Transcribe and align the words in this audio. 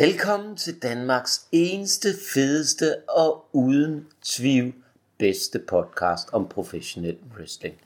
Velkommen 0.00 0.56
til 0.56 0.82
Danmarks 0.82 1.46
eneste, 1.52 2.08
fedeste 2.34 2.96
og 3.08 3.44
uden 3.52 4.06
tvivl 4.22 4.74
bedste 5.18 5.58
podcast 5.58 6.28
om 6.32 6.48
professionel 6.48 7.18
wrestling. 7.36 7.80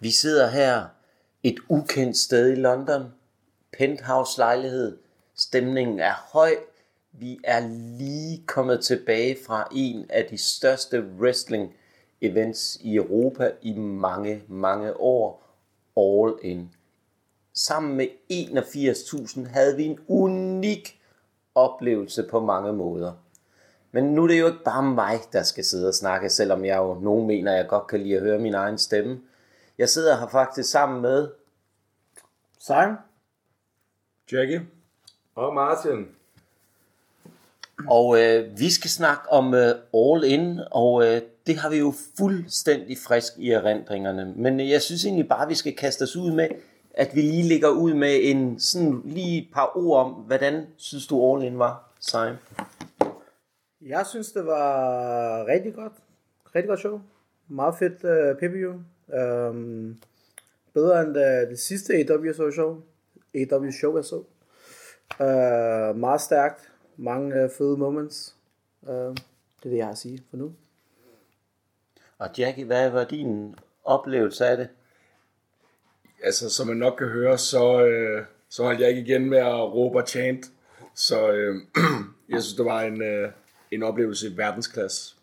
Vi 0.00 0.10
sidder 0.10 0.50
her 0.50 0.86
et 1.42 1.56
ukendt 1.68 2.16
sted 2.16 2.52
i 2.52 2.54
London. 2.54 3.02
Penthouse 3.78 4.38
lejlighed. 4.38 4.98
Stemningen 5.34 6.00
er 6.00 6.14
høj. 6.32 6.54
Vi 7.12 7.38
er 7.44 7.68
lige 7.98 8.42
kommet 8.46 8.84
tilbage 8.84 9.38
fra 9.46 9.68
en 9.74 10.06
af 10.10 10.26
de 10.30 10.38
største 10.38 11.04
wrestling 11.18 11.74
events 12.20 12.78
i 12.80 12.96
Europa 12.96 13.50
i 13.62 13.72
mange, 13.72 14.42
mange 14.48 15.00
år. 15.00 15.56
All 15.96 16.52
in. 16.52 16.74
Sammen 17.54 17.96
med 17.96 18.06
81.000 18.32 19.48
havde 19.48 19.76
vi 19.76 19.84
en 19.84 19.98
unik 20.08 20.98
oplevelse 21.54 22.22
på 22.30 22.40
mange 22.40 22.72
måder. 22.72 23.12
Men 23.92 24.04
nu 24.04 24.22
er 24.22 24.28
det 24.28 24.40
jo 24.40 24.46
ikke 24.46 24.64
bare 24.64 24.82
mig, 24.82 25.20
der 25.32 25.42
skal 25.42 25.64
sidde 25.64 25.88
og 25.88 25.94
snakke, 25.94 26.30
selvom 26.30 26.64
jeg 26.64 26.76
jo 26.76 26.94
nogen 26.94 27.26
mener, 27.26 27.52
at 27.52 27.58
jeg 27.58 27.68
godt 27.68 27.86
kan 27.86 28.00
lide 28.00 28.16
at 28.16 28.22
høre 28.22 28.38
min 28.38 28.54
egen 28.54 28.78
stemme. 28.78 29.20
Jeg 29.78 29.88
sidder 29.88 30.18
her 30.18 30.28
faktisk 30.28 30.70
sammen 30.70 31.02
med 31.02 31.28
Simon. 32.58 32.96
Jackie. 34.32 34.66
Og 35.34 35.54
Martin. 35.54 36.08
Og 37.88 38.22
øh, 38.22 38.58
vi 38.58 38.70
skal 38.70 38.90
snakke 38.90 39.32
om 39.32 39.54
øh, 39.54 39.74
All 39.94 40.24
In, 40.24 40.60
og 40.70 41.06
øh, 41.06 41.22
det 41.46 41.56
har 41.56 41.70
vi 41.70 41.78
jo 41.78 41.94
fuldstændig 42.18 42.98
frisk 43.06 43.32
i 43.38 43.50
erindringerne. 43.50 44.32
Men 44.36 44.60
øh, 44.60 44.70
jeg 44.70 44.82
synes 44.82 45.04
egentlig 45.04 45.28
bare, 45.28 45.42
at 45.42 45.48
vi 45.48 45.54
skal 45.54 45.76
kaste 45.76 46.02
os 46.02 46.16
ud 46.16 46.32
med, 46.32 46.48
at 46.94 47.14
vi 47.14 47.20
lige 47.20 47.48
ligger 47.48 47.68
ud 47.68 47.94
med 47.94 48.18
en 48.22 48.60
sådan 48.60 49.02
lige 49.04 49.42
et 49.42 49.48
par 49.54 49.72
ord 49.76 50.04
om, 50.04 50.12
hvordan 50.12 50.66
synes 50.76 51.06
du 51.06 51.34
All 51.34 51.44
In 51.44 51.58
var, 51.58 51.92
Simon? 52.00 52.36
Jeg 53.80 54.06
synes, 54.06 54.32
det 54.32 54.46
var 54.46 55.46
rigtig 55.46 55.74
godt. 55.74 55.92
Rigtig 56.54 56.68
godt 56.68 56.80
show. 56.80 57.00
Meget 57.48 57.74
fedt 57.78 57.92
uh, 57.92 58.38
pay-per-view. 58.38 58.72
Um, 59.48 60.00
bedre 60.74 61.02
end 61.02 61.16
uh, 61.16 61.50
det 61.50 61.58
sidste 61.58 61.94
AW 61.94 62.50
show. 62.52 62.82
AW 63.34 63.70
show, 63.70 63.96
jeg 63.96 64.04
så. 64.04 64.24
Uh, 65.20 65.96
meget 65.98 66.20
stærkt. 66.20 66.72
Mange 66.96 67.44
uh, 67.44 67.50
fede 67.50 67.76
moments. 67.76 68.36
Uh, 68.82 68.88
det 68.88 69.18
er 69.64 69.68
det, 69.68 69.76
jeg 69.76 69.86
har 69.86 69.92
at 69.92 69.98
sige 69.98 70.22
for 70.30 70.36
nu. 70.36 70.52
Og 72.18 72.28
Jackie, 72.38 72.64
hvad 72.64 72.90
var 72.90 73.04
din 73.04 73.54
oplevelse 73.84 74.46
af 74.46 74.56
det? 74.56 74.68
Altså, 76.22 76.50
som 76.50 76.66
man 76.66 76.76
nok 76.76 76.94
kan 76.98 77.08
høre, 77.08 77.38
så, 77.38 77.86
øh, 77.86 78.24
så 78.48 78.64
holdt 78.64 78.80
jeg 78.80 78.88
ikke 78.88 79.00
igen 79.00 79.30
med 79.30 79.38
at 79.38 79.74
råbe 79.74 79.98
og 79.98 80.08
chant. 80.08 80.46
Så 80.94 81.32
øh, 81.32 81.54
jeg 82.28 82.42
synes, 82.42 82.54
det 82.54 82.64
var 82.64 82.80
en, 82.82 83.02
øh, 83.02 83.32
en 83.70 83.82
oplevelse 83.82 84.28
i 84.28 84.36
verdensklasse. 84.36 85.16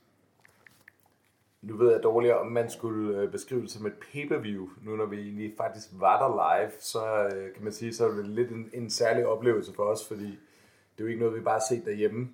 Nu 1.61 1.77
ved 1.77 1.91
jeg 1.91 2.03
dårligere, 2.03 2.39
om 2.39 2.51
man 2.51 2.69
skulle 2.69 3.17
øh, 3.17 3.31
beskrive 3.31 3.61
det 3.61 3.71
som 3.71 3.85
et 3.85 3.93
pay-per-view. 3.93 4.69
Nu 4.83 4.95
når 4.95 5.05
vi 5.05 5.15
lige 5.15 5.53
faktisk 5.57 5.87
var 5.91 6.27
der 6.27 6.59
live, 6.59 6.71
så 6.79 7.35
øh, 7.35 7.53
kan 7.53 7.63
man 7.63 7.73
sige, 7.73 7.93
så 7.93 8.07
er 8.07 8.11
det 8.11 8.25
lidt 8.25 8.49
en, 8.49 8.69
en 8.73 8.89
særlig 8.89 9.27
oplevelse 9.27 9.73
for 9.73 9.83
os, 9.83 10.07
fordi 10.07 10.25
det 10.25 10.99
er 10.99 11.03
jo 11.03 11.07
ikke 11.07 11.19
noget, 11.19 11.35
vi 11.35 11.41
bare 11.41 11.59
har 11.59 11.65
set 11.69 11.85
derhjemme. 11.85 12.29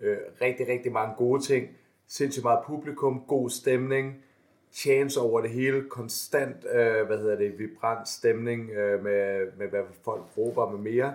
Øh, 0.00 0.18
rigtig, 0.40 0.68
rigtig 0.68 0.92
mange 0.92 1.14
gode 1.18 1.42
ting. 1.42 1.68
Sindssygt 2.06 2.44
meget 2.44 2.64
publikum, 2.66 3.24
god 3.28 3.50
stemning, 3.50 4.24
chance 4.72 5.20
over 5.20 5.40
det 5.40 5.50
hele, 5.50 5.84
konstant, 5.88 6.56
øh, 6.72 7.06
hvad 7.06 7.18
hedder 7.18 7.36
det, 7.36 7.58
vibrant 7.58 8.08
stemning 8.08 8.70
øh, 8.70 9.04
med, 9.04 9.46
med, 9.58 9.68
hvad 9.68 9.80
folk 10.04 10.22
råber 10.38 10.70
med 10.70 10.78
mere. 10.92 11.14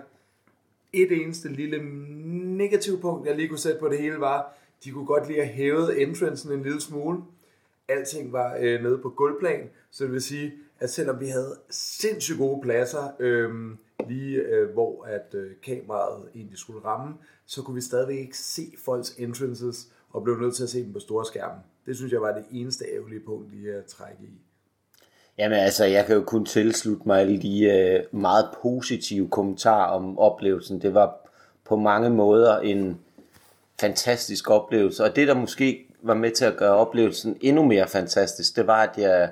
Et 0.92 1.12
eneste 1.12 1.48
lille 1.48 1.78
negativ 2.56 3.00
punkt, 3.00 3.26
jeg 3.26 3.36
lige 3.36 3.48
kunne 3.48 3.58
sætte 3.58 3.80
på 3.80 3.88
det 3.88 3.98
hele, 3.98 4.20
var, 4.20 4.54
de 4.84 4.90
kunne 4.90 5.06
godt 5.06 5.26
lige 5.26 5.44
have 5.44 5.54
hævet 5.54 6.02
entrancen 6.02 6.52
en 6.52 6.62
lille 6.62 6.80
smule. 6.80 7.22
Alting 7.88 8.32
var 8.32 8.56
øh, 8.60 8.82
nede 8.82 8.98
på 8.98 9.08
gulvplan, 9.08 9.70
så 9.90 10.04
det 10.04 10.12
vil 10.12 10.22
sige, 10.22 10.52
at 10.80 10.90
selvom 10.90 11.20
vi 11.20 11.26
havde 11.26 11.58
sindssygt 11.70 12.38
gode 12.38 12.62
pladser, 12.62 13.12
øh, 13.20 13.50
lige 14.08 14.36
øh, 14.36 14.72
hvor 14.72 15.04
at 15.04 15.34
øh, 15.34 15.50
kameraet 15.62 16.28
egentlig 16.34 16.58
skulle 16.58 16.84
ramme, 16.84 17.14
så 17.46 17.62
kunne 17.62 17.74
vi 17.74 17.80
stadigvæk 17.80 18.18
ikke 18.18 18.38
se 18.38 18.74
folks 18.84 19.14
entrances, 19.18 19.88
og 20.10 20.24
blev 20.24 20.40
nødt 20.40 20.54
til 20.54 20.62
at 20.62 20.68
se 20.68 20.84
dem 20.84 20.92
på 20.92 20.98
store 20.98 21.24
skærmen. 21.24 21.60
Det 21.86 21.96
synes 21.96 22.12
jeg 22.12 22.20
var 22.20 22.32
det 22.32 22.44
eneste 22.52 22.84
ærgerlige 22.96 23.20
punkt 23.20 23.54
lige 23.54 23.74
at 23.74 23.84
trække 23.84 24.22
i. 24.22 24.40
Jamen 25.38 25.58
altså, 25.58 25.84
jeg 25.84 26.06
kan 26.06 26.16
jo 26.16 26.22
kun 26.22 26.44
tilslutte 26.44 27.02
mig 27.06 27.20
alle 27.20 27.42
de 27.42 27.64
øh, 27.64 28.20
meget 28.20 28.48
positive 28.62 29.28
kommentarer 29.28 29.90
om 29.90 30.18
oplevelsen. 30.18 30.82
Det 30.82 30.94
var 30.94 31.30
på 31.64 31.76
mange 31.76 32.10
måder 32.10 32.58
en 32.58 33.00
fantastisk 33.80 34.50
oplevelse, 34.50 35.04
og 35.04 35.16
det 35.16 35.28
der 35.28 35.34
måske 35.34 35.86
var 36.02 36.14
med 36.14 36.30
til 36.30 36.44
at 36.44 36.56
gøre 36.56 36.74
oplevelsen 36.74 37.36
endnu 37.40 37.64
mere 37.64 37.88
fantastisk, 37.88 38.56
det 38.56 38.66
var, 38.66 38.82
at 38.82 38.98
jeg 38.98 39.30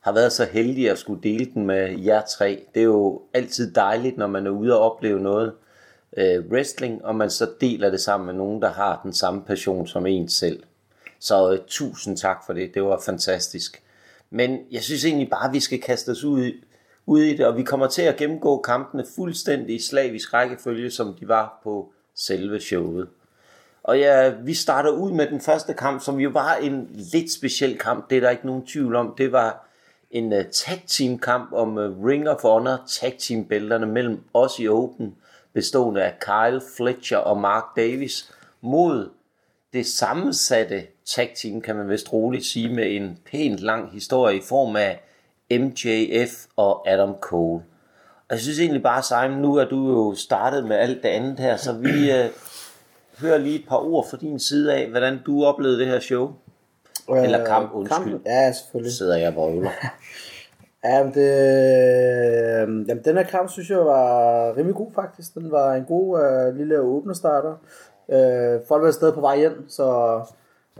har 0.00 0.12
været 0.12 0.32
så 0.32 0.44
heldig 0.44 0.90
at 0.90 0.98
skulle 0.98 1.22
dele 1.22 1.44
den 1.54 1.66
med 1.66 1.98
jer 1.98 2.22
tre. 2.38 2.66
Det 2.74 2.80
er 2.80 2.84
jo 2.84 3.22
altid 3.34 3.72
dejligt, 3.72 4.16
når 4.16 4.26
man 4.26 4.46
er 4.46 4.50
ude 4.50 4.78
og 4.78 4.92
opleve 4.92 5.20
noget 5.20 5.52
øh, 6.16 6.44
wrestling, 6.50 7.04
og 7.04 7.16
man 7.16 7.30
så 7.30 7.50
deler 7.60 7.90
det 7.90 8.00
sammen 8.00 8.26
med 8.26 8.34
nogen, 8.34 8.62
der 8.62 8.68
har 8.68 9.00
den 9.02 9.12
samme 9.12 9.42
passion 9.42 9.86
som 9.86 10.06
en 10.06 10.28
selv. 10.28 10.62
Så 11.20 11.52
øh, 11.52 11.58
tusind 11.66 12.16
tak 12.16 12.36
for 12.46 12.52
det, 12.52 12.74
det 12.74 12.82
var 12.82 13.00
fantastisk. 13.04 13.82
Men 14.30 14.58
jeg 14.70 14.82
synes 14.82 15.04
egentlig 15.04 15.30
bare, 15.30 15.48
at 15.48 15.54
vi 15.54 15.60
skal 15.60 15.80
kaste 15.80 16.10
os 16.10 16.24
ud, 16.24 16.52
ud 17.06 17.20
i 17.20 17.36
det, 17.36 17.46
og 17.46 17.56
vi 17.56 17.62
kommer 17.62 17.86
til 17.86 18.02
at 18.02 18.16
gennemgå 18.16 18.60
kampene 18.60 19.04
fuldstændig 19.16 19.76
i 19.76 19.82
slavisk 19.82 20.34
rækkefølge, 20.34 20.90
som 20.90 21.14
de 21.14 21.28
var 21.28 21.60
på 21.64 21.92
selve 22.14 22.60
showet. 22.60 23.08
Og 23.82 23.98
ja, 23.98 24.28
vi 24.28 24.54
starter 24.54 24.90
ud 24.90 25.12
med 25.12 25.26
den 25.26 25.40
første 25.40 25.74
kamp, 25.74 26.02
som 26.02 26.20
jo 26.20 26.30
var 26.30 26.54
en 26.54 26.88
lidt 27.12 27.32
speciel 27.32 27.78
kamp, 27.78 28.10
det 28.10 28.16
er 28.16 28.20
der 28.20 28.30
ikke 28.30 28.46
nogen 28.46 28.66
tvivl 28.66 28.96
om. 28.96 29.14
Det 29.18 29.32
var 29.32 29.68
en 30.10 30.32
uh, 30.32 30.38
tag 30.52 30.84
team 30.86 31.18
kamp 31.18 31.52
om 31.52 31.76
uh, 31.76 32.04
Ring 32.04 32.28
of 32.28 32.42
Honor 32.42 32.78
tag 32.88 33.16
team 33.18 33.44
bælterne 33.44 33.86
mellem 33.86 34.20
os 34.34 34.58
i 34.58 34.68
Open, 34.68 35.14
bestående 35.52 36.02
af 36.02 36.14
Kyle 36.20 36.60
Fletcher 36.76 37.18
og 37.18 37.40
Mark 37.40 37.64
Davis, 37.76 38.32
mod 38.60 39.10
det 39.72 39.86
sammensatte 39.86 40.86
tag 41.06 41.34
team, 41.36 41.60
kan 41.60 41.76
man 41.76 41.88
vist 41.88 42.12
roligt 42.12 42.44
sige, 42.44 42.74
med 42.74 42.96
en 42.96 43.18
pænt 43.30 43.60
lang 43.60 43.92
historie 43.92 44.36
i 44.36 44.42
form 44.48 44.76
af 44.76 45.00
MJF 45.50 46.46
og 46.56 46.90
Adam 46.90 47.14
Cole. 47.20 47.62
Og 48.28 48.34
jeg 48.34 48.40
synes 48.40 48.60
egentlig 48.60 48.82
bare, 48.82 49.02
Simon, 49.02 49.42
nu 49.42 49.54
er 49.54 49.64
du 49.64 49.88
jo 49.88 50.14
startet 50.14 50.64
med 50.64 50.76
alt 50.76 51.02
det 51.02 51.08
andet 51.08 51.40
her, 51.40 51.56
så 51.56 51.72
vi 51.72 51.88
uh, 51.88 52.30
hører 53.20 53.38
lige 53.38 53.58
et 53.58 53.68
par 53.68 53.76
ord 53.76 54.06
fra 54.10 54.16
din 54.16 54.38
side 54.38 54.74
af, 54.74 54.88
hvordan 54.88 55.18
du 55.26 55.44
oplevede 55.44 55.78
det 55.78 55.86
her 55.86 56.00
show. 56.00 56.32
Eller 57.08 57.46
kamp, 57.46 57.72
undskyld. 57.74 58.10
Kamp, 58.10 58.26
ja, 58.26 58.52
selvfølgelig. 58.52 58.92
Sidder 58.92 59.16
jeg 59.16 59.36
og 59.36 59.54
øver. 59.54 59.70
Ja, 60.84 61.04
men 61.04 61.14
det, 61.14 61.30
øh, 62.62 62.88
jamen, 62.88 63.04
den 63.04 63.16
her 63.16 63.22
kamp 63.22 63.50
synes 63.50 63.70
jeg 63.70 63.78
var 63.78 64.56
rimelig 64.56 64.74
god 64.74 64.92
faktisk. 64.94 65.34
Den 65.34 65.50
var 65.50 65.74
en 65.74 65.84
god 65.84 66.20
øh, 66.22 66.56
lille 66.56 66.80
åbne 66.80 67.14
starter. 67.14 67.54
Øh, 68.08 68.60
folk 68.68 68.82
var 68.82 68.90
stadig 68.90 69.14
på 69.14 69.20
vej 69.20 69.38
hjem, 69.38 69.68
så 69.68 70.20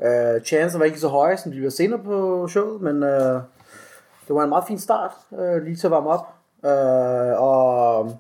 øh, 0.03 0.41
chancen 0.43 0.81
var 0.81 0.87
ikke 0.87 1.01
så 1.01 1.09
høje, 1.09 1.37
som 1.37 1.53
de 1.53 1.63
var 1.63 1.71
senere 1.71 1.99
på 1.99 2.49
showet, 2.49 2.81
men 2.81 3.03
øh, 3.03 3.41
det 4.29 4.35
var 4.35 4.43
en 4.43 4.49
meget 4.49 4.65
fin 4.69 4.79
start, 4.79 5.13
øh, 5.39 5.63
lige 5.63 5.77
til 5.77 5.87
at 5.87 5.91
varme 5.91 6.11
op. 6.11 6.27
Øh, 6.65 7.43
og 7.43 8.19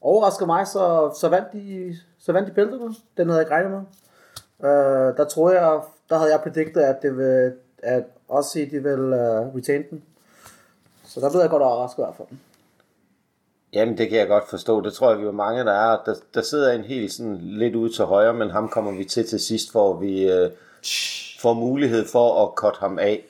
overraskede 0.00 0.46
mig, 0.46 0.66
så, 0.66 1.14
så 1.20 1.28
vandt 1.28 1.52
de, 1.52 1.96
så 2.18 2.32
vandt 2.32 2.48
de 2.48 2.54
bælterne. 2.54 2.94
Den 3.16 3.28
havde 3.28 3.38
jeg 3.38 3.46
ikke 3.46 3.54
regnet 3.54 3.70
med. 3.70 3.80
Øh, 4.70 5.16
der 5.16 5.24
tror 5.24 5.50
jeg, 5.50 5.80
der 6.10 6.18
havde 6.18 6.30
jeg 6.30 6.40
prediktet, 6.40 6.80
at 6.80 7.02
det 7.02 7.16
vil, 7.16 7.52
at 7.82 8.04
også 8.28 8.68
de 8.70 8.82
vil 8.82 9.00
uh, 9.00 9.56
retain 9.56 9.84
den. 9.90 10.02
Så 11.04 11.20
der 11.20 11.30
blev 11.30 11.40
jeg 11.40 11.50
godt 11.50 11.62
overrasket 11.62 11.98
i 11.98 12.04
hvert 12.04 12.14
fald. 12.16 12.28
Jamen, 13.72 13.98
det 13.98 14.08
kan 14.08 14.18
jeg 14.18 14.28
godt 14.28 14.50
forstå. 14.50 14.80
Det 14.80 14.92
tror 14.92 15.10
jeg, 15.10 15.20
vi 15.20 15.26
er 15.26 15.32
mange, 15.32 15.64
der 15.64 15.72
er. 15.72 16.04
Der, 16.04 16.14
der 16.34 16.42
sidder 16.42 16.72
en 16.72 16.84
helt 16.84 17.12
sådan 17.12 17.38
lidt 17.40 17.74
ude 17.74 17.92
til 17.92 18.04
højre, 18.04 18.34
men 18.34 18.50
ham 18.50 18.68
kommer 18.68 18.92
vi 18.92 19.04
til 19.04 19.26
til 19.26 19.40
sidst, 19.40 19.72
hvor 19.72 20.00
vi 20.00 20.30
øh, 20.30 20.50
får 21.40 21.54
mulighed 21.54 22.06
for 22.12 22.46
at 22.46 22.52
cut 22.56 22.76
ham 22.76 22.98
af. 22.98 23.24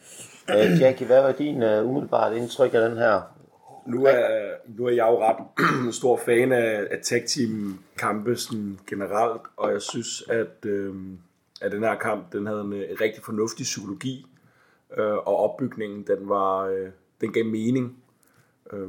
Øh, 0.50 0.80
Jackie, 0.80 1.06
hvad 1.06 1.22
var 1.22 1.32
din 1.32 1.62
øh, 1.62 1.88
umiddelbart 1.88 2.36
indtryk 2.36 2.74
af 2.74 2.88
den 2.88 2.98
her? 2.98 3.20
Nu 3.86 4.04
er, 4.04 4.20
nu 4.66 4.86
er 4.86 4.90
jeg 4.90 5.06
jo 5.10 5.22
ret 5.22 5.36
stor 6.00 6.16
fan 6.16 6.52
af, 6.52 6.86
af 6.90 6.98
tag 7.02 7.24
team 7.28 7.78
kampe 7.98 8.36
sådan 8.36 8.78
generelt, 8.86 9.42
og 9.56 9.72
jeg 9.72 9.82
synes, 9.82 10.24
at, 10.28 10.66
øh, 10.66 10.94
at 11.60 11.72
den 11.72 11.82
her 11.82 11.94
kamp, 11.94 12.32
den 12.32 12.46
havde 12.46 12.60
en, 12.60 12.72
en 12.72 13.00
rigtig 13.00 13.22
fornuftig 13.24 13.64
psykologi, 13.64 14.26
øh, 14.96 15.12
og 15.14 15.36
opbygningen, 15.36 16.02
den 16.06 16.28
var, 16.28 16.66
øh, 16.66 16.88
den 17.20 17.32
gav 17.32 17.44
mening. 17.44 17.96
Øh, 18.72 18.88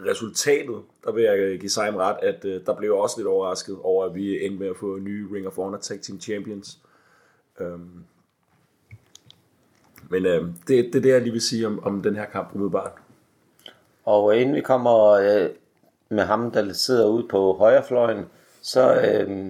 resultatet, 0.00 0.82
der 1.04 1.12
vil 1.12 1.24
jeg 1.24 1.58
give 1.58 1.70
sig 1.70 1.94
ret, 1.96 2.16
at 2.22 2.44
øh, 2.44 2.66
der 2.66 2.74
blev 2.74 2.88
jeg 2.88 2.98
også 2.98 3.18
lidt 3.18 3.28
overrasket 3.28 3.78
over, 3.82 4.04
at 4.04 4.14
vi 4.14 4.44
endte 4.44 4.58
med 4.58 4.68
at 4.68 4.76
få 4.76 4.98
nye 4.98 5.28
Ring 5.32 5.46
of 5.46 5.56
Honor 5.56 5.78
Tag 5.78 6.00
Team 6.00 6.20
Champions. 6.20 6.78
Øhm, 7.60 8.04
men 10.08 10.26
øh, 10.26 10.44
det, 10.68 10.68
det 10.68 10.94
er 10.94 11.00
det, 11.00 11.08
jeg 11.08 11.22
lige 11.22 11.32
vil 11.32 11.40
sige 11.40 11.66
om, 11.66 11.84
om 11.84 12.02
den 12.02 12.16
her 12.16 12.24
kamp 12.24 12.54
umiddelbart. 12.54 12.92
Og 14.04 14.36
inden 14.36 14.54
vi 14.54 14.60
kommer 14.60 15.10
øh, 15.10 15.50
med 16.08 16.24
ham, 16.24 16.50
der 16.50 16.72
sidder 16.72 17.08
ude 17.08 17.28
på 17.28 17.52
højrefløjen, 17.52 18.24
så, 18.62 18.94
øh, 19.00 19.46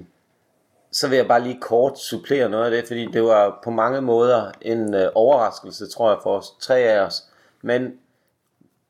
så 0.90 1.08
vil 1.08 1.16
jeg 1.16 1.28
bare 1.28 1.42
lige 1.42 1.60
kort 1.60 1.98
supplere 1.98 2.48
noget 2.48 2.64
af 2.64 2.70
det, 2.70 2.86
fordi 2.86 3.06
det 3.06 3.22
var 3.22 3.60
på 3.64 3.70
mange 3.70 4.00
måder 4.00 4.52
en 4.60 4.94
øh, 4.94 5.08
overraskelse, 5.14 5.88
tror 5.88 6.10
jeg, 6.10 6.18
for 6.22 6.38
os 6.38 6.50
tre 6.60 6.78
af 6.78 7.00
os. 7.00 7.22
Men 7.62 7.98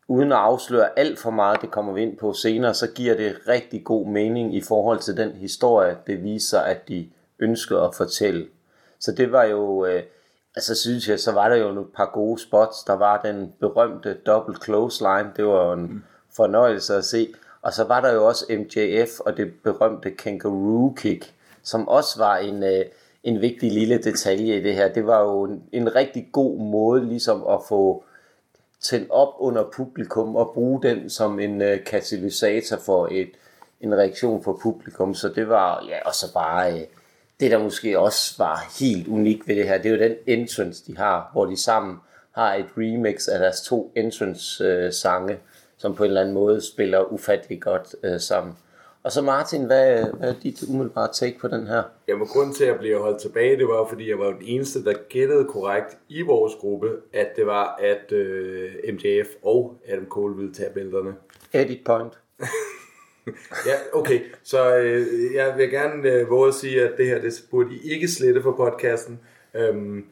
uden 0.08 0.32
at 0.32 0.38
afsløre 0.38 0.98
alt 0.98 1.18
for 1.18 1.30
meget, 1.30 1.60
det 1.60 1.70
kommer 1.70 1.92
vi 1.92 2.02
ind 2.02 2.16
på 2.16 2.32
senere, 2.32 2.74
så 2.74 2.86
giver 2.86 3.16
det 3.16 3.36
rigtig 3.48 3.84
god 3.84 4.06
mening 4.06 4.54
i 4.54 4.60
forhold 4.60 4.98
til 4.98 5.16
den 5.16 5.32
historie, 5.32 5.96
det 6.06 6.24
viser, 6.24 6.60
at 6.60 6.88
de 6.88 7.08
ønsker 7.38 7.80
at 7.80 7.94
fortælle. 7.94 8.46
Så 9.00 9.12
det 9.12 9.32
var 9.32 9.44
jo, 9.44 9.86
øh, 9.86 10.02
altså 10.56 10.74
synes 10.74 11.08
jeg, 11.08 11.20
så 11.20 11.32
var 11.32 11.48
der 11.48 11.56
jo 11.56 11.80
et 11.80 11.86
par 11.96 12.10
gode 12.14 12.38
spots. 12.38 12.84
Der 12.84 12.92
var 12.92 13.22
den 13.22 13.52
berømte 13.60 14.14
double 14.26 14.56
close 14.64 15.04
line, 15.04 15.32
det 15.36 15.46
var 15.46 15.72
en 15.72 16.04
fornøjelse 16.36 16.94
at 16.94 17.04
se. 17.04 17.28
Og 17.62 17.72
så 17.72 17.84
var 17.84 18.00
der 18.00 18.12
jo 18.12 18.26
også 18.26 18.44
MJF 18.50 19.20
og 19.20 19.36
det 19.36 19.52
berømte 19.64 20.10
kangaroo 20.10 20.94
kick, 20.96 21.34
som 21.62 21.88
også 21.88 22.18
var 22.18 22.36
en, 22.36 22.62
øh, 22.62 22.84
en 23.24 23.40
vigtig 23.40 23.72
lille 23.72 23.98
detalje 23.98 24.56
i 24.56 24.62
det 24.62 24.74
her. 24.74 24.92
Det 24.92 25.06
var 25.06 25.22
jo 25.22 25.44
en, 25.44 25.62
en 25.72 25.94
rigtig 25.94 26.28
god 26.32 26.58
måde 26.58 27.04
ligesom 27.04 27.46
at 27.50 27.60
få 27.68 28.04
tændt 28.82 29.10
op 29.10 29.34
under 29.38 29.70
publikum 29.76 30.36
og 30.36 30.50
bruge 30.54 30.82
den 30.82 31.10
som 31.10 31.40
en 31.40 31.62
øh, 31.62 31.84
katalysator 31.84 32.76
for 32.76 33.08
et, 33.10 33.30
en 33.80 33.94
reaktion 33.94 34.44
fra 34.44 34.52
publikum. 34.62 35.14
Så 35.14 35.28
det 35.28 35.48
var, 35.48 35.84
ja, 35.88 36.08
og 36.08 36.14
så 36.14 36.32
bare 36.34 36.72
øh, 36.72 36.86
det, 37.40 37.50
der 37.50 37.58
måske 37.58 37.98
også 37.98 38.34
var 38.38 38.74
helt 38.80 39.08
unikt 39.08 39.48
ved 39.48 39.56
det 39.56 39.68
her, 39.68 39.78
det 39.78 39.86
er 39.86 39.96
jo 39.96 40.02
den 40.02 40.14
entrance, 40.26 40.86
de 40.86 40.96
har, 40.96 41.30
hvor 41.32 41.46
de 41.46 41.56
sammen 41.62 41.96
har 42.32 42.54
et 42.54 42.66
remix 42.76 43.28
af 43.28 43.38
deres 43.38 43.60
to 43.60 43.92
entrance-sange, 43.96 45.32
øh, 45.32 45.38
som 45.76 45.94
på 45.94 46.04
en 46.04 46.08
eller 46.08 46.20
anden 46.20 46.34
måde 46.34 46.60
spiller 46.60 47.12
ufattelig 47.12 47.60
godt 47.60 47.94
øh, 48.02 48.20
sammen. 48.20 48.56
Og 49.06 49.12
så 49.12 49.22
Martin, 49.22 49.64
hvad, 49.64 50.04
hvad 50.18 50.28
er 50.28 50.34
dit 50.42 50.62
umiddelbare 50.68 51.08
take 51.12 51.38
på 51.40 51.48
den 51.48 51.66
her? 51.66 51.82
Jamen, 52.08 52.26
grund 52.26 52.54
til, 52.54 52.64
at 52.64 52.70
jeg 52.70 52.78
blev 52.78 53.00
holdt 53.00 53.20
tilbage, 53.20 53.56
det 53.56 53.68
var, 53.68 53.86
fordi 53.88 54.10
jeg 54.10 54.18
var 54.18 54.30
den 54.30 54.42
eneste, 54.42 54.84
der 54.84 54.94
gættede 55.08 55.44
korrekt 55.44 55.98
i 56.08 56.22
vores 56.22 56.52
gruppe, 56.60 56.90
at 57.12 57.28
det 57.36 57.46
var, 57.46 57.76
at 57.82 58.12
øh, 58.12 58.70
MJF 58.92 59.26
og 59.42 59.76
Adam 59.88 60.06
Cole 60.08 60.36
ville 60.36 60.54
tage 60.54 60.70
bælterne. 60.70 61.14
Edit 61.52 61.80
point. 61.84 62.12
Ja, 63.66 63.98
okay. 63.98 64.20
Så 64.42 64.76
øh, 64.76 65.34
jeg 65.34 65.54
vil 65.56 65.70
gerne 65.70 66.10
øh, 66.10 66.30
våge 66.30 66.48
at 66.48 66.54
sige, 66.54 66.82
at 66.82 66.92
det 66.98 67.06
her, 67.06 67.20
det 67.20 67.44
burde 67.50 67.74
I 67.74 67.92
ikke 67.92 68.08
slette 68.08 68.42
for 68.42 68.52
podcasten. 68.52 69.20
Øhm, 69.54 70.04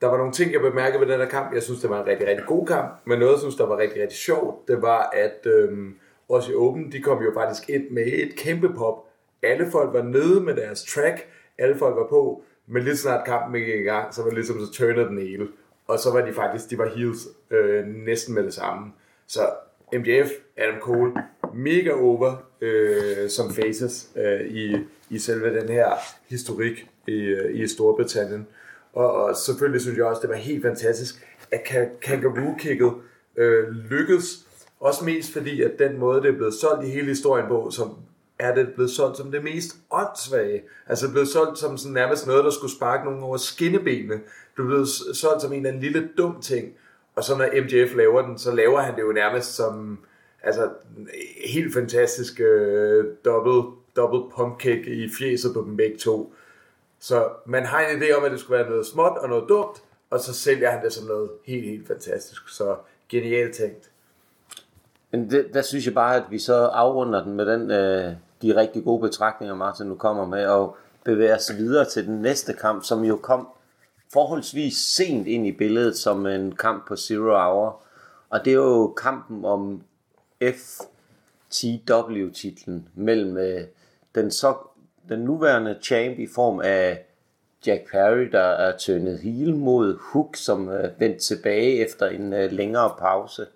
der 0.00 0.06
var 0.06 0.16
nogle 0.16 0.32
ting, 0.32 0.52
jeg 0.52 0.60
bemærkede 0.60 1.00
ved 1.00 1.08
den 1.08 1.20
her 1.20 1.28
kamp. 1.28 1.54
Jeg 1.54 1.62
synes, 1.62 1.80
det 1.80 1.90
var 1.90 2.02
en 2.02 2.06
rigtig, 2.06 2.28
rigtig 2.28 2.46
god 2.46 2.66
kamp. 2.66 2.90
Men 3.04 3.18
noget, 3.18 3.32
jeg 3.32 3.40
synes, 3.40 3.56
der 3.56 3.66
var 3.66 3.78
rigtig, 3.78 4.02
rigtig 4.02 4.18
sjovt, 4.18 4.68
det 4.68 4.82
var, 4.82 5.10
at 5.12 5.46
øhm, 5.46 5.94
også 6.30 6.52
i 6.52 6.54
Open, 6.54 6.92
de 6.92 7.02
kom 7.02 7.22
jo 7.22 7.32
faktisk 7.34 7.70
ind 7.70 7.90
med 7.90 8.06
et 8.06 8.36
kæmpe 8.36 8.68
pop. 8.74 8.94
Alle 9.42 9.70
folk 9.70 9.92
var 9.92 10.02
nede 10.02 10.40
med 10.40 10.56
deres 10.56 10.84
track. 10.84 11.26
Alle 11.58 11.78
folk 11.78 11.96
var 11.96 12.06
på. 12.06 12.42
Men 12.66 12.82
lige 12.82 12.96
snart 12.96 13.26
kampen 13.26 13.60
gik 13.60 13.80
i 13.80 13.82
gang, 13.82 14.14
så 14.14 14.22
var 14.22 14.28
det 14.28 14.34
ligesom 14.34 14.60
så 14.60 14.72
turnede 14.72 15.08
den 15.08 15.18
hele. 15.18 15.48
Og 15.86 15.98
så 15.98 16.12
var 16.12 16.20
de 16.26 16.32
faktisk, 16.32 16.70
de 16.70 16.78
var 16.78 16.88
heels 16.88 17.28
øh, 17.50 17.86
næsten 17.86 18.34
med 18.34 18.42
det 18.42 18.54
samme. 18.54 18.92
Så 19.26 19.40
MJF, 19.92 20.30
Adam 20.56 20.80
Cole, 20.80 21.12
mega 21.54 21.90
over 21.90 22.50
øh, 22.60 23.28
som 23.28 23.50
faces 23.50 24.10
øh, 24.16 24.40
i, 24.40 24.76
i 25.10 25.18
selve 25.18 25.60
den 25.60 25.68
her 25.68 25.90
historik 26.28 26.86
i, 27.06 27.12
øh, 27.12 27.60
i 27.60 27.66
Storbritannien. 27.66 28.46
Og, 28.92 29.12
og 29.12 29.36
selvfølgelig 29.36 29.80
synes 29.80 29.98
jeg 29.98 30.06
også, 30.06 30.22
det 30.22 30.30
var 30.30 30.36
helt 30.36 30.62
fantastisk, 30.62 31.26
at 31.50 31.60
Kangaroo-kicket 32.02 32.92
øh, 33.36 33.68
lykkedes. 33.68 34.46
Også 34.80 35.04
mest 35.04 35.32
fordi, 35.32 35.62
at 35.62 35.78
den 35.78 35.98
måde, 35.98 36.22
det 36.22 36.28
er 36.28 36.36
blevet 36.36 36.54
solgt 36.54 36.86
i 36.86 36.90
hele 36.90 37.06
historien 37.06 37.46
på, 37.48 37.70
som 37.70 37.96
er 38.38 38.54
det 38.54 38.74
blevet 38.74 38.90
solgt 38.90 39.16
som 39.16 39.30
det 39.30 39.44
mest 39.44 39.76
åndssvage. 39.90 40.62
Altså 40.86 41.06
det 41.06 41.12
blevet 41.12 41.28
solgt 41.28 41.58
som 41.58 41.78
sådan 41.78 41.92
nærmest 41.92 42.26
noget, 42.26 42.44
der 42.44 42.50
skulle 42.50 42.72
sparke 42.72 43.04
nogen 43.04 43.22
over 43.22 43.36
skinnebenene. 43.36 44.14
Det 44.56 44.62
er 44.62 44.66
blevet 44.66 44.88
solgt 45.14 45.42
som 45.42 45.52
en 45.52 45.56
eller 45.56 45.68
anden 45.68 45.82
lille 45.82 46.08
dum 46.18 46.40
ting. 46.40 46.74
Og 47.16 47.24
så 47.24 47.36
når 47.36 47.62
MJF 47.62 47.96
laver 47.96 48.22
den, 48.26 48.38
så 48.38 48.54
laver 48.54 48.80
han 48.80 48.96
det 48.96 49.02
jo 49.02 49.12
nærmest 49.12 49.56
som 49.56 49.98
altså 50.42 50.70
helt 51.46 51.74
fantastisk 51.74 52.40
øh, 52.40 53.04
double, 53.24 53.76
double 53.96 54.32
pump 54.36 54.58
kick 54.58 54.86
i 54.86 55.10
fjeset 55.18 55.54
på 55.54 55.60
dem 55.60 55.76
begge 55.76 55.98
to. 55.98 56.34
Så 57.00 57.28
man 57.46 57.66
har 57.66 57.80
en 57.80 58.02
idé 58.02 58.12
om, 58.12 58.24
at 58.24 58.30
det 58.30 58.40
skulle 58.40 58.58
være 58.58 58.70
noget 58.70 58.86
småt 58.86 59.18
og 59.18 59.28
noget 59.28 59.44
dumt, 59.48 59.82
og 60.10 60.20
så 60.20 60.34
sælger 60.34 60.70
han 60.70 60.84
det 60.84 60.92
som 60.92 61.06
noget 61.06 61.30
helt, 61.46 61.64
helt 61.64 61.86
fantastisk. 61.86 62.48
Så 62.48 62.76
genialt 63.08 63.54
tænkt. 63.54 63.89
Men 65.10 65.30
det, 65.30 65.46
der 65.54 65.62
synes 65.62 65.86
jeg 65.86 65.94
bare, 65.94 66.16
at 66.16 66.24
vi 66.30 66.38
så 66.38 66.54
afrunder 66.54 67.24
den 67.24 67.32
med 67.32 67.46
den, 67.46 67.70
øh, 67.70 68.12
de 68.42 68.56
rigtig 68.56 68.84
gode 68.84 69.00
betragtninger, 69.00 69.54
Martin 69.54 69.86
nu 69.86 69.94
kommer 69.94 70.26
med, 70.26 70.46
og 70.46 70.76
bevæger 71.04 71.36
os 71.36 71.52
videre 71.56 71.84
til 71.84 72.06
den 72.06 72.22
næste 72.22 72.52
kamp, 72.52 72.84
som 72.84 73.04
jo 73.04 73.16
kom 73.16 73.48
forholdsvis 74.12 74.76
sent 74.76 75.26
ind 75.26 75.46
i 75.46 75.52
billedet 75.52 75.96
som 75.96 76.26
en 76.26 76.56
kamp 76.56 76.88
på 76.88 76.96
Zero 76.96 77.38
Hour. 77.38 77.82
Og 78.30 78.44
det 78.44 78.50
er 78.50 78.54
jo 78.54 78.94
kampen 79.02 79.44
om 79.44 79.82
FTW-titlen 81.52 82.88
mellem 82.94 83.36
øh, 83.36 83.60
den, 84.14 84.30
så, 84.30 84.54
den 85.08 85.18
nuværende 85.18 85.78
champ 85.82 86.18
i 86.18 86.26
form 86.26 86.60
af 86.60 87.04
Jack 87.66 87.90
Perry, 87.90 88.28
der 88.32 88.40
er 88.40 88.76
tøndet 88.76 89.18
heel 89.18 89.56
mod 89.56 89.98
Hook, 90.00 90.36
som 90.36 90.68
øh, 90.68 91.00
vendte 91.00 91.18
tilbage 91.18 91.76
efter 91.76 92.06
en 92.06 92.32
øh, 92.32 92.52
længere 92.52 92.94
pause. 92.98 93.46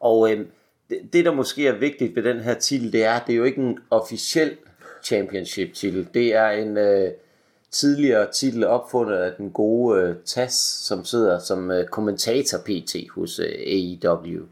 Og 0.00 0.32
øh, 0.32 0.46
det, 0.94 1.12
det, 1.12 1.24
der 1.24 1.32
måske 1.32 1.66
er 1.66 1.78
vigtigt 1.78 2.16
ved 2.16 2.22
den 2.22 2.40
her 2.40 2.54
titel, 2.54 2.92
det 2.92 3.04
er, 3.04 3.20
det 3.26 3.32
er 3.32 3.36
jo 3.36 3.44
ikke 3.44 3.60
en 3.60 3.78
officiel 3.90 4.56
championship 5.02 5.74
titel. 5.74 6.08
Det 6.14 6.34
er 6.34 6.48
en 6.48 6.76
øh, 6.76 7.10
tidligere 7.70 8.32
titel 8.32 8.66
opfundet 8.66 9.16
af 9.16 9.32
den 9.38 9.50
gode 9.50 10.00
øh, 10.00 10.14
Tas, 10.24 10.54
som 10.88 11.04
sidder 11.04 11.38
som 11.38 11.70
øh, 11.70 11.86
kommentator 11.86 12.58
PT 12.58 12.96
hos 13.14 13.38
øh, 13.38 13.46
AEW. 13.46 14.42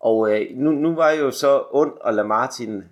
Og 0.00 0.32
øh, 0.32 0.46
nu, 0.54 0.70
nu 0.70 0.94
var 0.94 1.10
jeg 1.10 1.20
jo 1.20 1.30
så 1.30 1.62
ond 1.70 1.92
at 2.06 2.14
lade 2.14 2.28
Martin 2.28 2.84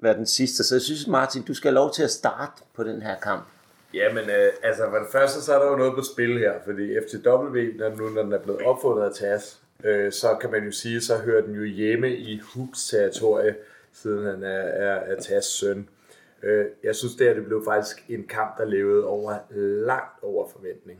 være 0.00 0.14
den 0.14 0.26
sidste, 0.26 0.64
så 0.64 0.74
jeg 0.74 0.82
synes, 0.82 1.06
Martin, 1.06 1.42
du 1.42 1.54
skal 1.54 1.68
have 1.68 1.74
lov 1.74 1.92
til 1.92 2.02
at 2.02 2.10
starte 2.10 2.62
på 2.76 2.84
den 2.84 3.02
her 3.02 3.16
kamp. 3.22 3.44
Ja, 3.94 4.12
men 4.12 4.22
øh, 4.30 4.52
altså 4.62 4.82
for 4.90 4.96
det 4.96 5.08
første, 5.12 5.42
så 5.42 5.54
er 5.54 5.58
der 5.58 5.70
jo 5.70 5.76
noget 5.76 5.94
på 5.94 6.02
spil 6.02 6.38
her, 6.38 6.52
fordi 6.64 6.94
FTW, 7.08 7.58
når 7.78 7.96
nu 7.96 8.08
når 8.08 8.22
den 8.22 8.32
er 8.32 8.38
blevet 8.38 8.60
opfundet 8.62 9.02
af 9.02 9.14
TAS, 9.14 9.60
øh, 9.84 10.12
så 10.12 10.36
kan 10.40 10.50
man 10.50 10.64
jo 10.64 10.72
sige, 10.72 11.00
så 11.00 11.18
hører 11.18 11.42
den 11.42 11.54
jo 11.54 11.64
hjemme 11.64 12.16
i 12.16 12.40
Hooks 12.54 12.88
territorie, 12.88 13.56
siden 13.92 14.24
han 14.24 14.42
er, 14.42 14.60
er, 14.60 14.94
er 14.94 15.20
TAS 15.20 15.44
søn. 15.44 15.88
Øh, 16.42 16.66
jeg 16.84 16.96
synes, 16.96 17.14
det 17.14 17.26
her 17.26 17.34
det 17.34 17.44
blev 17.44 17.64
faktisk 17.64 18.04
en 18.08 18.26
kamp, 18.26 18.58
der 18.58 18.64
levede 18.64 19.04
over 19.04 19.34
langt 19.86 20.22
over 20.22 20.48
forventning. 20.48 20.98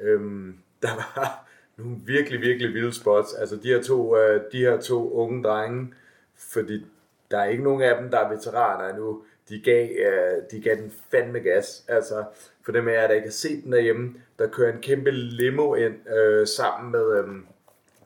Øh, 0.00 0.20
der 0.82 0.94
var 0.94 1.48
nogle 1.76 1.96
virkelig, 2.06 2.40
virkelig 2.40 2.74
vilde 2.74 2.92
spots. 2.92 3.34
Altså 3.34 3.56
de 3.56 3.68
her 3.68 3.82
to, 3.82 4.16
øh, 4.16 4.42
de 4.52 4.58
her 4.58 4.80
to 4.80 5.12
unge 5.12 5.42
drenge, 5.42 5.94
fordi 6.36 6.86
der 7.30 7.38
er 7.38 7.44
ikke 7.44 7.64
nogen 7.64 7.82
af 7.82 8.00
dem, 8.00 8.10
der 8.10 8.18
er 8.18 8.28
veteraner 8.28 8.88
endnu. 8.88 9.22
De 9.48 9.60
gav, 9.60 9.88
øh, 9.90 10.42
de 10.50 10.60
gav 10.60 10.76
den 10.76 10.92
fandme 11.10 11.38
gas. 11.38 11.84
Altså, 11.88 12.24
for 12.62 12.72
dem 12.72 12.88
af 12.88 12.92
jer, 12.92 13.06
der 13.06 13.14
ikke 13.14 13.26
har 13.26 13.32
set 13.32 13.64
den 13.64 13.72
derhjemme, 13.72 14.14
der 14.38 14.48
kører 14.48 14.72
en 14.72 14.80
kæmpe 14.80 15.10
limo 15.10 15.74
ind 15.74 16.08
øh, 16.16 16.46
sammen 16.46 16.92
med, 16.92 17.18
øh, 17.18 17.24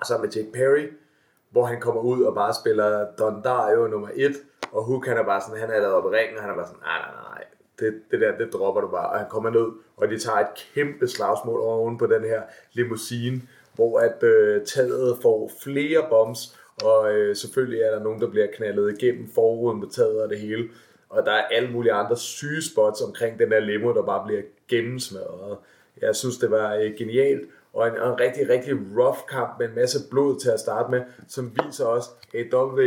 sammen 0.05 0.27
med 0.27 0.33
Jake 0.35 0.53
Perry, 0.53 0.87
hvor 1.51 1.65
han 1.65 1.81
kommer 1.81 2.01
ud 2.01 2.23
og 2.23 2.35
bare 2.35 2.55
spiller 2.55 3.07
Don 3.19 3.43
Dario 3.43 3.87
nummer 3.87 4.09
1, 4.15 4.33
og 4.73 4.85
Hook 4.85 5.07
han 5.07 5.17
er 5.17 5.25
bare 5.25 5.41
sådan, 5.41 5.61
han 5.61 5.71
er 5.71 5.81
lavet 5.81 5.95
op 5.95 6.13
i 6.13 6.17
ringen, 6.17 6.37
og 6.37 6.43
han 6.43 6.51
er 6.51 6.55
bare 6.55 6.67
sådan, 6.67 6.83
nej, 6.83 6.99
nej, 6.99 7.23
nej, 7.31 7.45
det, 7.79 8.01
det 8.11 8.21
der, 8.21 8.37
det 8.39 8.53
dropper 8.53 8.81
du 8.81 8.89
bare. 8.89 9.11
Og 9.11 9.19
han 9.19 9.29
kommer 9.29 9.51
ned, 9.51 9.67
og 9.97 10.09
de 10.09 10.19
tager 10.19 10.39
et 10.39 10.55
kæmpe 10.75 11.09
slagsmål 11.09 11.61
oven 11.61 11.99
på 11.99 12.07
den 12.07 12.25
her 12.25 12.43
limousine, 12.73 13.43
hvor 13.75 13.99
at 13.99 14.23
øh, 14.23 14.65
taget 14.65 15.19
får 15.23 15.51
flere 15.63 16.07
bombs, 16.11 16.59
og 16.85 17.13
øh, 17.13 17.37
selvfølgelig 17.37 17.81
er 17.81 17.91
der 17.91 18.03
nogen, 18.03 18.21
der 18.21 18.31
bliver 18.31 18.47
knaldet 18.57 19.03
igennem 19.03 19.29
forruden 19.35 19.81
på 19.81 19.87
taget 19.87 20.23
og 20.23 20.29
det 20.29 20.39
hele. 20.39 20.69
Og 21.09 21.27
der 21.27 21.33
er 21.33 21.47
alle 21.51 21.71
mulige 21.71 21.93
andre 21.93 22.17
syge 22.17 22.63
spots 22.63 23.01
omkring 23.01 23.39
den 23.39 23.51
der 23.51 23.61
limo, 23.61 23.95
der 23.95 24.03
bare 24.03 24.27
bliver 24.27 24.43
gennemsmadret. 24.69 25.59
Jeg 26.01 26.17
synes, 26.17 26.39
det 26.39 26.51
var 26.51 26.75
øh, 26.75 26.95
genialt, 26.99 27.51
og 27.75 27.89
en, 27.89 27.95
en 27.95 28.21
rigtig, 28.21 28.49
rigtig 28.49 28.75
rough 28.97 29.19
kamp 29.31 29.59
med 29.59 29.69
en 29.69 29.75
masse 29.75 29.99
blod 30.11 30.41
til 30.41 30.51
at 30.51 30.61
starte 30.61 30.91
med, 30.91 31.03
som 31.29 31.53
viser 31.65 31.87
os, 31.87 32.05
at 32.35 32.55
AW, 32.55 32.79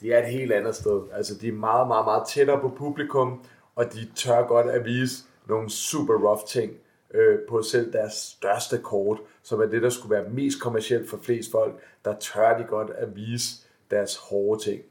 de 0.00 0.12
er 0.12 0.18
et 0.18 0.32
helt 0.32 0.52
andet 0.52 0.74
sted. 0.74 1.02
Altså, 1.12 1.34
de 1.40 1.48
er 1.48 1.52
meget, 1.52 1.86
meget, 1.88 2.04
meget 2.04 2.28
tættere 2.28 2.60
på 2.60 2.68
publikum, 2.68 3.44
og 3.74 3.92
de 3.92 4.08
tør 4.16 4.46
godt 4.46 4.66
at 4.66 4.84
vise 4.84 5.24
nogle 5.46 5.70
super 5.70 6.14
rough 6.14 6.44
ting 6.46 6.72
øh, 7.14 7.38
på 7.48 7.62
selv 7.62 7.92
deres 7.92 8.12
største 8.12 8.78
kort, 8.78 9.18
som 9.42 9.60
er 9.60 9.66
det, 9.66 9.82
der 9.82 9.90
skulle 9.90 10.14
være 10.16 10.28
mest 10.28 10.60
kommercielt 10.60 11.10
for 11.10 11.18
flest 11.22 11.50
folk, 11.50 11.74
der 12.04 12.14
tør 12.18 12.58
de 12.58 12.64
godt 12.64 12.90
at 12.90 13.16
vise 13.16 13.48
deres 13.90 14.16
hårde 14.16 14.62
ting. 14.62 14.82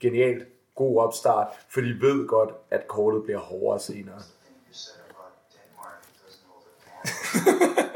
Genialt. 0.00 0.46
God 0.74 1.02
opstart, 1.02 1.46
for 1.68 1.80
de 1.80 1.98
ved 2.00 2.26
godt, 2.26 2.50
at 2.70 2.88
kortet 2.88 3.22
bliver 3.22 3.38
hårdere 3.38 3.80
senere. 3.80 4.18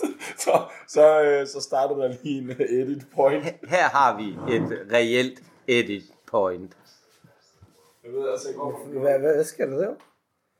så, 0.44 0.62
så, 0.88 1.22
øh, 1.22 1.46
så 1.46 1.60
starter 1.60 1.96
der 1.96 2.14
lige 2.22 2.38
en 2.38 2.50
edit 2.50 3.06
point. 3.14 3.44
Her 3.68 3.84
har 3.88 4.16
vi 4.16 4.54
et 4.56 4.86
reelt 4.92 5.42
edit 5.68 6.02
point. 6.26 6.76
Jeg 8.04 8.12
ved 8.12 8.28
altså 8.28 8.48
ikke, 8.48 8.60
hvorfor. 8.60 9.00
Hvad, 9.00 9.18
hvad, 9.18 9.44
sker 9.44 9.66
der 9.66 9.76
der? 9.76 9.94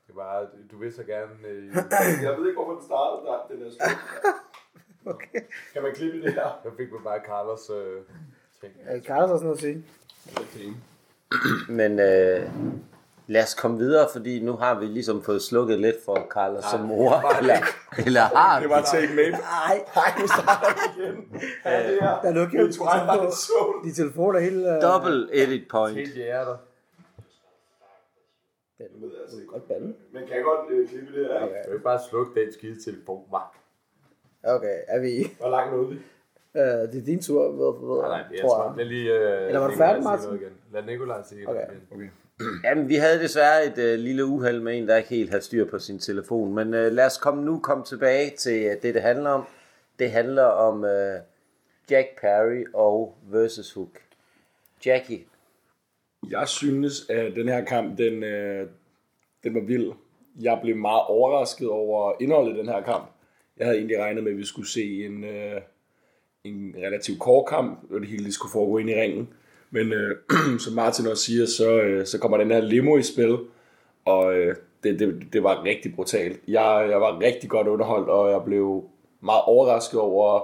Det 0.07 0.15
var, 0.15 0.47
du 0.71 0.77
vil 0.79 0.93
så 0.93 1.03
gerne... 1.03 1.47
Øh, 1.47 1.75
Jeg 2.23 2.37
ved 2.37 2.47
ikke, 2.47 2.57
hvorfor 2.61 2.73
den 2.73 2.83
startede, 2.83 3.25
der, 3.25 3.47
den 3.49 3.61
der 3.61 3.71
slut. 3.71 3.97
Okay. 5.05 5.41
Kan 5.73 5.83
man 5.83 5.95
klippe 5.95 6.21
det 6.21 6.33
her? 6.33 6.59
jeg 6.63 6.71
fik 6.77 6.87
bare 7.03 7.19
Carlos 7.25 7.69
øh, 7.69 8.01
ting. 8.61 8.73
Ja, 8.85 8.99
Carlos 8.99 9.29
har 9.29 9.37
sådan 9.37 9.45
noget 9.45 9.57
at 9.57 9.61
sige. 9.61 9.85
Okay. 10.31 10.73
Men 11.69 11.99
øh, 11.99 12.49
lad 13.27 13.43
os 13.43 13.53
komme 13.53 13.77
videre, 13.77 14.07
fordi 14.13 14.39
nu 14.43 14.53
har 14.53 14.79
vi 14.79 14.85
ligesom 14.85 15.23
fået 15.23 15.41
slukket 15.41 15.79
lidt 15.79 15.95
for 16.05 16.27
Carlos 16.31 16.63
som 16.71 16.79
mor. 16.79 17.37
Eller, 17.39 17.55
eller 18.05 18.21
har 18.21 18.59
Det 18.59 18.67
vi? 18.69 18.73
var 18.73 18.81
take 18.81 19.07
maybe. 19.15 19.31
Nej, 19.31 19.85
Nej, 19.95 20.09
nu 20.21 20.27
starter 20.27 20.69
vi 20.75 21.03
igen. 21.03 21.15
Ja, 21.65 21.87
det 21.91 21.97
er. 22.01 22.21
der 22.21 22.29
er 22.29 22.33
jeg 22.33 23.07
var 23.07 23.25
en 23.25 23.31
sol. 23.31 23.83
de 23.83 23.93
telefoner 23.93 24.39
hele... 24.39 24.59
Uh... 24.77 24.81
Double 24.81 25.27
edit 25.43 25.63
point. 25.71 25.97
Helt 25.97 26.13
hjerter. 26.15 26.57
Godt 29.47 29.67
bande. 29.67 29.93
Man 30.13 30.23
kan 30.27 30.43
godt 30.43 30.71
øh, 30.71 30.89
klippe 30.89 31.19
det 31.19 31.27
her. 31.27 31.43
ikke? 31.43 31.55
Jeg 31.65 31.71
vil 31.73 31.79
bare 31.79 31.99
slukke 32.09 32.41
den 32.41 32.53
skide 32.53 32.83
telefon, 32.91 33.23
var. 33.31 33.55
Okay, 34.43 34.77
er 34.87 34.99
vi... 34.99 35.11
Hvor 35.39 35.49
langt 35.49 35.73
nåede 35.73 35.89
vi? 35.89 35.95
Uh, 36.55 36.61
det 36.61 37.01
er 37.01 37.05
din 37.05 37.21
tur, 37.21 37.41
ved, 37.51 37.89
ved, 37.89 38.01
Nej, 38.01 38.09
nej, 38.09 38.23
jeg 38.31 38.39
tror 38.41 38.49
tror, 38.49 38.73
lad 38.77 38.85
lige... 38.85 39.13
Øh, 39.13 39.47
Eller 39.47 39.59
var 39.59 39.67
du 39.67 39.73
færdig, 39.77 40.03
Martin? 40.03 40.39
Lad 40.73 40.83
Nikolaj 40.83 41.23
sige 41.23 41.49
Okay. 41.49 41.61
igen. 41.71 41.81
Okay. 41.91 42.09
Jamen, 42.63 42.89
vi 42.89 42.95
havde 42.95 43.19
desværre 43.19 43.65
et 43.65 43.77
øh, 43.77 43.99
lille 43.99 44.25
uheld 44.25 44.59
med 44.59 44.77
en, 44.77 44.87
der 44.87 44.97
ikke 44.97 45.09
helt 45.09 45.29
havde 45.29 45.43
styr 45.43 45.65
på 45.65 45.79
sin 45.79 45.99
telefon. 45.99 46.55
Men 46.55 46.73
øh, 46.73 46.91
lad 46.91 47.05
os 47.05 47.17
komme 47.17 47.45
nu 47.45 47.59
komme 47.59 47.83
tilbage 47.83 48.29
til 48.37 48.63
øh, 48.63 48.81
det, 48.81 48.93
det 48.93 49.01
handler 49.01 49.29
om. 49.29 49.43
Det 49.99 50.11
handler 50.11 50.43
om 50.43 50.85
øh, 50.85 51.19
Jack 51.91 52.07
Perry 52.21 52.63
og 52.73 53.17
versus 53.31 53.73
Hook. 53.73 53.99
Jackie, 54.85 55.19
Jeg 56.29 56.47
synes, 56.47 57.09
at 57.09 57.35
den 57.35 57.47
her 57.47 57.65
kamp, 57.65 57.97
den, 57.97 58.23
øh, 58.23 58.67
den 59.43 59.55
var 59.55 59.61
vild. 59.61 59.91
Jeg 60.41 60.59
blev 60.63 60.75
meget 60.75 61.01
overrasket 61.01 61.69
over 61.69 62.13
indholdet 62.21 62.55
i 62.55 62.59
den 62.59 62.67
her 62.67 62.81
kamp. 62.81 63.09
Jeg 63.57 63.67
havde 63.67 63.77
egentlig 63.77 63.99
regnet 63.99 64.23
med, 64.23 64.31
at 64.31 64.37
vi 64.37 64.45
skulle 64.45 64.69
se 64.69 65.05
en, 65.05 65.23
øh, 65.23 65.61
en 66.43 66.75
relativt 66.77 67.19
kort 67.19 67.49
kamp, 67.49 67.91
og 67.91 67.99
det 67.99 68.09
hele 68.09 68.31
skulle 68.31 68.51
foregå 68.51 68.77
ind 68.77 68.89
i 68.89 69.01
ringen. 69.01 69.33
Men 69.73 69.93
øh, 69.93 70.17
som 70.63 70.73
Martin 70.73 71.07
også 71.07 71.23
siger, 71.23 71.45
så, 71.45 71.81
øh, 71.81 72.05
så 72.05 72.19
kommer 72.19 72.37
den 72.37 72.51
her 72.51 72.61
limo 72.61 72.97
i 72.97 73.03
spil, 73.03 73.37
og 74.05 74.35
øh, 74.35 74.55
det, 74.83 74.99
det, 74.99 75.33
det 75.33 75.43
var 75.43 75.63
rigtig 75.63 75.95
brutalt. 75.95 76.39
Jeg, 76.47 76.87
jeg 76.89 77.01
var 77.01 77.19
rigtig 77.19 77.49
godt 77.49 77.67
underholdt, 77.67 78.09
og 78.09 78.31
jeg 78.31 78.41
blev 78.45 78.83
meget 79.21 79.41
overrasket 79.45 79.99
over, 79.99 80.41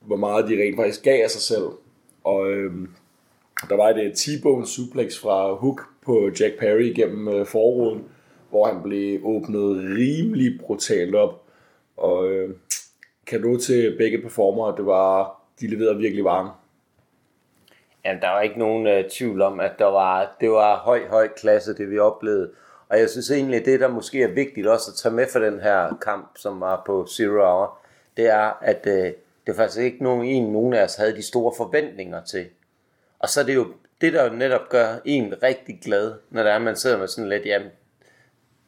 hvor 0.00 0.16
meget 0.16 0.48
de 0.48 0.62
rent 0.62 0.76
faktisk 0.76 1.02
gav 1.02 1.22
af 1.22 1.30
sig 1.30 1.42
selv. 1.42 1.66
Og 2.24 2.50
øh, 2.50 2.72
der 3.68 3.76
var 3.76 3.88
et 3.88 4.04
øh, 4.04 4.14
T-bone 4.14 4.66
suplex 4.66 5.18
fra 5.18 5.54
Hook 5.54 5.82
på 6.04 6.30
Jack 6.40 6.58
Perry 6.58 6.92
gennem 6.96 7.28
øh, 7.28 7.46
forruden, 7.46 8.04
hvor 8.50 8.66
han 8.66 8.82
blev 8.82 9.20
åbnet 9.24 9.96
rimelig 9.98 10.60
brutalt 10.60 11.14
op. 11.14 11.42
Og 11.96 12.30
øh, 12.30 12.50
kado 13.26 13.56
til 13.56 13.96
begge 13.98 14.22
performere, 14.22 14.76
det 14.76 14.86
var, 14.86 15.40
de 15.60 15.66
leverede 15.66 15.98
virkelig 15.98 16.24
varme. 16.24 16.50
Jamen, 18.08 18.22
der 18.22 18.28
var 18.28 18.40
ikke 18.40 18.58
nogen 18.58 18.86
øh, 18.86 19.10
tvivl 19.10 19.42
om, 19.42 19.60
at 19.60 19.72
der 19.78 19.84
var, 19.84 20.36
det 20.40 20.50
var 20.50 20.76
høj, 20.76 21.08
høj 21.08 21.28
klasse, 21.28 21.76
det 21.76 21.90
vi 21.90 21.98
oplevede. 21.98 22.50
Og 22.88 22.98
jeg 22.98 23.10
synes 23.10 23.30
egentlig, 23.30 23.64
det 23.64 23.80
der 23.80 23.88
måske 23.88 24.22
er 24.22 24.28
vigtigt 24.28 24.66
også 24.66 24.90
at 24.90 24.96
tage 24.96 25.14
med 25.14 25.26
for 25.32 25.38
den 25.38 25.60
her 25.60 25.98
kamp, 26.02 26.30
som 26.36 26.60
var 26.60 26.82
på 26.86 27.06
Zero 27.06 27.32
Hour, 27.32 27.78
det 28.16 28.26
er, 28.26 28.58
at 28.62 28.86
øh, 28.86 29.12
det 29.46 29.56
faktisk 29.56 29.80
ikke 29.80 30.02
nogen, 30.02 30.26
en, 30.26 30.52
nogen 30.52 30.74
af 30.74 30.84
os 30.84 30.96
havde 30.96 31.16
de 31.16 31.22
store 31.22 31.52
forventninger 31.56 32.24
til. 32.24 32.46
Og 33.18 33.28
så 33.28 33.40
er 33.40 33.44
det 33.44 33.54
jo 33.54 33.66
det, 34.00 34.12
der 34.12 34.24
jo 34.24 34.36
netop 34.36 34.68
gør 34.68 34.94
en 35.04 35.34
rigtig 35.42 35.80
glad, 35.84 36.14
når 36.30 36.42
der 36.42 36.50
er, 36.50 36.58
man 36.58 36.76
sidder 36.76 36.98
med 36.98 37.08
sådan 37.08 37.28
lidt, 37.28 37.46
jamen, 37.46 37.68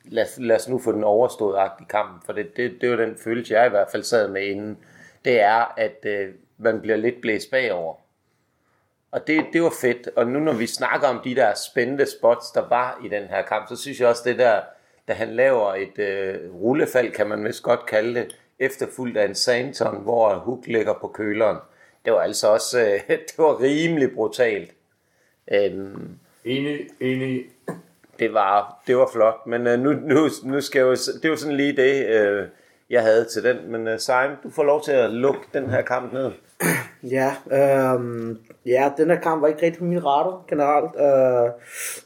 lad, 0.04 0.26
lad 0.38 0.56
os 0.56 0.68
nu 0.68 0.78
få 0.78 0.92
den 0.92 1.04
overstået 1.04 1.70
i 1.80 1.84
kampen, 1.88 2.22
for 2.26 2.32
det, 2.32 2.56
det, 2.56 2.80
det 2.80 2.90
var 2.90 2.96
den 2.96 3.16
følelse, 3.16 3.54
jeg 3.54 3.66
i 3.66 3.70
hvert 3.70 3.88
fald 3.92 4.02
sad 4.02 4.28
med 4.28 4.42
inden, 4.42 4.78
det 5.24 5.40
er, 5.40 5.74
at 5.76 5.98
øh, 6.04 6.28
man 6.58 6.80
bliver 6.80 6.96
lidt 6.96 7.20
blæst 7.20 7.50
bagover. 7.50 7.94
Og 9.12 9.26
det, 9.26 9.46
det 9.52 9.62
var 9.62 9.72
fedt. 9.80 10.08
Og 10.16 10.26
nu 10.26 10.38
når 10.38 10.52
vi 10.52 10.66
snakker 10.66 11.08
om 11.08 11.20
de 11.24 11.34
der 11.34 11.54
spændende 11.54 12.06
spots, 12.10 12.50
der 12.50 12.68
var 12.68 13.00
i 13.04 13.08
den 13.08 13.22
her 13.22 13.42
kamp, 13.42 13.68
så 13.68 13.76
synes 13.76 14.00
jeg 14.00 14.08
også 14.08 14.22
det 14.24 14.38
der, 14.38 14.60
da 15.08 15.12
han 15.12 15.28
laver 15.28 15.74
et 15.74 15.98
øh, 15.98 16.54
rullefald, 16.54 17.12
kan 17.12 17.26
man 17.26 17.44
vist 17.44 17.62
godt 17.62 17.86
kalde 17.86 18.14
det, 18.14 18.36
efterfulgt 18.58 19.16
af 19.18 19.24
en 19.24 19.34
Santon, 19.34 20.02
hvor 20.02 20.34
Hook 20.34 20.66
ligger 20.66 20.94
på 21.00 21.08
køleren. 21.08 21.56
Det 22.04 22.12
var 22.12 22.20
altså 22.20 22.48
også, 22.48 22.80
øh, 22.80 23.00
det 23.08 23.38
var 23.38 23.60
rimelig 23.60 24.14
brutalt. 24.14 24.70
Øhm, 25.52 26.18
Enig, 26.44 26.86
enig. 27.00 27.44
det 28.18 28.34
var, 28.34 28.82
det 28.86 28.96
var 28.96 29.08
flot, 29.12 29.46
men 29.46 29.66
øh, 29.66 29.80
nu, 29.80 29.92
nu, 29.92 30.28
nu 30.42 30.60
skal 30.60 30.78
jeg 30.78 30.86
jo, 30.86 30.96
det 31.22 31.30
var 31.30 31.36
sådan 31.36 31.56
lige 31.56 31.76
det, 31.76 32.06
øh, 32.06 32.48
jeg 32.90 33.02
havde 33.02 33.24
til 33.24 33.44
den. 33.44 33.72
Men 33.72 33.88
øh, 33.88 33.98
Simon, 33.98 34.36
du 34.42 34.50
får 34.50 34.64
lov 34.64 34.84
til 34.84 34.92
at 34.92 35.10
lukke 35.10 35.40
den 35.54 35.70
her 35.70 35.82
kamp 35.82 36.12
ned. 36.12 36.30
Ja, 37.02 37.34
øh, 37.50 38.36
ja, 38.66 38.92
den 38.96 39.10
her 39.10 39.20
kamp 39.20 39.42
var 39.42 39.48
ikke 39.48 39.62
rigtig 39.62 39.78
på 39.78 39.84
min 39.84 40.06
radar 40.06 40.44
generelt. 40.48 40.96
Øh, 40.96 41.52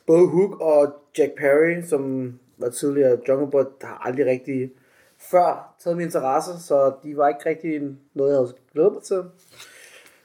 både 0.07 0.29
Hook 0.29 0.61
og 0.61 0.95
Jack 1.19 1.33
Perry, 1.39 1.83
som 1.83 2.35
var 2.59 2.69
tidligere 2.69 3.19
Jungle 3.29 3.51
Boy, 3.51 3.63
har 3.83 4.03
aldrig 4.05 4.27
rigtig 4.27 4.71
før 5.31 5.75
taget 5.85 5.97
min 5.97 6.07
interesse, 6.07 6.63
så 6.63 6.93
de 7.03 7.17
var 7.17 7.29
ikke 7.29 7.49
rigtig 7.49 7.81
noget, 8.15 8.31
jeg 8.31 8.39
havde 8.39 8.55
glædet 8.73 8.93
mig 8.93 9.03
til. 9.03 9.23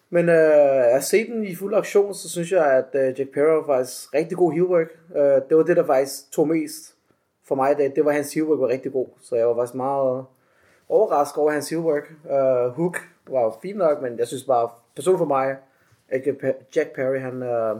Men 0.09 0.29
øh, 0.29 0.95
at 0.95 1.03
se 1.03 1.27
den 1.27 1.43
i 1.43 1.55
fuld 1.55 1.75
aktion, 1.75 2.13
så 2.13 2.29
synes 2.29 2.51
jeg, 2.51 2.65
at 2.65 3.01
øh, 3.01 3.19
Jack 3.19 3.33
Perry 3.33 3.55
var 3.55 3.77
faktisk 3.77 4.13
rigtig 4.13 4.37
god 4.37 4.51
heelwork. 4.51 4.87
Øh, 5.15 5.41
det 5.49 5.57
var 5.57 5.63
det, 5.63 5.77
der 5.77 5.85
faktisk 5.85 6.31
tog 6.31 6.47
mest 6.47 6.95
for 7.47 7.55
mig 7.55 7.71
i 7.71 7.75
dag. 7.75 7.93
Det 7.95 8.05
var, 8.05 8.11
hans 8.11 8.33
heelwork 8.33 8.59
var 8.59 8.67
rigtig 8.67 8.91
god, 8.91 9.07
så 9.21 9.35
jeg 9.35 9.47
var 9.47 9.55
faktisk 9.55 9.75
meget 9.75 10.25
overrasket 10.89 11.37
over 11.37 11.51
hans 11.51 11.69
heelwork. 11.69 12.11
Øh, 12.31 12.71
Hook 12.71 12.97
var 13.31 13.41
jo 13.41 13.53
fint 13.61 13.77
nok, 13.77 14.01
men 14.01 14.19
jeg 14.19 14.27
synes 14.27 14.43
bare, 14.43 14.69
personligt 14.95 15.19
for 15.19 15.25
mig, 15.25 15.57
at 16.09 16.21
Jack 16.75 16.95
Perry, 16.95 17.19
han, 17.19 17.43
øh, 17.43 17.75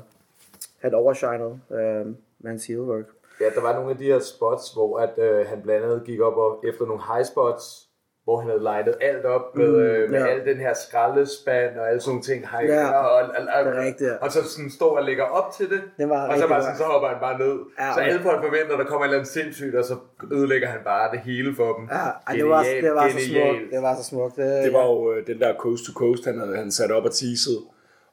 han 0.80 0.94
overshinede 0.94 1.60
øh, 1.72 2.06
med 2.40 2.50
hans 2.52 2.68
heelwork. 2.68 3.06
Ja, 3.42 3.46
der 3.56 3.62
var 3.62 3.74
nogle 3.74 3.90
af 3.90 3.98
de 3.98 4.04
her 4.04 4.20
spots, 4.20 4.74
hvor 4.74 5.00
at, 5.00 5.18
øh, 5.18 5.48
han 5.48 5.62
blandt 5.62 5.86
andet 5.86 6.04
gik 6.06 6.20
op 6.22 6.38
og 6.38 6.64
efter 6.68 6.86
nogle 6.86 7.02
high 7.14 7.26
spots, 7.26 7.89
hvor 8.30 8.38
han 8.42 8.50
havde 8.50 8.64
legnet 8.72 8.96
alt 9.02 9.26
op 9.26 9.56
med, 9.56 9.72
øh, 9.86 10.12
med 10.12 10.20
ja. 10.20 10.28
al 10.28 10.46
den 10.46 10.58
her 10.66 10.74
skraldespand 10.74 11.72
og 11.80 11.90
alle 11.90 12.02
sådan 12.02 12.10
nogle 12.12 12.24
ting. 12.30 12.40
High, 12.52 12.70
Ja, 12.70 12.86
og, 12.92 13.12
og, 13.18 13.22
og, 13.56 13.66
det 13.66 13.74
er 13.78 13.86
rigtigt, 13.86 14.10
ja. 14.10 14.16
og 14.26 14.32
så 14.32 14.40
sådan 14.54 14.72
står 14.72 14.98
og 14.98 15.04
lægger 15.10 15.24
op 15.24 15.52
til 15.58 15.70
det, 15.70 15.82
Det 15.98 16.10
var 16.10 16.28
og 16.32 16.38
så, 16.38 16.48
bare 16.48 16.62
sådan, 16.62 16.78
så 16.78 16.84
hopper 16.84 17.08
han 17.14 17.20
bare 17.28 17.38
ned. 17.44 17.56
Ja, 17.80 17.94
så 17.94 18.00
alle 18.00 18.20
folk 18.20 18.40
forventer, 18.48 18.74
at 18.74 18.80
der 18.80 18.86
kommer 18.86 19.06
et 19.06 19.08
eller 19.10 19.18
andet 19.20 19.32
sindssygt, 19.38 19.76
og 19.76 19.84
så 19.86 19.96
ødelægger 20.32 20.68
han 20.68 20.80
bare 20.86 21.12
det 21.12 21.20
hele 21.20 21.56
for 21.56 21.70
dem. 21.78 21.84
Ja, 21.92 21.96
ej, 22.28 22.34
det, 22.34 22.46
var, 22.54 22.64
det 22.86 22.92
var 23.00 23.08
så 23.10 23.18
genialt. 23.18 23.58
smukt. 23.58 23.72
Det 23.74 23.82
var 23.82 23.96
så 24.00 24.04
smukt. 24.04 24.36
Det, 24.36 24.64
Det 24.66 24.74
var 24.74 24.86
jo 24.94 25.14
øh, 25.14 25.28
den 25.28 25.40
der 25.40 25.52
coast 25.64 25.84
to 25.86 25.92
coast, 26.04 26.26
han 26.26 26.40
havde 26.40 26.56
han 26.58 26.72
sat 26.72 26.92
op 26.92 27.06
og 27.10 27.14
teasede. 27.22 27.60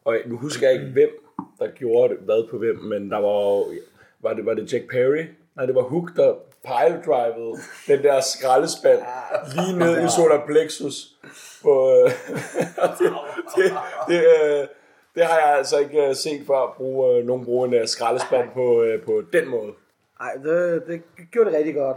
Og 0.05 0.13
nu 0.27 0.37
husker 0.37 0.67
jeg 0.69 0.75
ikke, 0.81 0.93
hvem 0.93 1.13
der 1.61 1.69
gjorde 1.81 2.09
det, 2.15 2.19
hvad 2.25 2.51
på 2.51 2.57
hvem, 2.59 2.77
men 2.93 3.11
der 3.11 3.21
var 3.27 3.37
jo, 3.55 3.65
var 4.25 4.33
det, 4.37 4.47
var 4.47 4.55
det 4.55 4.73
Jack 4.73 4.85
Perry? 4.91 5.25
Nej, 5.57 5.67
det 5.67 5.75
var 5.75 5.83
Hook, 5.83 6.09
der 6.17 6.35
piledrivede 6.67 7.53
den 7.87 8.03
der 8.03 8.21
skraldespand 8.21 9.01
lige 9.55 9.79
ned 9.79 10.05
i 10.05 10.09
solar 10.17 10.47
plexus. 10.47 10.95
På, 11.63 11.91
øh, 11.91 12.05
det, 12.99 13.13
det, 13.57 13.73
det, 14.09 14.21
øh, 14.43 14.67
det, 15.15 15.25
har 15.25 15.39
jeg 15.39 15.57
altså 15.59 15.79
ikke 15.79 16.09
øh, 16.09 16.15
set 16.15 16.47
før, 16.47 16.75
bruge, 16.77 17.17
øh, 17.17 17.27
nogen 17.27 17.45
bruge 17.45 17.69
en 17.69 17.75
øh, 17.75 17.87
skraldespand 17.87 18.49
på, 18.55 18.83
øh, 18.83 19.05
på 19.05 19.23
den 19.33 19.49
måde. 19.49 19.73
Ej, 20.21 20.33
det, 20.45 20.83
det 20.87 21.03
gjorde 21.33 21.51
det 21.51 21.59
rigtig 21.59 21.75
godt. 21.75 21.97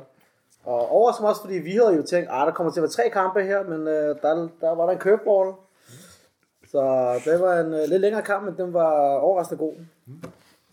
Og 0.66 0.90
overraskende 0.90 1.30
også, 1.30 1.42
fordi 1.42 1.54
vi 1.54 1.72
havde 1.72 1.96
jo 1.96 2.04
tænkt, 2.04 2.30
at 2.30 2.48
der 2.48 2.52
kommer 2.52 2.74
til 2.74 2.80
at 2.80 2.84
være 2.84 2.90
tre 2.90 3.10
kampe 3.10 3.44
her, 3.44 3.64
men 3.64 3.88
øh, 3.88 4.16
der, 4.22 4.48
der 4.62 4.76
var 4.76 4.86
der 4.86 4.94
en 4.94 5.00
curveball. 5.00 5.54
Så 6.72 7.14
det 7.26 7.40
var 7.40 7.60
en 7.60 7.74
øh, 7.74 7.88
lidt 7.88 8.02
længere 8.02 8.22
kamp, 8.22 8.46
men 8.46 8.58
den 8.58 8.74
var 8.74 9.18
overraskende 9.18 9.60
god. 9.60 9.74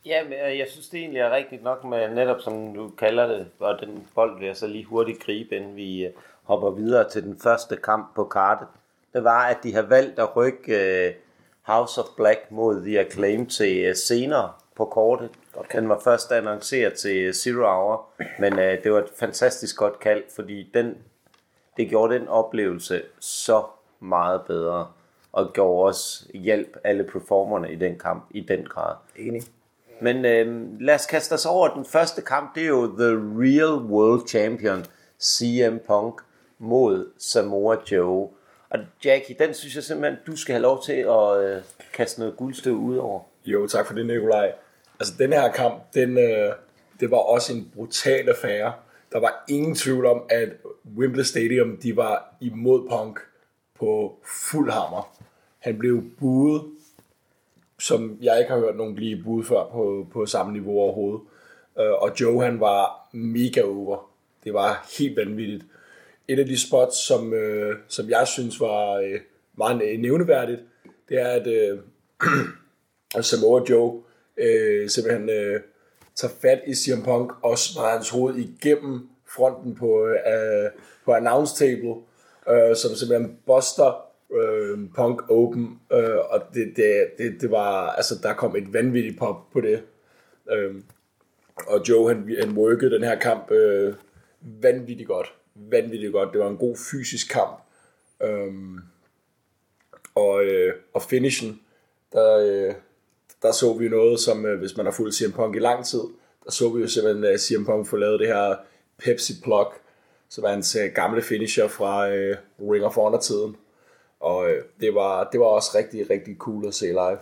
Ja, 0.07 0.25
men 0.25 0.33
øh, 0.33 0.59
jeg 0.59 0.67
synes 0.69 0.89
det 0.89 1.01
egentlig 1.01 1.21
er 1.21 1.31
rigtigt 1.31 1.63
nok 1.63 1.85
med 1.85 2.09
netop 2.15 2.41
som 2.41 2.75
du 2.75 2.89
kalder 2.89 3.27
det, 3.27 3.47
og 3.59 3.81
den 3.81 4.09
bold 4.15 4.39
vil 4.39 4.47
jeg 4.47 4.57
så 4.57 4.67
lige 4.67 4.85
hurtigt 4.85 5.23
gribe, 5.23 5.57
inden 5.57 5.77
vi 5.77 6.05
øh, 6.05 6.13
hopper 6.43 6.71
videre 6.71 7.09
til 7.09 7.23
den 7.23 7.39
første 7.43 7.77
kamp 7.77 8.15
på 8.15 8.25
kartet. 8.25 8.69
Det 9.13 9.25
var, 9.25 9.47
at 9.47 9.57
de 9.63 9.75
har 9.75 9.83
valgt 9.83 10.19
at 10.19 10.37
rykke 10.37 11.07
øh, 11.07 11.15
House 11.63 12.01
of 12.01 12.07
Black 12.17 12.41
mod 12.51 12.85
The 12.85 13.01
Acclaim 13.01 13.47
til 13.47 13.97
senere 13.97 14.53
på 14.77 14.85
kortet. 14.85 15.31
Den 15.73 15.89
var 15.89 16.01
først 16.05 16.33
annonceret 16.33 16.95
til 16.95 17.35
Zero 17.35 17.67
Hour, 17.67 18.09
men 18.39 18.59
øh, 18.59 18.83
det 18.83 18.93
var 18.93 18.99
et 18.99 19.11
fantastisk 19.19 19.77
godt 19.77 20.01
kald, 20.01 20.23
fordi 20.35 20.71
den, 20.75 20.97
det 21.77 21.89
gjorde 21.89 22.15
den 22.15 22.29
oplevelse 22.29 23.03
så 23.21 23.65
meget 24.01 24.43
bedre, 24.47 24.89
og 25.33 25.53
gjorde 25.53 25.89
også 25.89 26.27
hjælp 26.35 26.77
alle 26.85 27.05
performerne 27.05 27.73
i 27.73 27.77
den 27.77 27.99
kamp 27.99 28.27
i 28.31 28.41
den 28.41 28.65
grad. 28.65 28.95
Enig. 29.17 29.43
Men 30.00 30.25
øh, 30.25 30.67
lad 30.81 30.95
os 30.95 31.07
kaste 31.07 31.33
os 31.33 31.47
over 31.47 31.69
den 31.75 31.85
første 31.85 32.23
kamp. 32.23 32.55
Det 32.55 32.62
er 32.62 32.67
jo 32.67 32.87
The 32.87 33.12
Real 33.15 33.75
World 33.91 34.29
Champion 34.29 34.85
CM 35.23 35.79
Punk 35.87 36.21
mod 36.59 37.11
Samoa 37.19 37.76
Joe. 37.93 38.29
Og 38.71 38.79
Jackie, 39.05 39.37
den 39.38 39.55
synes 39.55 39.75
jeg 39.75 39.83
simpelthen, 39.83 40.19
du 40.26 40.37
skal 40.37 40.53
have 40.53 40.62
lov 40.62 40.83
til 40.85 40.93
at 40.93 41.45
øh, 41.45 41.62
kaste 41.93 42.21
noget 42.21 42.37
guldstøv 42.37 42.75
ud 42.75 42.97
over. 42.97 43.21
Jo, 43.47 43.67
tak 43.67 43.87
for 43.87 43.95
det, 43.95 44.07
Nikolaj. 44.07 44.53
altså 45.00 45.15
den 45.19 45.33
her 45.33 45.53
kamp, 45.53 45.95
den, 45.95 46.19
øh, 46.19 46.53
det 47.00 47.11
var 47.11 47.17
også 47.17 47.53
en 47.53 47.71
brutal 47.75 48.29
affære. 48.29 48.73
Der 49.12 49.21
var 49.21 49.45
ingen 49.49 49.75
tvivl 49.75 50.07
om, 50.07 50.23
at 50.31 50.49
Wembley 50.97 51.25
Stadium, 51.25 51.76
de 51.76 51.97
var 51.97 52.35
imod 52.41 52.88
Punk 52.88 53.21
på 53.79 54.19
fuld 54.50 54.71
hammer. 54.71 55.17
Han 55.59 55.79
blev 55.79 56.03
buet, 56.19 56.62
som 57.78 58.18
jeg 58.23 58.38
ikke 58.38 58.50
har 58.50 58.59
hørt 58.59 58.76
nogen 58.76 58.95
blive 58.95 59.23
bud 59.25 59.45
før 59.45 59.68
på, 59.73 60.06
på 60.12 60.26
samme 60.26 60.52
niveau 60.52 60.80
overhovedet. 60.80 61.21
Øh, 61.78 61.92
og 61.92 62.21
Joe, 62.21 62.45
han 62.45 62.61
var 62.61 63.09
mega 63.12 63.62
over. 63.62 64.11
Det 64.45 64.54
var 64.54 64.87
helt 64.99 65.16
vanvittigt. 65.16 65.64
Et 66.28 66.38
af 66.38 66.47
de 66.47 66.61
spots, 66.61 67.06
som, 67.06 67.33
øh, 67.33 67.76
som 67.88 68.11
jeg 68.11 68.26
synes 68.26 68.61
var 68.61 68.92
øh, 68.92 69.21
meget 69.54 70.00
nævneværdigt, 70.00 70.61
det 71.09 71.21
er, 71.21 71.28
at 71.28 71.47
øh, 71.47 71.78
Samoa 73.23 73.62
Joe 73.71 74.02
øh, 74.37 74.88
simpelthen 74.88 75.30
øh, 75.30 75.61
tager 76.14 76.35
fat 76.42 76.61
i 76.66 76.75
CM 76.75 77.02
Punk 77.04 77.33
og 77.42 77.59
smadrer 77.59 77.90
hans 77.90 78.11
hoved 78.11 78.35
igennem 78.37 79.09
fronten 79.37 79.75
på, 79.75 80.06
øh, 80.06 80.71
på 81.04 81.12
announce 81.12 81.54
table, 81.56 81.95
øh, 82.50 82.76
som 82.76 82.95
simpelthen 82.95 83.38
buster 83.47 84.06
øh, 84.33 84.78
Punk 84.95 85.30
Open, 85.30 85.80
øh, 85.92 86.18
og 86.30 86.42
det, 86.54 86.73
det, 86.76 87.06
det, 87.18 87.40
det 87.40 87.50
var, 87.50 87.90
altså 87.90 88.14
der 88.23 88.35
kom 88.35 88.56
et 88.56 88.73
vanvittigt 88.73 89.18
pop 89.18 89.50
på 89.52 89.61
det. 89.61 89.83
Øh, 90.52 90.75
og 91.66 91.88
Joe, 91.88 92.09
han, 92.09 92.37
han 92.40 92.59
workede 92.59 92.90
den 92.90 93.04
her 93.04 93.18
kamp 93.18 93.50
øh, 93.50 93.95
vanvittigt 94.40 95.09
godt. 95.09 95.35
Vanvittigt 95.54 96.12
godt. 96.12 96.33
Det 96.33 96.40
var 96.40 96.49
en 96.49 96.56
god 96.56 96.76
fysisk 96.90 97.33
kamp. 97.33 97.61
Øh, 98.23 98.52
og, 100.14 100.45
øh, 100.45 100.75
og 100.95 101.02
finishen, 101.02 101.61
der, 102.12 102.38
øh, 102.38 102.75
der 103.42 103.52
så 103.52 103.73
vi 103.73 103.88
noget, 103.88 104.21
som 104.21 104.47
øh, 104.47 104.59
hvis 104.59 104.76
man 104.76 104.87
har 104.87 104.92
fulgt 104.92 105.14
CM 105.14 105.33
Punk 105.33 105.56
i 105.56 105.59
lang 105.59 105.87
tid, 105.87 106.02
der 106.45 106.50
så 106.50 106.68
vi 106.68 106.80
jo 106.80 106.88
simpelthen 106.88 107.25
at 107.25 107.40
CM 107.40 107.64
Punk 107.64 107.87
få 107.87 107.97
lavet 107.97 108.21
det 108.21 108.28
her 108.28 108.56
Pepsi 108.99 109.33
Plug, 109.42 109.73
som 110.28 110.45
er 110.45 110.49
hans 110.49 110.76
øh, 110.76 110.92
gamle 110.95 111.23
finisher 111.23 111.68
fra 111.68 112.09
øh, 112.11 112.37
Ring 112.61 112.85
of 112.85 112.95
Honor-tiden. 112.95 113.56
Og 114.26 114.50
øh, 114.50 114.62
det, 114.80 114.95
var, 114.95 115.25
det 115.25 115.40
var 115.40 115.47
også 115.47 115.78
rigtig, 115.78 116.11
rigtig 116.11 116.37
cool 116.38 116.66
at 116.66 116.75
se 116.75 116.87
live. 116.87 117.18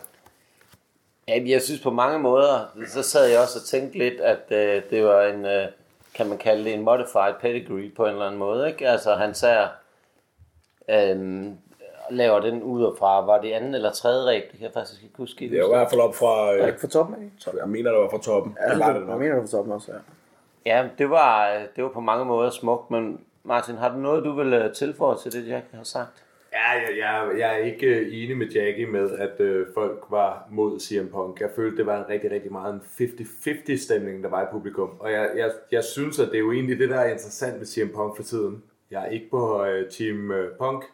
Ja, 1.28 1.42
jeg 1.46 1.62
synes 1.62 1.80
på 1.80 1.90
mange 1.90 2.18
måder, 2.18 2.76
så 2.88 3.02
sad 3.02 3.26
jeg 3.26 3.40
også 3.40 3.58
og 3.58 3.64
tænkte 3.64 3.98
lidt, 3.98 4.20
at 4.20 4.40
øh, 4.50 4.82
det 4.90 5.04
var 5.04 5.22
en, 5.22 5.44
øh, 5.44 5.66
kan 6.14 6.28
man 6.28 6.38
kalde 6.38 6.64
det 6.64 6.74
en 6.74 6.82
modified 6.82 7.34
pedigree 7.40 7.90
på 7.96 8.04
en 8.04 8.10
eller 8.10 8.26
anden 8.26 8.38
måde, 8.38 8.68
ikke? 8.68 8.88
Altså 8.88 9.14
han 9.14 9.34
sagde, 9.34 9.68
øh, 10.88 11.46
laver 12.10 12.40
den 12.40 12.62
ud 12.62 12.96
fra, 12.98 13.24
var 13.24 13.40
det 13.40 13.52
anden 13.52 13.74
eller 13.74 13.90
tredje 13.90 14.26
ræb, 14.26 14.42
det 14.42 14.58
kan 14.58 14.64
jeg 14.64 14.72
faktisk 14.74 15.02
ikke 15.02 15.16
huske. 15.16 15.50
Det 15.50 15.58
er 15.58 15.64
i 15.64 15.68
hvert 15.68 15.90
fald 15.90 16.00
op 16.00 16.14
fra, 16.14 16.54
øh, 16.54 16.66
ikke 16.66 16.80
fra 16.80 16.88
toppen 16.88 17.14
af? 17.46 17.52
jeg 17.56 17.68
mener 17.68 17.90
det 17.90 18.00
var 18.00 18.08
fra 18.10 18.20
toppen. 18.20 18.56
Ja, 18.60 18.74
det 18.74 18.80
var 18.80 18.92
det 18.92 19.08
jeg 19.08 19.18
mener 19.18 19.34
det 19.34 19.36
var 19.36 19.40
fra 19.40 19.56
toppen 19.56 19.72
også, 19.72 19.92
ja. 19.92 19.98
Ja, 20.66 20.88
det 20.98 21.10
var, 21.10 21.62
det 21.76 21.84
var 21.84 21.90
på 21.90 22.00
mange 22.00 22.24
måder 22.24 22.50
smukt, 22.50 22.90
men 22.90 23.20
Martin, 23.42 23.76
har 23.76 23.88
du 23.88 23.96
noget, 23.96 24.24
du 24.24 24.32
vil 24.32 24.52
øh, 24.52 24.74
tilføje 24.74 25.16
til 25.18 25.32
det, 25.32 25.48
Jack 25.48 25.64
har 25.74 25.84
sagt? 25.84 26.24
Ja, 26.54 26.70
jeg, 26.70 26.98
jeg, 26.98 27.38
jeg 27.38 27.54
er 27.54 27.64
ikke 27.64 27.86
øh, 27.86 28.06
enig 28.10 28.36
med 28.36 28.46
Jackie 28.46 28.86
med, 28.86 29.10
at 29.18 29.40
øh, 29.40 29.66
folk 29.74 30.04
var 30.10 30.48
mod 30.50 30.80
CM 30.80 31.06
Punk. 31.12 31.40
Jeg 31.40 31.50
følte, 31.56 31.76
det 31.76 31.86
var 31.86 31.98
en 31.98 32.08
rigtig, 32.08 32.30
rigtig 32.30 32.52
meget 32.52 32.74
en 32.74 32.80
50-50 32.80 33.84
stemning, 33.84 34.22
der 34.22 34.28
var 34.28 34.42
i 34.42 34.46
publikum. 34.52 34.90
Og 34.98 35.12
jeg, 35.12 35.30
jeg, 35.36 35.50
jeg 35.72 35.84
synes, 35.84 36.18
at 36.18 36.28
det 36.28 36.34
er 36.34 36.38
jo 36.38 36.52
egentlig 36.52 36.78
det, 36.78 36.90
der 36.90 36.96
er 36.96 37.12
interessant 37.12 37.58
med 37.58 37.66
CM 37.66 37.94
Punk 37.94 38.16
for 38.16 38.22
tiden. 38.22 38.62
Jeg 38.90 39.02
er 39.02 39.08
ikke 39.08 39.30
på 39.30 39.64
øh, 39.64 39.90
Team 39.90 40.30
øh, 40.30 40.56
Punk, 40.58 40.84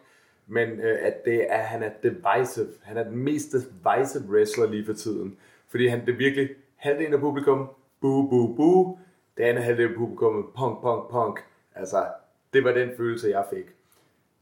men 0.47 0.69
øh, 0.69 0.97
at 1.01 1.25
det 1.25 1.45
er, 1.49 1.61
han 1.61 1.83
er 1.83 1.91
divisive. 2.03 2.67
Han 2.83 2.97
er 2.97 3.03
den 3.03 3.17
mest 3.17 3.51
divisive 3.51 4.23
wrestler 4.29 4.69
lige 4.69 4.85
for 4.85 4.93
tiden. 4.93 5.37
Fordi 5.69 5.87
han 5.87 6.05
det 6.05 6.19
virkelig 6.19 6.49
halvdelen 6.75 7.13
af 7.13 7.19
publikum, 7.19 7.69
boo, 8.01 8.29
boo, 8.29 8.55
boo. 8.55 8.99
Det 9.37 9.43
andet 9.43 9.63
halvdel 9.63 9.89
af 9.89 9.95
publikum, 9.95 10.51
punk, 10.57 10.81
punk, 10.81 11.09
punk. 11.11 11.39
Altså, 11.75 12.05
det 12.53 12.63
var 12.63 12.71
den 12.71 12.89
følelse, 12.97 13.29
jeg 13.29 13.45
fik 13.53 13.65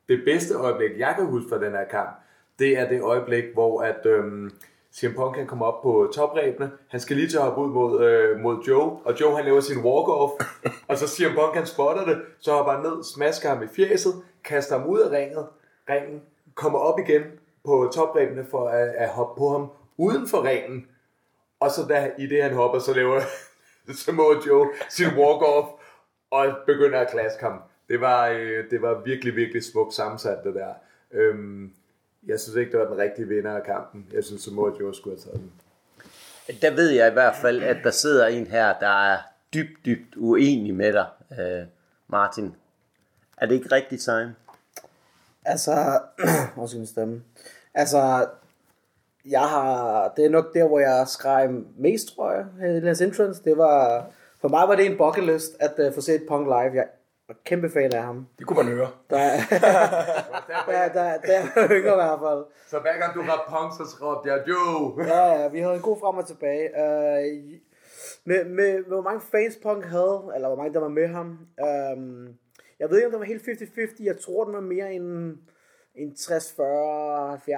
det 0.10 0.22
bedste 0.26 0.54
øjeblik, 0.54 1.00
jeg 1.00 1.14
kan 1.18 1.26
huske 1.26 1.50
fra 1.50 1.60
den 1.60 1.72
her 1.72 1.86
kamp, 1.86 2.10
det 2.60 2.78
er 2.78 2.90
det 2.90 3.02
øjeblik, 3.02 3.44
hvor 3.54 3.82
at 3.82 4.06
øhm, 4.06 4.52
CM 4.96 5.14
Punk 5.16 5.36
kan 5.36 5.48
komme 5.48 5.66
op 5.66 5.82
på 5.82 6.12
topræbene. 6.14 6.72
Han 6.88 7.00
skal 7.00 7.16
lige 7.16 7.30
til 7.30 7.38
at 7.38 7.44
hoppe 7.44 7.62
ud 7.62 7.70
mod, 7.70 8.04
øh, 8.04 8.40
mod 8.40 8.64
Joe, 8.68 9.00
og 9.06 9.22
Joe 9.22 9.36
han 9.36 9.46
laver 9.46 9.60
sin 9.60 9.78
walk-off, 9.78 10.32
og 10.88 10.98
så 10.98 11.08
CM 11.08 11.36
Punk 11.36 11.56
han 11.56 11.66
spotter 11.66 12.06
det, 12.06 12.22
så 12.40 12.54
hopper 12.54 12.72
han 12.72 12.82
ned, 12.82 13.04
smasker 13.04 13.50
ham 13.50 13.64
i 13.64 13.68
fjeset, 13.68 14.14
kaster 14.44 14.80
ham 14.80 14.88
ud 14.88 15.00
af 15.00 15.18
ringet, 15.18 15.48
ringen, 15.90 16.22
kommer 16.56 16.80
op 16.80 17.00
igen 17.00 17.24
på 17.66 17.92
topræbene 17.94 18.46
for 18.52 18.68
at, 18.68 18.88
at 18.88 19.10
hoppe 19.10 19.40
på 19.40 19.50
ham 19.50 19.68
uden 19.98 20.28
for 20.28 20.44
ringen, 20.44 20.88
og 21.60 21.72
så 21.72 21.82
der, 21.90 22.08
i 22.18 22.28
det 22.28 22.44
han 22.44 22.54
hopper, 22.54 22.80
så 22.80 22.94
laver 22.94 23.22
Samoa 24.06 24.36
Joe 24.48 24.68
sin 24.90 25.08
walk-off, 25.08 25.68
og 26.32 26.46
begynder 26.66 27.00
at 27.00 27.12
klaske 27.12 27.44
ham. 27.44 27.62
Det 27.90 28.02
var, 28.02 28.28
øh, 28.28 28.70
det 28.72 28.82
var 28.82 29.02
virkelig, 29.06 29.36
virkelig 29.36 29.64
smukt 29.64 29.94
sammensat, 29.94 30.38
det 30.44 30.56
der. 30.56 30.74
Øhm, 31.12 31.74
jeg 32.28 32.40
synes 32.40 32.56
ikke, 32.56 32.72
det 32.72 32.80
var 32.80 32.86
den 32.86 32.98
rigtige 32.98 33.28
vinder 33.28 33.52
af 33.52 33.64
kampen. 33.64 34.08
Jeg 34.14 34.24
synes, 34.24 34.42
Samoa 34.42 34.72
Joe 34.80 34.96
skulle 34.96 35.18
have 35.18 35.24
taget 35.24 35.40
den. 35.40 35.52
Der 36.62 36.76
ved 36.76 36.90
jeg 36.90 37.10
i 37.10 37.14
hvert 37.14 37.36
fald, 37.36 37.64
at 37.64 37.78
der 37.84 37.92
sidder 37.92 38.28
en 38.28 38.48
her, 38.48 38.80
der 38.80 39.12
er 39.12 39.18
dybt, 39.54 39.86
dybt 39.86 40.16
uenig 40.18 40.76
med 40.76 40.94
dig, 40.94 41.06
øh, 41.40 41.66
Martin. 42.08 42.56
Er 43.38 43.46
det 43.46 43.56
ikke 43.56 43.72
rigtigt, 43.72 44.02
Simon? 44.02 44.36
Altså, 45.46 46.00
hvor 46.56 46.68
skal 46.68 46.78
min 46.78 46.88
stemme? 46.88 47.24
Altså, 47.74 48.28
jeg 49.26 49.42
har, 49.42 50.14
det 50.18 50.26
er 50.26 50.30
nok 50.30 50.54
der, 50.54 50.68
hvor 50.68 50.80
jeg 50.80 51.08
skreg 51.08 51.50
mest, 51.78 52.16
tror 52.16 52.32
jeg, 52.32 52.78
i 52.78 52.82
deres 52.82 53.02
entrance. 53.02 53.44
Det 53.44 53.58
var, 53.58 54.06
for 54.42 54.48
mig 54.48 54.68
var 54.68 54.76
det 54.76 54.86
en 54.86 54.98
bucket 54.98 55.24
list, 55.24 55.56
at 55.60 55.88
uh, 55.88 55.94
få 55.94 56.02
set 56.02 56.22
Punk 56.28 56.46
live. 56.46 56.76
Jeg 56.76 56.88
er 57.30 57.34
kæmpe 57.46 57.70
fan 57.70 57.94
af 57.94 58.04
ham. 58.04 58.28
Det 58.40 58.48
kunne 58.48 58.64
man 58.64 58.74
høre. 58.74 58.90
Der 59.10 59.18
er, 59.18 59.38
der, 60.68 60.88
der, 60.94 61.18
der 61.18 61.34
er 61.34 61.68
yngre 61.78 61.92
i 61.92 62.02
hvert 62.04 62.20
fald. 62.20 62.46
Så 62.68 62.80
hver 62.80 62.98
gang 62.98 63.14
du 63.16 63.22
var 63.22 63.46
punk, 63.50 63.74
så 63.74 63.84
råbte 64.02 64.30
jeg 64.32 64.44
Joe. 64.48 65.06
Ja, 65.08 65.42
ja, 65.42 65.48
vi 65.48 65.60
havde 65.60 65.76
en 65.76 65.82
god 65.82 66.00
frem 66.00 66.18
og 66.18 66.28
tilbage. 66.28 66.70
Uh, 66.78 67.60
med, 68.26 68.46
med, 68.46 68.46
med, 68.46 68.84
hvor 68.84 69.02
mange 69.02 69.22
fans 69.22 69.60
Punk 69.64 69.86
havde, 69.86 70.32
eller 70.36 70.48
hvor 70.48 70.58
mange 70.58 70.74
der 70.74 70.80
var 70.80 70.88
med 70.88 71.08
ham. 71.08 71.28
Um, 71.98 72.28
jeg 72.80 72.90
ved 72.90 72.98
ikke, 72.98 73.06
om 73.06 73.12
det 73.12 73.20
var 73.20 73.26
helt 73.26 73.48
50-50. 73.48 74.04
Jeg 74.04 74.20
tror, 74.20 74.44
den 74.44 74.54
var 74.54 74.62
mere 74.62 74.94
end, 74.94 75.38
end 75.96 76.12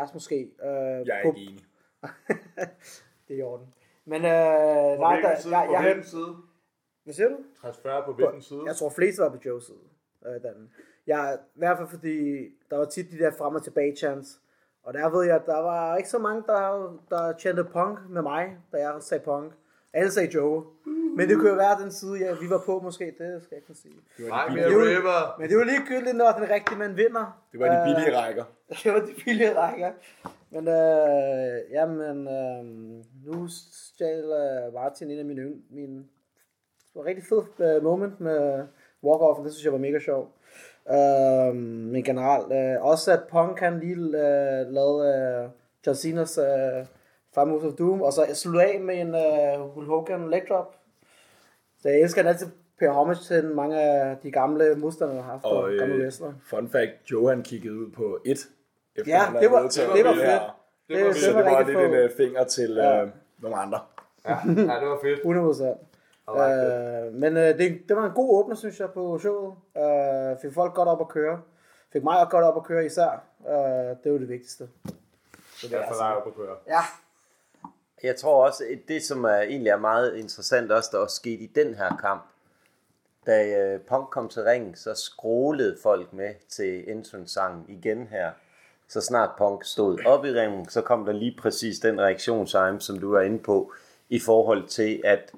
60-40-70 0.10 0.14
måske. 0.14 0.50
Uh, 0.64 0.68
Jeg 1.08 1.18
er 1.18 1.24
på, 1.24 1.28
ikke 1.28 1.52
enig. 1.52 1.64
det 3.28 3.34
er 3.34 3.38
i 3.38 3.42
orden. 3.42 3.68
Men 4.06 4.22
uh, 4.22 5.00
nej, 5.00 5.22
der, 5.22 5.30
jeg, 5.30 5.70
jeg, 5.72 5.96
jeg, 5.96 6.06
side? 6.06 6.36
Hvad 7.04 7.14
siger 7.14 7.30
du? 7.30 7.38
60 7.62 7.78
på 8.06 8.14
hvilken 8.14 8.42
side? 8.42 8.62
Jeg 8.66 8.76
tror 8.76 8.90
flest 8.90 9.20
var 9.20 9.30
på 9.30 9.38
Joe's 9.46 9.66
side. 9.66 9.78
Øh, 10.26 10.42
den. 10.42 10.72
Jeg, 11.08 11.40
I 11.56 11.60
hvert 11.60 11.78
fald 11.78 11.90
fordi, 11.90 12.46
der 12.70 12.78
var 12.78 12.86
tit 12.86 13.12
de 13.12 13.18
der 13.18 13.32
frem 13.32 13.56
og 13.56 13.64
tilbage 13.64 13.96
chance. 13.96 14.40
Og 14.84 14.94
der 14.94 15.10
ved 15.10 15.26
jeg, 15.26 15.36
at 15.36 15.46
der 15.46 15.60
var 15.60 15.98
ikke 15.98 16.10
så 16.10 16.20
mange, 16.20 16.44
der, 16.48 16.98
der 17.10 17.38
chantede 17.38 17.70
punk 17.74 18.00
med 18.10 18.22
mig, 18.22 18.58
da 18.72 18.78
jeg 18.78 18.96
sagde 19.00 19.24
punk. 19.24 19.54
Alle 19.94 20.12
sagde 20.12 20.30
Joe. 20.36 20.64
Men 21.16 21.30
det 21.30 21.38
kunne 21.38 21.50
jo 21.50 21.56
være 21.56 21.84
den 21.84 21.92
side, 21.92 22.20
ja, 22.20 22.34
vi 22.42 22.50
var 22.50 22.62
på 22.66 22.80
måske, 22.80 23.06
det 23.06 23.44
skal 23.44 23.56
jeg 23.56 23.64
ikke 23.70 23.82
sige. 23.82 23.94
Nej, 24.30 24.48
Det 24.48 24.66
River. 24.66 25.40
Men 25.40 25.50
det 25.50 25.58
var 25.58 25.64
ligegyldigt, 25.64 26.18
når 26.18 26.32
den 26.32 26.50
rigtige 26.50 26.78
mand 26.78 26.94
vinder. 26.96 27.44
Det 27.52 27.60
var 27.60 27.68
de 27.68 27.96
billige 27.96 28.18
rækker. 28.18 28.46
det 28.84 28.94
var 28.94 29.00
de 29.00 29.14
billige 29.26 29.58
rækker. 29.58 29.92
Men 30.50 30.68
øh, 30.68 31.72
jamen, 31.72 32.28
øh, 32.28 32.66
nu 33.26 33.48
stjal 33.48 34.24
øh, 34.24 34.74
Martin 34.74 35.12
en 35.12 35.20
af 35.20 35.26
mine, 35.26 35.54
mine 35.70 36.04
var 36.96 37.06
rigtig 37.06 37.24
fed 37.30 37.76
øh, 37.76 37.84
moment 37.84 38.20
med 38.20 38.60
walk-off, 39.06 39.38
og 39.40 39.42
det 39.46 39.54
synes 39.54 39.66
jeg 39.66 39.74
var 39.74 39.80
mega 39.80 40.00
sjov. 40.00 40.30
Øh, 40.92 41.56
men 41.94 42.04
generelt, 42.04 42.54
øh, 42.54 42.86
også 42.86 43.12
at 43.12 43.20
Punk 43.32 43.58
kan 43.58 43.80
lige 43.80 43.96
øh, 43.96 44.68
lavede 44.74 45.08
øh, 45.16 45.50
John 45.88 45.96
Cena's 45.96 46.42
øh, 46.42 46.86
Five 47.34 47.46
Moves 47.46 47.64
of 47.64 47.74
Doom, 47.74 48.02
og 48.02 48.14
så 48.14 48.22
slutte 48.34 48.64
af 48.64 48.80
med 48.80 49.02
en 49.02 49.16
øh, 49.16 49.70
Hulk 49.74 49.88
Hogan 49.88 50.30
leg 50.30 50.44
drop. 50.50 50.76
Så 51.82 51.90
jeg 51.90 52.00
elsker 52.02 52.24
altid 52.28 52.48
Per 52.80 52.92
homage 52.92 53.20
til 53.24 53.46
mange 53.56 53.82
af 53.82 54.18
de 54.24 54.32
gamle 54.32 54.76
modstandere, 54.76 55.18
der 55.18 55.24
har 55.24 55.32
haft, 55.32 55.46
Og 55.46 55.52
og 55.64 55.70
gamle 55.80 55.96
øh, 55.96 56.02
wrestlere. 56.02 56.36
fun 56.50 56.70
fact, 56.70 56.92
Joe 57.12 57.30
han 57.30 57.42
kiggede 57.44 57.74
ud 57.80 57.92
på 57.92 58.20
et. 58.26 58.38
Efter 58.96 59.12
Ja, 59.12 59.18
han 59.18 59.28
havde 59.32 59.44
det 59.44 59.52
var- 59.52 59.62
det 59.96 60.06
var 60.06 60.14
her. 60.14 60.40
fedt. 60.40 60.42
Det 60.88 60.98
Det- 60.98 61.06
var 61.06 61.12
det 61.60 61.68
det 61.68 61.76
var 61.76 61.82
lidt 61.82 61.94
en 61.94 61.94
øh, 61.94 62.10
finger 62.18 62.44
til 62.44 62.72
Ja. 62.76 63.02
øh, 63.04 63.10
nogle 63.42 63.58
andre. 63.58 63.80
Ja, 64.26 64.38
ja, 64.48 64.52
det 64.80 64.88
var 64.90 65.00
fedt. 65.04 65.20
100 65.20 65.46
procent. 65.46 65.78
I 65.82 65.91
like 66.36 67.08
Øh, 67.08 67.14
men 67.14 67.38
øh, 67.38 67.58
det, 67.58 67.82
det 67.90 67.96
var 67.98 68.06
en 68.06 68.12
god 68.12 68.40
åbner, 68.40 68.56
synes 68.56 68.80
jeg, 68.80 68.90
på 68.92 69.20
showet. 69.20 69.54
Øh, 69.78 70.38
fik 70.42 70.54
folk 70.54 70.74
godt 70.74 70.90
op 70.90 71.02
at 71.02 71.10
køre. 71.10 71.42
Fik 71.94 72.04
mig 72.04 72.28
godt 72.30 72.46
op 72.46 72.58
at 72.58 72.64
køre 72.64 72.86
især. 72.86 73.24
Øh, 73.48 73.56
det 74.04 74.12
var 74.12 74.18
det 74.18 74.30
vigtigste. 74.30 74.68
Så 75.56 75.68
det 75.68 75.72
Jeg 75.72 75.78
er 75.80 75.84
får 75.84 75.88
altså- 75.88 76.04
dig 76.04 76.16
op 76.16 76.28
at 76.28 76.36
køre. 76.36 76.56
Ja, 76.68 76.82
Jeg 78.04 78.16
tror 78.16 78.46
også, 78.46 78.64
at 78.72 78.80
det 78.88 79.04
som 79.04 79.24
er 79.24 79.42
egentlig 79.42 79.70
er 79.70 79.78
meget 79.78 80.16
interessant 80.16 80.72
også, 80.72 80.90
der 80.92 80.98
også 80.98 81.16
skete 81.16 81.44
i 81.44 81.48
den 81.56 81.74
her 81.76 81.98
kamp, 82.02 82.24
da 83.26 83.46
øh, 83.60 83.80
Punk 83.80 84.10
kom 84.10 84.30
til 84.30 84.44
ringen, 84.44 84.76
så 84.76 84.94
skrålede 84.94 85.78
folk 85.84 86.14
med 86.14 86.34
til 86.50 86.92
entrance-sangen 86.92 87.66
igen 87.68 88.08
her. 88.08 88.32
Så 88.88 89.02
snart 89.02 89.30
Punk 89.38 89.66
stod 89.66 90.00
op 90.06 90.26
i 90.26 90.30
ringen, 90.34 90.70
så 90.70 90.82
kom 90.82 91.06
der 91.06 91.14
lige 91.14 91.38
præcis 91.42 91.80
den 91.80 92.02
reaktion, 92.02 92.48
Simon, 92.48 92.80
som 92.80 93.00
du 93.00 93.14
er 93.14 93.22
inde 93.22 93.40
på, 93.40 93.74
i 94.10 94.20
forhold 94.20 94.68
til, 94.68 95.02
at 95.06 95.32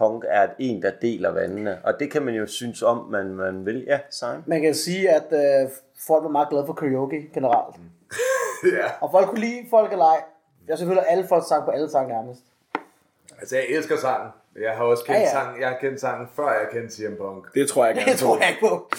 Punk 0.00 0.24
er 0.28 0.48
en, 0.58 0.82
der 0.82 0.90
deler 1.02 1.30
vandene. 1.30 1.80
Og 1.84 2.00
det 2.00 2.10
kan 2.10 2.22
man 2.22 2.34
jo 2.34 2.46
synes 2.46 2.82
om, 2.82 3.06
man, 3.10 3.26
man 3.34 3.66
vil. 3.66 3.84
Ja, 3.86 4.00
Simon? 4.10 4.44
Man 4.46 4.62
kan 4.62 4.74
sige, 4.74 5.10
at 5.10 5.32
øh, 5.32 5.70
folk 6.06 6.22
var 6.24 6.30
meget 6.30 6.48
glade 6.48 6.66
for 6.66 6.72
karaoke 6.72 7.30
generelt. 7.34 7.76
ja. 8.78 8.90
Og 9.00 9.10
folk 9.10 9.28
kunne 9.28 9.40
lide 9.40 9.66
folk 9.70 9.92
eller 9.92 10.04
ej. 10.04 10.22
Jeg 10.68 10.78
selvfølgelig 10.78 11.08
alle 11.08 11.28
folk 11.28 11.44
sang 11.48 11.64
på 11.64 11.70
alle 11.70 11.90
sange 11.90 12.08
nærmest. 12.08 12.40
Altså, 13.40 13.56
jeg 13.56 13.66
elsker 13.68 13.96
sangen. 13.96 14.30
Jeg 14.60 14.76
har 14.76 14.84
også 14.84 15.04
kendt, 15.04 15.18
Ja, 15.18 15.22
ja, 15.22 15.28
ja. 15.28 15.38
ja. 15.38 15.44
Sang, 15.44 15.60
jeg 15.60 15.68
har 15.68 15.78
kendt 15.78 16.00
sangen, 16.00 16.28
før 16.36 16.48
jeg 16.48 16.68
kendte 16.72 16.94
CM 16.94 17.16
Punk. 17.16 17.54
Det 17.54 17.68
tror 17.68 17.86
jeg 17.86 17.94
gerne 17.94 18.10
Det 18.12 18.18
tror 18.18 18.38
jeg 18.38 18.48
ikke 18.48 18.60
på. 18.60 18.90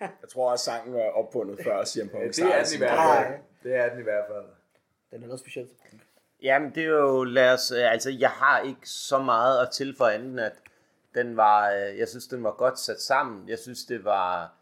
Jeg 0.00 0.28
tror 0.32 0.50
også, 0.50 0.64
sangen 0.64 0.94
var 0.94 1.00
opfundet 1.00 1.58
før 1.64 1.84
CM 1.84 2.08
Punk 2.08 2.22
Ja, 2.24 2.28
det 2.28 2.54
er 2.54 2.64
den 2.64 2.74
i 2.74 2.78
hvert 2.78 2.98
fald. 2.98 3.34
Det 3.62 3.76
er 3.76 3.88
den 3.90 4.00
i 4.00 4.02
hvert 4.02 4.24
fald. 4.28 4.44
Den 5.10 5.22
er 5.22 5.26
noget 5.26 5.40
specielt. 5.40 5.70
Jamen, 6.42 6.74
det 6.74 6.84
er 6.84 6.88
jo, 6.88 7.24
lad 7.24 7.52
os, 7.52 7.70
øh, 7.70 7.92
altså, 7.92 8.10
jeg 8.10 8.30
har 8.30 8.60
ikke 8.60 8.88
så 8.88 9.18
meget 9.18 9.62
at 9.62 9.70
tilføje 9.70 10.14
andet, 10.14 10.40
at 10.40 10.52
den 11.14 11.36
var, 11.36 11.70
øh, 11.70 11.98
jeg 11.98 12.08
synes, 12.08 12.26
den 12.26 12.44
var 12.44 12.50
godt 12.50 12.78
sat 12.78 13.00
sammen. 13.00 13.48
Jeg 13.48 13.58
synes, 13.58 13.84
det 13.84 14.04
var 14.04 14.52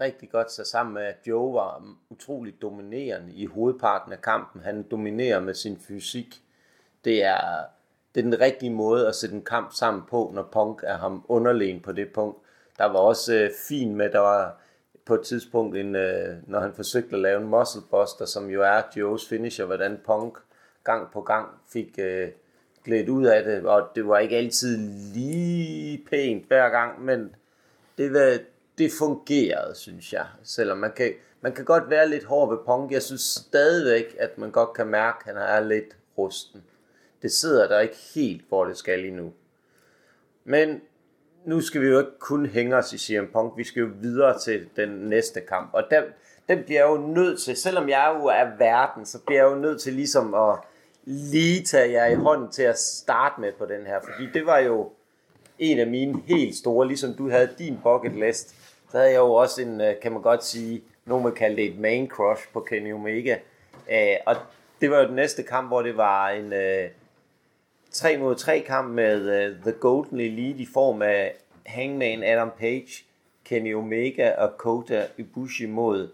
rigtig 0.00 0.30
godt 0.30 0.52
sat 0.52 0.66
sammen 0.66 0.94
med, 0.94 1.02
at 1.02 1.16
Joe 1.26 1.54
var 1.54 1.84
utrolig 2.10 2.62
dominerende 2.62 3.32
i 3.32 3.46
hovedparten 3.46 4.12
af 4.12 4.20
kampen. 4.20 4.62
Han 4.62 4.82
dominerer 4.82 5.40
med 5.40 5.54
sin 5.54 5.78
fysik. 5.88 6.42
Det 7.04 7.24
er, 7.24 7.64
det 8.14 8.20
er 8.20 8.24
den 8.24 8.40
rigtige 8.40 8.70
måde 8.70 9.08
at 9.08 9.14
sætte 9.14 9.34
en 9.34 9.44
kamp 9.44 9.72
sammen 9.72 10.02
på, 10.10 10.30
når 10.34 10.48
Punk 10.52 10.82
er 10.86 10.96
ham 10.96 11.24
underlegen 11.28 11.80
på 11.80 11.92
det 11.92 12.12
punkt. 12.12 12.38
Der 12.78 12.84
var 12.84 12.98
også 12.98 13.34
øh, 13.34 13.50
fint 13.68 13.94
med, 13.94 14.10
der 14.10 14.18
var 14.18 14.60
på 15.04 15.14
et 15.14 15.22
tidspunkt, 15.22 15.76
en, 15.76 15.96
øh, 15.96 16.36
når 16.46 16.60
han 16.60 16.74
forsøgte 16.74 17.16
at 17.16 17.22
lave 17.22 17.40
en 17.40 17.48
muscle 17.48 17.82
buster, 17.90 18.24
som 18.24 18.50
jo 18.50 18.62
er 18.62 18.82
Joes 18.96 19.28
finisher, 19.28 19.64
hvordan 19.64 20.00
Punk 20.04 20.38
gang 20.86 21.12
på 21.12 21.20
gang 21.20 21.48
fik 21.72 21.98
øh, 21.98 22.28
glædt 22.84 23.08
ud 23.08 23.26
af 23.26 23.44
det, 23.44 23.66
og 23.66 23.88
det 23.94 24.08
var 24.08 24.18
ikke 24.18 24.36
altid 24.36 24.78
lige 25.14 26.04
pænt 26.10 26.46
hver 26.46 26.68
gang, 26.68 27.04
men 27.04 27.34
det, 27.98 28.12
var, 28.12 28.38
det 28.78 28.90
fungerede, 28.98 29.74
synes 29.74 30.12
jeg. 30.12 30.26
Selvom 30.42 30.78
man 30.78 30.92
kan, 30.96 31.12
man 31.40 31.52
kan 31.52 31.64
godt 31.64 31.90
være 31.90 32.08
lidt 32.08 32.24
hård 32.24 32.48
ved 32.48 32.58
Punk. 32.66 32.92
Jeg 32.92 33.02
synes 33.02 33.20
stadigvæk, 33.20 34.16
at 34.18 34.38
man 34.38 34.50
godt 34.50 34.72
kan 34.72 34.86
mærke, 34.86 35.18
at 35.18 35.34
han 35.34 35.36
er 35.36 35.60
lidt 35.60 35.96
rusten. 36.18 36.62
Det 37.22 37.32
sidder 37.32 37.68
der 37.68 37.80
ikke 37.80 37.96
helt, 38.14 38.44
hvor 38.48 38.64
det 38.64 38.76
skal 38.76 38.98
lige 38.98 39.16
nu. 39.16 39.32
Men 40.44 40.80
nu 41.44 41.60
skal 41.60 41.80
vi 41.80 41.86
jo 41.86 41.98
ikke 41.98 42.18
kun 42.18 42.46
hænge 42.46 42.76
os 42.76 42.92
i 42.92 42.98
CM 42.98 43.32
Punk, 43.32 43.56
vi 43.56 43.64
skal 43.64 43.80
jo 43.80 43.88
videre 44.00 44.38
til 44.38 44.68
den 44.76 44.88
næste 44.88 45.40
kamp. 45.40 45.70
Og 45.72 45.84
den, 45.90 46.02
den 46.48 46.64
bliver 46.64 46.80
jeg 46.80 46.88
jo 46.88 46.96
nødt 46.96 47.40
til, 47.40 47.56
selvom 47.56 47.88
jeg 47.88 48.16
jo 48.20 48.26
er 48.26 48.56
verden, 48.58 49.06
så 49.06 49.18
bliver 49.26 49.44
jeg 49.44 49.50
jo 49.50 49.58
nødt 49.60 49.80
til 49.80 49.92
ligesom 49.92 50.34
at 50.34 50.58
lige 51.06 51.62
tage 51.62 51.92
jer 51.92 52.06
i 52.06 52.14
hånden 52.14 52.50
til 52.50 52.62
at 52.62 52.78
starte 52.78 53.40
med 53.40 53.52
på 53.52 53.66
den 53.66 53.86
her. 53.86 54.00
Fordi 54.00 54.28
det 54.34 54.46
var 54.46 54.58
jo 54.58 54.90
en 55.58 55.78
af 55.78 55.86
mine 55.86 56.22
helt 56.26 56.56
store, 56.56 56.86
ligesom 56.86 57.14
du 57.14 57.30
havde 57.30 57.54
din 57.58 57.78
bucket 57.82 58.16
list, 58.16 58.54
så 58.90 58.98
havde 58.98 59.10
jeg 59.10 59.18
jo 59.18 59.32
også 59.32 59.62
en, 59.62 59.80
øh, 59.80 59.94
kan 60.02 60.12
man 60.12 60.22
godt 60.22 60.44
sige, 60.44 60.82
nogen 61.04 61.24
vil 61.24 61.32
kalde 61.32 61.56
det 61.56 61.64
et 61.64 61.78
main 61.78 62.08
crush 62.08 62.42
på 62.52 62.60
Kenny 62.60 62.92
Omega. 62.92 63.36
Øh, 63.90 64.16
og 64.26 64.36
det 64.80 64.90
var 64.90 64.98
jo 64.98 65.06
den 65.06 65.16
næste 65.16 65.42
kamp, 65.42 65.68
hvor 65.68 65.82
det 65.82 65.96
var 65.96 66.28
en 66.28 66.52
øh, 66.52 66.90
3 67.90 68.16
mod 68.16 68.34
3 68.34 68.60
kamp 68.66 68.94
med 68.94 69.54
The 69.62 69.72
Golden 69.72 70.20
Elite 70.20 70.58
i 70.58 70.68
form 70.74 71.02
af 71.02 71.34
Hangman 71.66 72.22
Adam 72.22 72.50
Page, 72.58 73.04
Kenny 73.44 73.74
Omega 73.74 74.30
og 74.38 74.56
Kota 74.56 75.06
Ibushi 75.16 75.66
mod 75.66 76.08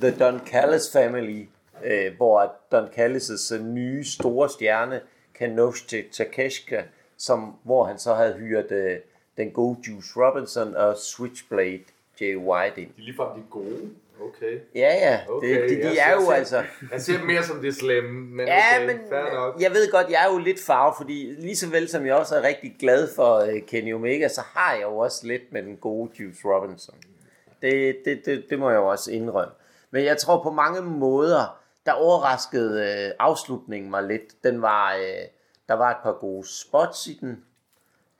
The 0.00 0.18
Don 0.18 0.40
Callis 0.46 0.92
Family, 0.92 1.44
øh, 1.84 2.16
hvor 2.16 2.54
Don 2.72 2.84
Callis' 2.84 3.54
øh, 3.54 3.64
nye 3.64 4.04
store 4.04 4.48
stjerne, 4.48 5.00
Kanoshi 5.34 6.02
Takeshita, 6.12 6.82
som, 7.18 7.54
hvor 7.64 7.84
han 7.84 7.98
så 7.98 8.14
havde 8.14 8.32
hyret 8.34 8.72
øh, 8.72 8.96
den 9.36 9.50
gode 9.50 9.78
Juice 9.88 10.08
Robinson 10.16 10.76
og 10.76 10.96
Switchblade 10.96 11.80
Jay 12.20 12.36
White 12.36 12.80
ind. 12.82 12.88
De 12.96 13.00
er 13.00 13.04
ligefrem 13.04 13.40
de 13.40 13.46
gode. 13.50 13.90
Okay. 14.20 14.58
Ja, 14.74 14.94
ja, 14.94 15.20
okay. 15.28 15.62
det, 15.62 15.70
de, 15.70 15.76
de 15.82 15.88
jeg 15.88 16.10
er 16.10 16.14
jo 16.14 16.20
ser- 16.20 16.32
altså... 16.32 16.62
Jeg 16.92 17.00
ser 17.00 17.24
mere 17.24 17.42
som 17.44 17.60
det 17.60 17.74
slemme, 17.74 18.36
men 18.36 18.46
Ja, 18.46 18.62
okay, 18.76 18.86
men 18.86 19.00
nok. 19.34 19.60
jeg 19.62 19.70
ved 19.70 19.90
godt, 19.90 20.06
jeg 20.10 20.24
er 20.28 20.32
jo 20.32 20.38
lidt 20.38 20.60
farve, 20.60 20.94
fordi 20.96 21.34
lige 21.38 21.56
så 21.56 21.68
vel 21.70 21.88
som 21.88 22.06
jeg 22.06 22.14
også 22.14 22.36
er 22.36 22.42
rigtig 22.42 22.76
glad 22.80 23.08
for 23.16 23.42
uh, 23.42 23.58
Kenny 23.66 23.94
Omega, 23.94 24.28
så 24.28 24.40
har 24.54 24.72
jeg 24.74 24.82
jo 24.82 24.96
også 24.98 25.26
lidt 25.26 25.52
med 25.52 25.62
den 25.62 25.76
gode 25.76 26.10
Juice 26.20 26.40
Robinson. 26.44 26.94
Det, 27.62 27.96
det, 28.04 28.22
det, 28.26 28.44
det 28.50 28.58
må 28.58 28.70
jeg 28.70 28.76
jo 28.76 28.86
også 28.86 29.12
indrømme. 29.12 29.52
Men 29.90 30.04
jeg 30.04 30.16
tror 30.18 30.42
på 30.42 30.50
mange 30.50 30.80
måder, 30.82 31.57
der 31.88 31.94
overraskede 31.94 33.06
øh, 33.06 33.14
afslutningen 33.18 33.90
mig 33.90 34.02
lidt. 34.02 34.44
Den 34.44 34.62
var, 34.62 34.94
øh, 34.94 35.26
der 35.68 35.74
var 35.74 35.90
et 35.90 35.96
par 36.02 36.12
gode 36.12 36.48
spots 36.48 37.06
i 37.06 37.18
den. 37.20 37.44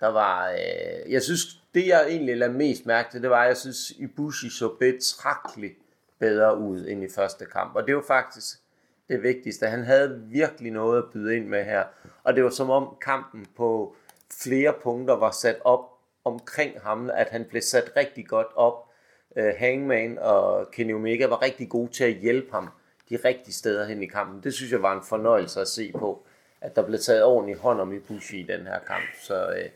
Der 0.01 0.07
var, 0.07 0.51
øh, 0.51 1.13
jeg 1.13 1.23
synes, 1.23 1.41
det 1.75 1.87
jeg 1.87 2.07
egentlig 2.09 2.37
lader 2.37 2.53
mest 2.53 2.87
mærke 2.87 3.11
til, 3.11 3.23
det 3.23 3.31
var, 3.31 3.43
at 3.43 3.49
jeg 3.49 3.57
synes, 3.57 3.91
Ibushi 3.91 4.51
så 4.51 4.69
betragteligt 4.69 5.75
bedre 6.19 6.59
ud 6.59 6.87
end 6.87 7.05
i 7.05 7.09
første 7.09 7.45
kamp. 7.45 7.77
Og 7.77 7.87
det 7.87 7.97
var 7.97 8.05
faktisk 8.07 8.59
det 9.09 9.23
vigtigste. 9.23 9.67
Han 9.67 9.85
havde 9.85 10.23
virkelig 10.27 10.73
noget 10.73 10.99
at 11.03 11.11
byde 11.13 11.37
ind 11.37 11.47
med 11.47 11.65
her. 11.65 11.85
Og 12.25 12.37
det 12.37 12.45
var 12.45 12.51
som 12.51 12.71
om 12.71 12.97
kampen 13.01 13.47
på 13.57 13.97
flere 14.43 14.75
punkter 14.83 15.15
var 15.15 15.31
sat 15.31 15.59
op 15.65 15.81
omkring 16.25 16.81
ham, 16.81 17.11
at 17.15 17.29
han 17.31 17.45
blev 17.45 17.63
sat 17.63 17.93
rigtig 17.97 18.27
godt 18.27 18.47
op. 18.57 18.89
Uh, 19.37 19.45
Hangman 19.59 20.19
og 20.19 20.71
Kenny 20.71 20.95
Omega 20.95 21.27
var 21.27 21.43
rigtig 21.43 21.69
gode 21.69 21.93
til 21.93 22.05
at 22.05 22.15
hjælpe 22.15 22.53
ham 22.53 22.71
de 23.11 23.19
rigtige 23.25 23.55
steder 23.55 23.87
hen 23.87 24.03
i 24.03 24.07
kampen. 24.07 24.41
Det 24.45 24.55
synes 24.55 24.73
jeg 24.73 24.83
var 24.83 24.97
en 24.97 25.05
fornøjelse 25.09 25.61
at 25.61 25.69
se 25.69 25.93
på, 25.93 26.23
at 26.61 26.77
der 26.77 26.83
blev 26.83 26.99
taget 26.99 27.25
ordentligt 27.25 27.59
hånd 27.59 27.81
om 27.81 27.93
Ibushi 27.93 28.41
i 28.41 28.47
den 28.47 28.61
her 28.61 28.79
kamp. 28.87 29.05
Så 29.23 29.49
øh, 29.49 29.69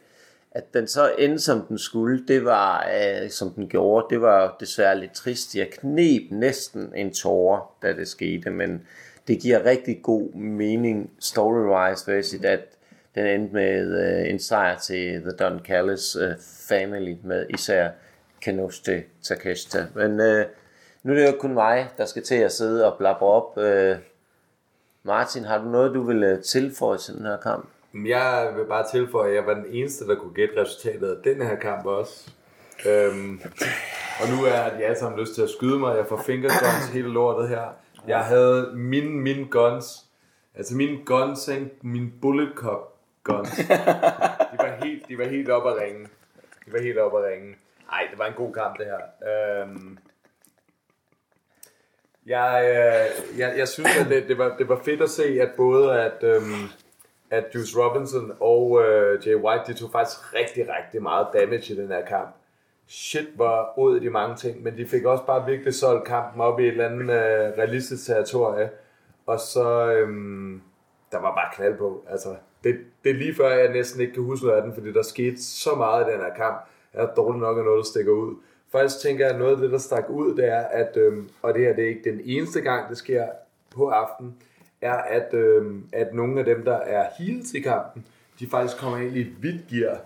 at 0.55 0.75
den 0.75 0.89
så 0.89 1.15
endte 1.19 1.39
som 1.39 1.61
den 1.61 1.79
skulle, 1.79 2.27
det 2.29 2.45
var 2.45 2.91
øh, 2.95 3.31
som 3.31 3.51
den 3.51 3.69
gjorde, 3.69 4.07
det 4.11 4.21
var 4.21 4.57
desværre 4.61 4.99
lidt 4.99 5.13
trist. 5.13 5.55
Jeg 5.55 5.71
knep 5.71 6.23
næsten 6.31 6.93
en 6.97 7.15
tårer, 7.15 7.75
da 7.83 7.93
det 7.93 8.09
skete, 8.09 8.51
men 8.51 8.87
det 9.29 9.41
giver 9.41 9.65
rigtig 9.65 10.03
god 10.03 10.33
mening 10.35 11.11
story-wise, 11.21 12.47
at 12.47 12.61
den 13.15 13.27
endte 13.27 13.55
med 13.55 14.01
øh, 14.05 14.31
en 14.31 14.39
sejr 14.39 14.79
til 14.79 15.21
The 15.23 15.31
Don 15.31 15.61
Callis 15.65 16.17
øh, 16.17 16.35
family, 16.69 17.17
med 17.25 17.47
især 17.51 17.91
Kenoshi 18.41 19.01
Takeshita. 19.23 19.87
Men 19.95 20.21
øh, 20.21 20.47
nu 21.03 21.13
er 21.13 21.17
det 21.17 21.27
jo 21.27 21.39
kun 21.41 21.55
mig, 21.55 21.89
der 21.99 22.05
skal 22.05 22.23
til 22.23 22.35
at 22.35 22.53
sidde 22.53 22.93
og 22.93 22.99
blabre 22.99 23.27
op. 23.27 23.59
Øh, 23.59 23.97
Martin, 25.03 25.45
har 25.45 25.59
du 25.59 25.65
noget, 25.65 25.95
du 25.95 26.03
vil 26.03 26.23
øh, 26.23 26.43
tilføje 26.43 26.99
til 26.99 27.15
den 27.15 27.27
her 27.27 27.37
kamp? 27.37 27.69
Jeg 27.95 28.53
vil 28.57 28.65
bare 28.65 28.87
tilføje, 28.91 29.29
at 29.29 29.35
jeg 29.35 29.47
var 29.47 29.55
den 29.55 29.67
eneste, 29.69 30.07
der 30.07 30.15
kunne 30.15 30.35
gætte 30.35 30.61
resultatet 30.61 31.17
af 31.17 31.23
den 31.25 31.47
her 31.47 31.57
kamp 31.57 31.87
også. 31.87 32.31
Øhm, 32.87 33.41
og 34.21 34.29
nu 34.37 34.45
er 34.45 34.77
de 34.79 34.85
alle 34.85 34.99
sammen 34.99 35.21
lyst 35.21 35.35
til 35.35 35.43
at 35.43 35.51
skyde 35.51 35.79
mig. 35.79 35.97
Jeg 35.97 36.07
får 36.07 36.23
fingerguns 36.27 36.89
hele 36.93 37.09
lortet 37.09 37.49
her. 37.49 37.63
Jeg 38.07 38.21
havde 38.25 38.73
min, 38.75 39.21
min 39.21 39.49
guns. 39.49 40.05
Altså 40.55 40.75
min 40.77 41.05
guns, 41.05 41.49
ikke? 41.49 41.71
bullet 42.21 42.53
cup 42.55 42.93
guns. 43.23 43.51
De 44.53 44.59
var 44.59 44.85
helt, 44.85 45.09
de 45.09 45.19
var 45.19 45.25
helt 45.25 45.51
op 45.51 45.67
at 45.67 45.83
ringe. 45.83 46.09
De 46.67 46.73
var 46.73 46.81
helt 46.81 46.99
op 46.99 47.17
at 47.17 47.25
ringe. 47.25 47.57
Nej, 47.91 48.09
det 48.11 48.19
var 48.19 48.27
en 48.27 48.35
god 48.37 48.53
kamp 48.53 48.79
det 48.79 48.87
her. 48.87 49.63
Øhm, 49.63 49.99
jeg, 52.27 52.65
øh, 52.69 53.39
jeg, 53.39 53.55
jeg 53.59 53.69
synes, 53.69 53.97
at 54.01 54.07
det, 54.09 54.29
det, 54.29 54.39
var, 54.39 54.57
det 54.59 54.69
var 54.69 54.81
fedt 54.85 55.03
at 55.03 55.11
se, 55.11 55.41
at 55.41 55.51
både 55.57 56.01
at, 56.01 56.23
øhm, 56.23 56.69
at 57.31 57.45
Juice 57.55 57.79
Robinson 57.79 58.33
og 58.41 58.83
øh, 58.85 59.27
Jay 59.27 59.35
White, 59.35 59.65
de 59.67 59.75
tog 59.79 59.91
faktisk 59.93 60.35
rigtig, 60.35 60.67
rigtig 60.79 61.03
meget 61.03 61.27
damage 61.33 61.75
i 61.75 61.77
den 61.77 61.89
her 61.89 62.05
kamp. 62.07 62.37
Shit, 62.87 63.29
var 63.37 63.79
ud 63.79 64.01
de 64.01 64.11
mange 64.11 64.37
ting, 64.37 64.63
men 64.63 64.77
de 64.77 64.87
fik 64.87 65.05
også 65.05 65.25
bare 65.25 65.47
virkelig 65.47 65.75
solgt 65.75 66.05
kampen 66.05 66.41
op 66.41 66.61
i 66.61 66.63
et 66.63 66.69
eller 66.69 66.87
andet 66.89 67.03
øh, 67.03 67.59
realistisk 67.59 68.07
territorie. 68.07 68.71
Og 69.27 69.41
så, 69.41 69.93
øhm, 69.93 70.63
der 71.13 71.19
var 71.19 71.35
bare 71.35 71.55
knald 71.55 71.79
på. 71.79 72.05
Altså, 72.09 72.37
det, 72.65 72.79
det 73.05 73.11
er 73.11 73.15
lige 73.15 73.35
før, 73.35 73.49
jeg 73.49 73.73
næsten 73.73 74.01
ikke 74.01 74.13
kan 74.13 74.23
huske 74.23 74.47
noget 74.47 74.59
af 74.59 74.65
den, 74.65 74.75
fordi 74.75 74.93
der 74.93 75.03
skete 75.03 75.43
så 75.43 75.75
meget 75.75 76.09
i 76.09 76.13
den 76.13 76.21
her 76.21 76.35
kamp, 76.35 76.57
at 76.93 77.11
dårligt 77.17 77.41
nok 77.41 77.59
er 77.59 77.63
noget, 77.63 77.79
der 77.79 77.91
stikker 77.91 78.13
ud. 78.13 78.35
Faktisk 78.73 79.01
tænker 79.01 79.25
jeg, 79.25 79.35
at 79.35 79.41
noget 79.41 79.55
af 79.55 79.61
det, 79.61 79.71
der 79.71 79.79
stak 79.79 80.11
ud, 80.11 80.37
det 80.37 80.45
er, 80.45 80.61
at, 80.61 80.97
øhm, 80.97 81.29
og 81.43 81.55
det 81.55 81.63
her 81.63 81.75
det 81.75 81.85
er 81.85 81.89
ikke 81.89 82.11
den 82.11 82.21
eneste 82.25 82.61
gang, 82.61 82.89
det 82.89 82.99
sker 82.99 83.27
på 83.75 83.89
aften, 83.89 84.35
er, 84.81 84.95
at, 84.95 85.35
øhm, 85.35 85.85
at 85.93 86.15
nogle 86.15 86.39
af 86.39 86.45
dem, 86.45 86.65
der 86.65 86.77
er 86.77 87.07
heels 87.19 87.55
i 87.55 87.61
kampen, 87.61 88.07
de 88.41 88.49
faktisk 88.51 88.79
kommer 88.79 88.99
ind 88.99 89.17
i 89.17 89.21
et 89.21 89.35
hvidt 89.41 89.69
gear. 89.71 90.01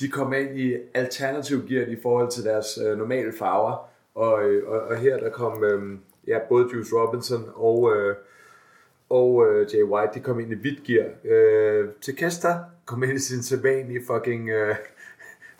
De 0.00 0.08
kommer 0.08 0.36
ind 0.36 0.58
i 0.58 0.74
alternativ 0.94 1.68
gear 1.68 1.86
i 1.86 1.96
forhold 2.02 2.30
til 2.30 2.44
deres 2.44 2.78
øh, 2.86 2.98
normale 2.98 3.32
farver. 3.38 3.90
Og, 4.14 4.44
øh, 4.44 4.68
og, 4.68 4.80
og 4.80 4.96
her 4.96 5.16
der 5.16 5.30
kom 5.30 5.64
øh, 5.64 5.98
ja, 6.26 6.38
både 6.48 6.68
Juice 6.74 6.96
Robinson 6.96 7.50
og, 7.54 7.96
øh, 7.96 8.16
og 9.08 9.46
øh, 9.46 9.74
Jay 9.74 9.82
White, 9.82 10.14
de 10.14 10.20
kom 10.20 10.40
ind 10.40 10.52
i 10.52 10.54
hvidt 10.54 10.84
gear. 10.84 11.08
Øh, 11.24 11.88
Takesta 12.02 12.48
kom 12.84 13.02
ind 13.02 13.12
i 13.12 13.18
sin 13.18 13.42
sædvanlige 13.42 14.00
fucking, 14.06 14.48
øh, 14.48 14.76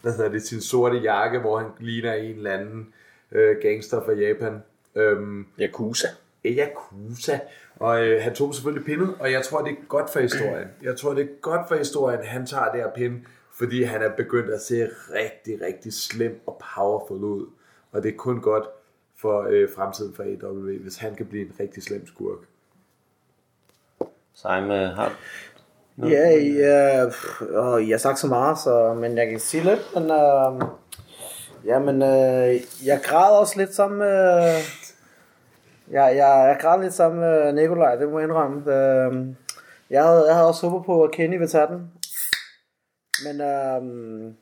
hvad 0.04 0.12
hedder 0.12 0.30
det, 0.30 0.42
sin 0.42 0.60
sorte 0.60 0.96
jakke, 0.96 1.38
hvor 1.38 1.58
han 1.58 1.70
ligner 1.80 2.14
en 2.14 2.36
eller 2.36 2.52
anden 2.52 2.94
øh, 3.32 3.56
gangster 3.62 4.04
fra 4.04 4.12
Japan. 4.12 4.62
Øhm, 4.94 5.46
Yakuza. 5.60 6.08
Yakuza. 6.44 7.40
Og 7.76 8.06
øh, 8.06 8.22
han 8.22 8.34
tog 8.34 8.54
selvfølgelig 8.54 8.86
pindet, 8.86 9.14
og 9.20 9.32
jeg 9.32 9.44
tror, 9.44 9.62
det 9.62 9.72
er 9.72 9.86
godt 9.88 10.10
for 10.10 10.20
historien. 10.20 10.68
Jeg 10.82 10.96
tror, 10.96 11.14
det 11.14 11.24
er 11.24 11.40
godt 11.40 11.68
for 11.68 11.74
historien, 11.74 12.20
at 12.20 12.26
han 12.26 12.46
tager 12.46 12.72
det 12.72 12.80
her 12.80 12.90
pinde, 12.90 13.20
fordi 13.52 13.82
han 13.82 14.02
er 14.02 14.10
begyndt 14.16 14.50
at 14.50 14.60
se 14.60 14.88
rigtig, 15.14 15.60
rigtig 15.60 15.92
slem 15.92 16.40
og 16.46 16.62
powerful 16.74 17.24
ud. 17.24 17.46
Og 17.92 18.02
det 18.02 18.12
er 18.12 18.16
kun 18.16 18.40
godt 18.40 18.64
for 19.16 19.46
øh, 19.50 19.68
fremtiden 19.76 20.14
for 20.14 20.22
AW, 20.22 20.78
hvis 20.78 20.96
han 20.96 21.14
kan 21.14 21.26
blive 21.26 21.46
en 21.46 21.52
rigtig 21.60 21.82
slem 21.82 22.06
skurk. 22.06 22.38
Simon, 24.34 24.70
har 24.70 25.18
Ja, 25.98 26.30
ja 26.30 27.06
pff, 27.08 27.42
åh, 27.42 27.88
jeg 27.88 27.94
har 27.94 27.98
sagt 27.98 28.18
så 28.18 28.26
meget, 28.26 28.58
så, 28.58 28.94
men 28.94 29.16
jeg 29.16 29.30
kan 29.30 29.40
sige 29.40 29.64
lidt, 29.64 29.94
men 29.94 30.02
øh, 30.02 30.68
ja, 31.64 31.78
men 31.78 32.02
øh, 32.02 32.60
jeg 32.86 33.00
græder 33.02 33.38
også 33.38 33.58
lidt 33.58 33.74
sammen 33.74 33.98
med, 33.98 34.08
jeg, 35.90 36.16
jeg, 36.16 36.16
jeg 36.16 36.56
græder 36.60 36.82
lidt 36.82 36.94
sammen 36.94 37.20
med 37.20 37.52
Nikolaj, 37.52 37.94
det 37.96 38.08
må 38.08 38.18
jeg 38.18 38.28
indrømme. 38.28 38.74
Øh, 38.74 39.26
jeg, 39.90 40.04
havde, 40.04 40.26
jeg 40.26 40.34
havde 40.34 40.48
også 40.48 40.68
håbet 40.68 40.86
på, 40.86 41.04
at 41.04 41.10
Kenny 41.10 41.38
ville 41.38 41.48
tage 41.48 41.66
den, 41.66 41.92
men 43.26 43.40
øh, 43.40 44.32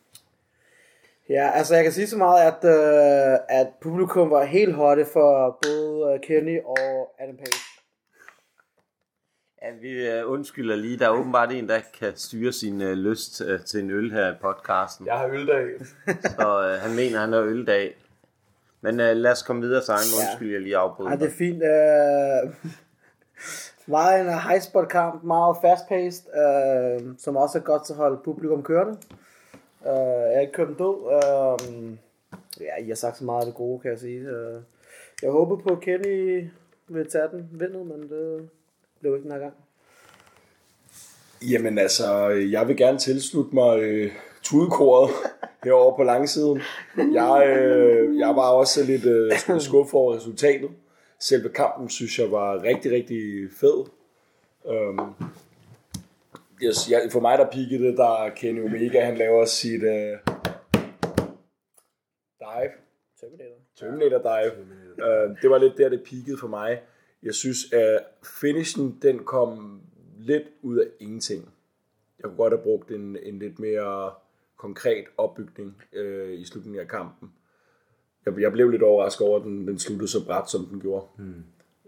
ja, 1.29 1.51
altså 1.55 1.75
jeg 1.75 1.85
kan 1.85 1.93
sige 1.93 2.07
så 2.07 2.17
meget, 2.17 2.53
at, 2.53 2.65
øh, 2.65 3.39
at 3.49 3.69
publikum 3.83 4.31
var 4.31 4.45
helt 4.45 4.75
hotte 4.75 5.05
for 5.13 5.59
både 5.63 6.15
øh, 6.15 6.21
Kenny 6.21 6.61
og 6.65 7.15
Adam 7.19 7.37
Page. 7.37 7.72
Ja, 9.63 9.71
vi 9.81 10.09
øh, 10.09 10.31
undskylder 10.31 10.77
lige. 10.77 10.99
Der 10.99 11.07
er 11.07 11.11
åbenbart 11.11 11.53
en, 11.53 11.69
der 11.69 11.81
kan 12.01 12.13
styre 12.17 12.53
sin 12.53 12.83
øh, 12.83 12.93
lyst 12.93 13.43
øh, 13.47 13.61
til 13.61 13.81
en 13.81 13.91
øl 13.91 14.13
her 14.13 14.33
i 14.33 14.35
podcasten. 14.41 15.07
Jeg 15.07 15.15
har 15.15 15.29
øldag. 15.29 15.67
Så 16.07 16.69
øh, 16.69 16.81
han 16.81 16.97
mener, 16.97 17.21
han 17.21 17.33
har 17.33 17.43
øldag. 17.43 17.97
Men 18.81 19.01
øh, 19.01 19.17
lad 19.17 19.31
os 19.31 19.43
komme 19.43 19.63
videre, 19.63 19.83
Simon. 19.83 19.99
Ja. 19.99 20.31
Undskyld, 20.31 20.53
jeg 20.53 20.61
lige 20.61 20.77
afbryder. 20.77 21.11
Ej, 21.11 21.17
det 21.17 21.27
er 21.27 21.37
fint. 21.39 21.63
Øh, 21.63 22.71
meget 23.97 24.21
en 24.21 24.27
high 24.27 24.61
spot 24.61 24.89
kamp, 24.89 25.25
meget 25.25 25.57
fast 25.63 25.89
paced, 25.89 26.25
øh, 26.43 27.15
som 27.19 27.37
også 27.37 27.59
er 27.59 27.63
godt 27.63 27.87
til 27.87 27.93
at 27.93 27.97
holde 27.97 28.21
publikum 28.25 28.63
kørende. 28.63 28.99
Øh, 29.87 30.23
jeg 30.29 30.33
har 30.35 30.41
ikke 30.41 30.53
kørt 30.53 30.69
den 30.69 30.77
død. 30.77 30.97
Øh, 31.13 31.97
ja, 32.61 32.85
I 32.85 32.89
har 32.89 32.95
sagt 32.95 33.17
så 33.17 33.25
meget 33.25 33.41
af 33.41 33.47
det 33.47 33.55
gode, 33.55 33.81
kan 33.81 33.91
jeg 33.91 33.99
sige. 33.99 34.21
Øh, 34.21 34.61
jeg 35.23 35.31
håber 35.31 35.57
på, 35.57 35.69
at 35.69 35.81
Kenny 35.81 36.49
vil 36.89 37.11
tage 37.11 37.29
den 37.33 37.49
vindet, 37.53 37.87
men 37.87 38.03
det 38.03 38.49
blev 39.03 39.15
ikke 39.15 39.25
den 39.25 39.33
her 39.33 39.39
gang. 39.39 39.55
Jamen 41.51 41.79
altså, 41.79 42.29
jeg 42.29 42.69
vil 42.69 42.77
gerne 42.77 42.99
tilslutte 42.99 43.55
mig 43.55 43.81
øh, 43.81 44.13
tudekoret 44.43 45.11
herovre 45.65 45.97
på 45.97 46.03
langsiden. 46.03 46.61
Jeg, 46.97 47.45
øh, 47.47 48.19
jeg 48.19 48.29
var 48.29 48.51
også 48.51 48.85
lidt 48.85 49.07
øh, 49.07 49.61
skuffet 49.69 49.95
over 49.95 50.17
resultatet. 50.17 50.71
Selve 51.19 51.49
kampen 51.49 51.89
synes 51.89 52.19
jeg 52.19 52.31
var 52.31 52.63
rigtig, 52.63 52.93
rigtig 52.93 53.51
fed. 53.61 53.85
Um, 54.65 55.15
yes, 56.63 56.91
jeg, 56.91 57.09
for 57.13 57.21
mig 57.21 57.39
der 57.39 57.51
pikkede 57.51 57.85
det, 57.89 57.97
der 57.97 58.31
Kenny 58.37 58.65
Omega 58.65 59.05
han 59.05 59.17
laver 59.17 59.45
sit 59.45 59.83
øh, 59.83 60.19
dive. 62.41 62.73
Terminator. 63.21 63.57
Terminator 63.77 64.19
Dive. 64.19 64.53
Uh, 64.99 65.37
det 65.43 65.51
var 65.51 65.59
lidt 65.59 65.79
der, 65.79 65.89
det 65.89 66.03
peakede 66.11 66.39
for 66.39 66.49
mig. 66.49 66.81
Jeg 67.23 67.35
synes, 67.35 67.73
at 67.73 68.05
finishen, 68.41 68.99
den 69.03 69.25
kom 69.25 69.81
lidt 70.19 70.45
ud 70.63 70.77
af 70.77 70.87
ingenting. 71.01 71.49
Jeg 72.19 72.25
kunne 72.25 72.37
godt 72.37 72.53
have 72.53 72.63
brugt 72.63 72.91
en, 72.91 73.17
en 73.23 73.39
lidt 73.39 73.59
mere 73.59 74.13
konkret 74.57 75.05
opbygning 75.17 75.83
øh, 75.93 76.41
i 76.41 76.45
slutningen 76.45 76.81
af 76.81 76.89
kampen. 76.89 77.33
Jeg, 78.27 78.41
jeg 78.41 78.53
blev 78.53 78.71
lidt 78.71 78.83
overrasket 78.83 79.27
over, 79.27 79.39
at 79.39 79.45
den, 79.45 79.69
den 79.69 79.79
sluttede 79.79 80.11
så 80.11 80.25
bræt, 80.27 80.51
som 80.51 80.67
den 80.67 80.81
gjorde. 80.81 81.07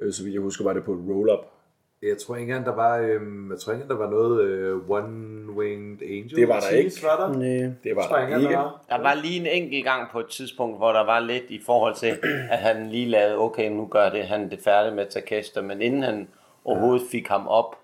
Øh, 0.00 0.12
så 0.12 0.22
vidt 0.22 0.34
jeg 0.34 0.42
husker, 0.42 0.64
var 0.64 0.72
det 0.72 0.84
på 0.84 0.92
et 0.92 1.08
roll-up. 1.08 1.53
Jeg 2.08 2.18
tror 2.18 2.36
ikke 2.36 2.50
engang, 2.50 2.66
der 2.66 2.74
var, 2.74 2.98
øhm, 2.98 3.50
jeg 3.50 3.58
tror 3.60 3.72
ikke 3.72 3.82
engang, 3.82 4.00
der 4.00 4.06
var 4.06 4.10
noget 4.12 4.40
øh, 4.42 4.76
One-Winged 4.76 6.04
Angel. 6.12 6.36
Det 6.36 6.48
var 6.48 6.60
der 6.60 6.68
ikke. 6.68 6.92
Var 7.02 7.26
der? 7.26 7.38
Nej. 7.38 7.72
Det 7.84 7.96
var 7.96 8.02
Jeg 8.02 8.08
tror 8.08 8.16
der 8.16 8.22
engang, 8.24 8.42
ikke. 8.42 8.54
der 8.54 8.58
var. 8.60 8.84
Der 8.88 9.02
var 9.02 9.14
lige 9.14 9.40
en 9.40 9.46
enkelt 9.62 9.84
gang 9.84 10.10
på 10.12 10.20
et 10.20 10.26
tidspunkt, 10.26 10.78
hvor 10.78 10.92
der 10.92 11.04
var 11.04 11.20
lidt 11.20 11.44
i 11.48 11.60
forhold 11.66 11.94
til, 11.94 12.12
at 12.50 12.58
han 12.58 12.86
lige 12.86 13.06
lavede, 13.06 13.38
okay, 13.38 13.70
nu 13.70 13.86
gør 13.86 14.10
det, 14.10 14.24
han 14.24 14.50
det 14.50 14.58
færdig 14.64 14.92
med 14.92 15.06
Takeshita, 15.06 15.60
men 15.60 15.82
inden 15.82 16.02
han 16.02 16.28
overhovedet 16.64 17.02
fik 17.10 17.28
ham 17.28 17.48
op, 17.48 17.76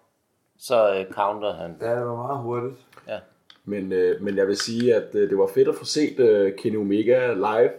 så 0.58 0.94
øh, 0.94 1.04
counterede 1.12 1.56
han. 1.56 1.76
Ja, 1.80 1.96
det 1.96 2.06
var 2.06 2.16
meget 2.16 2.38
hurtigt. 2.42 2.74
Ja. 3.08 3.18
Men, 3.64 3.92
øh, 3.92 4.22
men 4.22 4.36
jeg 4.36 4.46
vil 4.46 4.56
sige, 4.56 4.94
at 4.94 5.14
øh, 5.14 5.30
det 5.30 5.38
var 5.38 5.50
fedt 5.54 5.68
at 5.68 5.74
få 5.74 5.84
set 5.84 6.20
øh, 6.20 6.52
Kenny 6.58 6.76
Omega 6.76 7.32
live. 7.32 7.70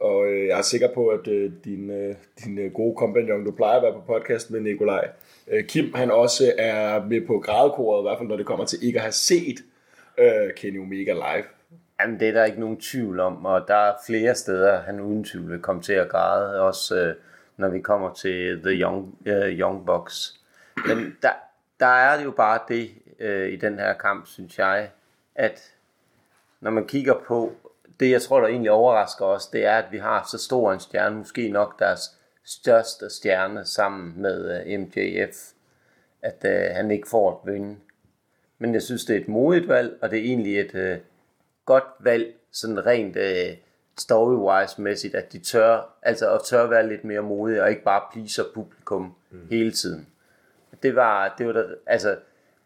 Og 0.00 0.26
øh, 0.26 0.46
jeg 0.46 0.58
er 0.58 0.62
sikker 0.62 0.88
på, 0.94 1.08
at 1.08 1.28
øh, 1.28 1.52
din, 1.64 1.90
øh, 1.90 2.14
din 2.44 2.58
øh, 2.58 2.72
gode 2.72 2.96
kompagnon, 2.96 3.44
du 3.44 3.50
plejer 3.50 3.76
at 3.76 3.82
være 3.82 3.92
på 3.92 4.00
podcast 4.00 4.50
med 4.50 4.60
Nikolaj, 4.60 5.08
øh, 5.48 5.64
Kim, 5.64 5.94
han 5.94 6.10
også 6.10 6.52
er 6.58 7.04
med 7.04 7.26
på 7.26 7.38
gradkoret, 7.38 8.02
i 8.02 8.04
hvert 8.04 8.18
fald 8.18 8.28
når 8.28 8.36
det 8.36 8.46
kommer 8.46 8.64
til 8.64 8.78
ikke 8.82 8.98
at 8.98 9.02
have 9.02 9.12
set 9.12 9.56
øh, 10.18 10.54
Kenny 10.56 10.80
Omega 10.80 11.12
live. 11.12 11.44
Jamen, 12.00 12.20
det 12.20 12.28
er 12.28 12.32
der 12.32 12.44
ikke 12.44 12.60
nogen 12.60 12.80
tvivl 12.80 13.20
om, 13.20 13.46
og 13.46 13.64
der 13.68 13.74
er 13.74 13.94
flere 14.06 14.34
steder, 14.34 14.80
han 14.80 15.00
uden 15.00 15.24
tvivl 15.24 15.50
vil 15.50 15.60
komme 15.60 15.82
til 15.82 15.92
at 15.92 16.08
græde, 16.08 16.60
også 16.60 16.96
øh, 16.96 17.14
når 17.56 17.68
vi 17.68 17.80
kommer 17.80 18.12
til 18.12 18.62
The 18.62 18.70
Young, 18.70 19.18
øh, 19.26 19.58
Young 19.58 19.86
Bucks. 19.86 20.40
Men 20.86 21.16
der, 21.22 21.30
der 21.80 21.86
er 21.86 22.22
jo 22.22 22.30
bare 22.30 22.58
det 22.68 22.90
øh, 23.20 23.52
i 23.52 23.56
den 23.56 23.78
her 23.78 23.92
kamp, 23.92 24.26
synes 24.26 24.58
jeg, 24.58 24.90
at 25.34 25.72
når 26.60 26.70
man 26.70 26.86
kigger 26.86 27.14
på, 27.26 27.52
det 28.00 28.10
jeg 28.10 28.22
tror, 28.22 28.40
der 28.40 28.48
egentlig 28.48 28.70
overrasker 28.70 29.24
os, 29.24 29.46
det 29.46 29.64
er, 29.64 29.78
at 29.78 29.92
vi 29.92 29.98
har 29.98 30.28
så 30.30 30.38
stor 30.38 30.72
en 30.72 30.80
stjerne, 30.80 31.16
måske 31.16 31.48
nok 31.48 31.78
deres 31.78 32.00
største 32.44 33.10
stjerne 33.10 33.64
sammen 33.64 34.22
med 34.22 34.62
øh, 34.66 34.80
MJF, 34.80 35.36
at 36.22 36.44
øh, 36.44 36.74
han 36.74 36.90
ikke 36.90 37.08
får 37.08 37.32
et 37.32 37.52
vinde. 37.52 37.76
Men 38.58 38.74
jeg 38.74 38.82
synes, 38.82 39.04
det 39.04 39.16
er 39.16 39.20
et 39.20 39.28
modigt 39.28 39.68
valg, 39.68 39.98
og 40.02 40.10
det 40.10 40.18
er 40.18 40.24
egentlig 40.24 40.60
et 40.60 40.74
øh, 40.74 40.98
godt 41.64 41.84
valg, 42.00 42.34
sådan 42.52 42.86
rent 42.86 43.16
øh, 43.16 43.56
story-wise-mæssigt, 43.98 45.14
at 45.14 45.32
de 45.32 45.38
tør, 45.38 45.96
altså 46.02 46.34
at 46.34 46.40
tør 46.44 46.66
være 46.66 46.88
lidt 46.88 47.04
mere 47.04 47.22
modige, 47.22 47.62
og 47.62 47.70
ikke 47.70 47.82
bare 47.82 48.02
pleaser 48.12 48.44
publikum 48.54 49.14
mm. 49.30 49.46
hele 49.50 49.70
tiden. 49.70 50.06
Det 50.82 50.96
var, 50.96 51.34
det 51.38 51.46
var 51.46 51.52
der, 51.52 51.64
altså, 51.86 52.16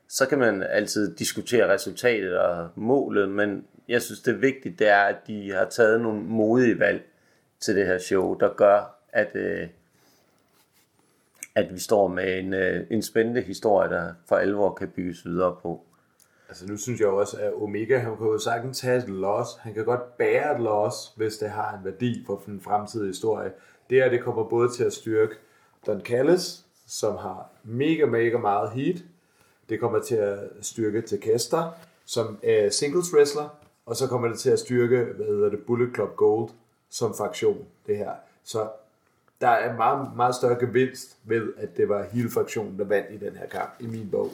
så 0.08 0.26
kan 0.26 0.38
man 0.38 0.62
altid 0.62 1.16
diskutere 1.16 1.72
resultatet 1.72 2.38
og 2.38 2.68
målet, 2.74 3.28
men 3.28 3.66
jeg 3.90 4.02
synes, 4.02 4.20
det 4.20 4.34
er 4.34 4.38
vigtigt, 4.38 4.78
det 4.78 4.88
er, 4.88 5.02
at 5.02 5.16
de 5.26 5.52
har 5.52 5.68
taget 5.68 6.00
nogle 6.00 6.22
modige 6.22 6.78
valg 6.78 7.02
til 7.60 7.76
det 7.76 7.86
her 7.86 7.98
show, 7.98 8.34
der 8.34 8.54
gør, 8.54 8.96
at, 9.08 9.30
øh, 9.34 9.68
at 11.54 11.74
vi 11.74 11.78
står 11.78 12.08
med 12.08 12.38
en, 12.38 12.54
øh, 12.54 12.86
en 12.90 13.02
spændende 13.02 13.40
historie, 13.40 13.90
der 13.90 14.12
for 14.28 14.36
alvor 14.36 14.74
kan 14.74 14.88
bygges 14.88 15.24
videre 15.24 15.56
på. 15.62 15.84
Altså 16.48 16.66
nu 16.66 16.76
synes 16.76 17.00
jeg 17.00 17.08
også, 17.08 17.36
at 17.36 17.52
Omega, 17.54 17.98
han 17.98 18.16
kan 18.16 18.26
jo 18.26 18.38
sagtens 18.38 18.80
have 18.80 18.98
et 18.98 19.08
loss. 19.08 19.50
Han 19.60 19.74
kan 19.74 19.84
godt 19.84 20.16
bære 20.18 20.54
et 20.56 20.62
loss, 20.62 21.12
hvis 21.16 21.36
det 21.36 21.50
har 21.50 21.78
en 21.78 21.84
værdi 21.84 22.24
for 22.26 22.42
den 22.46 22.60
fremtidige 22.60 23.08
historie. 23.08 23.52
Det 23.90 24.02
her, 24.02 24.10
det 24.10 24.20
kommer 24.20 24.44
både 24.44 24.72
til 24.72 24.84
at 24.84 24.92
styrke 24.92 25.34
Don 25.86 26.00
Callis, 26.00 26.64
som 26.86 27.16
har 27.16 27.50
mega, 27.64 28.06
mega 28.06 28.38
meget 28.38 28.70
heat. 28.70 28.96
Det 29.68 29.80
kommer 29.80 30.02
til 30.02 30.16
at 30.16 30.38
styrke 30.60 31.02
Takesta, 31.02 31.62
som 32.04 32.38
er 32.42 32.70
singles 32.70 33.14
wrestler. 33.14 33.59
Og 33.90 33.96
så 33.96 34.06
kommer 34.06 34.28
det 34.28 34.38
til 34.38 34.50
at 34.50 34.58
styrke, 34.58 35.04
hvad 35.04 35.26
hedder 35.26 35.48
det, 35.50 35.58
Bullet 35.66 35.94
Club 35.94 36.16
Gold 36.16 36.50
som 36.90 37.14
fraktion, 37.14 37.66
det 37.86 37.96
her. 37.96 38.10
Så 38.44 38.68
der 39.40 39.48
er 39.48 39.76
meget, 39.76 40.16
meget 40.16 40.34
større 40.34 40.58
gevinst 40.60 41.16
ved, 41.24 41.52
at 41.56 41.76
det 41.76 41.88
var 41.88 42.06
hele 42.12 42.30
fraktionen, 42.30 42.78
der 42.78 42.84
vandt 42.84 43.06
i 43.10 43.26
den 43.26 43.36
her 43.36 43.46
kamp, 43.46 43.70
i 43.80 43.86
min 43.86 44.08
bog. 44.10 44.28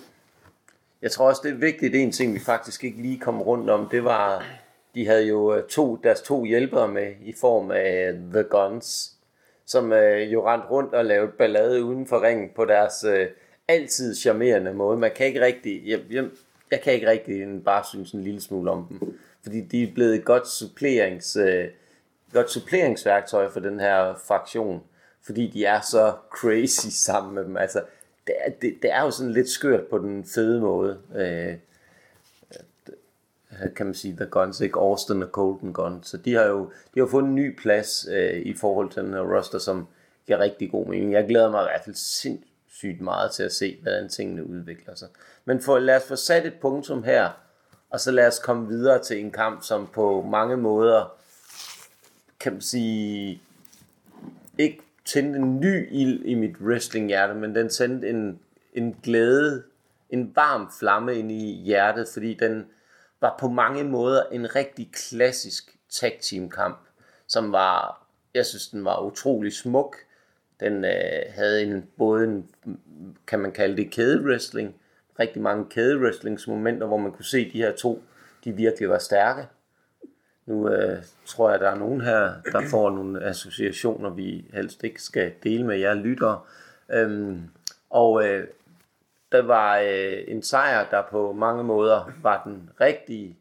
Jeg 1.02 1.10
tror 1.10 1.28
også, 1.28 1.40
det 1.44 1.50
er 1.50 1.56
vigtigt, 1.56 1.92
det 1.92 2.02
en 2.02 2.12
ting, 2.12 2.34
vi 2.34 2.38
faktisk 2.38 2.84
ikke 2.84 3.02
lige 3.02 3.20
kom 3.20 3.42
rundt 3.42 3.70
om, 3.70 3.88
det 3.88 4.04
var, 4.04 4.44
de 4.94 5.06
havde 5.06 5.26
jo 5.26 5.54
øh, 5.54 5.64
to, 5.64 5.96
deres 5.96 6.20
to 6.20 6.44
hjælpere 6.44 6.88
med 6.88 7.14
i 7.22 7.34
form 7.40 7.70
af 7.70 8.12
øh, 8.12 8.32
The 8.32 8.42
Guns, 8.42 9.12
som 9.66 9.92
øh, 9.92 10.32
jo 10.32 10.48
rendte 10.48 10.68
rundt 10.68 10.94
og 10.94 11.04
lavede 11.04 11.32
ballade 11.38 11.84
uden 11.84 12.06
for 12.06 12.22
ringen 12.22 12.50
på 12.56 12.64
deres 12.64 13.04
øh, 13.04 13.26
altid 13.68 14.14
charmerende 14.14 14.74
måde. 14.74 14.98
Man 14.98 15.10
kan 15.16 15.26
ikke 15.26 15.40
rigtig, 15.40 15.82
jeg, 15.86 16.00
jeg, 16.10 16.24
jeg 16.70 16.80
kan 16.80 16.92
ikke 16.92 17.10
rigtig 17.10 17.64
bare 17.64 17.84
synes 17.84 18.12
en 18.12 18.22
lille 18.22 18.40
smule 18.40 18.70
om 18.70 18.86
dem, 18.88 19.18
fordi 19.46 19.60
de 19.60 19.82
er 19.82 19.94
blevet 19.94 20.14
et 20.14 20.24
godt 20.24 20.48
supplerings, 20.48 21.36
øh, 21.36 21.68
godt 22.32 22.50
suppleringsværktøj 22.50 23.50
for 23.50 23.60
den 23.60 23.80
her 23.80 24.14
fraktion, 24.26 24.82
fordi 25.22 25.50
de 25.50 25.64
er 25.64 25.80
så 25.80 26.14
crazy 26.30 26.86
sammen 27.06 27.34
med 27.34 27.44
dem. 27.44 27.56
Altså, 27.56 27.82
det 28.26 28.34
er, 28.38 28.50
det, 28.50 28.74
det 28.82 28.92
er 28.92 29.02
jo 29.02 29.10
sådan 29.10 29.32
lidt 29.32 29.48
skørt 29.48 29.86
på 29.86 29.98
den 29.98 30.24
fede 30.24 30.60
måde. 30.60 30.98
Øh, 31.14 31.48
øh 31.48 31.56
kan 33.76 33.86
man 33.86 33.94
sige, 33.94 34.16
The 34.16 34.26
Guns, 34.26 34.60
ikke? 34.60 34.78
Austin 34.78 35.22
og 35.22 35.28
Colton 35.28 35.72
Gun. 35.72 36.02
Så 36.02 36.16
de 36.16 36.34
har 36.34 36.44
jo 36.44 36.70
de 36.94 37.00
har 37.00 37.06
fundet 37.06 37.28
en 37.28 37.34
ny 37.34 37.56
plads 37.56 38.06
øh, 38.10 38.40
i 38.40 38.54
forhold 38.54 38.90
til 38.90 39.02
den 39.02 39.12
her 39.12 39.36
roster, 39.36 39.58
som 39.58 39.86
giver 40.26 40.38
rigtig 40.38 40.70
god 40.70 40.86
mening. 40.86 41.12
Jeg 41.12 41.26
glæder 41.28 41.50
mig 41.50 41.62
i 41.62 41.68
hvert 41.70 41.84
fald 41.84 41.96
sindssygt 41.96 43.00
meget 43.00 43.30
til 43.30 43.42
at 43.42 43.52
se, 43.52 43.78
hvordan 43.82 44.08
tingene 44.08 44.46
udvikler 44.46 44.94
sig. 44.94 45.08
Men 45.44 45.60
for, 45.60 45.78
lad 45.78 45.96
os 45.96 46.04
få 46.08 46.16
sat 46.16 46.46
et 46.46 46.54
punktum 46.60 47.02
her, 47.02 47.45
og 47.96 48.00
så 48.00 48.10
lad 48.10 48.26
os 48.26 48.38
komme 48.38 48.68
videre 48.68 49.02
til 49.02 49.20
en 49.20 49.30
kamp, 49.30 49.62
som 49.62 49.86
på 49.86 50.22
mange 50.30 50.56
måder, 50.56 51.16
kan 52.40 52.52
man 52.52 52.60
sige, 52.60 53.42
ikke 54.58 54.80
tændte 55.04 55.38
en 55.38 55.60
ny 55.60 55.88
ild 55.90 56.24
i 56.24 56.34
mit 56.34 56.56
wrestlinghjerte, 56.60 57.34
men 57.34 57.54
den 57.54 57.70
sendte 57.70 58.08
en, 58.08 58.40
en 58.74 58.96
glæde, 59.02 59.62
en 60.10 60.32
varm 60.34 60.72
flamme 60.78 61.18
ind 61.18 61.32
i 61.32 61.62
hjertet, 61.64 62.08
fordi 62.12 62.34
den 62.34 62.66
var 63.20 63.36
på 63.40 63.48
mange 63.48 63.84
måder 63.84 64.22
en 64.32 64.54
rigtig 64.54 64.90
klassisk 64.92 65.76
tag 65.90 66.18
team 66.22 66.50
kamp, 66.50 66.78
som 67.26 67.52
var, 67.52 68.06
jeg 68.34 68.46
synes 68.46 68.68
den 68.68 68.84
var 68.84 69.06
utrolig 69.06 69.52
smuk. 69.52 69.96
Den 70.60 70.84
øh, 70.84 71.22
havde 71.28 71.62
en, 71.62 71.88
både 71.98 72.24
en, 72.24 72.48
kan 73.26 73.38
man 73.38 73.52
kalde 73.52 73.76
det 73.76 73.90
kædewrestling, 73.90 74.74
rigtig 75.20 75.42
mange 75.42 75.64
kædewrestlingsmomenter, 75.70 76.86
hvor 76.86 76.96
man 76.96 77.12
kunne 77.12 77.24
se 77.24 77.50
de 77.52 77.58
her 77.58 77.72
to, 77.72 78.02
de 78.44 78.52
virkelig 78.52 78.88
var 78.88 78.98
stærke. 78.98 79.46
Nu 80.46 80.68
øh, 80.68 80.98
tror 81.24 81.50
jeg, 81.50 81.60
der 81.60 81.70
er 81.70 81.78
nogen 81.78 82.00
her, 82.00 82.32
der 82.52 82.62
får 82.70 82.90
nogle 82.90 83.24
associationer, 83.24 84.10
vi 84.10 84.44
helst 84.52 84.84
ikke 84.84 85.02
skal 85.02 85.32
dele 85.42 85.66
med 85.66 85.78
jer 85.78 85.94
lyttere. 85.94 86.40
Øhm, 86.90 87.42
og 87.90 88.26
øh, 88.26 88.46
der 89.32 89.42
var 89.42 89.78
øh, 89.78 90.18
en 90.28 90.42
sejr, 90.42 90.88
der 90.90 91.02
på 91.10 91.32
mange 91.32 91.64
måder 91.64 92.12
var 92.22 92.42
den 92.44 92.70
rigtige. 92.80 93.36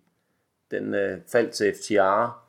Den 0.71 0.93
øh, 0.93 1.19
faldt 1.31 1.51
til 1.51 1.73
FTR. 1.73 2.45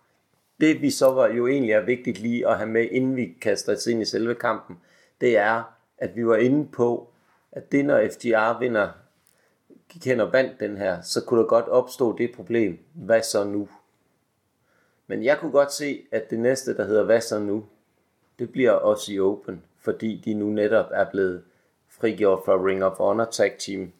Det 0.60 0.82
vi 0.82 0.90
så 0.90 1.12
var 1.12 1.28
jo 1.28 1.46
egentlig 1.46 1.72
er 1.72 1.80
vigtigt 1.80 2.18
lige 2.18 2.48
at 2.48 2.56
have 2.56 2.68
med, 2.68 2.88
inden 2.90 3.16
vi 3.16 3.36
kaster 3.40 3.72
os 3.72 3.86
ind 3.86 4.02
i 4.02 4.04
selve 4.04 4.34
kampen, 4.34 4.78
det 5.20 5.38
er, 5.38 5.62
at 5.98 6.16
vi 6.16 6.26
var 6.26 6.36
inde 6.36 6.68
på, 6.72 7.12
at 7.52 7.72
det 7.72 7.84
når 7.84 8.08
FTR 8.12 8.58
vinder, 8.58 8.88
gik 9.88 10.06
hen 10.06 10.20
og 10.20 10.32
vandt 10.32 10.60
den 10.60 10.76
her, 10.76 11.02
så 11.02 11.24
kunne 11.24 11.40
der 11.40 11.46
godt 11.46 11.68
opstå 11.68 12.18
det 12.18 12.32
problem. 12.36 12.78
Hvad 12.94 13.22
så 13.22 13.44
nu? 13.44 13.68
Men 15.06 15.24
jeg 15.24 15.38
kunne 15.38 15.52
godt 15.52 15.72
se, 15.72 16.02
at 16.12 16.30
det 16.30 16.38
næste, 16.38 16.76
der 16.76 16.84
hedder 16.84 17.04
Hvad 17.04 17.20
så 17.20 17.38
nu? 17.38 17.64
Det 18.38 18.52
bliver 18.52 18.70
også 18.70 19.12
i 19.12 19.20
Open, 19.20 19.62
fordi 19.80 20.22
de 20.24 20.34
nu 20.34 20.46
netop 20.46 20.86
er 20.90 21.10
blevet 21.10 21.42
frigjort 21.88 22.42
fra 22.44 22.64
Ring 22.66 22.84
of 22.84 22.96
Honor 22.96 23.24
Tag 23.24 23.56
Team 23.58 23.92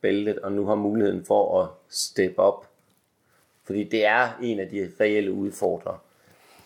bæltet, 0.00 0.38
og 0.38 0.52
nu 0.52 0.66
har 0.66 0.74
muligheden 0.74 1.24
for 1.24 1.62
at 1.62 1.68
step 1.88 2.34
op. 2.36 2.68
Fordi 3.64 3.84
det 3.84 4.04
er 4.04 4.28
en 4.42 4.60
af 4.60 4.68
de 4.68 4.92
reelle 5.00 5.32
udfordrere. 5.32 5.98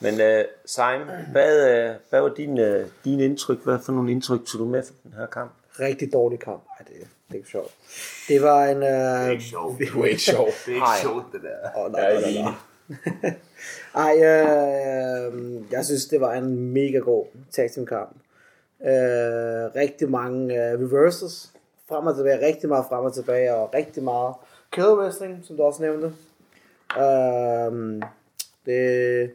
Men 0.00 0.14
uh, 0.14 0.44
Simon, 0.64 1.08
hvad, 1.32 1.54
uh, 1.64 1.96
hvad 2.10 2.20
var 2.20 2.28
din, 2.28 2.58
uh, 2.60 2.86
din 3.04 3.20
indtryk? 3.20 3.64
Hvad 3.64 3.78
for 3.78 3.92
nogle 3.92 4.10
indtryk 4.10 4.44
tog 4.46 4.58
du 4.58 4.64
med 4.64 4.82
for 4.82 4.94
den 5.02 5.12
her 5.12 5.26
kamp? 5.26 5.52
Rigtig 5.80 6.12
dårlig 6.12 6.40
kamp. 6.40 6.62
Ej, 6.78 6.84
det, 6.88 6.94
det 7.28 7.34
er 7.34 7.34
ikke 7.34 7.48
sjovt. 7.48 7.74
Det 8.28 8.42
var 8.42 8.64
en... 8.64 8.76
Uh... 8.76 8.82
Det 8.88 9.26
er 9.26 9.30
ikke 9.30 9.44
sjovt. 9.44 9.78
Det 9.78 9.88
var 9.94 10.04
ikke 10.04 10.22
sjovt. 10.22 10.62
Det 10.66 10.72
er 10.72 10.76
ikke 10.76 11.00
sjovt, 11.02 11.24
det 11.32 11.40
der. 11.42 11.70
Oh, 11.76 11.92
nej, 11.92 12.12
nej, 12.12 12.20
nej, 12.20 12.42
nej. 12.42 12.54
Ej, 14.06 14.14
øh, 14.16 15.62
jeg 15.70 15.84
synes, 15.84 16.06
det 16.06 16.20
var 16.20 16.34
en 16.34 16.72
mega 16.72 16.98
god 16.98 17.26
tag 17.50 17.70
team 17.70 17.86
kamp. 17.86 18.16
Øh, 18.82 19.74
rigtig 19.76 20.10
mange 20.10 20.54
øh, 20.54 20.80
reverses, 20.80 21.52
frem 21.88 22.06
og 22.06 22.16
tilbage, 22.16 22.46
rigtig 22.46 22.68
meget 22.68 22.86
frem 22.88 23.04
og 23.04 23.14
tilbage, 23.14 23.54
og 23.54 23.74
rigtig 23.74 24.02
meget 24.02 24.34
kæde 24.70 24.98
wrestling, 24.98 25.44
som 25.44 25.56
du 25.56 25.62
også 25.62 25.82
nævnte. 25.82 26.12
Øh, 26.98 28.02
det, 28.66 29.30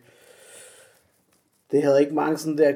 det 1.71 1.83
havde 1.83 2.01
ikke 2.01 2.15
mange 2.15 2.37
sådan 2.37 2.57
der 2.57 2.73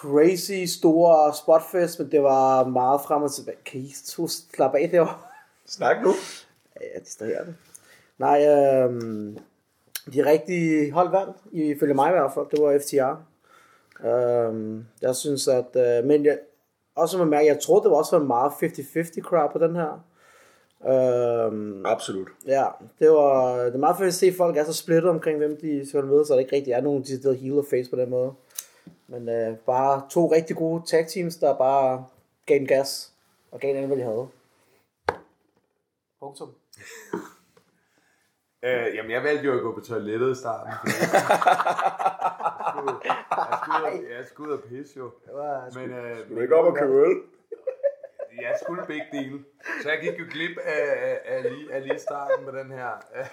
crazy 0.00 0.64
store 0.78 1.34
spotfest, 1.34 1.98
men 1.98 2.10
det 2.10 2.22
var 2.22 2.64
meget 2.64 3.00
frem 3.00 3.22
og 3.22 3.32
tilbage. 3.32 3.56
Kan 3.66 3.80
I 3.80 3.94
to 4.06 4.28
slappe 4.28 4.78
af 4.78 4.90
derovre? 4.90 5.14
Snak 5.66 5.96
nu. 6.02 6.12
Ja, 6.80 6.86
jeg 6.94 7.02
distraherer 7.04 7.44
det. 7.44 7.54
Nej, 8.18 8.46
øh, 8.46 9.02
de 10.14 10.30
rigtige 10.30 10.92
hold 10.92 11.10
vandt, 11.10 11.36
ifølge 11.52 11.94
mig 11.94 12.08
i 12.08 12.12
hvert 12.12 12.32
fald. 12.34 12.46
Det 12.50 12.62
var 12.62 12.78
FTR. 12.78 13.34
Um, 14.48 14.86
jeg 15.02 15.16
synes, 15.16 15.48
at... 15.48 15.66
Uh, 15.74 16.08
men 16.08 16.24
jeg, 16.24 16.38
også 16.96 17.18
med 17.18 17.26
mærke, 17.26 17.46
jeg 17.46 17.60
troede, 17.60 17.82
det 17.82 17.90
var 17.90 17.96
også 17.96 18.16
en 18.16 18.26
meget 18.26 18.50
50-50 18.50 19.20
crowd 19.20 19.50
på 19.52 19.58
den 19.58 19.76
her. 19.76 20.04
Um, 21.46 21.86
Absolut. 21.86 22.28
ja, 22.46 22.64
det 22.98 23.10
var 23.10 23.56
det 23.64 23.74
er 23.74 23.78
meget 23.78 23.96
fedt 23.96 24.08
at 24.08 24.14
se, 24.14 24.26
at 24.26 24.34
folk 24.34 24.56
er 24.56 24.64
så 24.64 24.72
splittet 24.72 25.10
omkring, 25.10 25.38
hvem 25.38 25.56
de 25.56 25.88
skal 25.88 26.04
med, 26.04 26.24
så 26.24 26.32
der 26.32 26.40
ikke 26.40 26.56
rigtig 26.56 26.72
er 26.72 26.80
nogen 26.80 27.02
decideret 27.02 27.36
heel 27.36 27.58
og 27.58 27.64
face 27.70 27.90
på 27.90 27.96
den 27.96 28.10
måde. 28.10 28.32
Men 29.14 29.28
uh, 29.28 29.58
bare 29.58 30.08
to 30.10 30.26
rigtig 30.32 30.56
gode 30.56 30.86
tag 30.86 31.06
teams, 31.08 31.36
der 31.36 31.58
bare 31.58 32.06
gav 32.46 32.60
en 32.60 32.66
gas 32.66 33.12
og 33.52 33.60
gav 33.60 33.76
en 33.76 33.86
hvad 33.86 33.96
de 33.96 34.02
havde. 34.02 34.28
Punktum. 36.20 36.54
Øh, 38.66 38.94
jamen, 38.94 39.10
jeg 39.10 39.22
valgte 39.22 39.44
jo 39.44 39.56
at 39.56 39.62
gå 39.62 39.74
på 39.74 39.80
toilettet 39.80 40.36
i 40.36 40.38
starten. 40.40 40.72
Jeg 40.84 41.08
skulle, 42.70 42.92
jeg 43.04 43.56
skulle, 43.62 43.92
ud- 43.92 44.24
skulle 44.26 44.54
og 44.54 44.60
pisse 44.68 44.96
jo. 44.96 45.04
Det 45.26 45.34
var 45.34 45.70
Men, 45.74 45.90
øh, 45.90 46.30
er 46.38 46.42
ikke 46.42 46.56
op 46.56 46.64
og 46.64 46.76
købe 46.76 46.92
øl. 46.92 47.22
jeg 48.46 48.58
skulle 48.62 48.86
begge 48.86 49.06
dele. 49.12 49.44
Så 49.82 49.90
jeg 49.90 50.00
gik 50.00 50.18
jo 50.20 50.24
glip 50.30 50.58
af, 50.58 50.82
af, 51.08 51.20
af, 51.24 51.42
lige, 51.42 51.72
af 51.72 51.82
lige 51.82 51.98
starten 51.98 52.44
med 52.44 52.52
den 52.52 52.70
her. 52.70 52.90
øh, 53.16 53.26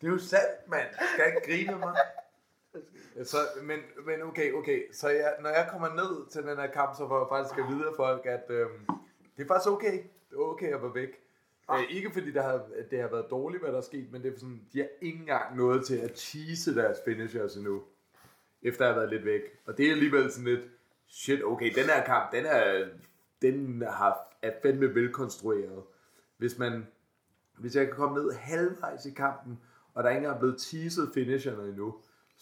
det 0.00 0.06
er 0.06 0.12
jo 0.12 0.18
sandt, 0.18 0.68
mand. 0.68 0.88
Skal 1.12 1.24
jeg 1.24 1.34
ikke 1.36 1.46
grine 1.46 1.72
af 1.72 1.78
mig? 1.78 1.94
Så, 3.24 3.36
men, 3.62 3.78
men 4.06 4.22
okay, 4.22 4.52
okay. 4.52 4.82
Så 4.92 5.08
jeg, 5.08 5.34
når 5.40 5.48
jeg 5.48 5.68
kommer 5.70 5.94
ned 5.94 6.30
til 6.30 6.42
den 6.42 6.56
her 6.56 6.66
kamp, 6.66 6.96
så 6.96 7.08
får 7.08 7.18
jeg 7.18 7.26
faktisk 7.28 7.58
at 7.58 7.68
vide 7.68 7.88
af 7.88 7.92
folk, 7.96 8.26
at 8.26 8.44
øhm, 8.48 8.86
det 9.36 9.42
er 9.42 9.46
faktisk 9.46 9.68
okay. 9.68 9.92
Det 10.30 10.36
er 10.36 10.42
okay 10.42 10.74
at 10.74 10.82
være 10.82 10.94
væk. 10.94 11.08
Øh, 11.72 11.90
ikke 11.90 12.10
fordi 12.12 12.32
det 12.32 12.42
har, 12.42 12.64
det 12.90 13.00
har 13.00 13.08
været 13.08 13.26
dårligt, 13.30 13.62
hvad 13.62 13.72
der 13.72 13.78
er 13.78 13.82
sket, 13.82 14.12
men 14.12 14.22
det 14.22 14.34
er 14.34 14.38
sådan, 14.38 14.60
de 14.72 14.78
har 14.78 14.88
ikke 15.00 15.18
engang 15.18 15.56
nået 15.56 15.86
til 15.86 15.96
at 15.96 16.12
tease 16.14 16.74
deres 16.74 16.98
finishers 17.04 17.56
endnu. 17.56 17.82
Efter 18.62 18.84
at 18.84 18.94
have 18.94 19.00
været 19.00 19.10
lidt 19.10 19.24
væk. 19.24 19.40
Og 19.66 19.78
det 19.78 19.86
er 19.86 19.92
alligevel 19.92 20.32
sådan 20.32 20.44
lidt, 20.44 20.64
shit, 21.08 21.44
okay, 21.44 21.74
den 21.74 21.84
her 21.84 22.04
kamp, 22.04 22.32
den 22.32 22.46
er, 22.46 22.88
den 23.42 23.82
har, 23.82 24.36
er 24.42 24.52
fandme 24.62 24.94
velkonstrueret. 24.94 25.82
Hvis 26.36 26.58
man, 26.58 26.86
hvis 27.58 27.76
jeg 27.76 27.86
kan 27.86 27.96
komme 27.96 28.22
ned 28.22 28.32
halvvejs 28.32 29.06
i 29.06 29.10
kampen, 29.10 29.60
og 29.94 30.04
der 30.04 30.10
ikke 30.10 30.18
engang 30.18 30.36
er 30.36 30.40
blevet 30.40 30.58
teaset 30.58 31.10
finisherne 31.14 31.68
endnu, 31.68 31.94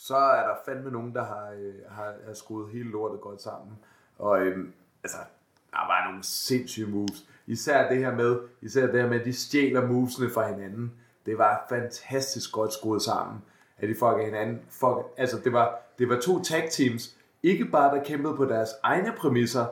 så 0.02 0.16
er 0.16 0.46
der 0.46 0.54
fandme 0.64 0.90
nogen, 0.90 1.14
der 1.14 1.24
har, 1.24 1.50
øh, 1.60 1.74
har, 1.88 2.14
har 2.26 2.34
skruet 2.34 2.72
hele 2.72 2.90
lortet 2.90 3.20
godt 3.20 3.42
sammen. 3.42 3.78
Og 4.18 4.40
øhm, 4.40 4.72
altså, 5.04 5.18
der 5.70 5.86
var 5.86 6.08
nogle 6.08 6.24
sindssyge 6.24 6.86
moves. 6.86 7.28
Især 7.46 7.88
det 7.88 7.98
her 7.98 8.14
med, 8.14 8.38
især 8.62 8.86
det 8.86 9.02
her 9.02 9.08
med, 9.08 9.20
at 9.20 9.26
de 9.26 9.32
stjæler 9.32 9.86
movesene 9.86 10.30
fra 10.30 10.48
hinanden. 10.48 10.92
Det 11.26 11.38
var 11.38 11.66
fantastisk 11.68 12.52
godt 12.52 12.72
skruet 12.72 13.02
sammen. 13.02 13.42
At 13.78 13.88
de 13.88 13.94
fucker 13.94 14.24
hinanden. 14.24 14.60
Fuck, 14.68 15.14
altså, 15.16 15.38
det 15.44 15.52
var, 15.52 15.80
det 15.98 16.08
var 16.08 16.20
to 16.20 16.42
tag 16.42 16.68
teams. 16.70 17.16
Ikke 17.42 17.64
bare 17.64 17.96
der 17.96 18.04
kæmpede 18.04 18.36
på 18.36 18.44
deres 18.44 18.70
egne 18.82 19.12
præmisser, 19.18 19.66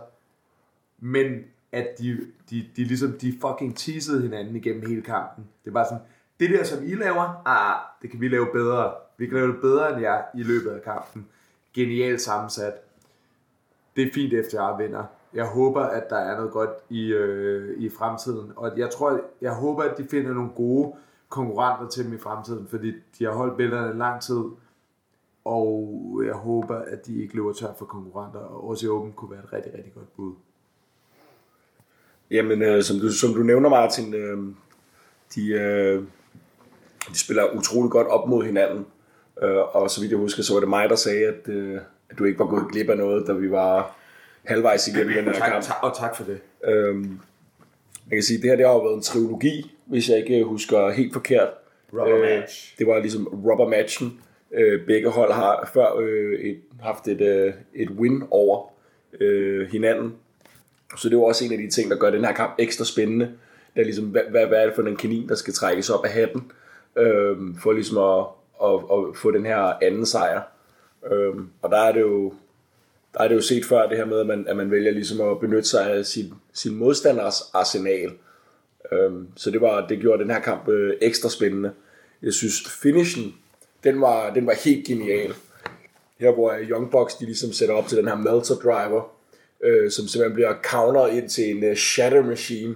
men 0.99 1.45
at 1.73 1.88
de, 1.99 2.19
de, 2.51 2.69
de 2.77 2.85
ligesom, 2.85 3.12
de 3.12 3.38
fucking 3.41 3.77
teasede 3.77 4.23
hinanden 4.23 4.57
igennem 4.57 4.87
hele 4.87 5.03
kampen. 5.03 5.49
Det 5.64 5.75
var 5.75 5.85
sådan, 5.85 6.05
det 6.41 6.51
der 6.51 6.64
som 6.64 6.85
I 6.85 6.95
laver, 6.95 7.43
ah, 7.47 7.71
ah 7.71 7.81
det 8.03 8.11
kan 8.11 8.21
vi 8.21 8.29
lave 8.29 8.47
bedre. 8.53 8.95
Vi 9.18 9.26
kan 9.26 9.35
lave 9.35 9.52
det 9.52 9.61
bedre 9.61 9.92
end 9.92 10.00
jer 10.00 10.22
i 10.35 10.42
løbet 10.42 10.70
af 10.70 10.83
kampen. 10.83 11.28
Genialt 11.74 12.20
sammensat. 12.20 12.74
Det 13.96 14.07
er 14.07 14.12
fint 14.14 14.33
efter 14.33 14.62
jeg 14.62 14.78
vinder. 14.78 15.04
Jeg 15.35 15.46
håber, 15.46 15.81
at 15.81 16.11
der 16.11 16.16
er 16.16 16.37
noget 16.37 16.52
godt 16.52 16.70
i, 16.88 17.12
øh, 17.12 17.81
i 17.81 17.88
fremtiden. 17.88 18.52
Og 18.57 18.78
jeg 18.78 18.90
tror, 18.90 19.20
jeg 19.40 19.52
håber, 19.54 19.83
at 19.83 19.98
de 19.98 20.07
finder 20.11 20.33
nogle 20.33 20.50
gode 20.50 20.94
konkurrenter 21.28 21.88
til 21.88 22.04
dem 22.04 22.14
i 22.14 22.18
fremtiden, 22.18 22.66
fordi 22.68 22.92
de 23.18 23.24
har 23.24 23.33
holdt 23.33 23.57
billederne 23.57 23.98
lang 23.98 24.22
tid. 24.22 24.44
Og 25.44 26.22
jeg 26.26 26.35
håber, 26.35 26.74
at 26.74 27.07
de 27.07 27.22
ikke 27.22 27.37
løber 27.37 27.52
tør 27.52 27.74
for 27.78 27.85
konkurrenter, 27.85 28.40
og 28.40 28.68
også 28.68 28.87
i 28.87 28.88
Open 28.88 29.12
kunne 29.12 29.31
være 29.31 29.44
et 29.44 29.52
rigtig, 29.52 29.74
rigtig 29.74 29.94
godt 29.94 30.16
bud. 30.16 30.35
Jamen, 32.31 32.62
øh, 32.62 32.83
som, 32.83 32.98
du, 32.98 33.12
som 33.12 33.35
du 33.35 33.42
nævner, 33.42 33.68
Martin, 33.68 34.14
øh, 34.14 34.54
de, 35.35 35.48
øh, 35.50 36.04
de 37.09 37.18
spiller 37.18 37.57
utrolig 37.57 37.90
godt 37.90 38.07
op 38.07 38.28
mod 38.28 38.44
hinanden. 38.44 38.87
Øh, 39.42 39.77
og 39.77 39.90
så 39.90 40.01
vidt 40.01 40.11
jeg 40.11 40.18
husker, 40.18 40.42
så 40.42 40.53
var 40.53 40.61
det 40.61 40.68
mig, 40.68 40.88
der 40.88 40.96
sagde, 40.96 41.27
at, 41.27 41.48
øh, 41.48 41.79
at 42.11 42.18
du 42.18 42.24
ikke 42.24 42.38
var 42.38 42.46
gået 42.46 42.64
glip 42.72 42.90
af 42.90 42.96
noget, 42.96 43.27
da 43.27 43.33
vi 43.33 43.51
var 43.51 43.96
halvvejs 44.44 44.88
igennem 44.88 45.14
den 45.14 45.24
her 45.29 45.33
Tak, 45.33 45.51
kamp. 45.51 45.64
tak, 45.64 45.77
og 45.83 45.97
tak 45.99 46.16
for 46.16 46.24
det. 46.24 46.39
Øhm, 46.64 47.20
jeg 48.11 48.16
kan 48.16 48.22
sige, 48.22 48.36
at 48.36 48.43
det 48.43 48.51
her 48.51 48.57
det 48.57 48.66
har 48.66 48.72
jo 48.72 48.80
været 48.82 48.97
en 48.97 49.03
trilogi, 49.03 49.74
hvis 49.86 50.09
jeg 50.09 50.18
ikke 50.18 50.45
husker 50.45 50.91
helt 50.91 51.12
forkert. 51.12 51.49
Rubber 51.93 52.18
match. 52.18 52.78
det 52.78 52.86
var 52.86 52.99
ligesom 52.99 53.26
rubber 53.26 53.68
matchen. 53.68 54.20
Øh, 54.55 54.86
begge 54.86 55.09
hold 55.11 55.32
har 55.32 55.70
før 55.74 55.97
øh, 56.01 56.41
et, 56.41 56.59
haft 56.82 57.09
et, 57.09 57.20
øh, 57.20 57.53
et 57.74 57.91
win 57.91 58.22
over 58.30 58.66
øh, 59.20 59.68
hinanden. 59.70 60.14
Så 60.97 61.09
det 61.09 61.18
var 61.18 61.24
også 61.24 61.45
en 61.45 61.53
af 61.53 61.59
de 61.59 61.70
ting, 61.70 61.91
der 61.91 61.97
gør 61.97 62.11
den 62.11 62.24
her 62.24 62.32
kamp 62.32 62.55
ekstra 62.59 62.84
spændende. 62.84 63.24
Det 63.74 63.80
er 63.80 63.84
ligesom, 63.84 64.05
hvad, 64.05 64.22
hvad, 64.30 64.47
hvad 64.47 64.59
er 64.59 64.64
det 64.66 64.74
for 64.74 64.82
en 64.82 64.97
kanin, 64.97 65.28
der 65.28 65.34
skal 65.34 65.55
trækkes 65.55 65.91
op 65.91 66.05
af 66.05 66.11
hatten, 66.11 66.53
øh, 66.99 67.36
for 67.62 67.72
ligesom 67.72 67.99
at, 67.99 68.24
at, 68.64 68.74
at 68.92 69.16
få 69.16 69.30
den 69.30 69.46
her 69.46 69.59
anden 69.82 70.06
sejr. 70.06 70.42
Øhm, 71.12 71.48
og 71.62 71.70
der 71.70 71.78
er 71.78 71.92
det 71.92 72.00
jo 72.00 72.32
der 73.14 73.20
er 73.20 73.28
det 73.28 73.34
jo 73.34 73.40
set 73.40 73.64
før 73.64 73.88
det 73.88 73.96
her 73.96 74.04
med, 74.04 74.20
at 74.20 74.26
man, 74.26 74.48
at 74.48 74.56
man 74.56 74.70
vælger 74.70 74.90
ligesom 74.90 75.30
at 75.30 75.40
benytte 75.40 75.68
sig 75.68 75.92
af 75.92 76.06
sin, 76.06 76.34
sin 76.52 76.74
modstanders 76.74 77.50
arsenal. 77.54 78.11
Øhm, 78.92 79.28
så 79.36 79.50
det, 79.50 79.61
var, 79.61 79.86
det 79.86 80.00
gjorde 80.00 80.22
den 80.22 80.30
her 80.30 80.40
kamp 80.40 80.68
øh, 80.68 80.96
ekstra 81.00 81.28
spændende. 81.28 81.72
Jeg 82.22 82.32
synes, 82.32 82.70
finishen, 82.82 83.34
den 83.84 84.00
var, 84.00 84.34
den 84.34 84.46
var 84.46 84.54
helt 84.64 84.86
genial. 84.86 85.34
her 86.18 86.30
hvor 86.30 86.59
Young 86.70 86.90
Bucks 86.90 87.14
de 87.14 87.24
ligesom 87.24 87.52
sætter 87.52 87.74
op 87.74 87.86
til 87.86 87.98
den 87.98 88.09
her 88.09 88.16
Melter 88.16 88.54
Driver, 88.54 89.12
øh, 89.64 89.90
som 89.90 90.06
simpelthen 90.06 90.34
bliver 90.34 90.54
counter 90.62 91.06
ind 91.06 91.28
til 91.28 91.56
en 91.56 91.70
uh, 91.70 91.76
Shatter 91.76 92.22
Machine. 92.22 92.74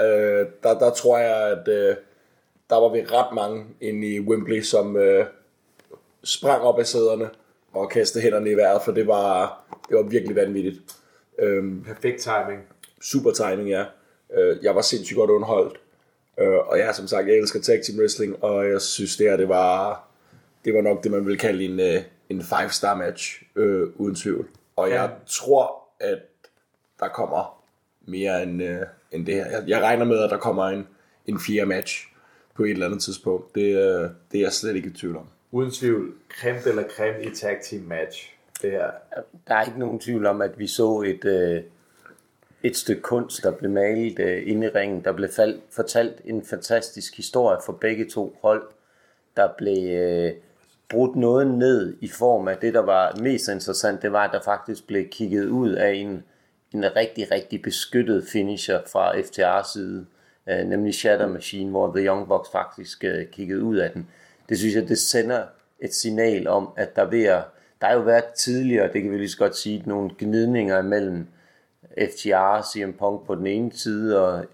Øh, 0.00 0.46
der, 0.62 0.78
der 0.78 0.90
tror 0.90 1.18
jeg, 1.18 1.58
at 1.58 1.68
øh, 1.68 1.96
der 2.74 2.80
var 2.80 2.88
vi 2.88 3.04
ret 3.04 3.34
mange 3.34 3.64
inde 3.80 4.06
i 4.06 4.20
Wembley, 4.20 4.62
som 4.62 4.96
øh, 4.96 5.26
sprang 6.24 6.62
op 6.62 6.78
af 6.78 6.86
sæderne 6.86 7.30
og 7.72 7.90
kastede 7.90 8.22
hænderne 8.22 8.50
i 8.50 8.54
vejret, 8.54 8.82
for 8.82 8.92
det 8.92 9.06
var, 9.06 9.60
det 9.88 9.96
var 9.96 10.02
virkelig 10.02 10.36
vanvittigt. 10.36 10.80
Øhm, 11.38 11.84
Perfekt 11.84 12.20
timing. 12.20 12.62
super 13.02 13.30
timing, 13.30 13.68
ja. 13.68 13.84
Øh, 14.34 14.56
jeg 14.62 14.74
var 14.74 14.82
sindssygt 14.82 15.16
godt 15.16 15.30
underholdt. 15.30 15.80
Øh, 16.38 16.58
og 16.68 16.78
jeg 16.78 16.94
som 16.94 17.06
sagt, 17.06 17.28
jeg 17.28 17.36
elsker 17.36 17.60
tag 17.60 17.80
team 17.82 17.98
wrestling, 17.98 18.44
og 18.44 18.68
jeg 18.68 18.80
synes 18.80 19.16
det 19.16 19.30
her, 19.30 19.36
det 19.36 19.48
var, 19.48 20.04
det 20.64 20.74
var 20.74 20.80
nok 20.80 21.04
det, 21.04 21.10
man 21.10 21.26
vil 21.26 21.38
kalde 21.38 21.64
en, 21.64 21.80
øh, 21.80 22.02
en 22.28 22.42
five-star 22.42 22.94
match, 22.94 23.42
øh, 23.56 23.88
uden 23.96 24.14
tvivl. 24.14 24.48
Og 24.76 24.90
jeg 24.90 25.10
tror, 25.26 25.88
at 26.00 26.18
der 27.00 27.08
kommer 27.08 27.64
mere 28.06 28.42
end, 28.42 28.62
øh, 28.62 28.78
end 29.12 29.26
det 29.26 29.34
her. 29.34 29.46
Jeg, 29.50 29.64
jeg 29.66 29.82
regner 29.82 30.04
med, 30.04 30.18
at 30.18 30.30
der 30.30 30.38
kommer 30.38 30.64
en, 30.64 30.86
en 31.26 31.40
fjerde 31.40 31.66
match 31.66 32.13
på 32.54 32.64
et 32.64 32.70
eller 32.70 32.86
andet 32.86 33.02
tidspunkt. 33.02 33.54
Det, 33.54 33.60
øh, 33.60 34.10
det 34.32 34.38
er 34.38 34.42
jeg 34.42 34.52
slet 34.52 34.76
ikke 34.76 34.88
i 34.88 34.92
tvivl 34.92 35.16
om. 35.16 35.26
Uden 35.52 35.70
tvivl, 35.70 36.14
creme 36.40 36.60
eller 36.66 36.84
creme 36.96 37.24
i 37.24 37.34
tag 37.34 37.58
team 37.64 37.82
match. 37.82 38.34
Det 38.62 38.70
her. 38.70 38.90
Der 39.48 39.54
er 39.54 39.64
ikke 39.64 39.78
nogen 39.78 40.00
tvivl 40.00 40.26
om, 40.26 40.42
at 40.42 40.58
vi 40.58 40.66
så 40.66 41.00
et, 41.00 41.24
øh, 41.24 41.62
et 42.62 42.76
stykke 42.76 43.02
kunst, 43.02 43.42
der 43.42 43.50
blev 43.50 43.70
malet 43.70 44.18
øh, 44.18 44.42
inde 44.46 44.66
i 44.66 44.70
ringen. 44.70 45.04
Der 45.04 45.12
blev 45.12 45.28
fald, 45.28 45.60
fortalt 45.70 46.20
en 46.24 46.44
fantastisk 46.44 47.16
historie 47.16 47.58
for 47.66 47.72
begge 47.72 48.10
to 48.10 48.36
hold. 48.42 48.62
Der 49.36 49.48
blev 49.58 49.98
øh, 49.98 50.32
brudt 50.88 51.16
noget 51.16 51.46
ned 51.46 51.96
i 52.00 52.08
form 52.08 52.48
af 52.48 52.56
det, 52.56 52.74
der 52.74 52.80
var 52.80 53.16
mest 53.20 53.48
interessant. 53.48 54.02
Det 54.02 54.12
var, 54.12 54.24
at 54.24 54.32
der 54.32 54.42
faktisk 54.42 54.86
blev 54.86 55.08
kigget 55.08 55.46
ud 55.46 55.70
af 55.70 55.92
en, 55.92 56.22
en 56.72 56.96
rigtig, 56.96 57.30
rigtig 57.30 57.62
beskyttet 57.62 58.24
finisher 58.32 58.80
fra 58.92 59.12
FTR's 59.12 59.72
side. 59.72 60.06
Øh, 60.48 60.66
nemlig 60.66 60.94
Shatter 60.94 61.28
Machine, 61.28 61.70
hvor 61.70 61.96
The 61.96 62.06
Young 62.06 62.28
Bucks 62.28 62.50
faktisk 62.52 63.04
øh, 63.04 63.26
kiggede 63.26 63.62
ud 63.62 63.76
af 63.76 63.90
den. 63.90 64.08
Det 64.48 64.58
synes 64.58 64.74
jeg, 64.74 64.88
det 64.88 64.98
sender 64.98 65.42
et 65.80 65.94
signal 65.94 66.48
om, 66.48 66.68
at 66.76 66.96
der 66.96 67.04
ved 67.04 67.24
at, 67.24 67.44
der 67.80 67.86
har 67.86 67.94
jo 67.94 68.00
været 68.00 68.24
tidligere, 68.24 68.92
det 68.92 69.02
kan 69.02 69.12
vi 69.12 69.18
lige 69.18 69.28
så 69.28 69.38
godt 69.38 69.56
sige, 69.56 69.82
nogle 69.86 70.10
gnidninger 70.18 70.82
mellem 70.82 71.26
FTR, 71.98 72.62
CM 72.62 72.92
Punk 72.98 73.26
på 73.26 73.34
den 73.34 73.46
ene 73.46 73.72
side, 73.72 74.20
og 74.20 74.44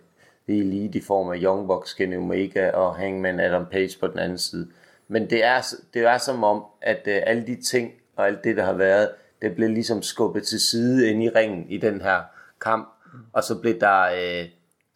The 0.49 0.59
Elite 0.59 0.99
i 0.99 1.03
form 1.03 1.29
af 1.29 1.39
Young 1.43 1.67
Bucks, 1.67 1.95
Kenny 1.95 2.17
Omega 2.17 2.71
og 2.71 2.97
Hangman 2.97 3.41
Adam 3.41 3.67
Page 3.67 3.99
på 4.01 4.07
den 4.07 4.19
anden 4.19 4.39
side. 4.39 4.69
Men 5.09 5.31
det 5.31 5.45
er, 5.45 5.75
det 5.95 6.03
er 6.03 6.19
som 6.19 6.45
om, 6.45 6.65
at 6.83 7.03
øh, 7.07 7.23
alle 7.27 7.47
de 7.47 7.63
ting 7.63 7.93
og 8.17 8.27
alt 8.27 8.45
det, 8.45 8.57
der 8.57 8.65
har 8.65 8.73
været, 8.73 9.11
det 9.43 9.55
blev 9.55 9.69
ligesom 9.69 10.03
skubbet 10.03 10.43
til 10.43 10.61
side 10.61 11.11
ind 11.11 11.23
i 11.23 11.29
ringen 11.29 11.67
i 11.69 11.79
den 11.79 12.01
her 12.01 12.21
kamp, 12.61 12.89
og 13.33 13.45
så 13.45 13.61
blev 13.61 13.81
der, 13.81 14.03
Øh, 14.03 14.49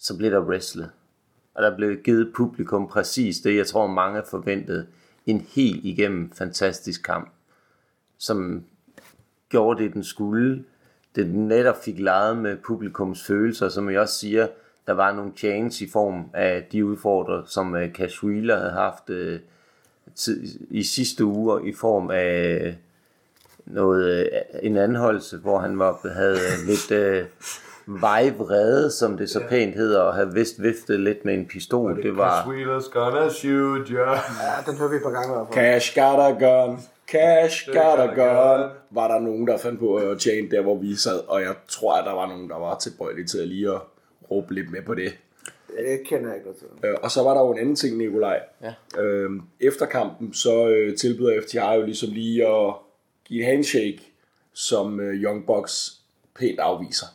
så 0.04 0.16
blev 0.16 0.30
der 0.30 0.40
wrestlet. 0.40 0.90
Og 1.54 1.62
der 1.62 1.76
blev 1.76 1.96
givet 1.96 2.32
publikum 2.34 2.88
præcis 2.88 3.38
det, 3.38 3.56
jeg 3.56 3.66
tror 3.66 3.86
mange 3.86 4.22
forventede. 4.30 4.86
En 5.26 5.46
helt 5.54 5.84
igennem 5.84 6.32
fantastisk 6.32 7.02
kamp, 7.02 7.32
som 8.18 8.64
gjorde 9.48 9.82
det, 9.82 9.92
den 9.92 10.04
skulle. 10.04 10.64
Det 11.14 11.34
netop 11.34 11.84
fik 11.84 11.98
leget 11.98 12.36
med 12.36 12.56
publikums 12.56 13.26
følelser, 13.26 13.68
som 13.68 13.90
jeg 13.90 14.00
også 14.00 14.18
siger, 14.18 14.48
der 14.86 14.92
var 14.92 15.12
nogle 15.12 15.32
change 15.36 15.84
i 15.84 15.88
form 15.90 16.30
af 16.32 16.66
de 16.72 16.84
udfordrere, 16.84 17.42
som 17.46 17.76
øh, 17.76 17.92
Cash 17.92 18.24
Wheeler 18.24 18.58
havde 18.58 18.72
haft 18.72 19.10
øh, 19.10 19.40
i 20.70 20.82
sidste 20.82 21.24
uge 21.24 21.68
i 21.68 21.72
form 21.72 22.10
af 22.10 22.60
øh, 22.64 22.74
noget, 23.66 24.30
en 24.62 24.76
anholdelse, 24.76 25.38
hvor 25.38 25.58
han 25.58 25.78
var, 25.78 26.08
havde 26.14 26.38
lidt 26.66 26.92
vejvrede, 27.86 28.90
som 28.90 29.16
det 29.16 29.30
så 29.30 29.40
pænt 29.48 29.74
hedder, 29.74 30.00
og 30.00 30.14
havde 30.14 30.34
vist 30.34 30.62
viftet 30.62 31.00
lidt 31.00 31.24
med 31.24 31.34
en 31.34 31.46
pistol. 31.46 32.02
Det 32.02 32.16
var... 32.16 32.42
Wheeler's 32.44 32.90
gonna 32.92 33.28
shoot 33.28 33.88
you. 33.88 33.98
Ja, 33.98 34.16
den 34.66 34.78
hører 34.78 34.90
vi 34.90 34.96
et 34.96 35.02
par 35.02 35.10
gange 35.10 35.28
i 35.28 35.34
hvert 35.36 35.46
fald. 35.54 35.64
Cash 35.64 35.94
got 35.94 36.18
a 36.18 36.30
gun. 36.46 36.78
Cash 37.08 37.66
got 37.66 37.98
a 37.98 38.06
gun. 38.06 38.70
Var 38.90 39.08
der 39.08 39.20
nogen, 39.20 39.46
der 39.46 39.56
fandt 39.58 39.78
på 39.80 39.94
at 39.94 40.18
tjene 40.18 40.50
der, 40.50 40.62
hvor 40.62 40.78
vi 40.78 40.94
sad, 40.96 41.20
og 41.28 41.40
jeg 41.42 41.54
tror, 41.68 41.94
at 41.94 42.04
der 42.04 42.12
var 42.12 42.26
nogen, 42.28 42.48
der 42.48 42.58
var 42.58 42.78
tilbøjelige 42.78 43.26
til 43.26 43.38
at 43.38 43.48
lige 43.48 43.70
at 43.74 43.80
råbe 44.30 44.54
lidt 44.54 44.70
med 44.70 44.82
på 44.86 44.94
det. 44.94 45.12
Det 45.68 46.00
kender 46.08 46.28
jeg 46.28 46.36
ikke 46.36 46.46
noget 46.48 46.58
til. 46.58 46.88
Øh, 46.88 46.94
Og 47.02 47.10
så 47.10 47.22
var 47.22 47.34
der 47.34 47.40
jo 47.40 47.52
en 47.52 47.58
anden 47.58 47.76
ting, 47.76 47.96
Nikolaj. 47.96 48.40
Ja. 48.62 49.02
Øhm, 49.02 49.42
efter 49.60 49.86
kampen, 49.86 50.34
så 50.34 50.68
øh, 50.68 50.96
tilbyder 50.96 51.40
FTR 51.42 51.72
jo 51.72 51.82
ligesom 51.84 52.08
lige 52.12 52.46
at 52.46 52.74
give 53.24 53.40
et 53.40 53.46
handshake, 53.46 54.00
som 54.52 55.00
øh, 55.00 55.14
Young 55.14 55.46
Bucks 55.46 55.92
pænt 56.38 56.60
afviser. 56.60 57.06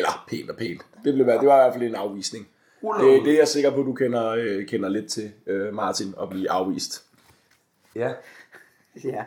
Eller 0.00 0.24
pænt 0.28 0.50
og 0.50 0.56
pænt. 0.56 0.82
Det, 1.04 1.14
blev, 1.14 1.26
det 1.26 1.46
var 1.46 1.60
i 1.60 1.64
hvert 1.64 1.72
fald 1.74 1.84
en 1.84 1.94
afvisning. 1.94 2.48
Det, 3.00 3.24
det 3.24 3.32
er 3.32 3.38
jeg 3.38 3.48
sikker 3.48 3.70
på, 3.70 3.82
du 3.82 3.92
kender, 3.92 4.28
øh, 4.28 4.66
kender 4.66 4.88
lidt 4.88 5.10
til, 5.10 5.32
øh, 5.46 5.74
Martin, 5.74 6.14
at 6.22 6.28
blive 6.30 6.50
afvist. 6.50 7.04
Ja. 7.96 8.12
Ja. 9.04 9.24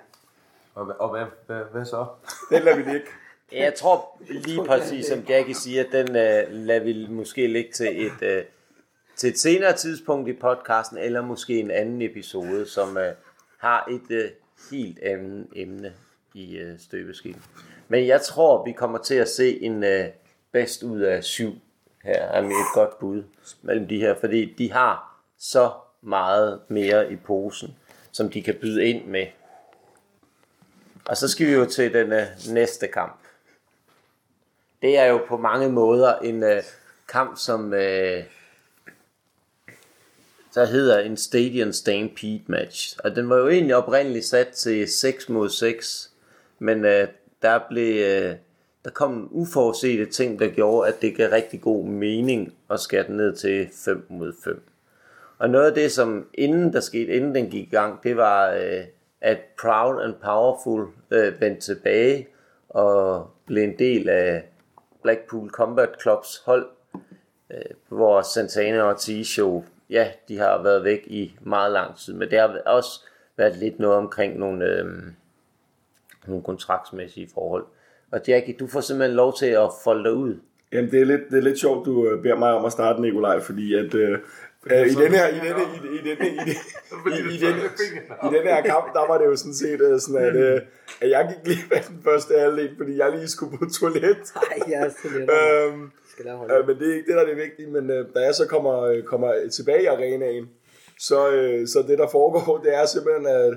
Og, 0.75 0.85
hvad- 0.85 0.95
og 0.99 1.09
hvad, 1.09 1.25
hvad, 1.47 1.63
hvad 1.71 1.85
så? 1.85 2.05
Den 2.51 2.63
lader 2.63 2.77
vi 2.77 2.91
ligge. 2.91 3.07
Jeg 3.51 3.73
tror 3.73 4.21
lige 4.29 4.63
præcis, 4.65 5.05
som 5.05 5.19
Jackie 5.29 5.55
siger, 5.55 5.83
den 5.91 6.09
uh, 6.09 6.53
lader 6.65 6.83
vi 6.83 7.07
måske 7.09 7.47
ligge 7.47 7.71
til 7.71 8.05
et, 8.05 8.11
uh, 8.21 8.43
til 9.15 9.29
et 9.29 9.39
senere 9.39 9.73
tidspunkt 9.73 10.29
i 10.29 10.33
podcasten, 10.33 10.97
eller 10.97 11.21
måske 11.21 11.59
en 11.59 11.71
anden 11.71 12.01
episode, 12.01 12.65
som 12.65 12.89
uh, 12.89 13.03
har 13.57 13.87
et 13.91 14.15
uh, 14.23 14.29
helt 14.71 14.99
andet 14.99 15.47
emne 15.55 15.93
i 16.33 16.61
uh, 16.63 16.79
støbeskeen. 16.79 17.41
Men 17.87 18.07
jeg 18.07 18.21
tror, 18.21 18.65
vi 18.65 18.71
kommer 18.71 18.97
til 18.97 19.15
at 19.15 19.29
se 19.29 19.61
en 19.63 19.83
uh, 19.83 19.89
bedst 20.53 20.83
ud 20.83 21.01
af 21.01 21.23
syv 21.23 21.53
her, 22.03 22.21
er 22.21 22.41
et 22.41 22.51
godt 22.73 22.99
bud 22.99 23.23
mellem 23.61 23.87
de 23.87 23.99
her, 23.99 24.15
fordi 24.19 24.53
de 24.57 24.71
har 24.71 25.19
så 25.39 25.71
meget 26.01 26.59
mere 26.67 27.11
i 27.11 27.15
posen, 27.15 27.75
som 28.11 28.29
de 28.29 28.43
kan 28.43 28.55
byde 28.61 28.85
ind 28.85 29.05
med. 29.05 29.27
Og 31.05 31.17
så 31.17 31.27
skal 31.27 31.47
vi 31.47 31.51
jo 31.51 31.65
til 31.65 31.93
den 31.93 32.13
uh, 32.13 32.53
næste 32.53 32.87
kamp. 32.87 33.19
Det 34.81 34.97
er 34.97 35.05
jo 35.05 35.25
på 35.27 35.37
mange 35.37 35.69
måder 35.69 36.17
en 36.17 36.43
uh, 36.43 36.63
kamp, 37.07 37.37
som 37.37 37.65
uh, 37.65 38.23
der 40.55 40.65
hedder 40.65 40.99
en 40.99 41.17
Stadium 41.17 41.73
Stampede 41.73 42.43
match. 42.47 42.97
Og 43.03 43.15
den 43.15 43.29
var 43.29 43.37
jo 43.37 43.47
egentlig 43.47 43.75
oprindeligt 43.75 44.25
sat 44.25 44.47
til 44.47 44.87
6 44.87 45.29
mod 45.29 45.49
6, 45.49 46.11
men 46.59 46.77
uh, 46.77 47.07
der 47.41 47.59
blev 47.69 48.25
uh, 48.31 48.37
der 48.83 48.91
kom 48.91 49.27
uforudsete 49.31 50.05
ting, 50.05 50.39
der 50.39 50.47
gjorde, 50.47 50.87
at 50.87 51.01
det 51.01 51.15
gav 51.15 51.29
rigtig 51.29 51.61
god 51.61 51.85
mening 51.85 52.53
at 52.69 52.79
skære 52.79 53.07
den 53.07 53.17
ned 53.17 53.35
til 53.35 53.69
5 53.85 54.05
mod 54.09 54.33
5. 54.43 54.63
Og 55.37 55.49
noget 55.49 55.65
af 55.65 55.73
det, 55.73 55.91
som 55.91 56.27
inden 56.33 56.73
der 56.73 56.79
skete, 56.79 57.13
inden 57.13 57.35
den 57.35 57.49
gik 57.49 57.67
i 57.67 57.75
gang, 57.75 58.03
det 58.03 58.17
var, 58.17 58.51
øh, 58.51 58.83
at 59.21 59.39
Proud 59.61 60.01
and 60.03 60.13
Powerful 60.13 60.87
øh, 61.11 61.41
vendte 61.41 61.61
tilbage 61.61 62.27
og 62.69 63.29
blev 63.45 63.63
en 63.63 63.79
del 63.79 64.09
af 64.09 64.43
Blackpool 65.03 65.49
Combat 65.49 65.89
Clubs 66.01 66.41
hold, 66.45 66.69
øh, 67.49 67.61
hvor 67.87 68.21
Santana 68.21 68.81
og 68.81 68.95
T-Show, 68.95 69.63
ja, 69.89 70.11
de 70.27 70.37
har 70.37 70.63
været 70.63 70.83
væk 70.83 71.03
i 71.07 71.35
meget 71.41 71.71
lang 71.71 71.97
tid, 71.97 72.13
men 72.13 72.29
det 72.29 72.39
har 72.39 72.61
også 72.65 73.05
været 73.37 73.57
lidt 73.57 73.79
noget 73.79 73.97
omkring 73.97 74.39
nogle, 74.39 74.65
øh, 74.65 74.85
nogle 76.27 76.43
kontraktsmæssige 76.43 77.29
forhold. 77.33 77.65
Og 78.13 78.19
Jackie, 78.27 78.55
du 78.59 78.67
får 78.67 78.81
simpelthen 78.81 79.15
lov 79.15 79.37
til 79.37 79.45
at 79.45 79.69
folde 79.83 80.03
dig 80.03 80.13
ud. 80.13 80.35
Jamen, 80.71 80.91
det 80.91 81.01
er 81.01 81.05
lidt, 81.05 81.21
det 81.31 81.37
er 81.37 81.41
lidt 81.41 81.59
sjovt, 81.59 81.85
du 81.85 82.07
øh, 82.07 82.21
beder 82.21 82.35
mig 82.35 82.53
om 82.53 82.65
at 82.65 82.71
starte, 82.71 83.01
Nikolaj, 83.01 83.39
fordi 83.39 83.75
at 83.75 83.93
øh, 83.93 84.11
øh, 84.71 84.87
i 84.87 84.89
denne 84.89 85.17
her, 85.17 85.27
i 85.27 85.39
denne, 85.47 85.63
i, 85.75 85.97
i 85.97 86.01
denne, 86.09 86.27
i, 86.27 86.31
i, 87.15 87.35
i, 87.35 87.37
denne, 87.37 87.61
i 88.23 88.35
denne 88.35 88.49
her 88.53 88.61
kamp, 88.61 88.93
der 88.93 89.07
var 89.07 89.17
det 89.17 89.25
jo 89.25 89.35
sådan 89.35 89.53
set 89.53 89.81
øh, 89.81 89.99
sådan, 89.99 90.25
at, 90.25 90.35
øh, 90.35 90.61
at 91.01 91.09
jeg 91.09 91.21
gik 91.29 91.47
lige 91.47 91.75
af 91.77 91.83
den 91.83 91.99
første 92.03 92.39
halvdel, 92.39 92.69
fordi 92.77 92.97
jeg 92.97 93.11
lige 93.11 93.27
skulle 93.27 93.57
på 93.57 93.65
toilet. 93.79 94.17
Nej, 94.35 94.71
jeg 94.71 94.85
er 94.85 94.89
så 94.89 95.07
lidt. 95.17 95.29
Øhm, 95.31 95.91
øh, 96.51 96.67
men 96.67 96.79
det 96.79 96.89
er 96.89 96.95
ikke 96.95 97.07
det, 97.07 97.15
der 97.15 97.21
er 97.21 97.25
det 97.25 97.37
vigtige, 97.37 97.67
men 97.67 97.89
øh, 97.91 98.05
da 98.15 98.19
jeg 98.19 98.35
så 98.35 98.47
kommer, 98.47 99.01
kommer 99.05 99.33
tilbage 99.51 99.83
i 99.83 99.85
arenaen, 99.85 100.49
så, 100.99 101.31
øh, 101.31 101.67
så 101.67 101.85
det, 101.87 101.97
der 101.97 102.07
foregår, 102.07 102.57
det 102.65 102.75
er 102.75 102.85
simpelthen, 102.85 103.27
at 103.27 103.53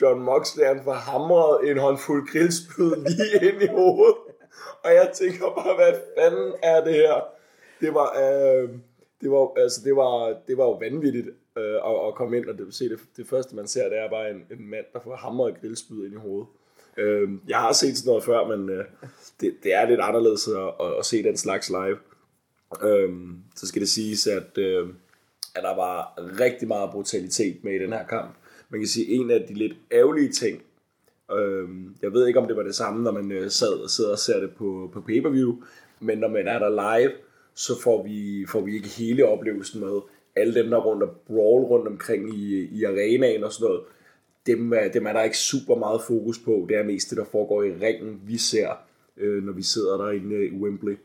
John 0.00 0.20
Moxley 0.22 0.64
han 0.64 0.80
får 0.84 0.92
hamret 0.92 1.70
en 1.70 1.78
håndfuld 1.78 2.32
grillspyd 2.32 2.90
lige 2.96 3.52
ind 3.52 3.62
i 3.62 3.66
hovedet. 3.66 4.16
Og 4.84 4.94
jeg 4.94 5.10
tænker 5.14 5.46
bare, 5.54 5.74
hvad 5.74 6.00
fanden 6.18 6.52
er 6.62 6.84
det 6.84 6.94
her? 6.94 7.24
Det 7.80 7.94
var, 7.94 8.08
øh, 8.22 8.68
det 9.20 9.30
var, 9.30 9.62
altså, 9.62 9.80
det 9.84 9.96
var, 9.96 10.36
det 10.46 10.56
var 10.56 10.64
jo 10.64 10.72
vanvittigt 10.72 11.28
øh, 11.58 11.74
at, 11.74 12.06
at 12.06 12.14
komme 12.14 12.36
ind 12.36 12.48
og 12.48 12.58
det, 12.58 12.74
se 12.74 12.88
det, 12.88 12.98
det 13.16 13.26
første, 13.26 13.56
man 13.56 13.66
ser, 13.66 13.88
det 13.88 13.98
er 13.98 14.10
bare 14.10 14.30
en, 14.30 14.46
en 14.50 14.70
mand, 14.70 14.84
der 14.92 15.00
får 15.00 15.16
hamret 15.16 15.60
grillspyd 15.60 16.04
ind 16.04 16.14
i 16.14 16.16
hovedet. 16.16 16.46
Øh, 16.96 17.28
jeg 17.48 17.58
har 17.58 17.72
set 17.72 17.98
sådan 17.98 18.08
noget 18.08 18.24
før, 18.24 18.56
men 18.56 18.68
øh, 18.68 18.84
det, 19.40 19.54
det 19.62 19.74
er 19.74 19.88
lidt 19.88 20.00
anderledes 20.00 20.48
at, 20.48 20.86
at, 20.86 20.98
at 20.98 21.04
se 21.04 21.22
den 21.22 21.36
slags 21.36 21.70
live. 21.70 21.98
Øh, 22.82 23.12
så 23.56 23.66
skal 23.66 23.80
det 23.80 23.88
siges, 23.88 24.26
at, 24.26 24.58
øh, 24.58 24.88
at 25.54 25.62
der 25.62 25.76
var 25.76 26.14
rigtig 26.40 26.68
meget 26.68 26.90
brutalitet 26.90 27.64
med 27.64 27.72
i 27.72 27.78
den 27.78 27.92
her 27.92 28.06
kamp. 28.06 28.34
Man 28.74 28.80
kan 28.80 28.88
sige, 28.88 29.08
en 29.14 29.30
af 29.30 29.44
de 29.48 29.54
lidt 29.54 29.72
ærgerlige 29.92 30.28
ting 30.32 30.62
øh, 31.32 31.68
jeg 32.02 32.12
ved 32.12 32.26
ikke, 32.26 32.38
om 32.40 32.46
det 32.46 32.56
var 32.56 32.62
det 32.62 32.74
samme, 32.74 33.02
når 33.02 33.12
man 33.12 33.32
øh, 33.32 33.42
sad 33.42 33.50
sad, 33.78 33.88
sidder 33.88 34.10
og 34.10 34.18
ser 34.18 34.40
det 34.40 34.50
på, 34.56 34.90
på 34.92 35.00
pay-per-view, 35.00 35.56
men 36.00 36.18
når 36.18 36.28
man 36.28 36.48
er 36.48 36.58
der 36.58 36.98
live, 36.98 37.12
så 37.54 37.80
får 37.80 38.02
vi, 38.02 38.46
får 38.48 38.60
vi 38.60 38.74
ikke 38.74 38.88
hele 38.88 39.26
oplevelsen 39.26 39.80
med. 39.80 40.00
Alle 40.36 40.54
dem, 40.54 40.70
der 40.70 40.76
rundt 40.78 41.02
og 41.02 41.10
brawl 41.26 41.64
rundt 41.64 41.88
omkring 41.88 42.34
i, 42.34 42.68
i 42.72 42.84
arenaen 42.84 43.44
og 43.44 43.52
sådan 43.52 43.68
noget, 43.68 43.82
dem, 44.46 44.72
er- 44.72 44.88
dem 44.88 45.06
er 45.06 45.12
der 45.12 45.22
ikke 45.22 45.38
super 45.38 45.76
meget 45.76 46.00
fokus 46.06 46.38
på. 46.38 46.66
Det 46.68 46.76
er 46.76 46.84
mest 46.84 47.10
det, 47.10 47.18
der 47.18 47.24
foregår 47.24 47.62
i 47.62 47.72
ringen, 47.72 48.20
vi 48.26 48.38
ser, 48.38 48.68
øh, 49.16 49.42
når 49.44 49.52
vi 49.52 49.62
sidder 49.62 49.96
derinde 49.96 50.36
øh, 50.36 50.52
i 50.52 50.56
Wembley. 50.56 50.98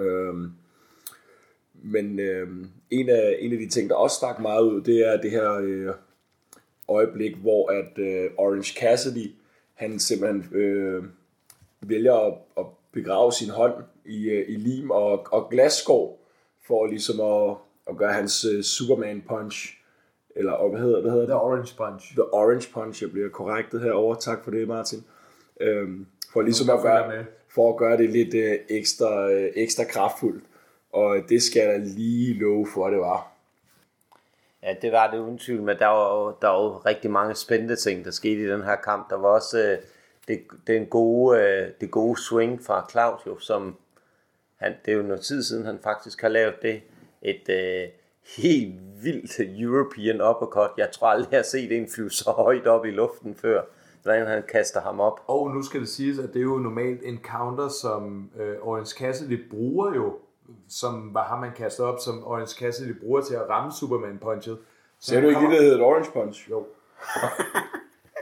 Øhm, 0.00 0.50
men 1.84 2.18
øh, 2.18 2.48
en, 2.90 3.08
af, 3.08 3.36
en 3.40 3.52
af 3.52 3.58
de 3.58 3.68
ting, 3.68 3.90
der 3.90 3.96
også 3.96 4.16
stak 4.16 4.40
meget 4.40 4.62
ud, 4.62 4.80
det 4.80 5.08
er 5.08 5.20
det 5.20 5.30
her 5.30 5.52
øh, 5.52 5.94
øjeblik, 6.88 7.36
hvor 7.36 7.70
at 7.70 7.98
øh, 7.98 8.30
Orange 8.38 8.74
Cassidy, 8.80 9.30
han 9.74 9.98
simpelthen 9.98 10.56
øh, 10.56 11.04
vælger 11.80 12.14
at, 12.14 12.34
at 12.58 12.66
begrave 12.92 13.32
sin 13.32 13.50
hånd 13.50 13.74
i, 14.04 14.30
øh, 14.30 14.48
i 14.48 14.56
lim 14.56 14.90
og, 14.90 15.26
og 15.32 15.50
glasskår, 15.50 16.18
for 16.66 16.86
ligesom 16.86 17.20
at, 17.20 17.56
at 17.90 17.96
gøre 17.96 18.12
hans 18.12 18.44
øh, 18.44 18.62
Superman 18.62 19.22
punch, 19.28 19.78
eller 20.36 20.52
og 20.52 20.70
hvad 20.70 20.80
hedder, 20.80 21.00
hvad 21.00 21.10
hedder 21.10 21.26
The 21.26 21.34
det? 21.34 21.42
Orange 21.42 21.74
Punch. 21.76 22.12
The 22.12 22.34
Orange 22.34 22.68
Punch, 22.72 23.02
jeg 23.02 23.10
bliver 23.10 23.28
korrektet 23.28 23.80
herover. 23.80 24.14
Tak 24.14 24.44
for 24.44 24.50
det, 24.50 24.68
Martin. 24.68 25.04
Øhm, 25.60 26.06
for 26.32 26.42
ligesom 26.42 26.70
at 26.70 26.82
gøre, 26.82 27.24
for 27.48 27.72
at 27.72 27.76
gøre 27.76 27.96
det 27.96 28.10
lidt 28.10 28.34
øh, 28.34 28.58
ekstra, 28.68 29.30
øh, 29.30 29.50
ekstra 29.54 29.84
kraftfuldt. 29.84 30.44
Og 30.92 31.16
det 31.28 31.42
skal 31.42 31.60
jeg 31.60 31.80
da 31.80 31.84
lige 31.84 32.34
love 32.34 32.66
for, 32.74 32.90
det 32.90 32.98
var. 32.98 33.31
Ja, 34.62 34.74
det 34.82 34.92
var 34.92 35.10
det 35.10 35.18
uden 35.18 35.38
tvivl, 35.38 35.62
men 35.62 35.78
der 35.78 35.86
var, 35.86 36.16
jo, 36.16 36.34
der 36.42 36.48
var 36.48 36.62
jo 36.62 36.76
rigtig 36.76 37.10
mange 37.10 37.34
spændende 37.34 37.76
ting, 37.76 38.04
der 38.04 38.10
skete 38.10 38.42
i 38.42 38.46
den 38.46 38.62
her 38.62 38.76
kamp. 38.76 39.10
Der 39.10 39.16
var 39.16 39.28
også 39.28 39.58
øh, 39.58 39.78
det, 40.28 40.42
den 40.66 40.86
gode, 40.86 41.40
øh, 41.40 41.68
det 41.80 41.90
gode 41.90 42.20
swing 42.20 42.64
fra 42.64 42.86
Claudio, 42.90 43.38
som 43.38 43.76
han, 44.56 44.74
det 44.84 44.92
er 44.92 44.96
jo 44.96 45.02
noget 45.02 45.20
tid 45.20 45.42
siden, 45.42 45.66
han 45.66 45.78
faktisk 45.82 46.20
har 46.22 46.28
lavet 46.28 46.54
det. 46.62 46.82
Et 47.22 47.48
øh, 47.48 47.88
helt 48.36 48.74
vildt 49.02 49.60
European 49.60 50.20
uppercut. 50.20 50.70
Jeg 50.76 50.90
tror 50.92 51.06
aldrig, 51.06 51.30
jeg 51.30 51.38
har 51.38 51.44
set 51.44 51.76
en 51.76 51.88
flyve 51.88 52.10
så 52.10 52.30
højt 52.30 52.66
op 52.66 52.84
i 52.84 52.90
luften 52.90 53.34
før, 53.34 53.62
hvordan 54.02 54.26
han 54.26 54.42
kaster 54.48 54.80
ham 54.80 55.00
op. 55.00 55.20
Og 55.26 55.50
nu 55.50 55.62
skal 55.62 55.80
det 55.80 55.88
siges, 55.88 56.18
at 56.18 56.28
det 56.28 56.36
er 56.36 56.42
jo 56.44 56.58
normalt 56.58 57.02
en 57.04 57.18
counter, 57.22 57.68
som 57.68 58.30
øh, 58.40 58.56
Orange 58.62 58.98
Cassidy 58.98 59.48
bruger 59.50 59.94
jo, 59.94 60.18
som 60.68 61.14
var 61.14 61.24
ham, 61.24 61.38
man 61.38 61.52
kaster 61.56 61.84
op, 61.84 61.98
som 62.00 62.24
Orange 62.26 62.54
Cassidy 62.58 63.00
bruger 63.00 63.20
til 63.20 63.34
at 63.34 63.48
ramme 63.48 63.72
Superman-punchet. 63.72 64.58
Ser 65.00 65.20
du 65.20 65.26
ikke 65.26 65.34
kommer- 65.34 65.50
det 65.50 65.60
hedder 65.62 65.76
et 65.76 65.82
Orange 65.82 66.10
Punch? 66.12 66.50
Jo. 66.50 66.66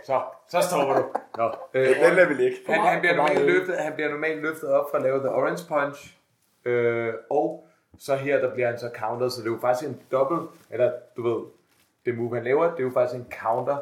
så, 0.07 0.23
så 0.49 0.61
stopper 0.68 0.95
du. 0.95 1.05
Nå, 1.37 1.51
øh, 1.75 1.87
Den 1.89 2.14
lader 2.16 2.29
vi 2.37 2.45
ikke. 2.45 2.57
han, 2.66 2.81
han, 2.81 3.01
bliver 3.01 3.16
normalt 3.16 3.45
løftet, 3.47 3.77
han 3.79 3.93
bliver 3.93 4.11
normalt 4.11 4.41
løftet 4.43 4.68
op 4.71 4.91
for 4.91 4.97
at 4.97 5.03
lave 5.03 5.18
The 5.18 5.29
Orange 5.31 5.64
Punch. 5.68 6.16
Øh, 6.64 7.14
og 7.31 7.66
så 7.99 8.16
her, 8.16 8.39
der 8.41 8.55
bliver 8.55 8.66
han 8.71 8.79
så 8.79 8.91
countered, 8.99 9.31
så 9.31 9.41
det 9.41 9.47
er 9.47 9.51
jo 9.53 9.59
faktisk 9.61 9.91
en 9.91 10.01
dobbelt, 10.12 10.51
eller 10.71 10.93
du 11.16 11.23
ved, 11.23 11.45
det 12.07 12.18
move, 12.18 12.35
han 12.35 12.45
laver, 12.45 12.71
det 12.71 12.79
er 12.81 12.85
jo 12.85 12.91
faktisk 12.91 13.21
en 13.21 13.33
counter, 13.43 13.77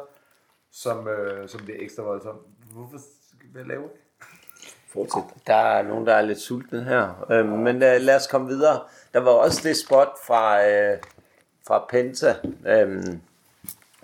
som, 0.71 1.07
øh, 1.07 1.47
som 1.49 1.61
bliver 1.65 1.77
ekstra 1.81 2.03
voldsom. 2.03 2.37
Hvorfor, 2.73 2.97
hvad 3.51 3.63
laver? 3.63 3.87
Fortsæt. 4.93 5.23
Ah, 5.23 5.39
der 5.47 5.55
er 5.55 5.83
nogen, 5.83 6.07
der 6.07 6.13
er 6.13 6.21
lidt 6.21 6.39
sultne 6.39 6.83
her. 6.83 7.25
Øh, 7.31 7.45
men 7.45 7.75
øh, 7.75 8.01
lad 8.01 8.15
os 8.15 8.27
komme 8.27 8.47
videre. 8.47 8.79
Der 9.13 9.19
var 9.19 9.31
også 9.31 9.61
det 9.63 9.77
spot 9.77 10.17
fra, 10.27 10.67
øh, 10.67 10.97
fra 11.67 11.85
Penta, 11.89 12.35
øh, 12.67 13.03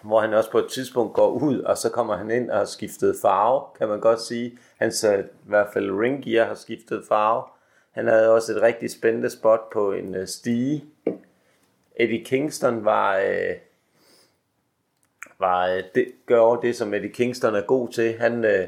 hvor 0.02 0.22
han 0.22 0.34
også 0.34 0.52
på 0.52 0.60
et 0.60 0.68
tidspunkt 0.72 1.14
går 1.14 1.30
ud, 1.30 1.60
og 1.60 1.78
så 1.78 1.90
kommer 1.90 2.18
han 2.18 2.32
ind 2.32 2.50
og 2.50 2.58
har 2.58 2.66
skiftet 2.66 3.16
farve, 3.22 3.64
kan 3.78 3.88
man 3.88 4.00
godt 4.00 4.22
sige. 4.22 4.58
Hans 4.78 4.96
så 4.96 5.14
i 5.18 5.24
hvert 5.44 5.68
fald 5.74 5.92
ringgear 5.92 6.46
har 6.46 6.56
skiftet 6.56 7.04
farve. 7.08 7.44
Han 7.92 8.08
havde 8.08 8.32
også 8.32 8.52
et 8.52 8.62
rigtig 8.62 8.92
spændende 8.92 9.30
spot 9.30 9.70
på 9.74 9.92
en 9.92 10.16
øh, 10.16 10.28
stige. 10.28 10.86
Eddie 11.96 12.26
Kingston 12.26 12.86
var, 12.86 13.18
øh, 13.18 13.56
var 15.40 15.68
øh, 15.68 15.84
det, 15.96 16.12
gør 16.26 16.56
det, 16.56 16.76
som 16.76 16.94
Eddie 16.94 17.10
Kingston 17.10 17.56
er 17.56 17.62
god 17.62 17.90
til. 17.90 18.18
Han 18.20 18.46
øh, 18.46 18.68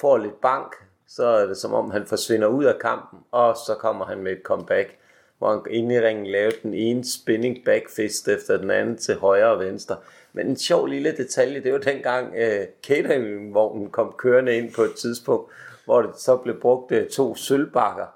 får 0.00 0.18
lidt 0.18 0.40
bank, 0.40 0.85
så 1.08 1.26
er 1.26 1.46
det 1.46 1.56
som 1.56 1.74
om, 1.74 1.90
han 1.90 2.06
forsvinder 2.06 2.46
ud 2.46 2.64
af 2.64 2.78
kampen, 2.78 3.18
og 3.30 3.56
så 3.56 3.74
kommer 3.74 4.04
han 4.04 4.22
med 4.22 4.32
et 4.32 4.42
comeback, 4.44 4.96
hvor 5.38 5.50
han 5.50 5.60
inde 5.70 5.94
i 5.94 6.00
ringen 6.00 6.26
lavede 6.26 6.56
den 6.62 6.74
ene 6.74 7.04
spinning 7.04 7.64
backfist 7.64 8.28
efter 8.28 8.56
den 8.56 8.70
anden 8.70 8.96
til 8.96 9.14
højre 9.14 9.50
og 9.50 9.60
venstre. 9.60 9.96
Men 10.32 10.46
en 10.46 10.56
sjov 10.56 10.86
lille 10.86 11.16
detalje, 11.16 11.62
det 11.62 11.72
var 11.72 11.78
dengang 11.78 12.34
øh, 12.36 12.66
cateringvognen 12.82 13.90
kom 13.90 14.14
kørende 14.18 14.56
ind 14.56 14.74
på 14.74 14.82
et 14.82 14.94
tidspunkt, 14.94 15.52
hvor 15.84 16.02
det 16.02 16.10
så 16.18 16.36
blev 16.36 16.60
brugt 16.60 16.92
øh, 16.92 17.08
to 17.08 17.34
sølvbakker 17.34 18.06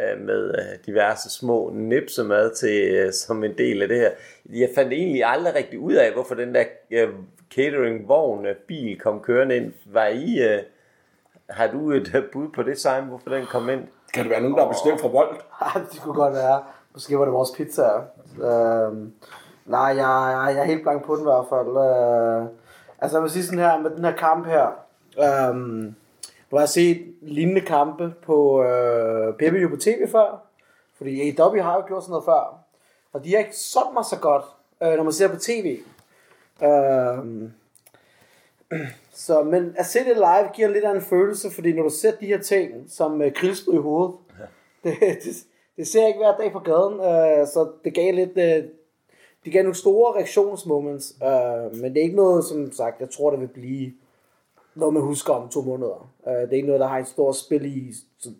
øh, 0.00 0.20
med 0.20 0.48
øh, 0.48 0.86
diverse 0.86 1.30
små 1.30 1.70
nipsemad 1.74 2.54
til, 2.54 2.94
øh, 2.94 3.12
som 3.12 3.44
en 3.44 3.58
del 3.58 3.82
af 3.82 3.88
det 3.88 3.96
her. 3.96 4.10
Jeg 4.50 4.68
fandt 4.74 4.92
egentlig 4.92 5.24
aldrig 5.24 5.54
rigtig 5.54 5.78
ud 5.78 5.94
af, 5.94 6.12
hvorfor 6.12 6.34
den 6.34 6.54
der 6.54 6.64
øh, 6.90 7.08
cateringvogn, 7.54 8.46
øh, 8.46 8.56
bil 8.56 8.98
kom 8.98 9.20
kørende 9.20 9.56
ind. 9.56 9.72
Var 9.86 10.06
I, 10.06 10.42
øh, 10.42 10.62
har 11.50 11.66
du 11.66 11.90
et 11.90 12.14
øh, 12.14 12.22
bud 12.32 12.48
på 12.48 12.62
det, 12.62 12.78
Simon, 12.78 13.08
hvorfor 13.08 13.30
den 13.30 13.46
kom 13.46 13.68
ind? 13.68 13.80
Kan 14.14 14.22
det 14.22 14.30
være 14.30 14.40
nogen, 14.40 14.56
der 14.56 14.64
er 14.64 14.68
bestemt 14.68 15.00
fra 15.00 15.08
Volt? 15.08 15.44
Det 15.92 16.00
kunne 16.02 16.14
godt 16.14 16.34
være. 16.34 16.62
Måske 16.92 17.18
var 17.18 17.24
det 17.24 17.34
vores 17.34 17.50
pizza. 17.56 17.82
Øhm, 18.42 19.12
nej, 19.66 19.80
jeg, 19.80 19.96
jeg, 19.96 20.54
jeg 20.54 20.62
er 20.62 20.64
helt 20.64 20.82
blank 20.82 21.04
på 21.04 21.16
den 21.16 21.22
i 21.22 21.30
hvert 21.30 21.46
fald. 21.48 21.68
Øh, 21.68 22.48
altså 22.98 23.16
jeg 23.16 23.22
vil 23.22 23.30
sige 23.30 23.44
sådan 23.44 23.58
her, 23.58 23.78
med 23.78 23.90
den 23.90 24.04
her 24.04 24.16
kamp 24.16 24.46
her. 24.46 24.66
Øhm, 25.18 25.94
du 26.50 26.56
har 26.56 26.66
set 26.66 27.14
lignende 27.22 27.60
kampe 27.60 28.14
på 28.22 28.62
øh, 28.62 29.34
pay 29.34 29.68
på 29.70 29.76
tv 29.76 30.08
før. 30.12 30.42
Fordi 30.96 31.20
AEW 31.20 31.62
har 31.62 31.74
jo 31.74 31.86
gjort 31.86 32.02
sådan 32.02 32.10
noget 32.10 32.24
før. 32.24 32.58
Og 33.12 33.24
de 33.24 33.32
har 33.32 33.38
ikke 33.38 33.56
solgt 33.56 33.94
mig 33.94 34.04
så 34.04 34.18
godt, 34.18 34.44
øh, 34.82 34.96
når 34.96 35.02
man 35.02 35.12
ser 35.12 35.28
på 35.28 35.36
tv. 35.36 35.78
Øhm, 36.62 37.52
så, 39.26 39.42
men 39.42 39.74
at 39.76 39.86
se 39.86 39.98
det 39.98 40.16
live 40.16 40.50
giver 40.54 40.68
lidt 40.68 40.84
af 40.84 40.94
en 40.94 41.02
følelse, 41.02 41.50
fordi 41.50 41.72
når 41.72 41.82
du 41.82 41.90
ser 41.90 42.10
de 42.20 42.26
her 42.26 42.40
ting, 42.40 42.84
som 42.88 43.22
øh, 43.22 43.32
i 43.72 43.76
hovedet, 43.76 44.14
det, 44.84 44.96
det, 45.00 45.46
det 45.76 45.86
ser 45.86 46.00
jeg 46.00 46.08
ikke 46.08 46.20
hver 46.20 46.36
dag 46.36 46.52
på 46.52 46.58
gaden, 46.58 46.94
øh, 46.94 47.46
så 47.46 47.68
det 47.84 47.94
gav 47.94 48.14
lidt, 48.14 48.38
øh, 48.38 48.64
det 49.44 49.52
gav 49.52 49.62
nogle 49.62 49.74
store 49.74 50.14
reaktionsmoments, 50.14 51.14
øh, 51.22 51.80
men 51.80 51.94
det 51.94 51.98
er 51.98 52.02
ikke 52.02 52.16
noget, 52.16 52.44
som 52.44 52.72
sagt, 52.72 53.00
jeg 53.00 53.10
tror, 53.10 53.30
det 53.30 53.40
vil 53.40 53.48
blive 53.48 53.92
noget, 54.74 54.94
man 54.94 55.02
husker 55.02 55.32
om 55.32 55.48
to 55.48 55.62
måneder. 55.62 56.10
Øh, 56.28 56.32
det 56.32 56.48
er 56.48 56.56
ikke 56.56 56.66
noget, 56.66 56.80
der 56.80 56.86
har 56.86 56.98
et 56.98 57.08
stort 57.08 57.36
spil 57.36 57.64
i, 57.64 57.94
som, 58.18 58.36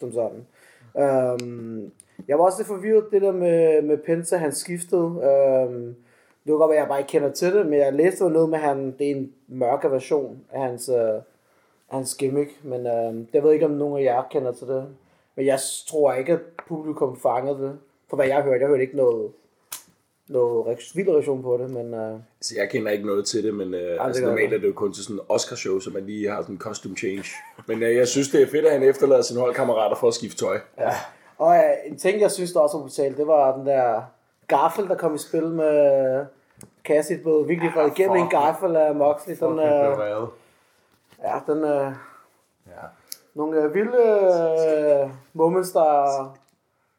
som 0.00 0.12
sådan. 0.12 0.46
Um, 0.94 1.92
jeg 2.28 2.38
var 2.38 2.44
også 2.44 2.58
lidt 2.58 2.68
forvirret, 2.68 3.04
det 3.10 3.22
der 3.22 3.32
med, 3.32 3.82
med 3.82 3.98
Penta, 3.98 4.36
han 4.36 4.52
skiftede. 4.52 5.02
Um, 5.02 5.94
det 6.44 6.50
kan 6.50 6.58
godt 6.58 6.70
være, 6.70 6.78
at 6.78 6.80
jeg 6.80 6.88
bare 6.88 6.98
ikke 6.98 7.10
kender 7.10 7.32
til 7.32 7.54
det, 7.54 7.66
men 7.66 7.78
jeg 7.78 7.92
læste 7.92 8.24
jo 8.24 8.30
noget 8.30 8.48
med, 8.48 8.58
at 8.58 8.64
han, 8.64 8.94
det 8.98 9.10
er 9.10 9.14
en 9.14 9.32
mørkere 9.48 9.92
version 9.92 10.40
af 10.52 10.60
hans, 10.60 10.88
uh, 10.88 11.22
hans 11.86 12.14
gimmick, 12.14 12.50
men 12.64 12.80
uh, 12.80 13.34
jeg 13.34 13.42
ved 13.42 13.52
ikke, 13.52 13.64
om 13.64 13.70
nogen 13.70 13.98
af 13.98 14.04
jer 14.04 14.22
kender 14.30 14.52
til 14.52 14.66
det. 14.66 14.86
Men 15.36 15.46
jeg 15.46 15.58
tror 15.88 16.12
ikke, 16.12 16.32
at 16.32 16.40
publikum 16.68 17.20
fangede 17.20 17.58
det. 17.58 17.78
For 18.10 18.16
hvad 18.16 18.26
jeg 18.26 18.42
hørte, 18.42 18.60
jeg 18.60 18.68
hørte 18.68 18.82
ikke 18.82 18.96
noget, 18.96 19.32
noget 20.28 20.78
vild 20.94 21.08
reaktion 21.08 21.42
på 21.42 21.56
det, 21.56 21.70
men 21.70 21.94
uh, 21.94 22.20
Så 22.40 22.54
jeg 22.58 22.70
kender 22.70 22.90
ikke 22.90 23.06
noget 23.06 23.26
til 23.26 23.44
det, 23.44 23.54
men 23.54 23.74
øh, 23.74 24.06
altså, 24.06 24.22
gør 24.22 24.28
normalt 24.28 24.50
jeg 24.50 24.56
er 24.56 24.60
det 24.60 24.68
jo 24.68 24.72
kun 24.72 24.92
til 24.92 25.04
sådan 25.04 25.16
en 25.16 25.22
Oscar-show, 25.28 25.78
så 25.78 25.90
man 25.90 26.06
lige 26.06 26.30
har 26.30 26.42
sådan 26.42 26.54
en 26.54 26.58
costume 26.58 26.96
change. 26.96 27.24
Men 27.68 27.82
øh, 27.82 27.96
jeg 27.96 28.08
synes, 28.08 28.28
det 28.28 28.42
er 28.42 28.46
fedt, 28.46 28.66
at 28.66 28.72
han 28.72 28.82
efterlader 28.82 29.22
sine 29.22 29.40
holdkammerater 29.40 29.96
for 29.96 30.08
at 30.08 30.14
skifte 30.14 30.44
tøj. 30.44 30.58
Ja. 30.78 30.90
Og 31.38 31.48
uh, 31.48 31.90
en 31.90 31.98
ting, 31.98 32.20
jeg 32.20 32.30
synes, 32.30 32.52
der 32.52 32.60
også 32.60 32.76
var 32.76 32.82
brutalt, 32.82 33.16
det 33.16 33.26
var 33.26 33.56
den 33.56 33.66
der 33.66 34.02
gaffel, 34.48 34.88
der 34.88 34.94
kom 34.96 35.14
i 35.14 35.18
spil 35.18 35.46
med 35.48 36.26
Cassidy 36.84 37.22
blev 37.22 37.48
virkelig 37.48 37.72
ja, 37.76 37.86
igennem 37.86 38.16
en 38.16 38.28
gaffel 38.28 38.76
af 38.76 38.94
Moxley. 38.94 39.36
Den, 39.40 39.58
det 39.58 39.98
reddet. 39.98 40.28
ja, 41.22 41.40
den, 41.52 41.64
uh, 41.64 41.92
Ja. 42.66 42.86
nogle 43.34 43.64
uh, 43.68 43.74
vilde 43.74 43.98
uh, 45.04 45.10
moments, 45.32 45.70
der 45.72 46.36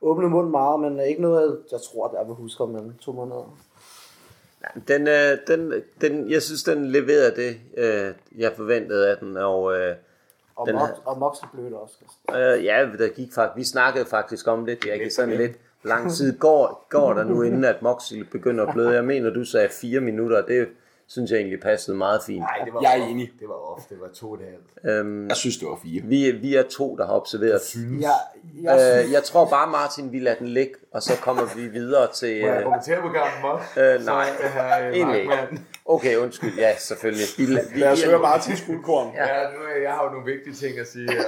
åbnede 0.02 0.30
munden 0.30 0.52
meget, 0.52 0.80
men 0.80 1.00
ikke 1.00 1.22
noget, 1.22 1.64
jeg 1.72 1.80
tror, 1.92 2.08
der 2.08 2.24
vil 2.24 2.36
huske 2.36 2.64
om 2.64 2.76
en 2.76 2.98
to 3.02 3.12
måneder. 3.12 3.58
Den, 4.88 5.08
øh, 5.08 5.38
den, 5.48 5.74
den, 6.02 6.32
jeg 6.32 6.42
synes, 6.42 6.64
den 6.64 6.86
leverede 6.86 7.36
det, 7.36 7.58
øh, 7.78 8.14
jeg 8.38 8.52
forventede 8.56 9.10
af 9.12 9.18
den, 9.18 9.38
og 9.38 9.78
øh, 9.78 9.96
Og, 10.56 10.68
Den 10.68 10.76
Mox, 10.76 10.90
og 11.06 11.18
Moxley 11.20 11.50
blev 11.54 11.66
det 11.66 11.74
også. 11.74 11.96
øh, 12.30 12.66
ja, 12.66 12.90
der 12.98 13.08
gik 13.08 13.34
faktisk, 13.34 13.58
vi 13.58 13.64
snakkede 13.64 14.06
faktisk 14.06 14.48
om 14.48 14.66
det, 14.66 14.86
jeg 14.86 15.00
kan 15.00 15.12
sådan 15.12 15.38
lidt 15.38 15.58
lang 15.86 16.12
tid 16.12 16.40
går, 16.40 16.88
går 16.90 17.14
der 17.14 17.24
nu, 17.24 17.42
inden 17.42 17.66
at 17.66 17.82
Moxley 17.82 18.22
begynder 18.32 18.66
at 18.66 18.74
bløde. 18.74 18.94
Jeg 18.94 19.06
mener, 19.06 19.30
du 19.30 19.44
sagde 19.46 19.70
fire 19.70 20.00
minutter, 20.02 20.46
det 20.46 20.68
synes 21.08 21.32
jeg 21.32 21.38
egentlig 21.38 21.60
passede 21.62 21.98
meget 21.98 22.22
fint. 22.28 22.40
Nej, 22.40 22.62
det 22.66 22.74
var 22.74 22.82
Jeg 22.82 23.00
er 23.00 23.04
enig. 23.06 23.32
Det 23.40 23.48
var 23.48 23.54
off. 23.74 23.84
Det 23.90 23.98
var 24.02 24.08
to 24.08 24.32
og 24.32 24.40
et 24.42 24.46
halvt. 24.50 25.00
Øhm, 25.00 25.28
Jeg 25.28 25.36
synes, 25.38 25.58
det 25.58 25.68
var 25.68 25.80
fire. 25.84 26.02
vi, 26.06 26.32
vi 26.32 26.56
er 26.56 26.64
to, 26.64 26.96
der 26.98 27.06
har 27.06 27.14
observeret. 27.14 27.76
Jeg, 28.02 28.10
jeg, 28.64 29.04
Øh, 29.06 29.12
jeg 29.12 29.24
tror 29.24 29.50
bare, 29.50 29.72
Martin, 29.72 30.12
vi 30.12 30.20
lader 30.20 30.38
den 30.38 30.48
ligge, 30.48 30.74
og 30.92 31.02
så 31.04 31.14
kommer 31.22 31.44
vi 31.56 31.68
videre 31.68 32.12
til... 32.14 32.42
Må 32.42 32.48
jeg 32.48 32.58
Øh, 32.58 32.64
kommentere 32.64 33.02
på 33.02 33.08
kampen 33.10 33.44
også? 33.52 33.82
øh, 33.82 34.06
nej, 34.06 34.26
her, 34.54 34.88
øh, 34.88 34.94
egentlig 34.96 35.20
ikke. 35.22 35.34
Okay, 35.86 36.16
undskyld. 36.18 36.54
Ja, 36.58 36.76
selvfølgelig. 36.78 37.26
Vi, 37.38 37.46
vi, 37.46 37.80
Lad 37.80 37.92
os 37.92 38.04
høre 38.04 38.20
Martins 38.20 38.64
guldkorn. 38.68 39.14
Ja, 39.16 39.26
nu, 39.26 39.60
er- 39.76 39.82
jeg 39.84 39.92
har 39.94 40.04
jo 40.04 40.10
nogle 40.10 40.26
vigtige 40.34 40.54
ting 40.54 40.80
at 40.80 40.88
sige 40.88 41.12
her. 41.12 41.24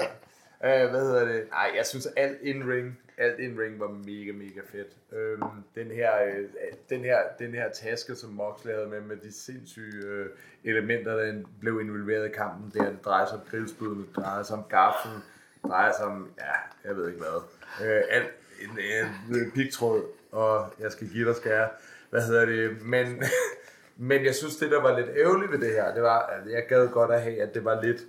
Uh, 0.86 0.91
hvad 0.91 1.01
hedder 1.01 1.26
det? 1.26 1.41
Nej, 1.51 1.68
jeg 1.78 1.86
synes 1.86 2.08
alt 2.18 2.38
in-ring, 2.43 2.97
alt 3.18 3.39
in-ring 3.39 3.80
var 3.80 3.88
mega, 3.88 4.32
mega 4.32 4.61
fedt. 4.72 4.97
Øhm, 5.11 5.41
den, 5.76 5.91
her, 5.91 6.11
øh, 6.24 6.45
den, 6.89 7.01
her, 7.01 7.18
den 7.39 7.51
her 7.51 7.72
taske, 7.72 8.15
som 8.15 8.30
Moxley 8.30 8.74
havde 8.74 8.88
med, 8.88 9.01
med 9.01 9.18
de 9.18 9.32
sindssyge 9.32 10.05
øh, 10.05 10.26
elementer, 10.63 11.15
der 11.15 11.43
blev 11.59 11.82
involveret 11.82 12.26
i 12.26 12.32
kampen, 12.32 12.72
der. 12.74 12.89
det 12.89 13.05
drejer 13.05 13.26
sig 13.26 13.36
om 13.36 13.41
grillspydene, 13.51 14.05
det 14.07 14.15
drejer 14.15 14.43
sig 14.43 14.57
om 14.57 14.63
gaflen, 14.70 15.15
det 15.53 15.72
drejer 15.72 15.91
sig 15.97 16.05
om, 16.05 16.32
ja, 16.38 16.88
jeg 16.89 16.97
ved 16.97 17.07
ikke 17.07 17.20
hvad. 17.20 17.41
Øh, 17.88 18.03
alt, 18.09 18.28
en, 18.61 18.70
en, 18.70 19.36
en 19.36 19.51
pigtråd, 19.51 20.03
og 20.32 20.74
jeg 20.80 20.91
skal 20.91 21.09
give 21.09 21.28
dig 21.28 21.36
skære. 21.36 21.70
Hvad 22.09 22.22
hedder 22.22 22.45
det? 22.45 22.86
Men, 22.86 23.24
men 24.09 24.26
jeg 24.26 24.36
synes, 24.36 24.55
det 24.55 24.72
der 24.72 24.82
var 24.82 24.99
lidt 24.99 25.09
ærgerligt 25.18 25.51
ved 25.51 25.59
det 25.59 25.72
her, 25.72 25.93
det 25.93 26.03
var, 26.03 26.20
at 26.20 26.51
jeg 26.51 26.65
gad 26.70 26.88
godt 26.88 27.11
at 27.11 27.22
have, 27.22 27.41
at 27.41 27.53
det 27.53 27.65
var 27.65 27.82
lidt 27.82 28.01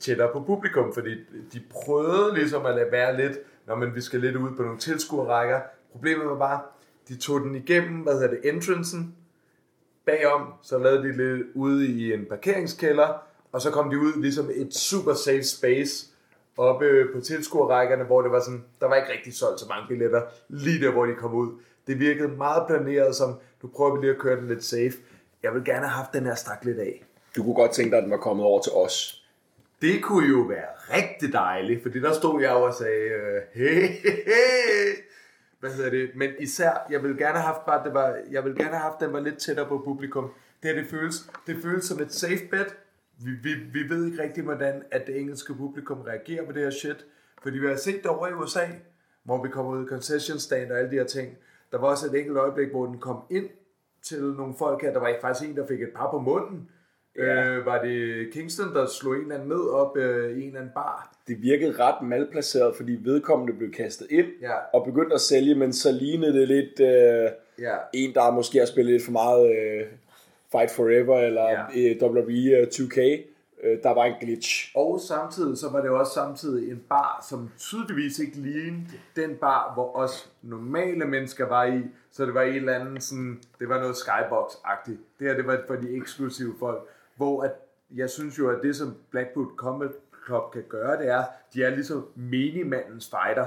tættere 0.00 0.32
på 0.32 0.40
publikum, 0.40 0.94
fordi 0.94 1.14
de 1.52 1.62
prøvede 1.70 2.34
ligesom 2.34 2.66
at 2.66 2.74
lade 2.74 2.92
være 2.92 3.16
lidt, 3.16 3.38
når 3.70 3.76
men 3.76 3.94
vi 3.94 4.00
skal 4.00 4.20
lidt 4.20 4.36
ud 4.36 4.56
på 4.56 4.62
nogle 4.62 4.78
tilskuerrækker. 4.78 5.60
Problemet 5.92 6.26
var 6.26 6.38
bare, 6.38 6.60
de 7.08 7.16
tog 7.16 7.40
den 7.40 7.54
igennem, 7.54 8.00
hvad 8.00 8.12
hedder 8.12 8.28
det, 8.28 8.40
entrancen, 8.52 9.14
bagom, 10.06 10.52
så 10.62 10.78
lavede 10.78 11.02
de 11.02 11.12
lidt 11.16 11.46
ude 11.54 11.86
i 11.86 12.12
en 12.12 12.24
parkeringskælder, 12.28 13.08
og 13.52 13.60
så 13.60 13.70
kom 13.70 13.90
de 13.90 13.98
ud 13.98 14.20
ligesom 14.20 14.50
et 14.54 14.74
super 14.74 15.14
safe 15.14 15.42
space 15.42 16.06
oppe 16.56 17.06
på 17.14 17.20
tilskuerrækkerne, 17.20 18.04
hvor 18.04 18.22
det 18.22 18.30
var 18.30 18.40
sådan, 18.40 18.64
der 18.80 18.86
var 18.86 18.94
ikke 18.94 19.12
rigtig 19.12 19.34
solgt 19.34 19.60
så 19.60 19.66
mange 19.68 19.88
billetter, 19.88 20.22
lige 20.48 20.84
der, 20.86 20.92
hvor 20.92 21.06
de 21.06 21.14
kom 21.14 21.34
ud. 21.34 21.48
Det 21.86 21.98
virkede 21.98 22.28
meget 22.28 22.66
planeret 22.66 23.16
som, 23.16 23.34
nu 23.62 23.68
prøver 23.68 23.94
vi 23.94 24.00
lige 24.00 24.14
at 24.14 24.20
køre 24.20 24.36
den 24.36 24.48
lidt 24.48 24.64
safe. 24.64 24.92
Jeg 25.42 25.54
vil 25.54 25.64
gerne 25.64 25.86
have 25.86 25.96
haft 25.96 26.12
den 26.12 26.24
her 26.24 26.34
stak 26.34 26.64
lidt 26.64 26.78
af. 26.78 27.04
Du 27.36 27.42
kunne 27.42 27.54
godt 27.54 27.70
tænke 27.70 27.90
dig, 27.90 27.98
at 27.98 28.02
den 28.02 28.10
var 28.10 28.16
kommet 28.16 28.46
over 28.46 28.62
til 28.62 28.72
os. 28.72 29.19
Det 29.80 30.02
kunne 30.02 30.28
jo 30.28 30.40
være 30.40 30.66
rigtig 30.96 31.32
dejligt, 31.32 31.82
fordi 31.82 32.00
der 32.00 32.12
stod 32.12 32.40
jeg 32.40 32.50
og 32.50 32.74
sagde, 32.74 33.04
øh, 33.04 33.42
hey, 33.52 33.86
hey, 33.86 34.10
hey. 34.24 35.10
Hvad 35.60 35.70
hedder 35.70 35.90
det? 35.90 36.10
Men 36.16 36.30
især, 36.40 36.86
jeg 36.90 37.02
vil 37.02 37.16
gerne 37.16 37.38
have 37.38 37.52
haft 37.52 37.66
bare, 37.66 37.84
det 37.84 37.94
var, 37.94 38.16
jeg 38.30 38.44
vil 38.44 38.54
gerne 38.54 38.70
have 38.70 38.82
haft, 38.82 39.00
den 39.00 39.12
var 39.12 39.20
lidt 39.20 39.38
tættere 39.38 39.68
på 39.68 39.82
publikum. 39.84 40.32
Det 40.62 40.74
her, 40.74 40.82
det 40.82 40.90
føles, 40.90 41.30
det 41.46 41.56
føles 41.62 41.84
som 41.84 42.00
et 42.02 42.12
safe 42.12 42.46
bet. 42.50 42.76
Vi, 43.24 43.30
vi, 43.42 43.54
vi 43.54 43.88
ved 43.88 44.06
ikke 44.06 44.22
rigtig, 44.22 44.44
hvordan 44.44 44.82
at 44.90 45.06
det 45.06 45.20
engelske 45.20 45.54
publikum 45.54 46.00
reagerer 46.00 46.46
på 46.46 46.52
det 46.52 46.62
her 46.62 46.70
shit. 46.70 47.06
Fordi 47.42 47.58
vi 47.58 47.66
har 47.66 47.76
set 47.76 48.02
det 48.02 48.06
over 48.06 48.28
i 48.28 48.32
USA, 48.32 48.66
hvor 49.22 49.42
vi 49.42 49.48
kommer 49.48 49.72
ud 49.72 49.84
i 49.84 49.88
concession 49.88 50.38
stand 50.38 50.72
og 50.72 50.78
alle 50.78 50.90
de 50.90 50.96
her 50.96 51.04
ting. 51.04 51.36
Der 51.72 51.78
var 51.78 51.88
også 51.88 52.06
et 52.06 52.14
enkelt 52.14 52.38
øjeblik, 52.38 52.68
hvor 52.70 52.86
den 52.86 52.98
kom 52.98 53.22
ind 53.30 53.48
til 54.02 54.22
nogle 54.22 54.54
folk 54.58 54.82
her. 54.82 54.92
Der 54.92 55.00
var 55.00 55.14
faktisk 55.20 55.50
en, 55.50 55.56
der 55.56 55.66
fik 55.66 55.82
et 55.82 55.92
par 55.96 56.10
på 56.10 56.18
munden. 56.18 56.70
Ja. 57.16 57.44
Øh, 57.48 57.66
var 57.66 57.82
det 57.82 58.28
Kingston, 58.32 58.74
der 58.74 58.86
slog 58.86 59.14
en 59.14 59.20
eller 59.22 59.34
anden 59.34 59.48
ned 59.48 59.68
op 59.68 59.96
øh, 59.96 60.30
i 60.38 60.40
en 60.42 60.46
eller 60.46 60.60
anden 60.60 60.72
bar? 60.74 61.12
Det 61.28 61.42
virkede 61.42 61.72
ret 61.72 62.06
malplaceret, 62.08 62.76
fordi 62.76 62.98
vedkommende 63.02 63.52
blev 63.52 63.72
kastet 63.72 64.06
ind 64.10 64.26
Ja. 64.40 64.54
og 64.74 64.84
begyndte 64.84 65.14
at 65.14 65.20
sælge, 65.20 65.54
men 65.54 65.72
så 65.72 65.92
lignede 65.92 66.40
det 66.40 66.48
lidt 66.48 66.80
øh, 66.80 67.30
Ja. 67.58 67.76
en, 67.94 68.14
der 68.14 68.30
måske 68.30 68.58
har 68.58 68.66
spillet 68.66 68.92
lidt 68.92 69.04
for 69.04 69.12
meget 69.12 69.50
øh, 69.50 69.86
Fight 70.52 70.70
Forever 70.70 71.20
eller 71.20 71.42
Ja. 71.50 71.62
øh, 71.76 72.02
WWE 72.02 72.66
2K. 72.66 72.98
Øh, 73.64 73.78
der 73.82 73.94
var 73.94 74.04
en 74.04 74.14
glitch. 74.20 74.72
Og 74.76 75.00
samtidig, 75.00 75.58
så 75.58 75.70
var 75.70 75.80
det 75.80 75.90
også 75.90 76.12
samtidig 76.12 76.70
en 76.70 76.82
bar, 76.88 77.26
som 77.30 77.50
tydeligvis 77.58 78.18
ikke 78.18 78.36
lignede 78.36 78.82
den 79.16 79.34
bar, 79.40 79.74
hvor 79.74 79.96
os 79.96 80.30
normale 80.42 81.04
mennesker 81.04 81.46
var 81.48 81.64
i. 81.64 81.80
Så 82.12 82.26
det 82.26 82.34
var 82.34 82.42
en 82.42 82.54
eller 82.54 82.74
anden 82.74 83.00
sådan, 83.00 83.40
det 83.58 83.68
var 83.68 83.80
noget 83.80 83.94
skybox-agtigt. 83.94 84.98
Det 85.18 85.26
her, 85.28 85.34
det 85.36 85.46
var 85.46 85.58
for 85.66 85.74
de 85.74 85.96
eksklusive 85.96 86.54
folk. 86.58 86.88
Hvor 87.20 87.42
at, 87.42 87.52
jeg 87.90 88.10
synes 88.10 88.38
jo, 88.38 88.50
at 88.50 88.58
det 88.62 88.76
som 88.76 88.96
Blackwood 89.10 89.46
Combat 89.56 89.90
Club 90.26 90.52
kan 90.52 90.64
gøre, 90.68 90.98
det 90.98 91.08
er, 91.08 91.24
de 91.54 91.64
er 91.64 91.70
ligesom 91.70 92.06
minimandens 92.14 93.10
fighter. 93.10 93.46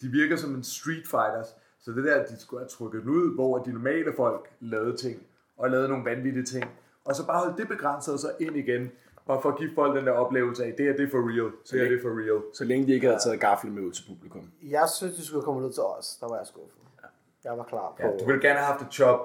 De 0.00 0.08
virker 0.08 0.36
som 0.36 0.54
en 0.54 0.64
street 0.64 1.06
fighters. 1.06 1.56
Så 1.80 1.92
det 1.92 2.04
der, 2.04 2.24
de 2.24 2.40
skulle 2.40 2.60
have 2.60 2.68
trykket 2.68 3.02
den 3.02 3.10
ud, 3.10 3.34
hvor 3.34 3.58
de 3.58 3.72
normale 3.72 4.12
folk 4.16 4.50
lavede 4.60 4.96
ting, 4.96 5.22
og 5.56 5.70
lavede 5.70 5.88
nogle 5.88 6.04
vanvittige 6.04 6.44
ting. 6.44 6.64
Og 7.04 7.14
så 7.14 7.26
bare 7.26 7.38
holde 7.38 7.56
det 7.56 7.68
begrænset 7.68 8.14
og 8.14 8.20
så 8.20 8.30
ind 8.40 8.56
igen, 8.56 8.90
bare 9.26 9.42
for 9.42 9.48
at 9.48 9.58
give 9.58 9.70
folk 9.74 9.96
den 9.96 10.06
der 10.06 10.12
oplevelse 10.12 10.64
af, 10.64 10.74
det 10.78 10.86
her 10.86 10.92
det 10.96 11.06
er 11.06 11.10
for 11.10 11.18
real, 11.18 11.52
det 11.70 11.80
her 11.80 11.88
det 11.88 11.98
er 11.98 12.02
for 12.02 12.08
real. 12.20 12.42
Så 12.54 12.64
længe 12.64 12.86
de 12.86 12.92
ikke 12.92 13.06
havde 13.06 13.20
taget 13.24 13.40
gaflen 13.40 13.74
med 13.74 13.82
ud 13.82 13.92
til 13.92 14.04
publikum. 14.08 14.50
jeg 14.62 14.88
synes, 14.96 15.14
de 15.16 15.26
skulle 15.26 15.44
komme 15.44 15.66
ud 15.66 15.72
til 15.72 15.82
os. 15.82 16.16
Der 16.20 16.28
var 16.28 16.36
jeg 16.36 16.46
skuffet. 16.46 16.82
Jeg 17.44 17.58
var 17.58 17.64
klar 17.64 17.94
på. 17.96 18.02
Ja, 18.02 18.08
du 18.20 18.24
ville 18.26 18.40
gerne 18.42 18.58
have 18.58 18.72
haft 18.72 18.82
et 18.86 18.92
chop. 18.92 19.20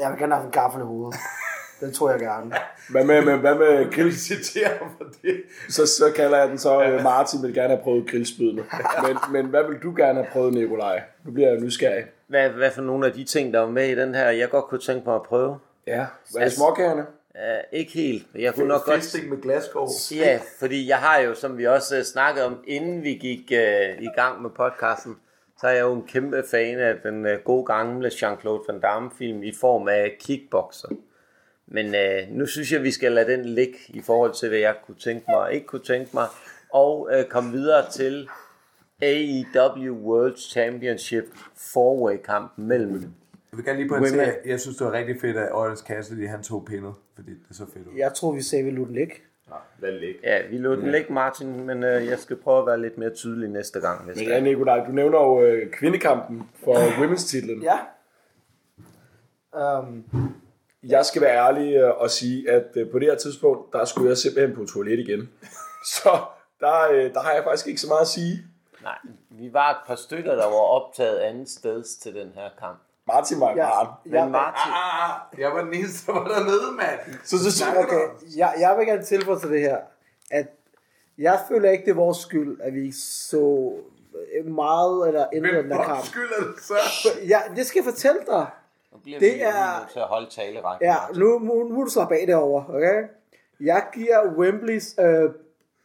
Jeg 0.00 0.10
vil 0.10 0.18
gerne 0.18 0.34
have 0.34 0.46
en 0.46 0.52
gaffel 0.52 0.80
i 0.80 0.84
hovedet. 0.84 1.14
Den 1.80 1.92
tror 1.92 2.10
jeg 2.10 2.20
gerne. 2.20 2.54
Hvad 2.90 3.04
med, 3.04 3.24
med, 3.24 3.36
hvad 3.36 3.54
med 3.54 3.92
grill? 3.92 4.12
for 4.98 5.04
det. 5.22 5.42
Så, 5.68 5.86
så 5.86 6.12
kalder 6.16 6.38
jeg 6.38 6.48
den 6.48 6.58
så, 6.58 6.82
øh, 6.82 7.02
Martin 7.02 7.42
vil 7.42 7.54
gerne 7.54 7.68
have 7.68 7.82
prøvet 7.82 8.10
grillspydene. 8.10 8.64
Men, 9.06 9.16
men 9.32 9.46
hvad 9.46 9.64
vil 9.64 9.78
du 9.82 9.94
gerne 9.96 10.22
have 10.22 10.32
prøvet, 10.32 10.54
Nikolaj? 10.54 11.02
Nu 11.24 11.32
bliver 11.32 11.48
jeg 11.48 11.60
nysgerrig. 11.60 12.04
hvad, 12.26 12.50
hvad 12.50 12.70
for 12.70 12.82
nogle 12.82 13.06
af 13.06 13.12
de 13.12 13.24
ting, 13.24 13.54
der 13.54 13.60
var 13.60 13.70
med 13.70 13.88
i 13.88 13.94
den 13.94 14.14
her, 14.14 14.30
jeg 14.30 14.50
godt 14.50 14.64
kunne 14.64 14.80
tænke 14.80 15.02
mig 15.06 15.14
at 15.14 15.22
prøve? 15.22 15.58
Ja. 15.86 16.06
Hvad 16.32 16.42
er 16.42 16.48
småkagerne? 16.48 17.06
Uh, 17.34 17.78
ikke 17.78 17.92
helt. 17.92 18.26
Jeg 18.34 18.54
kunne 18.54 18.68
nok 18.68 18.84
godt... 18.84 19.28
Med 19.30 19.42
glasgård. 19.42 19.90
Ja, 20.14 20.40
fordi 20.58 20.88
jeg 20.88 20.98
har 20.98 21.18
jo, 21.18 21.34
som 21.34 21.58
vi 21.58 21.66
også 21.66 21.96
uh, 21.96 22.02
snakkede 22.02 22.46
om, 22.46 22.58
inden 22.66 23.02
vi 23.02 23.14
gik 23.14 23.52
uh, 23.52 24.02
i 24.02 24.08
gang 24.16 24.42
med 24.42 24.50
podcasten, 24.50 25.16
så 25.60 25.66
er 25.66 25.72
jeg 25.72 25.80
jo 25.80 25.92
en 25.92 26.06
kæmpe 26.06 26.44
fan 26.50 26.78
af 26.78 26.94
den 27.02 27.26
uh, 27.26 27.32
gode 27.44 27.64
gamle 27.64 28.08
Jean-Claude 28.08 28.64
Van 28.68 28.80
Damme 28.80 29.10
film 29.18 29.42
i 29.42 29.52
form 29.60 29.88
af 29.88 30.16
kickboxer. 30.20 30.88
Men 31.70 31.86
uh, 31.86 32.36
nu 32.36 32.46
synes 32.46 32.72
jeg, 32.72 32.82
vi 32.82 32.90
skal 32.90 33.12
lade 33.12 33.32
den 33.32 33.44
ligge 33.44 33.78
i 33.88 34.00
forhold 34.00 34.34
til, 34.34 34.48
hvad 34.48 34.58
jeg 34.58 34.74
kunne 34.86 34.96
tænke 34.98 35.24
mig 35.28 35.36
og 35.38 35.54
ikke 35.54 35.66
kunne 35.66 35.82
tænke 35.82 36.10
mig. 36.14 36.26
Og 36.72 37.00
uh, 37.18 37.28
komme 37.30 37.52
videre 37.52 37.90
til 37.90 38.28
AEW 39.02 39.94
World 39.94 40.36
Championship 40.36 41.24
four-way 41.56 42.16
kamp 42.16 42.52
mellem 42.56 42.92
Jeg 42.92 43.56
vil 43.56 43.64
gerne 43.64 43.78
lige 43.78 43.88
pointere, 43.88 44.18
Women. 44.18 44.34
jeg 44.44 44.60
synes, 44.60 44.76
det 44.76 44.86
var 44.86 44.92
rigtig 44.92 45.20
fedt, 45.20 45.36
at 45.36 45.52
Orange 45.52 45.82
Cassidy, 45.86 46.28
han 46.28 46.42
tog 46.42 46.64
pindet, 46.64 46.94
fordi 47.14 47.30
det 47.30 47.56
så 47.56 47.66
fedt 47.74 47.86
ud. 47.86 47.92
Jeg 47.96 48.14
tror, 48.14 48.32
vi 48.32 48.42
sagde, 48.42 48.64
vi 48.64 48.70
lod 48.70 48.86
den 48.86 48.94
ligge. 48.94 49.14
Ja, 49.48 49.54
lad 49.86 49.92
det 49.92 50.00
ligge. 50.00 50.20
Ja, 50.22 50.46
vi 50.50 50.58
lå 50.58 50.74
den 50.76 50.90
ligge, 50.90 51.12
Martin, 51.12 51.66
men 51.66 51.82
øh, 51.82 52.06
jeg 52.06 52.18
skal 52.18 52.36
prøve 52.36 52.60
at 52.60 52.66
være 52.66 52.80
lidt 52.80 52.98
mere 52.98 53.10
tydelig 53.10 53.48
næste 53.48 53.80
gang. 53.80 54.04
Hvis 54.04 54.16
Men 54.16 54.24
det 54.24 54.30
ja, 54.30 54.36
er. 54.36 54.40
Nikolaj, 54.40 54.86
du 54.86 54.92
nævner 54.92 55.18
jo 55.18 55.42
øh, 55.42 55.70
kvindekampen 55.70 56.42
for 56.64 56.74
women's 57.00 57.28
titlen. 57.28 57.62
Ja. 57.62 57.78
Um, 59.78 60.04
Jeg 60.82 61.06
skal 61.06 61.22
være 61.22 61.46
ærlig 61.46 61.74
øh, 61.76 61.94
og 61.96 62.10
sige, 62.10 62.50
at 62.50 62.66
øh, 62.76 62.90
på 62.90 62.98
det 62.98 63.08
her 63.08 63.16
tidspunkt, 63.16 63.72
der 63.72 63.84
skulle 63.84 64.08
jeg 64.08 64.18
simpelthen 64.18 64.56
på 64.56 64.64
toilet 64.72 64.98
igen. 64.98 65.30
Så 65.94 66.18
der, 66.60 66.90
øh, 66.90 67.14
der 67.14 67.20
har 67.20 67.32
jeg 67.32 67.44
faktisk 67.44 67.66
ikke 67.66 67.80
så 67.80 67.88
meget 67.88 68.00
at 68.00 68.08
sige. 68.08 68.44
Nej, 68.82 68.98
vi 69.30 69.52
var 69.52 69.70
et 69.70 69.76
par 69.86 69.94
stykker, 69.94 70.34
der 70.34 70.44
var 70.44 70.62
optaget 70.78 71.18
andet 71.18 71.50
steds 71.50 71.96
til 71.96 72.14
den 72.14 72.32
her 72.34 72.48
kamp. 72.58 72.78
Martin 73.06 73.40
var 73.40 73.48
ja, 73.48 73.68
barn. 73.68 73.88
Men 74.04 74.14
ja, 74.14 74.26
Martin, 74.26 74.72
Ah, 74.72 75.40
jeg 75.40 75.52
var 75.52 75.64
den 75.64 75.74
eneste, 75.74 76.06
der 76.06 76.18
var 76.18 76.28
dernede, 76.28 76.72
mand. 76.76 76.98
Så 77.24 77.50
så 77.50 77.64
okay. 77.76 78.36
jeg, 78.36 78.54
jeg 78.58 78.74
vil 78.78 78.86
gerne 78.86 79.04
tilføje 79.04 79.38
til 79.38 79.50
det 79.50 79.60
her, 79.60 79.78
at 80.30 80.46
jeg 81.18 81.40
føler 81.48 81.70
ikke, 81.70 81.84
det 81.84 81.90
er 81.90 81.94
vores 81.94 82.18
skyld, 82.18 82.60
at 82.60 82.74
vi 82.74 82.82
ikke 82.82 82.96
så 82.96 83.72
meget 84.44 85.08
eller 85.08 85.26
ændrede 85.32 85.62
den 85.62 85.72
fuck 85.72 85.84
kamp. 85.84 86.04
skyld 86.04 86.30
er 86.38 86.44
det 86.44 86.62
så? 86.62 87.08
Ja, 87.28 87.40
det 87.56 87.66
skal 87.66 87.78
jeg 87.78 87.92
fortælle 87.92 88.20
dig. 88.26 88.46
Nu 88.98 89.02
bliver 89.04 89.18
det 89.18 89.34
vi 89.34 89.40
er- 89.40 89.80
nødt 89.80 89.90
til 89.92 89.98
at 89.98 90.04
holde 90.06 90.30
talerækken. 90.30 90.88
Ja, 90.88 90.96
nu, 91.14 91.38
nu, 91.38 91.62
nu 91.68 91.84
du 91.84 91.90
slappe 91.90 92.14
af 92.16 92.26
derovre, 92.26 92.64
okay? 92.74 93.02
Jeg 93.60 93.86
giver 93.94 94.32
Wembleys 94.38 94.94
øh, 95.00 95.30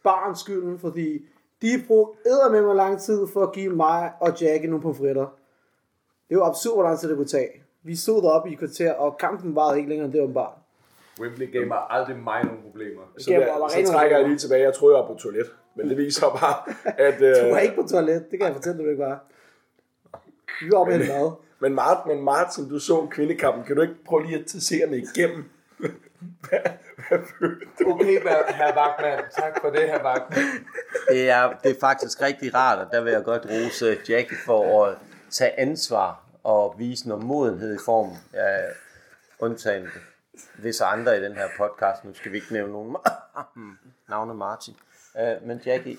barn 0.04 0.36
skylden, 0.36 0.78
fordi 0.78 1.26
de 1.62 1.68
brugte 1.86 2.18
med 2.50 2.62
mig 2.62 2.76
lang 2.76 3.00
tid 3.00 3.26
for 3.32 3.42
at 3.42 3.52
give 3.52 3.72
mig 3.72 4.12
og 4.20 4.40
Jackie 4.40 4.68
nogle 4.70 4.82
pomfritter. 4.82 5.26
Det 6.28 6.36
var 6.38 6.44
absurd, 6.48 6.74
hvor 6.76 6.82
lang 6.82 6.98
tid 6.98 7.08
det 7.08 7.16
kunne 7.16 7.26
tage. 7.26 7.62
Vi 7.82 7.96
stod 7.96 8.22
deroppe 8.22 8.50
i 8.50 8.54
kvarter, 8.54 8.92
og 8.92 9.18
kampen 9.18 9.54
varede 9.56 9.76
ikke 9.78 9.88
længere 9.88 10.04
end 10.04 10.12
det 10.12 10.22
åbenbart. 10.22 10.52
Wembley 11.20 11.52
gav 11.52 11.66
mig 11.66 11.78
aldrig 11.90 12.16
mig 12.18 12.44
nogle 12.44 12.60
problemer. 12.62 13.02
Så, 13.18 13.30
der, 13.30 13.46
bare 13.58 13.70
så 13.70 13.92
trækker 13.92 14.18
jeg 14.18 14.26
lige 14.28 14.38
tilbage. 14.38 14.62
Jeg 14.62 14.74
troede, 14.74 14.96
jeg 14.96 15.02
var 15.04 15.12
på 15.12 15.18
toilet. 15.18 15.46
Men 15.74 15.88
det 15.88 15.96
viser 15.96 16.26
bare, 16.28 16.74
at... 16.98 17.18
Du 17.42 17.48
var 17.50 17.56
Øh, 17.56 17.62
ikke 17.62 17.74
på 17.82 17.88
toilet, 17.88 18.30
det 18.30 18.38
kan 18.38 18.46
jeg 18.46 18.54
fortælle 18.54 18.78
dig, 18.78 18.84
du 18.84 18.90
ikke 18.90 19.02
var. 19.02 19.18
Vi 20.64 20.70
var 20.72 20.78
oppe 20.78 20.94
i 20.94 20.98
mad. 20.98 21.30
Men, 21.64 21.74
Martin, 21.74 22.16
men 22.16 22.24
Martin, 22.24 22.68
du 22.68 22.78
så 22.78 23.06
kvindekampen. 23.10 23.64
Kan 23.64 23.76
du 23.76 23.82
ikke 23.82 24.04
prøve 24.04 24.26
lige 24.26 24.38
at 24.38 24.46
tage 24.46 24.60
seerne 24.60 24.96
igennem? 24.96 25.44
hvad, 26.48 26.60
hvad 27.08 27.18
du? 27.40 27.92
Okay, 27.92 28.20
herr 28.54 28.76
Wagner. 28.76 29.22
Tak 29.38 29.60
for 29.60 29.70
det, 29.70 29.88
herr 29.88 30.04
Wagner. 30.04 30.36
Det, 31.08 31.30
er, 31.30 31.52
det 31.62 31.70
er 31.70 31.80
faktisk 31.80 32.22
rigtig 32.22 32.54
rart, 32.54 32.78
og 32.78 32.86
der 32.92 33.00
vil 33.00 33.12
jeg 33.12 33.24
godt 33.24 33.46
rose 33.50 33.96
Jackie 34.08 34.36
for 34.46 34.84
at 34.84 34.96
tage 35.30 35.60
ansvar 35.60 36.24
og 36.42 36.74
vise 36.78 37.08
noget 37.08 37.24
modenhed 37.24 37.74
i 37.74 37.78
form 37.84 38.10
af 38.32 38.64
undtagen 39.38 39.86
visse 40.58 40.84
andre 40.84 41.18
i 41.18 41.22
den 41.22 41.32
her 41.32 41.48
podcast. 41.58 42.04
Nu 42.04 42.14
skal 42.14 42.32
vi 42.32 42.36
ikke 42.36 42.52
nævne 42.52 42.72
nogen 42.72 42.96
navne 44.08 44.34
Martin. 44.34 44.74
Uh, 45.14 45.48
men 45.48 45.60
Jackie, 45.66 45.96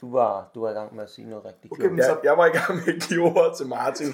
du 0.00 0.12
var, 0.12 0.50
du 0.54 0.60
var 0.60 0.70
i 0.70 0.74
gang 0.74 0.94
med 0.94 1.02
at 1.04 1.10
sige 1.10 1.28
noget 1.30 1.44
rigtig 1.44 1.72
Okay, 1.72 1.80
klogt. 1.80 1.92
men 1.92 2.04
jeg, 2.04 2.16
jeg 2.24 2.36
var 2.38 2.46
i 2.46 2.50
gang 2.50 2.74
med 2.74 2.94
at 2.94 3.02
give 3.08 3.22
ordet 3.22 3.56
til 3.56 3.66
Martin. 3.66 4.06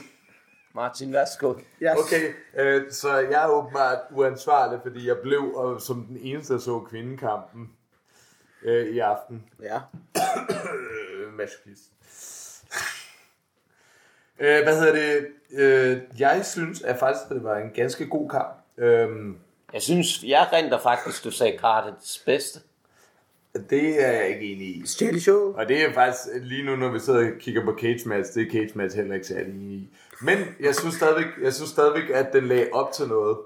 Martin, 0.78 1.12
værsgo. 1.12 1.54
Yes. 1.82 1.90
Okay, 1.98 2.32
øh, 2.58 2.90
så 2.90 3.18
jeg 3.18 3.44
er 3.44 3.48
åbenbart 3.48 3.98
uansvarlig, 4.10 4.78
fordi 4.82 5.08
jeg 5.08 5.16
blev 5.22 5.54
og, 5.54 5.80
som 5.80 6.04
den 6.04 6.18
eneste, 6.22 6.52
der 6.54 6.60
så 6.60 6.80
kvindekampen 6.80 7.70
øh, 8.62 8.86
i 8.86 8.98
aften. 8.98 9.44
Ja. 9.62 9.78
Øh, 11.18 11.32
masochist. 11.34 11.82
Øh, 14.38 14.62
hvad 14.62 14.80
hedder 14.80 14.92
det? 14.92 15.26
Øh, 15.52 15.98
jeg 16.18 16.46
synes 16.46 16.82
at 16.82 16.98
faktisk, 16.98 17.24
at 17.30 17.34
det 17.36 17.44
var 17.44 17.56
en 17.58 17.70
ganske 17.74 18.06
god 18.06 18.30
kamp. 18.30 18.54
Øhm, 18.78 19.36
Jeg 19.72 19.82
synes, 19.82 20.22
jeg 20.24 20.48
renter 20.52 20.78
faktisk, 20.78 21.24
du 21.24 21.30
sagde 21.30 21.58
Gradets 21.58 22.22
bedste. 22.26 22.60
det 23.70 24.04
er 24.04 24.12
jeg 24.12 24.28
ikke 24.28 24.52
enig 24.52 24.66
i. 24.76 24.82
Stjæle 24.86 25.20
show. 25.20 25.54
Og 25.56 25.68
det 25.68 25.84
er 25.84 25.92
faktisk 25.92 26.20
lige 26.42 26.64
nu, 26.64 26.76
når 26.76 26.88
vi 26.88 26.98
sidder 26.98 27.20
og 27.32 27.38
kigger 27.40 27.64
på 27.64 27.76
cage 27.80 28.08
match, 28.08 28.34
det 28.34 28.46
er 28.46 28.50
cage 28.52 28.70
match 28.74 28.96
heller 28.96 29.14
ikke 29.14 29.26
særlig 29.26 29.54
enig 29.54 29.76
i. 29.76 29.88
Men 30.22 30.38
jeg 30.60 30.74
synes 30.74 30.94
stadigvæk, 30.94 31.26
jeg 31.42 31.52
synes 31.52 31.70
stadigvæk 31.70 32.10
at 32.10 32.32
den 32.32 32.44
lagde 32.44 32.68
op 32.72 32.92
til 32.92 33.08
noget. 33.08 33.36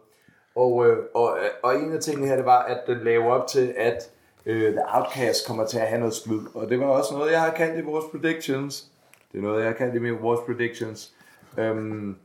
Og, 0.55 0.87
øh, 0.87 0.99
og, 1.14 1.39
øh, 1.39 1.51
og 1.62 1.77
en 1.77 1.93
af 1.93 2.01
tingene 2.01 2.27
her, 2.27 2.37
det 2.37 2.45
var, 2.45 2.62
at 2.62 2.81
den 2.87 2.99
lagde 2.99 3.18
op 3.18 3.47
til, 3.47 3.75
at 3.77 4.11
øh, 4.47 4.73
The 4.73 4.83
Outcast 4.89 5.47
kommer 5.47 5.66
til 5.66 5.79
at 5.79 5.89
have 5.89 5.99
noget 5.99 6.14
splid. 6.14 6.41
Og 6.55 6.68
det 6.68 6.81
var 6.81 6.87
også 6.87 7.14
noget, 7.14 7.33
jeg 7.33 7.41
har 7.41 7.51
kaldt 7.51 7.79
i 7.79 7.83
vores 7.83 8.05
predictions. 8.11 8.87
Det 9.33 9.39
er 9.39 9.43
noget, 9.43 9.61
jeg 9.61 9.68
har 9.68 9.77
kaldt 9.77 9.95
i 9.95 10.11
vores 10.11 10.41
predictions. 10.47 11.14
Øhm, 11.59 12.16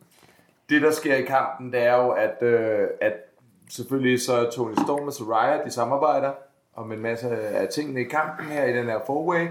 det, 0.69 0.81
der 0.81 0.91
sker 0.91 1.15
i 1.15 1.21
kampen, 1.21 1.73
det 1.73 1.83
er 1.83 1.95
jo, 1.95 2.09
at, 2.09 2.43
øh, 2.43 2.87
at 3.01 3.13
selvfølgelig 3.69 4.21
så 4.21 4.33
er 4.33 4.49
Tony 4.49 4.73
Storm 4.73 5.07
og 5.07 5.13
Soraya, 5.13 5.63
de 5.65 5.71
samarbejder 5.71 6.31
om 6.75 6.91
en 6.91 6.99
masse 6.99 7.29
af 7.37 7.67
tingene 7.67 8.01
i 8.01 8.03
kampen 8.03 8.45
her 8.45 8.63
i 8.63 8.73
den 8.73 8.85
her 8.85 8.99
four-way. 8.99 9.47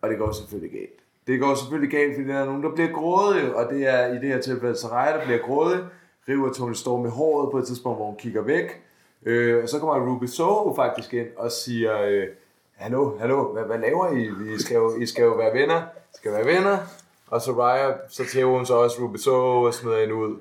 Og 0.00 0.10
det 0.10 0.18
går 0.18 0.32
selvfølgelig 0.32 0.80
galt. 0.80 1.03
Det 1.26 1.40
går 1.40 1.54
selvfølgelig 1.54 1.90
galt, 1.90 2.14
fordi 2.14 2.28
der 2.28 2.38
er 2.38 2.44
nogen, 2.44 2.62
der 2.62 2.74
bliver 2.74 2.92
grådige, 2.92 3.56
og 3.56 3.72
det 3.72 3.86
er 3.86 4.06
i 4.06 4.14
det 4.14 4.28
her 4.28 4.40
tilfælde 4.40 4.76
Saraya, 4.76 5.16
der 5.16 5.24
bliver 5.24 5.38
grådig, 5.38 5.80
river 6.28 6.52
Tony 6.52 6.72
Storm 6.72 7.06
i 7.06 7.08
håret 7.08 7.50
på 7.50 7.58
et 7.58 7.66
tidspunkt, 7.66 7.98
hvor 7.98 8.06
hun 8.06 8.16
kigger 8.16 8.42
væk. 8.42 8.82
Øh, 9.26 9.62
og 9.62 9.68
så 9.68 9.78
kommer 9.78 10.12
Ruby 10.12 10.24
Soho 10.24 10.74
faktisk 10.76 11.14
ind 11.14 11.28
og 11.36 11.52
siger, 11.52 12.02
øh, 12.02 12.26
hallo, 12.74 13.18
hallo, 13.18 13.52
hvad, 13.52 13.64
hvad 13.64 13.78
laver 13.78 14.12
I? 14.12 14.54
I 14.54 14.58
skal, 14.58 14.74
jo, 14.74 14.96
I 14.96 15.06
skal 15.06 15.22
jo 15.22 15.32
være 15.32 15.54
venner. 15.54 15.82
I 15.82 16.16
skal 16.16 16.32
være 16.32 16.46
venner. 16.46 16.78
Og 17.26 17.42
Soraya, 17.42 17.92
så 18.08 18.24
tæver 18.32 18.56
hun 18.56 18.66
så 18.66 18.74
også 18.74 19.02
Ruby 19.02 19.16
Soho 19.16 19.62
og 19.62 19.74
smider 19.74 20.00
hende 20.00 20.14
ud. 20.14 20.36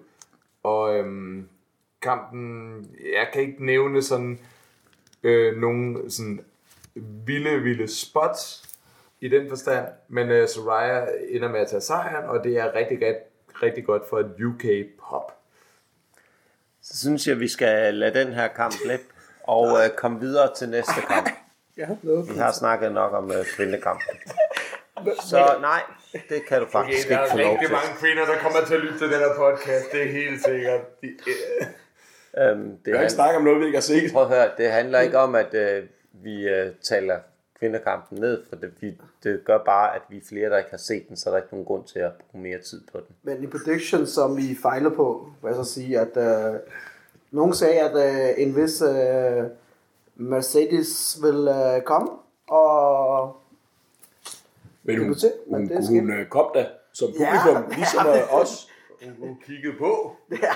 Og 0.64 0.98
øhm, 0.98 1.48
kampen, 2.02 2.76
jeg 3.14 3.28
kan 3.34 3.42
ikke 3.42 3.66
nævne 3.66 4.02
sådan 4.02 4.40
øh, 5.24 5.58
nogle 5.58 6.12
sådan 6.12 6.40
vilde, 6.96 7.60
vilde 7.60 7.88
spots 7.88 8.73
i 9.26 9.30
den 9.30 9.50
forstand, 9.50 9.86
men 10.08 10.30
øh, 10.30 10.48
Soraya 10.48 11.06
ender 11.30 11.50
med 11.50 11.60
at 11.60 11.68
tage 11.68 11.82
sejren, 11.82 12.26
og 12.26 12.44
det 12.44 12.58
er 12.58 12.76
rigtig, 12.76 12.98
rigtig, 12.98 13.22
rigtig 13.64 13.86
godt 13.86 14.04
for 14.10 14.20
et 14.20 14.32
UK 14.46 14.64
pop. 15.10 15.32
Så 16.82 16.98
synes 16.98 17.28
jeg, 17.28 17.40
vi 17.40 17.48
skal 17.48 17.94
lade 17.94 18.20
den 18.26 18.34
her 18.34 18.48
kamp 18.48 18.74
slippe 18.86 19.06
og 19.44 19.68
øh, 19.68 19.90
komme 19.96 20.20
videre 20.20 20.56
til 20.56 20.70
næste 20.70 21.02
kamp. 21.08 21.30
Ja, 21.78 21.88
noget. 22.02 22.30
Vi 22.30 22.38
har 22.38 22.52
snakket 22.52 22.92
nok 22.92 23.14
om 23.14 23.32
øh, 23.32 23.46
kvindekampen. 23.46 24.16
Så 25.32 25.56
nej, 25.62 25.82
det 26.30 26.46
kan 26.48 26.58
du 26.60 26.64
Okay, 26.66 26.72
faktisk 26.72 27.10
der 27.10 27.22
ikke 27.24 27.32
få 27.32 27.38
er 27.38 27.44
lov 27.44 27.52
rigtig 27.52 27.68
til. 27.68 27.74
mange 27.76 27.94
kvinder, 28.00 28.26
der 28.26 28.38
kommer 28.40 28.60
til 28.68 28.74
at 28.74 28.80
lytte 28.80 28.98
til 28.98 29.08
den 29.12 29.20
her 29.20 29.36
podcast, 29.38 29.92
det 29.92 30.02
er 30.04 30.12
helt 30.12 30.44
sikkert. 30.46 31.02
De, 31.02 31.08
øh, 31.08 31.68
Øhm, 32.38 32.78
det 32.78 32.92
Jeg 32.92 32.96
har 32.98 33.02
ikke 33.04 33.14
snakket 33.14 33.38
om 33.38 33.44
noget, 33.44 33.60
vi 33.60 33.66
ikke 33.66 33.78
har 33.78 33.82
set. 33.82 34.12
prøv 34.14 34.22
at 34.22 34.28
høre, 34.30 34.50
det 34.58 34.72
handler 34.72 35.00
ikke 35.00 35.18
om, 35.18 35.36
at 35.36 35.54
øh, 35.54 35.84
vi 36.14 36.48
øh, 36.48 36.72
taler 36.84 37.20
kvindekampen 37.64 38.20
ned, 38.20 38.43
for 38.49 38.55
det, 38.55 38.72
vi, 38.82 38.97
det 39.24 39.41
gør 39.45 39.57
bare, 39.66 39.95
at 39.95 40.01
vi 40.09 40.18
er 40.18 40.22
flere, 40.30 40.49
der 40.49 40.57
ikke 40.57 40.70
har 40.70 40.78
set 40.78 41.07
den, 41.09 41.18
så 41.18 41.30
er 41.30 41.32
der 41.32 41.38
ikke 41.41 41.53
nogen 41.53 41.66
grund 41.66 41.84
til 41.84 41.99
at 41.99 42.11
bruge 42.32 42.43
mere 42.43 42.61
tid 42.61 42.82
på 42.91 42.97
den. 42.97 43.16
Men 43.24 43.43
i 43.43 43.47
prediction, 43.47 44.07
som 44.07 44.38
I 44.38 44.55
fejler 44.61 44.89
på, 44.89 45.28
vil 45.41 45.47
jeg 45.47 45.55
så 45.55 45.74
sige, 45.74 45.99
at 45.99 46.18
øh, 46.18 46.59
nogen 47.32 47.53
sagde, 47.53 47.80
at 47.80 47.95
øh, 47.95 48.43
en 48.43 48.55
vis 48.55 48.82
øh, 48.82 49.43
Mercedes 50.16 51.20
vil 51.22 51.47
øh, 51.47 51.82
komme, 51.82 52.09
og 52.47 53.36
Men 54.84 54.97
hun, 54.97 55.07
men 55.07 55.16
hun, 55.49 55.68
det 55.68 55.88
hun, 55.88 55.99
hun 55.99 56.11
øh, 56.11 56.28
kom 56.28 56.51
da 56.55 56.68
som 56.93 57.07
publikum, 57.07 57.72
ligesom 57.76 58.05
ja. 58.05 58.22
øh, 58.22 58.41
os. 58.41 58.70
hun 59.20 59.38
kiggede 59.45 59.78
på. 59.80 60.16
ja, 60.32 60.53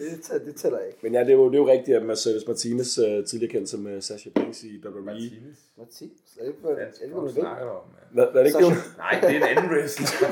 det, 0.00 0.46
det 0.46 0.56
tæller 0.56 0.78
ikke. 0.80 0.98
Men 1.02 1.12
ja, 1.14 1.20
det 1.20 1.28
er 1.28 1.32
jo, 1.32 1.46
det 1.48 1.54
er 1.54 1.58
jo 1.58 1.68
rigtigt, 1.68 1.96
at 1.96 2.02
Mercedes 2.06 2.46
Martinez 2.46 2.98
uh, 2.98 3.24
tidligere 3.24 3.52
kendt 3.52 3.68
som 3.68 3.86
uh, 3.86 4.00
Sasha 4.00 4.30
Banks 4.34 4.62
i 4.64 4.82
WWE. 4.86 5.02
Martin, 5.78 6.10
så 6.26 6.40
er 6.40 6.44
det 6.44 6.48
ikke, 6.48 6.60
Hvad 6.60 6.86
ikke 7.02 7.14
noget 7.16 7.34
snakker 7.34 7.64
du 7.64 7.70
om? 7.70 7.82
Hvad, 8.12 8.24
er 8.24 8.32
det 8.32 8.46
ikke 8.46 8.58
det? 8.58 8.64
Sasha- 8.72 8.96
Nej, 8.98 9.20
det 9.20 9.30
er 9.30 9.36
en 9.36 9.42
anden 9.42 9.70
wrestler. 9.72 10.28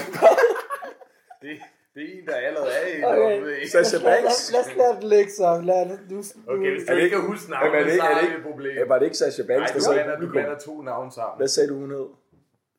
det, 1.43 1.51
det 1.95 2.03
er 2.03 2.19
en, 2.21 2.27
der 2.27 2.35
allerede 2.35 2.71
er 2.71 2.87
i 2.99 3.03
Okay. 3.05 3.41
WWE. 3.43 3.69
Sasha 3.69 3.99
Banks? 4.09 4.53
lad, 4.53 4.61
os 4.61 4.77
lade 4.77 4.95
det 5.01 5.05
ligge 5.15 5.31
så. 5.33 5.61
Lad 5.65 5.81
det, 5.91 5.99
du, 6.11 6.19
Okay, 6.53 6.71
hvis 6.75 6.85
du, 6.89 6.93
du 6.93 6.99
ikke 6.99 7.17
kan 7.17 7.27
huske 7.33 7.51
navnet, 7.51 7.67
Jamen, 7.67 7.81
er 7.81 7.85
det 7.85 7.93
ikke- 7.93 8.03
så 8.03 8.09
er 8.09 8.15
har 8.15 8.21
det 8.21 8.29
vi 8.31 8.35
ikke- 8.35 8.39
et 8.43 8.47
problem. 8.51 8.75
Ja, 8.81 8.85
var 8.93 8.99
det 8.99 9.05
ikke 9.09 9.19
Sasha 9.23 9.43
Nej, 9.43 9.49
Banks, 9.57 9.73
der 9.73 9.79
du 9.81 9.93
i 9.93 9.95
blander, 9.95 10.17
du 10.21 10.27
blander 10.35 10.59
to 10.59 10.83
navne 10.83 11.11
sammen. 11.19 11.37
Hvad 11.41 11.49
sagde 11.49 11.69
du, 11.73 11.75
hun 11.85 11.91
hed? 11.91 12.07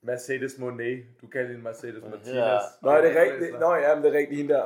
Mercedes 0.03 0.53
Monet. 0.57 0.99
Du 1.21 1.27
kalder 1.27 1.47
hende 1.47 1.63
Mercedes 1.63 2.03
Martinez. 2.11 2.63
Nå, 2.83 2.89
er 2.97 3.01
det 3.01 3.11
rigtigt? 3.23 3.59
Nå, 3.59 3.69
ja, 3.75 3.95
men 3.95 4.03
det 4.03 4.09
er 4.13 4.17
rigtigt, 4.17 4.37
hende 4.41 4.53
der. 4.53 4.65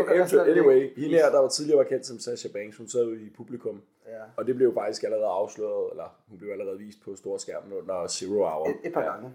Okay, 0.00 0.18
det 0.18 0.50
Anyway, 0.50 0.94
hende 0.96 1.16
her, 1.16 1.30
der 1.30 1.38
var 1.40 1.48
tidligere 1.48 1.78
var 1.78 1.84
kendt 1.84 2.06
som 2.06 2.18
Sasha 2.18 2.48
Banks, 2.48 2.76
hun 2.76 2.88
sad 2.88 3.04
jo 3.04 3.14
i 3.14 3.30
publikum. 3.36 3.82
Ja. 4.06 4.22
Og 4.36 4.46
det 4.46 4.56
blev 4.56 4.68
jo 4.68 4.74
faktisk 4.74 5.02
allerede 5.04 5.26
afsløret, 5.26 5.90
eller 5.90 6.04
hun 6.28 6.38
blev 6.38 6.50
allerede 6.50 6.78
vist 6.78 6.98
på 7.04 7.16
storskærmen 7.16 7.72
under 7.72 8.06
Zero 8.08 8.34
Hour. 8.34 8.68
Et, 8.68 8.76
et 8.84 8.92
par 8.92 9.02
gange. 9.02 9.30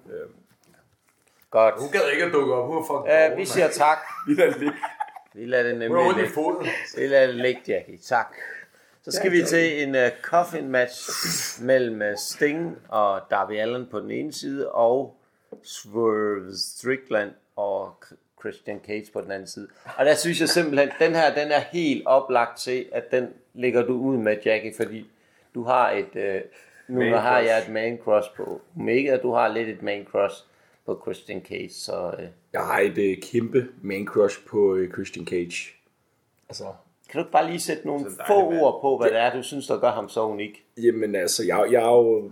Godt. 1.50 1.76
Hun 1.80 1.90
gad 1.92 2.02
ikke 2.14 2.26
at 2.26 2.34
dukke 2.34 2.54
op. 2.54 2.68
Hun 2.68 2.78
er 2.78 2.82
fucking 2.82 3.08
dårlig, 3.08 3.38
vi 3.38 3.46
siger 3.46 3.68
tak. 3.68 3.98
Vi 4.28 4.34
lader 4.34 4.52
det 4.52 4.60
ligge. 4.60 4.78
Vi 5.34 5.46
lader 5.46 5.64
det 5.64 5.90
Hun 5.90 5.98
nemlig 5.98 6.18
i 6.18 6.20
ligge. 6.20 6.34
foden. 6.34 6.68
Vi 6.98 7.08
lader 7.08 7.28
det 7.28 7.36
ligge, 7.36 7.62
Jackie. 7.68 7.98
Tak. 7.98 8.36
Så 9.04 9.12
skal 9.12 9.32
vi 9.32 9.44
til 9.44 9.84
en 9.84 9.96
uh, 9.96 10.02
coffin 10.22 10.68
match 10.70 11.10
mellem 11.64 12.02
uh, 12.02 12.18
Sting 12.18 12.78
og 12.90 13.22
Darby 13.32 13.52
Allen 13.52 13.88
på 13.92 14.00
den 14.00 14.12
ene 14.12 14.34
side, 14.34 14.72
og 14.72 15.18
Swerve 15.64 16.56
Strickland 16.58 17.32
og 17.56 17.96
Christian 18.42 18.80
Cage 18.86 19.06
på 19.14 19.22
den 19.22 19.32
anden 19.32 19.48
side. 19.48 19.68
Og 19.98 20.06
der 20.06 20.16
synes 20.16 20.42
jeg 20.42 20.50
simpelthen, 20.50 20.90
den 21.00 21.16
her, 21.16 21.34
den 21.34 21.52
er 21.52 21.60
helt 21.60 22.06
oplagt 22.06 22.60
til, 22.60 22.86
at 22.92 23.12
den 23.12 23.28
ligger 23.54 23.86
du 23.86 23.94
ud 23.94 24.18
med, 24.18 24.38
Jackie, 24.46 24.74
fordi 24.78 25.06
du 25.56 25.64
har 25.64 25.92
et, 25.92 26.16
uh, 26.16 26.96
nu 26.96 27.00
Man 27.00 27.14
har 27.14 27.40
jeg 27.40 27.58
et 27.58 27.70
man 27.70 28.00
crush 28.04 28.30
på 28.36 28.62
Omega, 28.78 29.18
og 29.18 29.24
du 29.24 29.32
har 29.32 29.48
lidt 29.48 29.70
et 29.70 29.82
man 29.82 30.06
crush 30.12 30.36
på 30.86 31.02
Christian 31.04 31.42
Cage, 31.46 31.74
så 31.74 32.16
uh, 32.18 32.24
Jeg 32.54 32.62
har 32.62 32.80
et 32.80 32.98
øh, 32.98 33.18
kæmpe 33.18 33.68
man 33.82 34.06
crush 34.06 34.40
på 34.48 34.76
øh, 34.76 34.94
Christian 34.94 35.26
Cage. 35.26 35.74
Altså, 36.50 36.64
kan 37.10 37.20
du 37.20 37.20
ikke 37.20 37.32
bare 37.32 37.48
lige 37.48 37.60
sætte 37.60 37.88
nogle 37.88 38.06
få 38.28 38.50
mand. 38.50 38.62
ord 38.62 38.82
på, 38.82 38.98
hvad 38.98 39.10
det 39.10 39.20
er, 39.20 39.34
du 39.34 39.44
synes, 39.44 39.68
der 39.68 39.80
gør 39.80 39.92
ham 39.92 40.10
så 40.10 40.26
unik? 40.26 40.66
Jamen 40.78 41.16
altså, 41.16 41.44
jeg, 41.46 41.68
jeg 41.72 41.82
er 41.82 41.96
jo 41.96 42.32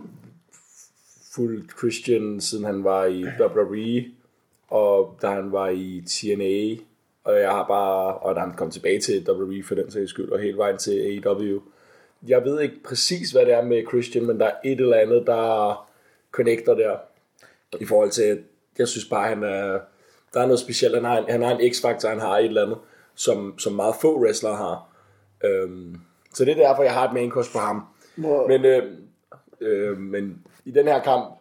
fuld 1.34 1.68
Christian, 1.78 2.40
siden 2.40 2.64
han 2.64 2.84
var 2.84 3.04
i 3.04 3.24
WWE, 3.40 4.04
og 4.70 5.18
da 5.22 5.26
han 5.26 5.52
var 5.52 5.68
i 5.68 6.02
TNA, 6.06 6.82
og 7.24 7.40
jeg 7.40 7.50
har 7.50 7.66
bare, 7.68 8.14
og 8.14 8.34
da 8.34 8.40
han 8.40 8.52
kom 8.56 8.70
tilbage 8.70 9.00
til 9.00 9.30
WWE 9.30 9.62
for 9.64 9.74
den 9.74 9.90
sags 9.90 10.10
skyld, 10.10 10.28
og 10.28 10.38
helt 10.38 10.56
vejen 10.56 10.78
til 10.78 11.20
AEW. 11.26 11.60
Jeg 12.26 12.44
ved 12.44 12.60
ikke 12.60 12.82
præcis, 12.84 13.30
hvad 13.30 13.46
det 13.46 13.54
er 13.54 13.62
med 13.64 13.86
Christian, 13.88 14.26
men 14.26 14.40
der 14.40 14.46
er 14.46 14.54
et 14.64 14.80
eller 14.80 14.96
andet, 14.96 15.26
der 15.26 15.88
connecter 16.30 16.74
der, 16.74 16.96
i 17.80 17.84
forhold 17.84 18.10
til, 18.10 18.22
at 18.22 18.38
jeg 18.78 18.88
synes 18.88 19.04
bare, 19.04 19.28
han 19.28 19.42
er, 19.42 19.80
der 20.34 20.40
er 20.40 20.46
noget 20.46 20.60
specielt. 20.60 20.94
Han 20.94 21.04
har 21.04 21.18
en, 21.18 21.24
han 21.28 21.42
har 21.42 21.56
en 21.56 21.72
x-faktor, 21.72 22.08
han 22.08 22.20
har 22.20 22.38
et 22.38 22.44
eller 22.44 22.62
andet, 22.62 22.78
som, 23.14 23.58
som 23.58 23.72
meget 23.72 23.94
få 24.00 24.20
wrestlere 24.20 24.56
har. 24.56 24.88
Øhm, 25.44 25.96
så 26.34 26.44
det 26.44 26.50
er 26.52 26.68
derfor, 26.68 26.82
jeg 26.82 26.94
har 26.94 27.08
et 27.08 27.14
main 27.14 27.30
på 27.30 27.58
ham. 27.58 27.84
Hvor, 28.16 28.48
Men, 28.48 28.64
øh, 28.64 28.82
øh, 29.60 29.98
men 29.98 30.42
i 30.64 30.70
den 30.70 30.86
her 30.86 31.02
kamp, 31.02 31.39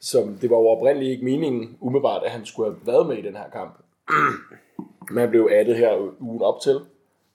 som 0.00 0.34
det 0.34 0.50
var 0.50 0.56
jo 0.56 0.68
oprindeligt 0.68 1.10
ikke 1.10 1.24
meningen 1.24 1.76
umiddelbart, 1.80 2.22
at 2.24 2.30
han 2.30 2.46
skulle 2.46 2.70
have 2.70 2.86
været 2.86 3.06
med 3.06 3.16
i 3.16 3.22
den 3.22 3.36
her 3.36 3.50
kamp. 3.52 3.74
Men 5.10 5.18
han 5.18 5.30
blev 5.30 5.48
addet 5.52 5.76
her 5.76 6.20
ugen 6.20 6.42
op 6.42 6.60
til, 6.62 6.80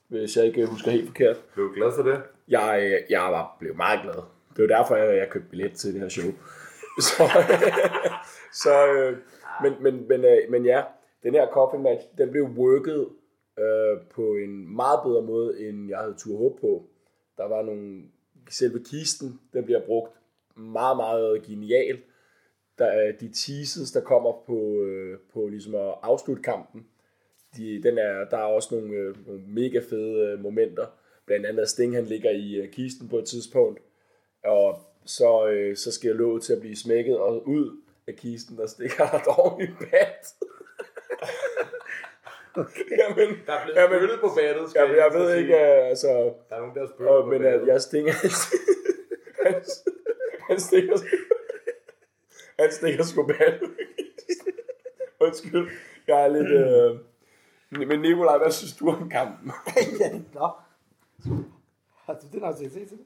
hvis 0.07 0.37
jeg 0.37 0.45
ikke 0.45 0.65
husker 0.65 0.91
helt 0.91 1.07
forkert. 1.07 1.43
Blev 1.53 1.65
du 1.65 1.73
glad 1.73 1.91
for 1.95 2.03
det? 2.03 2.21
Jeg, 2.47 2.99
jeg 3.09 3.21
var, 3.21 3.57
blev 3.59 3.75
meget 3.75 3.99
glad. 4.03 4.23
Det 4.55 4.69
var 4.69 4.77
derfor, 4.77 4.95
jeg, 4.95 5.17
jeg 5.17 5.29
købte 5.29 5.49
billet 5.49 5.73
til 5.73 5.93
det 5.93 6.01
her 6.01 6.09
show. 6.09 6.31
Så, 6.99 7.23
så 8.53 8.93
øh, 8.93 9.17
men, 9.63 9.73
men, 9.81 10.07
men, 10.07 10.25
øh, 10.25 10.37
men 10.49 10.65
ja, 10.65 10.83
den 11.23 11.33
her 11.33 11.47
coffin 11.47 11.83
match, 11.83 12.07
den 12.17 12.31
blev 12.31 12.43
worket 12.43 13.07
øh, 13.59 13.97
på 14.15 14.21
en 14.21 14.75
meget 14.75 14.99
bedre 15.05 15.21
måde, 15.21 15.69
end 15.69 15.89
jeg 15.89 15.97
havde 15.97 16.15
tur 16.17 16.37
håb 16.37 16.59
på. 16.61 16.83
Der 17.37 17.47
var 17.47 17.61
nogle, 17.61 18.03
selve 18.49 18.83
kisten, 18.83 19.39
den 19.53 19.65
bliver 19.65 19.81
brugt 19.85 20.11
meget, 20.55 20.97
meget 20.97 21.43
genialt. 21.43 21.99
Der 22.77 22.85
er 22.85 23.11
de 23.11 23.27
teases, 23.27 23.91
der 23.91 24.01
kommer 24.01 24.31
på, 24.45 24.81
øh, 24.83 25.17
på 25.33 25.47
ligesom 25.47 25.75
at 25.75 25.93
afslutte 26.03 26.43
kampen. 26.43 26.85
De, 27.57 27.83
den 27.83 27.97
er, 27.97 28.25
der 28.31 28.37
er 28.37 28.43
også 28.43 28.75
nogle, 28.75 28.93
øh, 28.93 29.27
nogle 29.27 29.41
mega 29.47 29.79
fede 29.89 30.31
øh, 30.31 30.39
momenter, 30.39 30.85
blandt 31.25 31.45
andet 31.45 31.61
at 31.61 31.69
Sting 31.69 31.95
han 31.95 32.05
ligger 32.05 32.31
i 32.31 32.55
øh, 32.55 32.69
kisten 32.71 33.09
på 33.09 33.17
et 33.17 33.25
tidspunkt, 33.25 33.79
og 34.43 34.79
så, 35.05 35.47
øh, 35.47 35.75
så 35.77 35.91
sker 35.91 36.13
låget 36.13 36.43
til 36.43 36.53
at 36.53 36.59
blive 36.59 36.75
smækket, 36.75 37.17
og 37.17 37.47
ud 37.47 37.81
af 38.07 38.15
kisten, 38.15 38.57
der 38.57 38.67
stikker 38.67 39.05
der 39.11 39.19
dog 39.19 39.61
en 39.61 39.75
bat. 39.79 40.25
okay. 42.63 42.81
Jamen, 43.01 43.29
Der 43.45 43.53
er 43.53 43.63
blevet 43.63 43.77
Jamen, 43.77 43.97
spyttet 43.99 44.19
på 44.19 44.29
battet, 44.37 44.69
skal 44.69 44.81
Jamen, 44.81 44.95
jeg 44.95 45.09
så 45.11 45.17
ved 45.17 45.29
sige. 45.31 45.41
ikke, 45.41 45.55
altså... 45.57 46.07
Der 46.49 46.55
er 46.55 46.59
nogen, 46.59 46.75
der 46.75 46.81
har 46.81 46.87
spyttet 46.87 47.07
på 47.23 47.25
men 47.25 47.41
battet. 47.41 47.61
at 47.61 47.67
jeg 47.67 47.81
stinger... 47.81 48.13
han, 49.45 49.55
han 50.49 50.59
stikker... 50.59 50.97
Han 52.59 52.71
stikker 52.71 53.03
sgu 53.03 53.27
bat. 53.27 53.61
Undskyld. 55.19 55.69
Jeg 56.07 56.23
er 56.23 56.27
lidt... 56.27 56.51
Øh... 56.51 56.99
Men 57.87 57.99
Nikolaj, 57.99 58.37
hvad 58.37 58.51
synes 58.51 58.75
du 58.75 58.89
om 58.89 59.09
kampen? 59.09 59.51
ja, 59.99 60.11
nå. 60.33 60.51
Har 62.05 62.13
du 62.13 62.27
det 62.31 62.41
nok 62.41 62.55
til 62.55 62.65
at 62.65 62.71
se 62.71 62.79
til 62.79 62.97
det? 62.97 63.05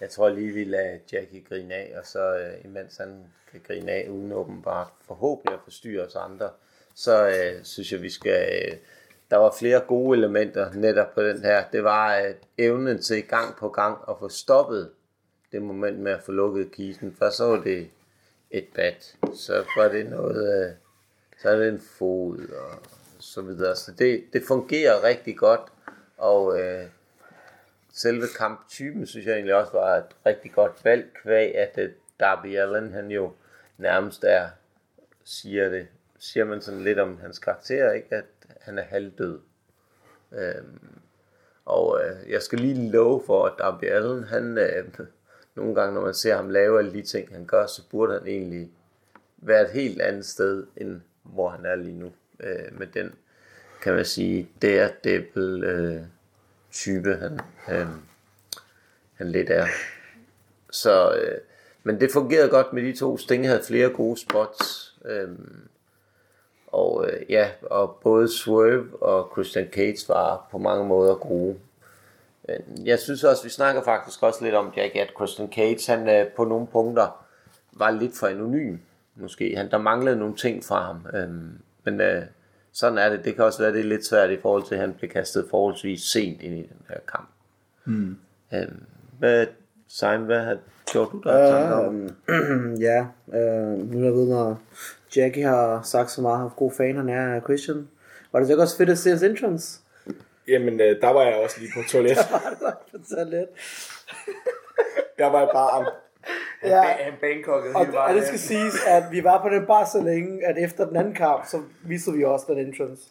Jeg 0.00 0.10
tror 0.10 0.28
lige, 0.28 0.52
vi 0.52 0.64
lader 0.64 0.98
Jackie 1.12 1.44
grine 1.48 1.74
af, 1.74 1.94
og 1.98 2.06
så 2.06 2.38
øh, 2.38 2.64
imens 2.64 2.96
han 2.96 3.24
kan 3.50 3.60
grine 3.66 3.92
af, 3.92 4.08
uden 4.10 4.32
åbenbart 4.32 4.88
forhåbentlig 5.06 5.54
at 5.54 5.60
forstyrre 5.64 6.06
os 6.06 6.16
andre, 6.16 6.50
så 6.94 7.28
øh, 7.28 7.64
synes 7.64 7.92
jeg, 7.92 8.02
vi 8.02 8.10
skal... 8.10 8.62
Øh, 8.64 8.78
der 9.30 9.36
var 9.36 9.54
flere 9.58 9.80
gode 9.80 10.18
elementer 10.18 10.72
netop 10.72 11.14
på 11.14 11.22
den 11.22 11.42
her. 11.42 11.64
Det 11.72 11.84
var 11.84 12.16
øh, 12.16 12.34
evnen 12.58 13.02
til 13.02 13.22
gang 13.22 13.56
på 13.56 13.68
gang 13.68 13.98
at 14.08 14.14
få 14.18 14.28
stoppet 14.28 14.90
det 15.52 15.62
moment 15.62 15.98
med 15.98 16.12
at 16.12 16.22
få 16.22 16.32
lukket 16.32 16.70
kisten. 16.72 17.16
Først 17.18 17.36
så 17.36 17.44
var 17.44 17.62
det 17.62 17.90
et 18.50 18.68
bat, 18.74 19.16
så 19.34 19.64
var 19.76 19.88
det 19.88 20.10
noget... 20.10 20.66
Øh, 20.66 20.72
så 21.42 21.48
er 21.48 21.56
det 21.56 21.68
en 21.68 21.80
fod 21.80 22.48
og 22.48 22.78
så 23.18 23.42
videre. 23.42 23.76
Så 23.76 23.92
det, 23.92 24.24
det 24.32 24.42
fungerer 24.48 25.04
rigtig 25.04 25.36
godt, 25.36 25.72
og 26.16 26.60
øh, 26.60 26.86
selve 27.92 28.26
kamptypen 28.38 29.06
synes 29.06 29.26
jeg 29.26 29.34
egentlig 29.34 29.54
også 29.54 29.72
var 29.72 29.96
et 29.96 30.16
rigtig 30.26 30.52
godt 30.52 30.84
valg, 30.84 31.10
kvæg 31.22 31.54
at 31.54 31.78
øh, 31.78 31.90
Darby 32.20 32.56
Allen, 32.56 32.92
han 32.92 33.10
jo 33.10 33.32
nærmest 33.78 34.24
er, 34.24 34.48
siger 35.24 35.68
det, 35.68 35.88
siger 36.18 36.44
man 36.44 36.60
sådan 36.60 36.84
lidt 36.84 36.98
om 36.98 37.18
hans 37.20 37.38
karakter, 37.38 37.92
ikke? 37.92 38.16
at 38.16 38.24
han 38.60 38.78
er 38.78 38.82
halvdød. 38.82 39.40
Øhm, 40.32 40.98
og 41.64 42.00
øh, 42.04 42.30
jeg 42.30 42.42
skal 42.42 42.58
lige 42.58 42.90
love 42.90 43.22
for, 43.26 43.46
at 43.46 43.52
Darby 43.58 43.84
Allen, 43.84 44.24
han, 44.24 44.58
øh, 44.58 44.84
nogle 45.58 45.74
gange 45.74 45.94
når 45.94 46.00
man 46.00 46.14
ser 46.14 46.36
ham 46.36 46.50
lave 46.50 46.78
alle 46.78 46.92
de 46.92 47.02
ting, 47.02 47.28
han 47.32 47.46
gør, 47.46 47.66
så 47.66 47.82
burde 47.90 48.12
han 48.18 48.26
egentlig 48.26 48.70
være 49.36 49.62
et 49.62 49.70
helt 49.70 50.00
andet 50.00 50.26
sted, 50.26 50.66
end 50.76 51.00
hvor 51.22 51.48
han 51.48 51.66
er 51.66 51.76
lige 51.76 51.98
nu. 51.98 52.12
Øh, 52.40 52.78
med 52.78 52.86
den, 52.86 53.14
kan 53.82 53.94
man 53.94 54.04
sige, 54.04 54.48
daredevil 54.62 55.64
øh, 55.64 56.02
type, 56.70 57.14
han, 57.14 57.40
øh, 57.70 57.86
han 59.14 59.28
lidt 59.28 59.50
er. 59.50 59.66
Så, 60.70 61.14
øh, 61.14 61.38
men 61.82 62.00
det 62.00 62.12
fungerede 62.12 62.48
godt 62.48 62.72
med 62.72 62.82
de 62.82 62.96
to. 62.96 63.18
Sting 63.18 63.48
havde 63.48 63.62
flere 63.64 63.88
gode 63.88 64.20
spots. 64.20 64.96
Øh, 65.04 65.28
og 66.66 67.08
øh, 67.08 67.30
ja, 67.30 67.50
og 67.62 67.98
både 68.02 68.28
Swerve 68.28 69.02
og 69.02 69.30
Christian 69.32 69.68
Cates 69.72 70.08
var 70.08 70.48
på 70.50 70.58
mange 70.58 70.86
måder 70.86 71.14
gode. 71.14 71.56
Jeg 72.84 72.98
synes 72.98 73.24
også, 73.24 73.42
vi 73.42 73.48
snakker 73.48 73.82
faktisk 73.82 74.22
også 74.22 74.44
lidt 74.44 74.54
om 74.54 74.72
Jack, 74.76 74.96
at 74.96 75.10
Christian 75.16 75.52
Cage, 75.52 75.92
han 75.92 76.08
øh, 76.08 76.26
på 76.36 76.44
nogle 76.44 76.66
punkter 76.66 77.26
var 77.72 77.90
lidt 77.90 78.18
for 78.18 78.26
anonym. 78.26 78.76
Måske. 79.16 79.56
Han, 79.56 79.70
der 79.70 79.78
manglede 79.78 80.16
nogle 80.16 80.36
ting 80.36 80.64
fra 80.64 80.82
ham. 80.86 81.06
Øhm, 81.14 81.58
men 81.84 82.00
øh, 82.00 82.22
sådan 82.72 82.98
er 82.98 83.08
det. 83.08 83.24
Det 83.24 83.34
kan 83.34 83.44
også 83.44 83.62
være, 83.62 83.72
det 83.72 83.80
er 83.80 83.84
lidt 83.84 84.06
svært 84.06 84.30
i 84.30 84.40
forhold 84.42 84.62
til, 84.62 84.74
at 84.74 84.80
han 84.80 84.92
blev 84.92 85.10
kastet 85.10 85.46
forholdsvis 85.50 86.02
sent 86.02 86.42
ind 86.42 86.54
i 86.54 86.62
den 86.62 86.82
her 86.88 86.98
kamp. 87.12 87.28
Mm. 87.84 88.16
Øhm, 88.54 88.82
hvad, 89.18 89.46
Simon, 89.88 90.24
hvad 90.24 90.40
har 90.40 90.56
gjort 90.92 91.08
du 91.12 91.20
der? 91.24 91.88
Uh, 91.88 91.94
Øhm, 92.28 92.74
ja, 92.88 93.06
øh, 93.34 93.90
nu 93.90 94.00
er 94.00 94.04
jeg 94.04 94.12
ved, 94.12 94.28
når 94.28 94.60
Jackie 95.16 95.44
har 95.44 95.82
sagt 95.82 96.10
så 96.10 96.20
meget, 96.20 96.40
hvor 96.40 96.54
god 96.56 96.72
fan 96.72 96.96
han 96.96 97.08
er 97.08 97.34
af 97.34 97.42
Christian. 97.42 97.88
Var 98.32 98.38
det 98.38 98.46
så 98.46 98.52
ikke 98.52 98.62
også 98.62 98.76
fedt 98.76 98.90
at 98.90 98.98
se 98.98 99.10
hans 99.10 99.22
entrance? 99.22 99.80
Jamen, 100.48 100.80
øh, 100.80 101.00
der 101.00 101.08
var 101.12 101.22
jeg 101.22 101.34
også 101.34 101.60
lige 101.60 101.70
på 101.76 101.80
toilet. 101.88 102.16
På 102.92 102.98
toilet. 103.14 103.48
Jeg 105.18 105.32
var 105.32 105.50
bare... 105.52 105.86
Ja, 106.64 106.82
Han 106.82 107.12
Bangkok'ede 107.12 107.74
og, 107.76 107.80
hele 107.84 107.92
vejen. 107.92 108.08
og 108.10 108.14
det 108.14 108.26
skal 108.26 108.38
siges, 108.38 108.74
at 108.86 109.02
vi 109.10 109.24
var 109.24 109.42
på 109.42 109.48
den 109.48 109.66
bar 109.66 109.84
så 109.84 110.02
længe, 110.02 110.46
at 110.46 110.58
efter 110.64 110.86
den 110.86 110.96
anden 110.96 111.14
kamp, 111.14 111.46
så 111.46 111.62
viste 111.86 112.12
vi 112.12 112.24
også 112.24 112.46
den 112.48 112.58
entrance. 112.58 113.02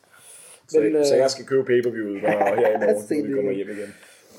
Så, 0.67 0.79
Men, 0.79 1.05
så 1.05 1.13
øh, 1.15 1.19
jeg 1.19 1.31
skal 1.31 1.45
købe 1.45 1.63
pay-per-viewet 1.65 2.19
her 2.21 2.31
i 2.31 2.35
morgen, 2.38 2.79
når 2.79 3.15
vi 3.23 3.27
det. 3.27 3.35
kommer 3.35 3.51
hjem 3.51 3.69
igen. 3.69 3.93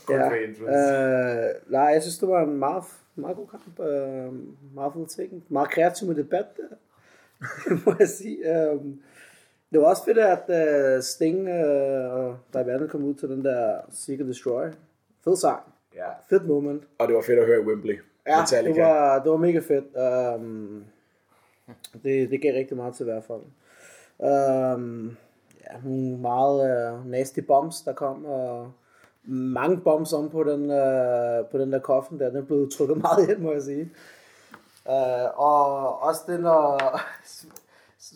Kun 0.07 0.16
Ja. 0.16 0.24
entrance. 0.24 0.72
Øh, 0.72 1.72
nej, 1.72 1.82
jeg 1.82 2.03
synes, 2.03 2.18
det 2.18 2.28
var 2.28 2.42
en 2.42 2.57
meget, 2.59 2.84
meget 3.16 3.36
god 3.36 3.46
kamp. 3.49 3.80
Øh, 3.80 4.32
meget 4.74 4.92
fed 4.94 5.07
ting. 5.07 5.44
Meget 5.49 5.70
kreativ 5.70 6.09
med 6.09 6.16
debat 6.16 6.44
der, 6.57 6.76
må 7.86 7.94
jeg 7.99 8.09
sige. 8.09 8.36
Øh, 8.55 8.76
det 9.73 9.81
var 9.81 9.87
også 9.87 10.05
fedt, 10.05 10.19
at 10.19 10.45
øh, 10.49 11.03
Sting 11.03 11.49
øh, 11.49 12.14
og 12.14 12.89
kom 12.91 13.05
ud 13.05 13.14
til 13.14 13.29
den 13.29 13.45
der 13.45 13.79
Seek 13.91 14.21
and 14.21 14.29
Destroy. 14.29 14.66
Fed 15.25 15.37
sang. 15.37 15.61
Ja. 15.95 16.09
Fedt 16.31 16.47
moment. 16.49 16.83
Og 16.99 17.09
det 17.09 17.16
var 17.16 17.23
fedt 17.23 17.39
at 17.39 17.47
høre 17.47 17.61
i 17.61 17.64
Wembley. 17.64 17.99
Ja, 18.27 18.41
Metallica. 18.41 18.75
det 18.75 18.83
var, 18.83 19.23
det 19.23 19.31
var 19.31 19.37
mega 19.37 19.59
fedt. 19.59 19.85
Um, 20.37 20.85
det, 22.03 22.31
det 22.31 22.43
gav 22.43 22.55
rigtig 22.55 22.77
meget 22.77 22.95
til 22.95 23.05
hvert 23.05 23.25
fald. 23.25 23.41
Um, 24.75 25.16
ja, 25.61 25.81
nogle 25.85 26.19
meget 26.19 26.93
uh, 26.93 27.11
nasty 27.11 27.41
bombs, 27.41 27.81
der 27.81 27.93
kom, 27.93 28.25
og 28.25 28.73
mange 29.25 29.81
bombs 29.81 30.12
om 30.12 30.31
på 30.31 30.45
den, 30.45 30.62
uh, 30.62 31.51
på 31.51 31.59
den 31.59 31.73
der 31.73 31.81
coffin 31.81 32.19
der. 32.19 32.31
Den 32.31 32.47
blev 32.47 32.71
trykket 32.71 32.97
meget 32.97 33.29
ind, 33.31 33.39
må 33.39 33.53
jeg 33.53 33.62
sige. 33.62 33.91
Uh, 34.87 35.39
og 35.41 36.03
også 36.03 36.21
det, 36.27 36.41
når 36.41 37.01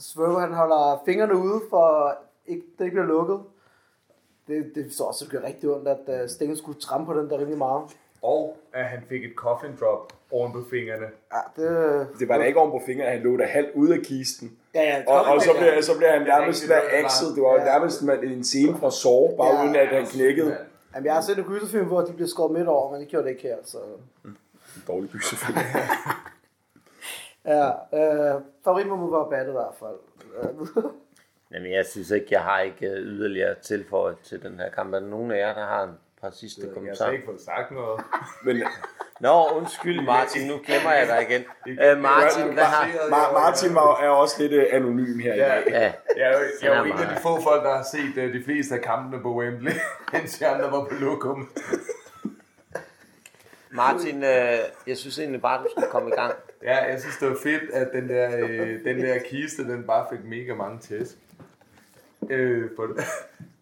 Swerve 0.01 0.41
han 0.41 0.53
holder 0.55 1.03
fingrene 1.05 1.37
ude, 1.37 1.61
for 1.71 2.15
ikke, 2.47 2.63
det 2.79 2.85
ikke 2.85 2.95
bliver 2.95 3.07
lukket. 3.07 3.41
Det, 4.49 4.73
det 4.75 4.95
så 4.95 5.03
også 5.05 5.25
det 5.25 5.31
gjorde 5.31 5.47
rigtig 5.47 5.71
ondt, 5.71 5.89
at 5.89 6.23
uh, 6.23 6.29
Sting 6.29 6.59
skulle 6.59 6.81
trampe 6.81 7.13
på 7.15 7.21
den 7.21 7.31
der 7.31 7.39
rimelig 7.39 7.59
meget. 7.59 7.83
Og 8.23 8.57
at 8.73 8.85
han 8.85 9.03
fik 9.09 9.25
et 9.25 9.33
coffin 9.37 9.71
drop 9.81 10.13
oven 10.31 10.53
på 10.53 10.63
fingrene. 10.71 11.07
Ja, 11.35 11.63
det, 11.63 12.09
Det 12.19 12.29
var 12.29 12.39
da 12.39 12.45
ikke 12.45 12.59
oven 12.61 12.71
på 12.71 12.81
fingeren, 12.87 13.13
han 13.13 13.21
lå 13.23 13.37
der 13.37 13.47
halvt 13.47 13.71
ude 13.75 13.95
af 13.95 14.01
kisten. 14.01 14.59
Ja, 14.75 14.83
ja, 14.83 15.03
Og, 15.07 15.25
og 15.35 15.43
så, 15.43 15.51
ja. 15.55 15.59
bliver, 15.59 15.81
så 15.83 15.97
bliver 15.97 16.13
han 16.13 16.23
nærmest 16.23 16.69
var- 16.69 16.83
akset. 17.05 17.35
Det 17.35 17.43
var 17.43 17.55
Ja. 17.55 17.65
nærmest 17.65 18.03
med 18.03 18.23
en 18.23 18.45
scene 18.45 18.79
fra 18.79 18.91
Saw, 18.91 19.37
bare 19.37 19.55
Ja. 19.59 19.65
uden 19.65 19.77
at 19.77 19.89
han 19.89 20.07
knækkede. 20.07 20.57
Jamen, 20.95 21.07
jeg 21.07 21.15
har 21.15 21.21
set 21.21 21.39
en 21.39 21.45
gyserfilm, 21.45 21.87
hvor 21.87 22.01
de 22.01 22.13
bliver 22.13 22.29
skåret 22.29 22.53
midt 22.53 22.69
over, 22.69 22.91
men 22.93 23.01
det 23.01 23.09
gjorde 23.09 23.25
det 23.25 23.31
ikke 23.31 23.43
her, 23.43 23.57
så... 23.65 23.79
En 24.25 24.37
dårlig 24.89 25.11
gyserfilm. 25.11 25.59
Ja, 27.47 27.69
øh, 27.95 28.41
favoritmoment 28.65 29.13
var 29.13 29.29
battet 29.31 29.49
i 29.53 29.53
hvert 29.53 29.75
fald. 29.79 29.99
Øh, 30.43 30.85
Jamen, 31.55 31.73
jeg 31.73 31.87
synes 31.87 32.11
ikke, 32.11 32.27
jeg 32.31 32.41
har 32.43 32.61
ikke 32.61 32.87
øh, 32.87 32.97
yderligere 32.99 33.55
tilføjet 33.55 34.17
til 34.25 34.43
den 34.43 34.59
her 34.59 34.71
kamp. 34.71 34.95
Er 34.95 34.99
der 35.01 35.07
nogen 35.07 35.31
af 35.31 35.39
jer, 35.39 35.55
der 35.55 35.65
har 35.67 35.83
en 35.83 35.99
par 36.21 36.31
sidste 36.31 36.61
Jeg 36.61 36.69
har 36.69 36.75
kommentarer? 36.75 37.09
slet 37.09 37.13
ikke 37.15 37.27
fået 37.27 37.41
sagt 37.41 37.71
noget. 37.71 38.01
Men 38.45 38.63
Nå, 39.21 39.47
undskyld 39.53 40.01
Martin, 40.15 40.47
nu 40.49 40.55
glemmer 40.67 40.93
jeg 40.93 41.07
dig 41.09 41.23
igen. 41.31 41.45
Øh, 41.83 41.99
Martin, 41.99 42.53
hvad 42.55 42.65
har... 42.65 42.85
Ma- 42.85 43.33
Martin 43.33 43.75
var, 43.75 43.97
er 44.03 44.09
også 44.09 44.43
lidt 44.43 44.53
øh, 44.53 44.67
anonym 44.73 45.19
her 45.21 45.35
i 45.35 45.37
Ja, 45.37 45.49
dag. 45.49 45.63
Ja, 45.69 45.81
jeg, 46.17 46.33
er 46.35 46.39
jo- 46.39 46.45
jeg 46.63 46.73
er 46.73 46.79
jo 46.79 46.85
en 46.85 46.93
af 46.99 47.15
de 47.17 47.21
få 47.23 47.41
folk, 47.43 47.63
der 47.65 47.77
har 47.77 47.83
set 47.83 48.25
uh, 48.27 48.33
de 48.35 48.43
fleste 48.45 48.75
af 48.75 48.81
kampene 48.83 49.23
på 49.23 49.35
Wembley, 49.35 49.73
mens 50.13 50.39
de 50.39 50.47
andre 50.47 50.65
var 50.73 50.85
på 50.85 50.95
lokum. 51.01 51.49
Martin, 53.71 54.23
øh, 54.25 54.59
jeg 54.87 54.97
synes 54.97 55.19
egentlig 55.19 55.43
bare, 55.43 55.63
du 55.63 55.69
skal 55.77 55.89
komme 55.91 56.09
i 56.09 56.13
gang. 56.15 56.35
Ja, 56.63 56.85
jeg 56.85 57.01
synes, 57.01 57.17
det 57.17 57.29
var 57.29 57.37
fedt, 57.43 57.71
at 57.71 57.89
den 57.93 58.09
der, 58.09 58.39
øh, 58.39 58.85
den 58.85 59.01
der 59.01 59.19
kiste, 59.19 59.65
den 59.65 59.85
bare 59.85 60.07
fik 60.11 60.25
mega 60.25 60.55
mange 60.55 60.79
tæsk. 60.79 61.17
Øh, 62.31 62.71
for 62.77 62.87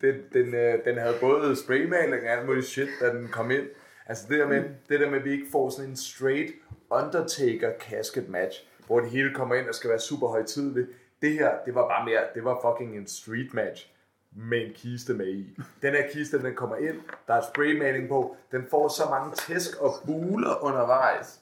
den, 0.00 0.14
den, 0.32 0.54
øh, 0.54 0.84
den 0.84 0.98
havde 0.98 1.16
både 1.20 1.56
spraymaling 1.56 2.22
og 2.22 2.28
alt 2.28 2.46
muligt 2.46 2.66
shit, 2.66 2.88
da 3.00 3.08
den 3.10 3.28
kom 3.28 3.50
ind. 3.50 3.66
Altså 4.06 4.26
det 4.28 4.38
der 4.38 4.46
med, 4.46 4.64
det 4.88 5.00
der 5.00 5.10
med 5.10 5.18
at 5.18 5.24
vi 5.24 5.32
ikke 5.32 5.46
får 5.52 5.70
sådan 5.70 5.90
en 5.90 5.96
straight 5.96 6.50
Undertaker 6.90 7.72
casket 7.80 8.28
match, 8.28 8.68
hvor 8.86 9.00
det 9.00 9.10
hele 9.10 9.34
kommer 9.34 9.54
ind 9.54 9.68
og 9.68 9.74
skal 9.74 9.90
være 9.90 9.98
super 9.98 10.28
højtidligt. 10.28 10.88
Det 11.22 11.32
her, 11.32 11.50
det 11.66 11.74
var 11.74 11.88
bare 11.88 12.04
mere, 12.04 12.20
det 12.34 12.44
var 12.44 12.58
fucking 12.64 12.96
en 12.96 13.06
street 13.06 13.54
match 13.54 13.90
med 14.32 14.66
en 14.66 14.72
kiste 14.74 15.14
med 15.14 15.26
i. 15.26 15.56
Den 15.82 15.94
her 15.94 16.08
kiste, 16.12 16.42
den 16.42 16.54
kommer 16.54 16.76
ind, 16.76 17.00
der 17.26 17.34
er 17.34 17.42
spraymaling 17.54 18.08
på, 18.08 18.36
den 18.52 18.66
får 18.70 18.88
så 18.88 19.02
mange 19.10 19.34
tæsk 19.34 19.82
og 19.82 19.94
buler 20.06 20.64
undervejs. 20.64 21.39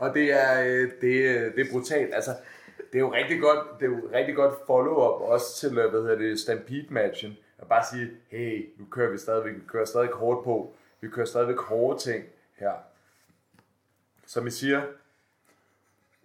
Og 0.00 0.14
det 0.14 0.32
er, 0.32 0.62
øh, 0.62 0.90
det, 1.00 1.14
øh, 1.24 1.54
det 1.54 1.66
er 1.66 1.72
brutalt. 1.72 2.14
Altså, 2.14 2.30
det 2.92 2.98
er 2.98 3.00
jo 3.00 3.12
rigtig 3.12 3.40
godt, 3.40 3.80
det 3.80 3.86
er 3.86 3.90
jo 3.90 4.10
rigtig 4.14 4.34
godt 4.36 4.54
follow-up 4.66 5.20
også 5.20 5.56
til, 5.56 5.78
øh, 5.78 5.90
hvad 5.90 6.00
hedder 6.00 6.18
det, 6.18 6.40
Stampede-matchen. 6.40 7.36
At 7.58 7.68
bare 7.68 7.84
sige, 7.92 8.10
hey, 8.28 8.70
nu 8.78 8.84
kører 8.90 9.10
vi 9.10 9.18
stadigvæk, 9.18 9.54
vi 9.54 9.60
kører 9.68 9.84
stadig 9.84 10.08
hårdt 10.08 10.44
på. 10.44 10.74
Vi 11.00 11.08
kører 11.08 11.26
stadigvæk 11.26 11.58
hårde 11.58 11.98
ting 11.98 12.24
her. 12.56 12.72
Som 14.26 14.46
I 14.46 14.50
siger, 14.50 14.82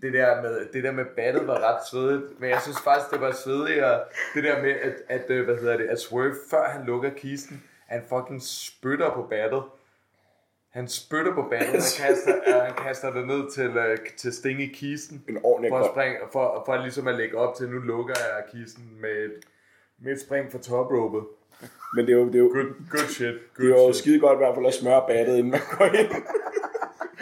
det 0.02 0.14
der 0.14 0.42
med, 0.42 0.68
det 0.74 0.84
der 0.84 0.92
med 0.92 1.06
battet 1.06 1.48
var 1.48 1.60
ret 1.60 1.88
svedigt, 1.88 2.40
men 2.40 2.50
jeg 2.50 2.62
synes 2.62 2.82
faktisk, 2.84 3.12
det 3.12 3.22
var 3.22 3.32
svedigere, 3.32 4.04
det 4.36 4.44
der 4.44 4.62
med, 4.62 4.72
at, 4.72 4.94
at 5.10 5.44
hvad 5.46 5.56
hedder 5.56 5.78
det, 5.78 5.86
at 5.86 6.00
Swerve, 6.00 6.36
før 6.50 6.70
han 6.70 6.86
lukker 6.86 7.10
kisten, 7.10 7.64
han 7.88 8.04
fucking 8.10 8.42
spytter 8.44 9.14
på 9.14 9.24
battet, 9.30 9.64
han 10.76 10.88
spytter 10.88 11.34
på 11.34 11.44
banen 11.50 11.76
og 11.76 11.90
kaster, 12.04 12.36
uh, 12.48 12.62
han 12.68 12.74
kaster 12.86 13.14
det 13.14 13.28
ned 13.28 13.52
til, 13.52 13.70
uh, 13.78 13.98
til 14.18 14.34
Sting 14.34 14.62
i 14.62 14.68
kisten. 14.68 15.24
En 15.30 15.38
ordentlig 15.44 15.72
for, 15.72 15.80
at 15.80 15.92
springe, 15.94 16.18
for, 16.32 16.64
for 16.66 16.76
ligesom 16.76 17.08
at 17.08 17.16
lægge 17.16 17.38
op 17.38 17.56
til, 17.56 17.70
nu 17.70 17.80
lukker 17.80 18.14
jeg 18.26 18.44
kisten 18.54 18.84
med 19.02 19.16
et, 19.26 19.34
med 20.04 20.12
et 20.12 20.22
spring 20.22 20.52
fra 20.52 20.60
top 20.60 20.88
ropet. 20.92 21.24
Men 21.96 22.06
det 22.06 22.14
er 22.14 22.18
jo, 22.18 22.26
det 22.28 22.36
er 22.36 22.40
jo, 22.40 22.52
Good, 22.54 22.72
good 22.92 23.10
shit. 23.18 23.36
Good 23.56 23.68
det 23.68 23.76
er 23.76 23.84
jo 23.84 23.94
shit. 23.94 24.02
skide 24.02 24.20
godt 24.20 24.36
i 24.38 24.42
hvert 24.44 24.56
fald 24.56 24.66
at 24.66 24.74
smøre 24.74 25.04
battet, 25.08 25.36
inden 25.38 25.52
man 25.52 25.66
går 25.78 25.86
ind. 25.86 26.12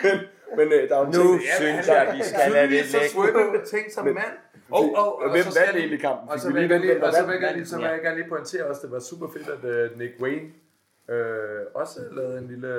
men, 0.04 0.16
men 0.58 0.68
øh, 0.74 0.90
der 0.90 0.96
er 0.96 1.00
jo 1.00 1.06
Nu 1.06 1.30
ting, 1.32 1.42
synes 1.62 1.88
jeg, 1.88 2.14
vi 2.18 2.22
skal 2.24 2.52
lade 2.52 2.70
det 2.70 2.86
så 2.86 2.98
ligge. 2.98 3.10
swimmende 3.14 3.62
ting 3.74 3.86
som 3.96 4.06
mand. 4.06 4.36
Og, 4.72 4.84
og, 4.96 5.22
og, 5.22 5.32
hvem 5.32 5.44
så 5.44 5.52
skal 5.52 5.66
vandt 5.66 5.78
egentlig 5.80 6.00
kampen? 6.00 6.30
Og 6.30 6.40
så 6.40 6.52
vil 6.52 6.70
vi 6.70 6.88
jeg 6.88 7.04
og 7.04 7.14
så 7.14 7.20
så 7.66 8.14
lige 8.16 8.30
pointere 8.30 8.64
også, 8.70 8.82
det 8.84 8.92
var 8.92 9.00
super 9.00 9.28
fedt, 9.34 9.48
at 9.56 9.92
uh, 9.92 10.00
Nick 10.00 10.14
Wayne 10.22 10.48
øh, 11.10 11.62
også 11.74 12.00
lavede 12.12 12.38
en 12.38 12.48
lille, 12.48 12.70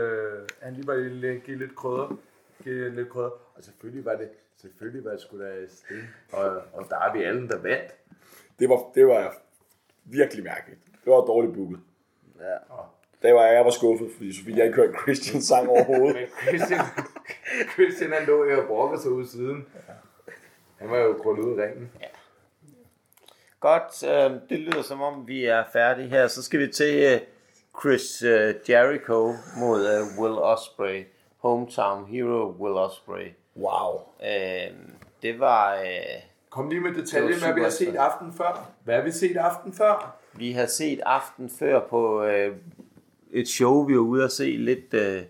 han 0.63 0.75
lige 0.75 0.87
var 0.87 0.95
lige 0.95 1.41
give 1.41 1.59
lidt 1.59 1.77
krydder, 1.77 2.17
give 2.65 2.95
lidt 2.95 3.09
krydder. 3.09 3.31
Og 3.55 3.65
selvfølgelig 3.65 4.05
var 4.05 4.17
det, 4.17 4.29
selvfølgelig 4.57 5.05
var 5.05 5.11
det 5.11 5.21
sgu 5.21 5.39
da 5.39 5.67
Sting 5.69 6.03
og, 6.33 6.63
og 6.73 6.87
Darby 6.91 7.17
Allen, 7.17 7.49
der 7.49 7.59
vandt. 7.59 7.93
det 8.59 8.69
var, 8.69 8.91
det 8.95 9.07
var 9.07 9.37
virkelig 10.05 10.45
mærkeligt. 10.45 10.81
Det 10.87 11.13
var 11.13 11.21
dårligt 11.21 11.55
booket. 11.55 11.81
Ja. 12.41 12.57
Der 13.23 13.33
var 13.33 13.47
jeg 13.47 13.65
var 13.65 13.71
skuffet, 13.71 14.11
fordi 14.17 14.33
Sofie 14.33 14.57
jeg 14.57 14.67
ikke 14.67 14.77
hørte 14.77 14.93
Christian 15.03 15.43
sang 15.43 15.69
overhovedet. 15.69 16.17
Men 16.17 16.29
Christian, 16.49 16.81
Christian 17.75 18.13
han 18.13 18.27
lå 18.27 18.45
jo 18.45 18.61
og 18.61 18.67
brokkede 18.67 19.03
sig 19.03 19.11
ud 19.11 19.27
siden. 19.27 19.67
Han 20.77 20.91
var 20.91 20.99
jo 20.99 21.13
krøllet 21.23 21.45
ud 21.45 21.59
i 21.59 21.63
ringen. 21.63 21.91
Godt, 23.61 24.05
øh, 24.05 24.41
det 24.51 24.59
lyder 24.59 24.83
som 24.83 25.01
om 25.01 25.29
vi 25.29 25.45
er 25.45 25.65
færdige 25.73 26.09
her. 26.09 26.27
Så 26.27 26.43
skal 26.43 26.61
vi 26.61 26.69
til 26.69 27.13
øh, 27.13 27.21
Chris 27.81 28.23
øh, 28.23 28.55
Jericho 28.69 29.33
mod 29.59 29.87
øh, 29.87 30.19
Will 30.21 30.39
Ospreay. 30.39 31.05
Hometown 31.39 32.07
Hero 32.07 32.55
Will 32.59 32.75
Ospreay. 32.77 33.29
Wow. 33.57 34.01
Øh, 34.23 34.75
det 35.23 35.41
var... 35.41 35.75
Øh, 35.75 36.23
Kom 36.51 36.69
lige 36.69 36.81
med 36.81 36.95
detaljen, 36.95 37.33
Det 37.33 37.41
var 37.41 37.47
hvad 37.47 37.55
vi 37.55 37.63
har 37.63 37.71
set 37.71 37.97
aften 37.97 38.33
før. 38.33 38.71
Hvad 38.85 38.95
har 38.95 39.03
vi 39.03 39.11
set 39.11 39.37
aften 39.37 39.73
før? 39.73 40.17
vi 40.37 40.53
har 40.53 40.67
set 40.67 41.01
aften 41.07 41.51
før 41.51 41.81
på 41.81 42.25
øh, 42.25 42.57
et 43.33 43.49
show, 43.49 43.85
vi 43.85 43.95
var 43.95 44.01
ude 44.01 44.25
at 44.25 44.33
se 44.33 44.57
lidt 44.57 44.95
øh, 44.95 45.23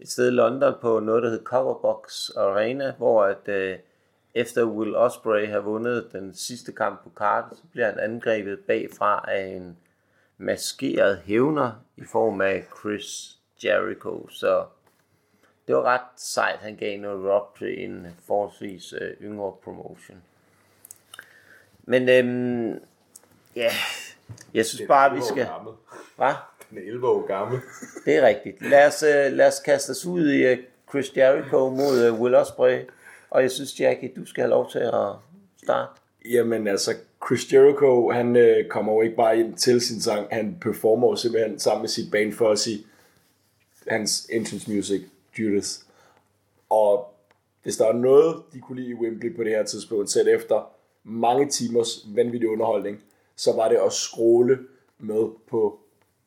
et 0.00 0.10
sted 0.10 0.28
i 0.28 0.30
London 0.34 0.74
på 0.80 1.00
noget, 1.00 1.22
der 1.22 1.30
hed 1.30 1.44
Coverbox 1.44 2.28
Arena, 2.36 2.92
hvor 2.98 3.24
at, 3.24 3.48
øh, 3.48 3.76
efter 4.34 4.64
Will 4.64 4.96
Ospreay 4.96 5.48
har 5.48 5.60
vundet 5.60 6.08
den 6.12 6.34
sidste 6.34 6.72
kamp 6.72 7.02
på 7.02 7.10
kartet, 7.16 7.58
så 7.58 7.64
bliver 7.72 7.86
han 7.90 8.00
angrebet 8.00 8.58
bagfra 8.66 9.24
af 9.28 9.46
en 9.46 9.78
maskeret 10.42 11.18
hævner 11.24 11.72
i 11.96 12.04
form 12.04 12.40
af 12.40 12.64
Chris 12.80 13.38
Jericho. 13.64 14.28
Så 14.28 14.64
det 15.66 15.76
var 15.76 15.82
ret 15.82 16.00
sejt, 16.16 16.58
han 16.58 16.76
gav 16.76 16.98
noget 16.98 17.32
rock 17.32 17.58
til 17.58 17.84
en 17.84 18.06
forholdsvis 18.26 18.92
øh, 19.00 19.10
yngre 19.22 19.52
promotion. 19.64 20.22
Men 21.82 22.08
øhm, 22.08 22.80
ja, 23.56 23.70
jeg 24.54 24.66
synes 24.66 24.88
bare, 24.88 25.14
vi 25.14 25.20
skal... 25.28 25.48
Hvad? 26.16 26.34
Den 26.70 26.78
er 26.78 26.82
11 26.82 27.08
år 27.08 27.26
gammel. 27.26 27.60
Det 28.04 28.16
er 28.16 28.26
rigtigt. 28.26 28.62
Lad 28.62 28.86
os, 28.86 29.02
øh, 29.02 29.32
lad 29.32 29.46
os 29.46 29.60
kaste 29.60 29.90
os 29.90 30.06
ud 30.06 30.28
i 30.28 30.46
øh, 30.46 30.58
Chris 30.90 31.16
Jericho 31.16 31.70
mod 31.70 32.04
øh, 32.06 32.20
Will 32.20 32.34
Ospreay. 32.34 32.84
Og 33.30 33.42
jeg 33.42 33.50
synes, 33.50 33.80
Jackie, 33.80 34.12
du 34.16 34.26
skal 34.26 34.42
have 34.42 34.50
lov 34.50 34.70
til 34.70 34.78
at 34.78 35.12
starte. 35.64 36.01
Jamen 36.30 36.66
altså, 36.66 36.94
Chris 37.26 37.52
Jericho, 37.52 38.10
han 38.10 38.36
øh, 38.36 38.68
kommer 38.68 38.92
jo 38.92 39.02
ikke 39.02 39.16
bare 39.16 39.38
ind 39.38 39.54
til 39.54 39.80
sin 39.80 40.00
sang, 40.00 40.26
han 40.30 40.58
performer 40.60 41.08
jo 41.08 41.16
simpelthen 41.16 41.58
sammen 41.58 41.82
med 41.82 41.88
sit 41.88 42.10
band 42.10 42.32
Fuzzy, 42.32 42.68
hans 43.86 44.26
entrance 44.32 44.70
music, 44.74 45.02
Judas. 45.38 45.86
Og 46.70 47.14
hvis 47.62 47.76
der 47.76 47.86
er 47.86 47.92
noget, 47.92 48.42
de 48.52 48.60
kunne 48.60 48.80
lide 48.80 48.90
i 48.90 48.94
Wembley 48.94 49.36
på 49.36 49.44
det 49.44 49.50
her 49.50 49.64
tidspunkt, 49.64 50.10
selv 50.10 50.28
efter 50.28 50.70
mange 51.04 51.48
timers 51.48 52.06
vanvittig 52.14 52.48
underholdning, 52.48 53.02
så 53.36 53.52
var 53.52 53.68
det 53.68 53.76
at 53.76 53.92
skråle 53.92 54.58
med 54.98 55.28
på 55.46 55.80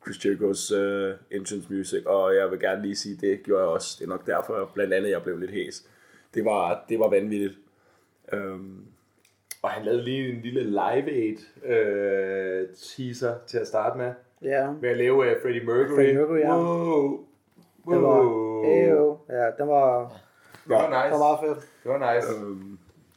Chris 0.03 0.25
Jerichos 0.25 0.71
uh, 0.71 1.11
entrance 1.31 1.73
music, 1.73 2.05
og 2.05 2.35
jeg 2.35 2.51
vil 2.51 2.59
gerne 2.59 2.81
lige 2.81 2.95
sige, 2.95 3.17
det 3.21 3.43
gjorde 3.43 3.61
jeg 3.61 3.69
også. 3.69 3.95
Det 3.99 4.05
er 4.05 4.09
nok 4.09 4.25
derfor, 4.25 4.71
blandt 4.73 4.93
andet, 4.93 5.09
jeg 5.09 5.23
blev 5.23 5.37
lidt 5.37 5.51
hæs. 5.51 5.85
Det 6.33 6.45
var, 6.45 6.85
det 6.89 6.99
var 6.99 7.09
vanvittigt. 7.09 7.53
Um, 8.33 8.85
og 9.65 9.71
han 9.71 9.85
lavede 9.85 10.03
lige 10.03 10.29
en 10.29 10.41
lille 10.41 10.63
live 10.63 11.11
aid 11.11 11.37
øh, 11.65 12.67
teaser 12.97 13.33
til 13.47 13.57
at 13.57 13.67
starte 13.67 13.97
med. 13.97 14.11
Ja. 14.41 14.67
Ved 14.81 14.89
at 14.89 14.97
lave 14.97 15.17
uh, 15.17 15.41
Freddie 15.41 15.65
Mercury. 15.65 15.95
Freddie 15.95 16.13
Mercury, 16.13 16.39
ja. 16.39 16.57
Wow. 16.57 17.19
Det 17.89 18.01
var, 18.01 18.23
Wow. 18.25 18.63
Eyo. 18.65 19.17
ja, 19.29 19.45
den 19.59 19.67
var, 19.67 19.99
Det 20.63 20.69
var 20.69 20.81
den 20.81 20.91
var 20.91 21.05
nice. 21.07 21.17
meget 21.17 21.39
fedt. 21.43 21.69
Det 21.83 21.91
var 21.91 22.13
nice. 22.15 22.27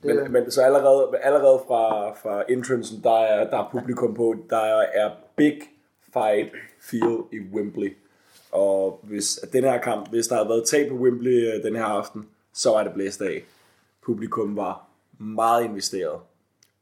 Men, 0.03 0.33
men 0.33 0.51
så 0.51 0.63
allerede, 0.63 1.11
allerede 1.23 1.61
fra, 1.67 2.11
fra 2.13 2.45
entrancen, 2.49 3.03
der 3.03 3.19
er, 3.19 3.51
der 3.51 3.59
er 3.59 3.69
publikum 3.73 4.15
på, 4.15 4.35
der 4.51 4.83
er 4.95 5.11
big 5.37 5.61
fight 6.13 6.53
feel 6.81 7.19
i 7.33 7.39
Wembley. 7.55 7.97
Og 8.53 9.01
hvis 9.03 9.39
at 9.43 9.53
den 9.53 9.65
her 9.65 9.79
kamp, 9.81 10.11
hvis 10.11 10.27
der 10.29 10.35
havde 10.37 10.49
været 10.49 10.65
tab 10.67 10.89
på 10.89 10.95
Wembley 10.95 11.55
øh, 11.55 11.63
den 11.65 11.77
her 11.77 11.85
aften, 11.85 12.29
så 12.55 12.71
var 12.71 12.83
det 12.85 12.93
blæst 12.95 13.23
af. 13.23 13.43
Publikum 14.07 14.57
var 14.57 14.85
meget 15.19 15.65
investeret, 15.65 16.21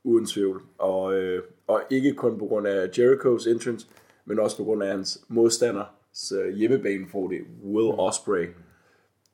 uden 0.07 0.27
tvivl. 0.27 0.63
Og, 0.79 1.15
øh, 1.15 1.43
og 1.67 1.83
ikke 1.91 2.15
kun 2.15 2.39
på 2.39 2.47
grund 2.47 2.67
af 2.67 2.99
Jerichos 2.99 3.47
entrance, 3.47 3.87
men 4.25 4.39
også 4.39 4.57
på 4.57 4.65
grund 4.65 4.83
af 4.83 4.89
hans 4.89 5.25
modstanders 5.29 6.33
øh, 6.33 6.55
hjemmebanefordel, 6.55 7.45
Will 7.63 8.01
Ospreay. 8.01 8.47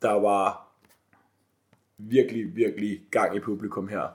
Der 0.03 0.12
var 0.12 0.68
virkelig, 1.99 2.57
virkelig 2.57 3.01
gang 3.11 3.37
i 3.37 3.41
publikum 3.41 3.89
her. 3.89 4.09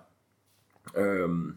Øhm, 0.98 1.56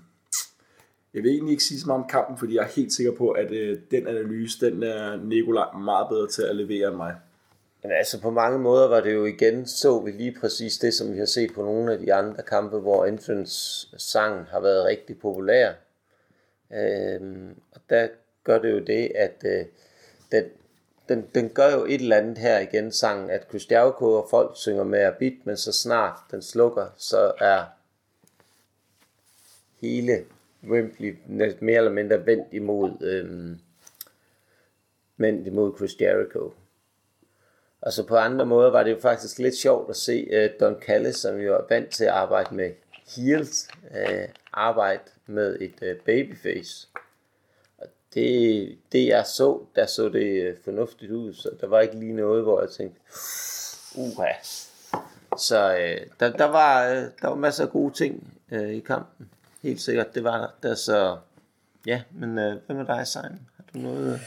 jeg 1.14 1.22
vil 1.22 1.30
egentlig 1.30 1.52
ikke 1.52 1.64
sige 1.64 1.80
så 1.80 1.86
meget 1.86 2.02
om 2.02 2.08
kampen, 2.08 2.38
fordi 2.38 2.54
jeg 2.54 2.62
er 2.62 2.68
helt 2.76 2.92
sikker 2.92 3.12
på, 3.12 3.30
at 3.30 3.52
øh, 3.52 3.78
den 3.90 4.06
analyse, 4.06 4.66
den 4.66 4.82
er 4.82 5.16
Nikolaj 5.16 5.78
meget 5.78 6.06
bedre 6.10 6.28
til 6.28 6.42
at 6.42 6.56
levere 6.56 6.88
end 6.88 6.96
mig. 6.96 7.14
Men 7.82 7.92
altså 7.92 8.20
på 8.20 8.30
mange 8.30 8.58
måder 8.58 8.88
var 8.88 9.00
det 9.00 9.14
jo 9.14 9.24
igen, 9.24 9.66
så 9.66 10.00
vi 10.00 10.10
lige 10.10 10.36
præcis 10.40 10.78
det, 10.78 10.94
som 10.94 11.12
vi 11.12 11.18
har 11.18 11.26
set 11.26 11.54
på 11.54 11.62
nogle 11.62 11.92
af 11.92 11.98
de 11.98 12.14
andre 12.14 12.42
kampe, 12.42 12.78
hvor 12.78 13.06
Infants 13.06 13.88
sang 13.98 14.46
har 14.46 14.60
været 14.60 14.84
rigtig 14.84 15.18
populær. 15.18 15.72
Øhm, 16.72 17.60
og 17.72 17.80
der 17.90 18.08
gør 18.44 18.58
det 18.58 18.70
jo 18.72 18.78
det, 18.78 19.12
at 19.14 19.44
øh, 19.44 19.64
den, 20.32 20.44
den, 21.08 21.26
den 21.34 21.48
gør 21.48 21.72
jo 21.72 21.84
et 21.84 22.00
eller 22.00 22.16
andet 22.16 22.38
her 22.38 22.58
igen, 22.58 22.92
sangen, 22.92 23.30
at 23.30 23.46
Chris 23.48 23.66
og 23.70 24.26
folk 24.30 24.56
synger 24.56 24.84
med 24.84 24.98
af 24.98 25.16
beat, 25.18 25.34
men 25.44 25.56
så 25.56 25.72
snart 25.72 26.16
den 26.30 26.42
slukker, 26.42 26.86
så 26.96 27.32
er 27.38 27.64
hele 29.80 30.24
Wembley 30.64 31.16
næsten 31.26 31.66
mere 31.66 31.76
eller 31.76 31.92
mindre 31.92 32.26
vendt 32.26 32.48
imod, 32.52 33.02
øhm, 33.02 33.58
vendt 35.16 35.46
imod 35.46 35.76
Chris 35.76 36.00
Jericho. 36.00 36.52
Og 37.82 37.92
så 37.92 38.06
på 38.06 38.16
andre 38.16 38.46
måder 38.46 38.70
var 38.70 38.82
det 38.82 38.90
jo 38.90 38.98
faktisk 39.00 39.38
lidt 39.38 39.56
sjovt 39.56 39.90
at 39.90 39.96
se 39.96 40.28
uh, 40.32 40.60
Don 40.60 40.82
Callis, 40.82 41.16
som 41.16 41.36
jo 41.36 41.54
er 41.54 41.62
vant 41.68 41.90
til 41.90 42.04
at 42.04 42.10
arbejde 42.10 42.54
med 42.54 42.70
heels, 43.16 43.68
uh, 43.90 44.28
arbejde 44.52 45.02
med 45.26 45.56
et 45.60 45.74
uh, 45.82 46.04
babyface. 46.04 46.88
Og 47.78 47.86
det, 48.14 48.78
det 48.92 49.06
jeg 49.06 49.26
så, 49.26 49.62
der 49.76 49.86
så 49.86 50.08
det 50.08 50.50
uh, 50.50 50.58
fornuftigt 50.64 51.12
ud, 51.12 51.34
så 51.34 51.50
der 51.60 51.66
var 51.66 51.80
ikke 51.80 51.98
lige 51.98 52.12
noget, 52.12 52.42
hvor 52.42 52.60
jeg 52.60 52.70
tænkte, 52.70 53.00
uha. 53.94 54.32
Så 55.38 55.72
uh, 55.72 56.06
der, 56.20 56.36
der, 56.36 56.44
var, 56.44 56.90
uh, 56.90 56.96
der 56.96 57.28
var 57.28 57.34
masser 57.34 57.64
af 57.64 57.70
gode 57.70 57.94
ting 57.94 58.38
uh, 58.52 58.70
i 58.70 58.80
kampen. 58.80 59.30
Helt 59.62 59.80
sikkert, 59.80 60.14
det 60.14 60.24
var 60.24 60.38
der. 60.38 60.68
der 60.68 60.74
så, 60.74 61.16
ja, 61.86 62.02
men 62.10 62.30
uh, 62.30 62.54
hvad 62.66 62.76
med 62.76 62.86
dig, 62.86 63.06
Simon? 63.06 63.40
Har 63.56 63.64
du 63.74 63.78
noget... 63.78 64.14
Uh... 64.14 64.20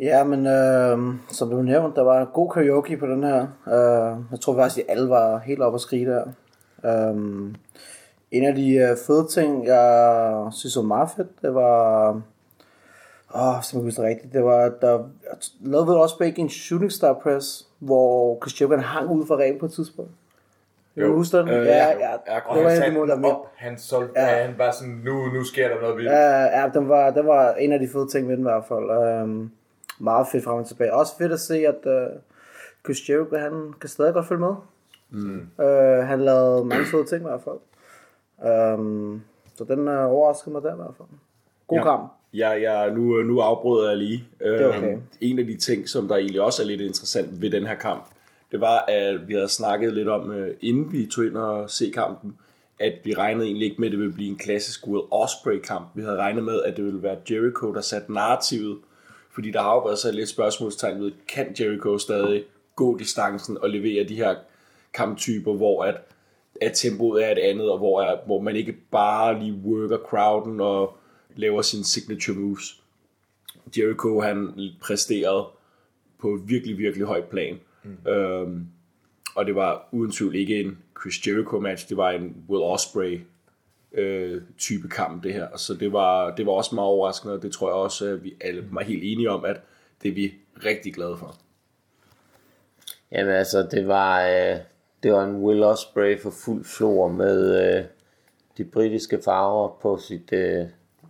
Ja, 0.00 0.24
men 0.24 0.46
øh, 0.46 1.14
som 1.28 1.50
du 1.50 1.62
nævnte, 1.62 1.96
der 1.96 2.04
var 2.04 2.20
en 2.20 2.26
god 2.32 2.50
karaoke 2.50 2.96
på 2.96 3.06
den 3.06 3.24
her. 3.24 3.40
Øh, 3.66 4.24
jeg 4.30 4.40
tror 4.40 4.54
faktisk, 4.54 4.78
at 4.78 4.84
alle 4.88 5.10
var 5.10 5.38
helt 5.38 5.62
oppe 5.62 5.74
at 5.76 5.80
skrige 5.80 6.06
der. 6.06 6.24
Øh, 6.84 7.16
en 8.30 8.44
af 8.44 8.54
de 8.54 8.74
øh, 8.74 8.96
fede 9.06 9.26
ting, 9.26 9.66
jeg 9.66 10.48
synes 10.52 10.76
var 10.76 10.82
meget 10.82 11.08
fedt, 11.16 11.42
det 11.42 11.54
var... 11.54 12.08
Åh, 13.34 13.48
oh, 13.48 13.62
som 13.62 13.78
jeg 13.78 13.84
husker 13.84 14.02
rigtigt, 14.02 14.32
det 14.32 14.44
var, 14.44 14.72
der 14.80 15.08
lavede 15.60 16.02
også 16.02 16.18
begge 16.18 16.40
en 16.40 16.48
shooting 16.48 16.92
star 16.92 17.12
press, 17.12 17.66
hvor 17.78 18.38
Chris 18.42 18.60
Jericho 18.60 18.80
hang 18.80 19.10
ud 19.10 19.26
fra 19.26 19.34
ræben 19.34 19.58
på 19.60 19.66
et 19.66 19.72
tidspunkt. 19.72 20.10
Jo. 20.96 21.06
Du 21.06 21.14
husker 21.14 21.38
den? 21.38 21.48
Øh, 21.48 21.66
ja, 21.66 21.72
ja, 21.72 21.88
ja, 21.88 22.10
ja, 22.10 22.34
det 22.34 22.42
Og 22.46 22.56
var 22.64 22.68
han 22.68 22.78
satte 22.78 23.00
den 23.00 23.24
op. 23.24 23.46
Han, 23.56 23.78
solgte, 23.78 24.20
Ja. 24.20 24.26
ja. 24.26 24.46
han 24.46 24.54
var 24.58 24.70
sådan, 24.70 25.00
nu, 25.04 25.26
nu 25.26 25.44
sker 25.44 25.68
der 25.68 25.80
noget 25.80 25.96
vildt. 25.96 26.10
Ja, 26.10 26.60
ja 26.60 26.68
den, 26.74 26.88
var, 26.88 27.10
den 27.10 27.26
var 27.26 27.52
en 27.52 27.72
af 27.72 27.78
de 27.78 27.88
fede 27.88 28.08
ting 28.08 28.28
ved 28.28 28.36
den 28.36 28.44
i 28.44 28.48
hvert 28.50 28.64
fald. 28.68 29.22
Um, 29.22 29.52
meget 30.00 30.26
fedt 30.32 30.44
frem 30.44 30.58
og 30.58 30.66
tilbage. 30.66 30.94
Også 30.94 31.12
fedt 31.18 31.32
at 31.32 31.40
se, 31.40 31.66
at 31.66 31.86
uh, 31.86 32.20
Chris 32.84 33.08
Jericho, 33.08 33.36
han 33.36 33.74
kan 33.80 33.88
stadig 33.88 34.14
godt 34.14 34.26
følge 34.26 34.40
med. 34.40 34.54
Mm. 35.10 35.48
Uh, 35.58 36.06
han 36.08 36.20
lavede 36.20 36.64
mange 36.64 36.86
fede 36.86 37.04
ting 37.04 37.20
i 37.20 37.28
hvert 37.28 37.40
fald. 37.44 37.58
Um, 38.78 39.22
så 39.54 39.64
den 39.64 39.88
uh, 39.88 39.94
overraskede 39.94 40.52
mig 40.52 40.62
der 40.62 40.72
i 40.72 40.76
hvert 40.76 40.94
fald. 40.96 41.08
God 41.66 41.78
ja. 41.78 41.84
kamp. 41.84 42.12
Ja, 42.34 42.50
ja 42.50 42.94
nu, 42.94 43.22
nu 43.22 43.40
afbryder 43.40 43.88
jeg 43.88 43.98
lige. 43.98 44.24
er 44.40 44.68
okay. 44.68 44.92
Øhm, 44.92 45.02
En 45.20 45.38
af 45.38 45.46
de 45.46 45.56
ting, 45.56 45.88
som 45.88 46.08
der 46.08 46.16
egentlig 46.16 46.40
også 46.40 46.62
er 46.62 46.66
lidt 46.66 46.80
interessant 46.80 47.42
ved 47.42 47.50
den 47.50 47.66
her 47.66 47.74
kamp, 47.74 48.04
det 48.52 48.60
var, 48.60 48.84
at 48.88 49.28
vi 49.28 49.34
havde 49.34 49.48
snakket 49.48 49.92
lidt 49.92 50.08
om, 50.08 50.30
øh, 50.30 50.54
inden 50.60 50.92
vi 50.92 51.06
tog 51.06 51.26
ind 51.26 51.36
og 51.36 51.70
se 51.70 51.90
kampen, 51.94 52.38
at 52.78 52.92
vi 53.04 53.14
regnede 53.14 53.46
egentlig 53.46 53.64
ikke 53.64 53.80
med, 53.80 53.88
at 53.88 53.92
det 53.92 53.98
ville 53.98 54.12
blive 54.12 54.30
en 54.30 54.36
klassisk 54.36 54.86
Will 54.86 55.04
Ospreay-kamp. 55.10 55.86
Vi 55.94 56.02
havde 56.02 56.16
regnet 56.16 56.44
med, 56.44 56.62
at 56.62 56.76
det 56.76 56.84
ville 56.84 57.02
være 57.02 57.16
Jericho, 57.30 57.74
der 57.74 57.80
satte 57.80 58.12
narrativet, 58.12 58.78
fordi 59.32 59.50
der 59.50 59.62
har 59.62 59.74
jo 59.74 59.80
været 59.80 59.98
så 59.98 60.12
lidt 60.12 60.28
spørgsmålstegn 60.28 61.00
ved, 61.00 61.12
kan 61.28 61.56
Jericho 61.60 61.98
stadig 61.98 62.44
gå 62.76 62.98
distancen 62.98 63.58
og 63.58 63.70
levere 63.70 64.08
de 64.08 64.16
her 64.16 64.34
kamptyper, 64.94 65.54
hvor 65.54 65.84
at, 65.84 65.96
at 66.60 66.72
tempoet 66.74 67.24
er 67.26 67.32
et 67.32 67.38
andet, 67.38 67.70
og 67.70 67.78
hvor, 67.78 68.02
er, 68.02 68.16
hvor 68.26 68.40
man 68.40 68.56
ikke 68.56 68.72
bare 68.90 69.38
lige 69.38 69.52
worker 69.64 69.98
crowden 69.98 70.60
og 70.60 70.96
laver 71.36 71.62
sine 71.62 71.84
signature 71.84 72.36
moves. 72.36 72.82
Jericho 73.78 74.20
han 74.20 74.54
præsterede 74.80 75.46
på 76.18 76.34
et 76.34 76.48
virkelig, 76.48 76.78
virkelig 76.78 77.06
højt 77.06 77.24
plan. 77.24 77.60
Mm. 77.84 78.10
Øhm, 78.10 78.66
og 79.34 79.46
det 79.46 79.54
var 79.54 79.88
uden 79.92 80.12
tvivl 80.12 80.34
ikke 80.34 80.60
en 80.60 80.78
Chris 81.00 81.26
Jericho 81.26 81.60
match, 81.60 81.88
det 81.88 81.96
var 81.96 82.10
en 82.10 82.36
Will 82.48 82.62
Ospreay 82.62 83.20
øh, 83.92 84.42
type 84.58 84.88
kamp 84.88 85.22
det 85.24 85.34
her. 85.34 85.56
Så 85.56 85.74
det 85.74 85.92
var, 85.92 86.34
det 86.34 86.46
var 86.46 86.52
også 86.52 86.74
meget 86.74 86.88
overraskende, 86.88 87.34
og 87.34 87.42
det 87.42 87.52
tror 87.52 87.68
jeg 87.68 87.74
også, 87.74 88.06
at 88.06 88.24
vi 88.24 88.34
alle 88.40 88.64
var 88.70 88.82
helt 88.82 89.02
enige 89.04 89.30
om, 89.30 89.44
at 89.44 89.60
det 90.02 90.08
er 90.08 90.14
vi 90.14 90.34
rigtig 90.64 90.94
glade 90.94 91.16
for. 91.16 91.36
Jamen 93.12 93.34
altså, 93.34 93.68
det 93.70 93.88
var, 93.88 94.26
øh, 94.26 94.56
det 95.02 95.12
var 95.12 95.24
en 95.24 95.36
Will 95.36 95.62
Osprey 95.62 96.20
for 96.20 96.30
fuld 96.30 96.64
flor 96.64 97.08
med 97.08 97.68
øh, 97.78 97.84
de 98.58 98.64
britiske 98.64 99.20
farver 99.24 99.78
på 99.82 99.98
sit, 99.98 100.32
øh, 100.32 100.66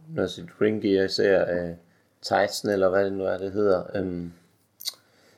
når 0.09 0.27
sit 0.27 0.49
ringgear, 0.61 1.05
især 1.05 1.55
øh, 1.55 1.75
Tyson, 2.23 2.71
eller 2.71 2.89
hvad 2.89 3.05
det 3.05 3.13
nu 3.13 3.25
er, 3.25 3.39
det 3.39 3.53
hedder. 3.53 3.83
Øhm, 3.95 4.33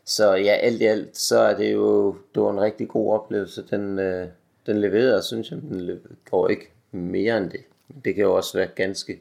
så 0.05 0.33
ja, 0.33 0.53
alt 0.53 0.83
i 0.83 0.85
alt, 0.85 1.17
så 1.17 1.39
er 1.39 1.57
det 1.57 1.73
jo 1.73 2.17
det 2.35 2.43
var 2.43 2.51
en 2.51 2.61
rigtig 2.61 2.89
god 2.89 3.15
oplevelse. 3.15 3.65
Den, 3.71 3.99
øh, 3.99 4.29
den 4.67 4.81
leverede, 4.81 5.23
synes 5.23 5.51
jeg, 5.51 5.61
den 5.61 6.01
går 6.31 6.49
ikke 6.49 6.73
mere 6.93 7.39
end 7.39 7.51
det. 7.51 7.65
Det 8.05 8.15
kan 8.15 8.25
jo 8.25 8.35
også 8.35 8.59
være 8.59 8.67
ganske 8.67 9.21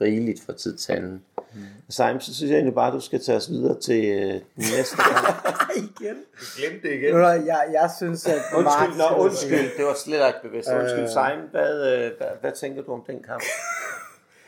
rigeligt 0.00 0.40
fra 0.46 0.52
tid 0.52 0.76
til 0.76 0.92
anden. 0.92 1.22
Mm. 1.54 1.60
Simon, 1.88 2.20
så 2.20 2.34
synes 2.34 2.50
jeg 2.50 2.56
egentlig 2.56 2.74
bare, 2.74 2.86
at 2.86 2.92
du 2.92 3.00
skal 3.00 3.20
tage 3.20 3.36
os 3.36 3.50
videre 3.50 3.80
til 3.80 4.04
øh, 4.04 4.32
den 4.32 4.42
næste 4.56 4.96
gang. 4.96 5.26
igen. 5.76 6.16
Du 6.40 6.44
glemte 6.56 6.88
det 6.88 6.94
igen. 6.94 7.14
Nu, 7.14 7.18
jeg, 7.20 7.68
jeg 7.72 7.90
synes, 7.96 8.26
at 8.26 8.42
undskyld, 8.56 8.98
nå, 8.98 9.24
undskyld, 9.24 9.76
det 9.76 9.84
var 9.84 9.94
slet 9.94 10.26
ikke 10.26 10.38
bevidst. 10.42 10.68
Undskyld, 10.72 11.02
øh. 11.02 11.08
Simon, 11.08 11.48
hvad, 11.50 11.92
øh, 11.92 12.10
hvad, 12.18 12.28
hvad 12.40 12.52
tænker 12.52 12.82
du 12.82 12.92
om 12.92 13.02
den 13.06 13.22
kamp? 13.22 13.42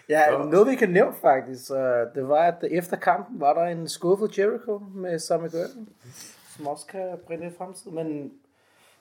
Ja, 0.09 0.31
Nå. 0.31 0.45
noget 0.45 0.69
vi 0.69 0.75
kan 0.75 0.91
nævne 0.91 1.15
faktisk, 1.21 1.69
det 2.15 2.29
var, 2.29 2.43
at 2.43 2.65
efter 2.71 2.97
kampen 2.97 3.41
var 3.41 3.55
der 3.55 3.63
en 3.63 3.89
skuffet 3.89 4.39
Jericho 4.39 4.83
med 4.95 5.19
Sammy 5.19 5.51
Gurton, 5.51 5.89
som 6.57 6.67
også 6.67 6.87
kan 6.87 7.19
lidt 7.31 7.57
fremtid, 7.59 7.91
men 7.91 8.33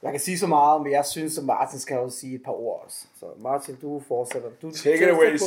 jeg 0.02 0.12
kan 0.12 0.20
sige 0.20 0.40
så 0.40 0.48
meget, 0.48 0.82
men 0.82 0.92
jeg 0.92 1.06
synes, 1.06 1.38
at 1.38 1.44
Martin 1.44 1.80
skal 1.80 1.98
også 1.98 2.20
sige 2.20 2.36
et 2.36 2.44
par 2.44 2.52
ord 2.52 2.84
også. 2.86 3.08
Så 3.16 3.26
Martin, 3.40 3.76
du 3.76 4.04
fortsætter. 4.08 4.50
Du, 4.62 4.72
Take 4.72 5.04
it 5.04 5.10
away. 5.10 5.38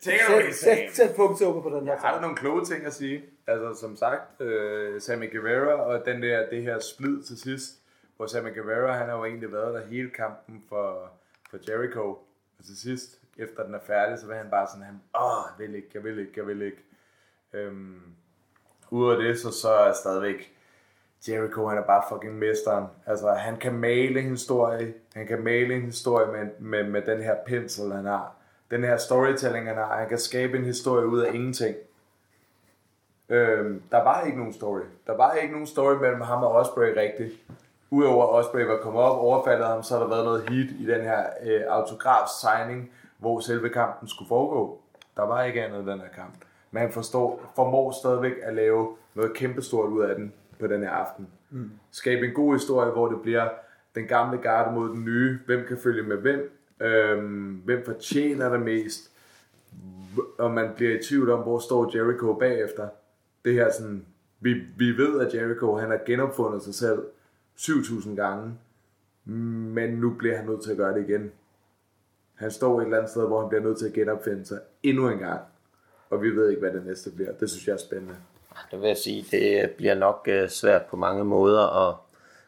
Take 0.00 0.16
it 0.16 0.32
away, 0.34 0.50
Sæt, 0.52 0.78
sæt 0.92 1.16
punktum 1.16 1.62
på 1.62 1.70
den 1.70 1.86
her. 1.86 1.92
Jeg 1.92 2.00
har 2.00 2.20
nogle 2.20 2.36
kloge 2.36 2.64
ting 2.64 2.84
at 2.86 2.94
sige. 2.94 3.24
Altså, 3.46 3.80
som 3.80 3.96
sagt, 3.96 4.40
uh, 4.40 5.00
Sammy 5.00 5.32
Guevara 5.32 5.72
og 5.72 6.06
den 6.06 6.22
der, 6.22 6.50
det 6.50 6.62
her 6.62 6.78
splid 6.78 7.22
til 7.22 7.38
sidst, 7.40 7.72
hvor 8.16 8.26
Sammy 8.26 8.54
Guevara, 8.54 8.92
han 8.92 9.08
har 9.08 9.16
jo 9.16 9.24
egentlig 9.24 9.52
været 9.52 9.74
der 9.74 9.86
hele 9.86 10.10
kampen 10.10 10.64
for, 10.68 11.10
for 11.50 11.58
Jericho. 11.68 12.18
Og 12.58 12.64
til 12.64 12.78
sidst, 12.80 13.18
efter 13.38 13.64
den 13.64 13.74
er 13.74 13.80
færdig, 13.86 14.18
så 14.18 14.26
vil 14.26 14.36
han 14.36 14.50
bare 14.50 14.66
sådan, 14.66 14.82
han, 14.84 15.00
åh, 15.20 15.44
jeg 15.58 15.68
vil 15.68 15.76
ikke, 15.76 15.88
jeg 15.94 16.04
vil 16.04 16.18
ikke, 16.18 16.32
jeg 16.36 16.46
vil 16.46 16.62
ikke. 16.62 16.84
Øhm, 17.52 18.00
Udover 18.90 19.14
det, 19.14 19.38
så, 19.40 19.50
så 19.50 19.68
er 19.72 19.92
stadigvæk, 19.92 20.56
Jericho, 21.28 21.66
han 21.66 21.78
er 21.78 21.82
bare 21.82 22.02
fucking 22.08 22.38
mesteren. 22.38 22.84
Altså, 23.06 23.30
han 23.30 23.56
kan 23.56 23.74
male 23.74 24.20
en 24.20 24.30
historie. 24.30 24.94
Han 25.14 25.26
kan 25.26 25.44
male 25.44 25.74
en 25.74 25.82
historie 25.82 26.32
med, 26.32 26.50
med, 26.58 26.90
med 26.90 27.02
den 27.02 27.22
her 27.22 27.34
pensel, 27.46 27.92
han 27.92 28.04
har. 28.04 28.32
Den 28.70 28.84
her 28.84 28.96
storytelling, 28.96 29.66
han 29.66 29.76
har. 29.76 29.96
Han 29.96 30.08
kan 30.08 30.18
skabe 30.18 30.58
en 30.58 30.64
historie 30.64 31.06
ud 31.06 31.20
af 31.20 31.34
ingenting. 31.34 31.76
Øhm, 33.28 33.82
der 33.90 34.04
var 34.04 34.22
ikke 34.22 34.38
nogen 34.38 34.52
story. 34.52 34.80
Der 35.06 35.16
var 35.16 35.32
ikke 35.32 35.52
nogen 35.52 35.66
story 35.66 35.94
mellem 35.94 36.20
ham 36.20 36.42
og 36.42 36.52
Osprey 36.52 36.94
rigtigt. 36.96 37.32
Udover 37.90 38.24
at 38.24 38.30
Osprey 38.30 38.64
var 38.64 38.76
kommet 38.76 39.02
op, 39.02 39.18
overfaldet 39.18 39.66
ham, 39.66 39.82
så 39.82 39.94
har 39.94 40.02
der 40.02 40.10
været 40.10 40.24
noget 40.24 40.48
hit 40.48 40.70
i 40.70 40.86
den 40.86 41.00
her 41.00 41.24
øh, 41.42 41.62
autograf-signing, 41.68 42.90
hvor 43.18 43.40
selve 43.40 43.68
kampen 43.68 44.08
skulle 44.08 44.28
foregå. 44.28 44.80
Der 45.16 45.22
var 45.22 45.44
ikke 45.44 45.64
andet 45.64 45.86
den 45.86 46.00
her 46.00 46.08
kamp. 46.08 46.34
Men 46.70 46.80
han 46.80 46.92
forstår, 46.92 47.52
formår 47.56 47.90
stadigvæk 47.90 48.32
at 48.42 48.54
lave 48.54 48.96
noget 49.14 49.34
kæmpestort 49.34 49.88
ud 49.88 50.02
af 50.02 50.14
den 50.16 50.32
på 50.60 50.66
den 50.66 50.82
her 50.82 50.90
aften. 50.90 51.28
Mm. 51.50 51.70
Skabe 51.90 52.26
en 52.26 52.34
god 52.34 52.52
historie, 52.52 52.90
hvor 52.90 53.08
det 53.08 53.22
bliver 53.22 53.48
den 53.94 54.06
gamle 54.06 54.38
garde 54.38 54.74
mod 54.74 54.88
den 54.88 55.04
nye. 55.04 55.38
Hvem 55.46 55.66
kan 55.66 55.78
følge 55.78 56.02
med 56.02 56.16
hvem? 56.16 56.56
Øhm, 56.80 57.62
hvem 57.64 57.84
fortjener 57.84 58.48
det 58.48 58.60
mest? 58.60 59.10
Og 60.38 60.50
man 60.50 60.70
bliver 60.76 60.98
i 60.98 61.02
tvivl 61.02 61.30
om, 61.30 61.42
hvor 61.42 61.58
står 61.58 61.96
Jericho 61.96 62.32
bagefter. 62.32 62.88
Det 63.44 63.54
her 63.54 63.72
sådan, 63.72 64.06
vi, 64.40 64.54
vi 64.76 64.96
ved, 64.96 65.20
at 65.26 65.34
Jericho 65.34 65.76
han 65.76 65.90
har 65.90 66.00
genopfundet 66.06 66.62
sig 66.62 66.74
selv 66.74 67.02
7000 67.56 68.16
gange, 68.16 68.58
men 69.24 69.90
nu 69.90 70.14
bliver 70.18 70.36
han 70.36 70.46
nødt 70.46 70.62
til 70.62 70.70
at 70.70 70.76
gøre 70.76 70.94
det 70.94 71.08
igen. 71.08 71.32
Han 72.34 72.50
står 72.50 72.80
et 72.80 72.84
eller 72.84 72.98
andet 72.98 73.10
sted, 73.10 73.26
hvor 73.26 73.40
han 73.40 73.48
bliver 73.48 73.62
nødt 73.62 73.78
til 73.78 73.86
at 73.86 73.92
genopfinde 73.92 74.44
sig 74.44 74.60
endnu 74.82 75.08
en 75.08 75.18
gang. 75.18 75.40
Og 76.10 76.22
vi 76.22 76.30
ved 76.30 76.48
ikke, 76.48 76.60
hvad 76.60 76.72
det 76.72 76.86
næste 76.86 77.10
bliver. 77.10 77.32
Det 77.32 77.50
synes 77.50 77.68
jeg 77.68 77.72
er 77.72 77.78
spændende. 77.78 78.16
Det 78.70 78.80
vil 78.80 78.88
jeg 78.88 78.96
sige, 78.96 79.24
det 79.30 79.70
bliver 79.70 79.94
nok 79.94 80.28
øh, 80.28 80.48
svært 80.48 80.82
på 80.86 80.96
mange 80.96 81.24
måder 81.24 81.88
at 81.88 81.96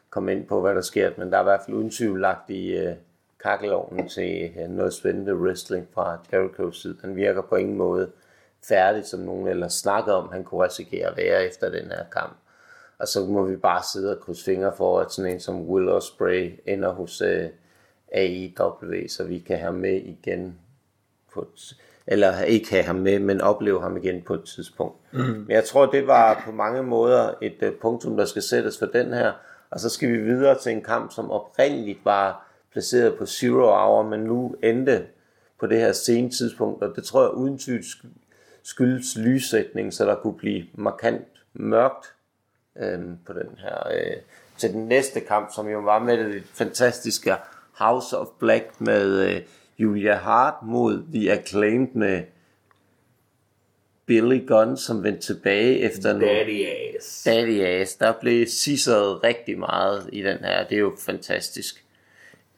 komme 0.09 0.31
ind 0.31 0.47
på, 0.47 0.61
hvad 0.61 0.75
der 0.75 0.81
sker. 0.81 1.11
Men 1.17 1.31
der 1.31 1.37
er 1.37 1.41
i 1.41 1.43
hvert 1.43 1.61
fald 1.65 1.77
uden 1.77 1.89
tvivl 1.89 2.21
lagt 2.21 2.49
i 2.49 2.73
øh, 2.73 2.95
kakkelovnen 3.43 4.09
til 4.09 4.51
øh, 4.59 4.69
noget 4.69 4.93
spændende 4.93 5.35
wrestling 5.35 5.87
fra 5.93 6.17
Jericho's 6.33 6.81
side. 6.81 6.97
Han 7.01 7.15
virker 7.15 7.41
på 7.41 7.55
ingen 7.55 7.77
måde 7.77 8.11
færdig, 8.67 9.05
som 9.05 9.19
nogen 9.19 9.47
ellers 9.47 9.73
snakker 9.73 10.13
om, 10.13 10.29
han 10.31 10.43
kunne 10.43 10.65
risikere 10.65 11.07
at 11.07 11.17
være 11.17 11.45
efter 11.45 11.69
den 11.69 11.85
her 11.85 12.03
kamp. 12.11 12.37
Og 12.97 13.07
så 13.07 13.25
må 13.25 13.43
vi 13.43 13.55
bare 13.55 13.83
sidde 13.93 14.17
og 14.17 14.23
krydse 14.23 14.45
fingre 14.45 14.73
for, 14.77 14.99
at 14.99 15.11
sådan 15.11 15.31
en 15.31 15.39
som 15.39 15.69
Will 15.69 15.89
Ospreay 15.89 16.59
ender 16.65 16.93
hos 16.93 17.21
AEW, 18.13 19.07
så 19.07 19.23
vi 19.23 19.39
kan 19.39 19.57
have 19.57 19.73
med 19.73 19.95
igen 19.95 20.59
på 21.33 21.47
eller 22.07 22.41
ikke 22.41 22.69
have 22.69 22.83
ham 22.83 22.95
med, 22.95 23.19
men 23.19 23.41
opleve 23.41 23.81
ham 23.81 23.97
igen 23.97 24.21
på 24.21 24.33
et 24.33 24.43
tidspunkt. 24.43 24.95
Mm. 25.11 25.19
Men 25.19 25.49
jeg 25.49 25.63
tror, 25.63 25.85
det 25.85 26.07
var 26.07 26.41
på 26.45 26.51
mange 26.51 26.83
måder 26.83 27.33
et 27.41 27.57
uh, 27.61 27.73
punktum, 27.81 28.17
der 28.17 28.25
skal 28.25 28.41
sættes 28.41 28.79
for 28.79 28.85
den 28.85 29.13
her, 29.13 29.31
og 29.71 29.79
så 29.79 29.89
skal 29.89 30.11
vi 30.11 30.17
videre 30.17 30.59
til 30.59 30.71
en 30.71 30.81
kamp, 30.81 31.11
som 31.11 31.31
oprindeligt 31.31 31.99
var 32.05 32.47
placeret 32.71 33.15
på 33.17 33.25
Zero 33.25 33.65
Hour, 33.65 34.03
men 34.03 34.19
nu 34.19 34.55
endte 34.63 35.05
på 35.59 35.67
det 35.67 35.79
her 35.79 35.91
sene 35.91 36.29
tidspunkt, 36.29 36.83
og 36.83 36.95
det 36.95 37.03
tror 37.03 37.21
jeg 37.21 37.31
uden 37.31 37.57
tvivl 37.57 37.83
skyldes 38.63 39.17
lyssætning, 39.17 39.93
så 39.93 40.05
der 40.05 40.15
kunne 40.15 40.37
blive 40.37 40.65
markant 40.73 41.27
mørkt 41.53 42.13
øh, 42.79 42.99
på 43.25 43.33
den 43.33 43.57
her, 43.57 43.87
øh, 43.91 44.17
til 44.57 44.73
den 44.73 44.87
næste 44.87 45.19
kamp, 45.19 45.49
som 45.55 45.67
jo 45.67 45.79
var 45.79 45.99
med 45.99 46.17
det 46.17 46.43
fantastiske 46.53 47.35
House 47.79 48.17
of 48.17 48.27
Black 48.39 48.65
med 48.79 49.29
øh, 49.29 49.41
Julia 49.77 50.15
Hart 50.15 50.63
mod 50.63 51.03
The 51.13 51.31
Acclaimed 51.31 51.87
med 51.93 52.23
Billy 54.05 54.47
Gunn, 54.47 54.77
som 54.77 55.03
vendte 55.03 55.21
tilbage 55.21 55.79
efter 55.79 56.19
Daddy 56.19 56.65
Ass. 56.65 57.23
Daddy 57.23 57.61
Ass. 57.61 57.95
Der 57.95 58.13
blev 58.21 58.47
sisset 58.47 59.23
rigtig 59.23 59.59
meget 59.59 60.09
i 60.11 60.21
den 60.21 60.37
her. 60.37 60.67
Det 60.67 60.75
er 60.75 60.79
jo 60.79 60.95
fantastisk. 60.99 61.85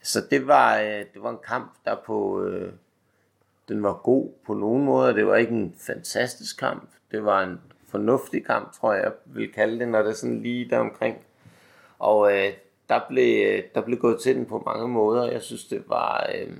Så 0.02 0.20
det 0.30 0.46
var, 0.46 0.80
øh, 0.80 1.04
det 1.14 1.22
var 1.22 1.30
en 1.30 1.38
kamp, 1.46 1.72
der 1.84 1.96
på... 2.06 2.44
Øh, 2.44 2.72
den 3.68 3.82
var 3.82 3.92
god 3.92 4.30
på 4.46 4.54
nogle 4.54 4.84
måder. 4.84 5.12
Det 5.12 5.26
var 5.26 5.36
ikke 5.36 5.52
en 5.52 5.74
fantastisk 5.86 6.58
kamp. 6.58 6.88
Det 7.10 7.24
var 7.24 7.42
en 7.42 7.60
fornuftig 7.88 8.44
kamp, 8.44 8.72
tror 8.72 8.92
jeg, 8.92 9.04
jeg 9.04 9.12
vil 9.24 9.52
kalde 9.52 9.78
det, 9.78 9.88
når 9.88 10.02
det 10.02 10.10
er 10.10 10.14
sådan 10.14 10.42
lige 10.42 10.70
der 10.70 10.78
omkring. 10.78 11.16
Og 11.98 12.32
øh, 12.32 12.52
der, 12.88 13.00
blev, 13.08 13.62
der 13.74 13.80
blev 13.80 13.98
gået 13.98 14.20
til 14.20 14.36
den 14.36 14.46
på 14.46 14.62
mange 14.66 14.88
måder. 14.88 15.30
Jeg 15.32 15.42
synes, 15.42 15.64
det 15.64 15.84
var... 15.86 16.30
Øh, 16.34 16.52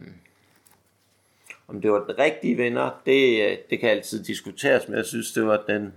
om 1.69 1.81
det 1.81 1.93
var 1.93 2.05
den 2.05 2.19
rigtige 2.19 2.57
vinder, 2.57 3.03
det, 3.07 3.51
øh, 3.51 3.59
det 3.71 3.81
kan 3.81 3.91
altid 3.91 4.25
diskuteres, 4.25 4.89
men 4.89 4.97
jeg 4.97 5.05
synes, 5.05 5.33
det 5.33 5.47
var 5.47 5.65
den 5.69 5.95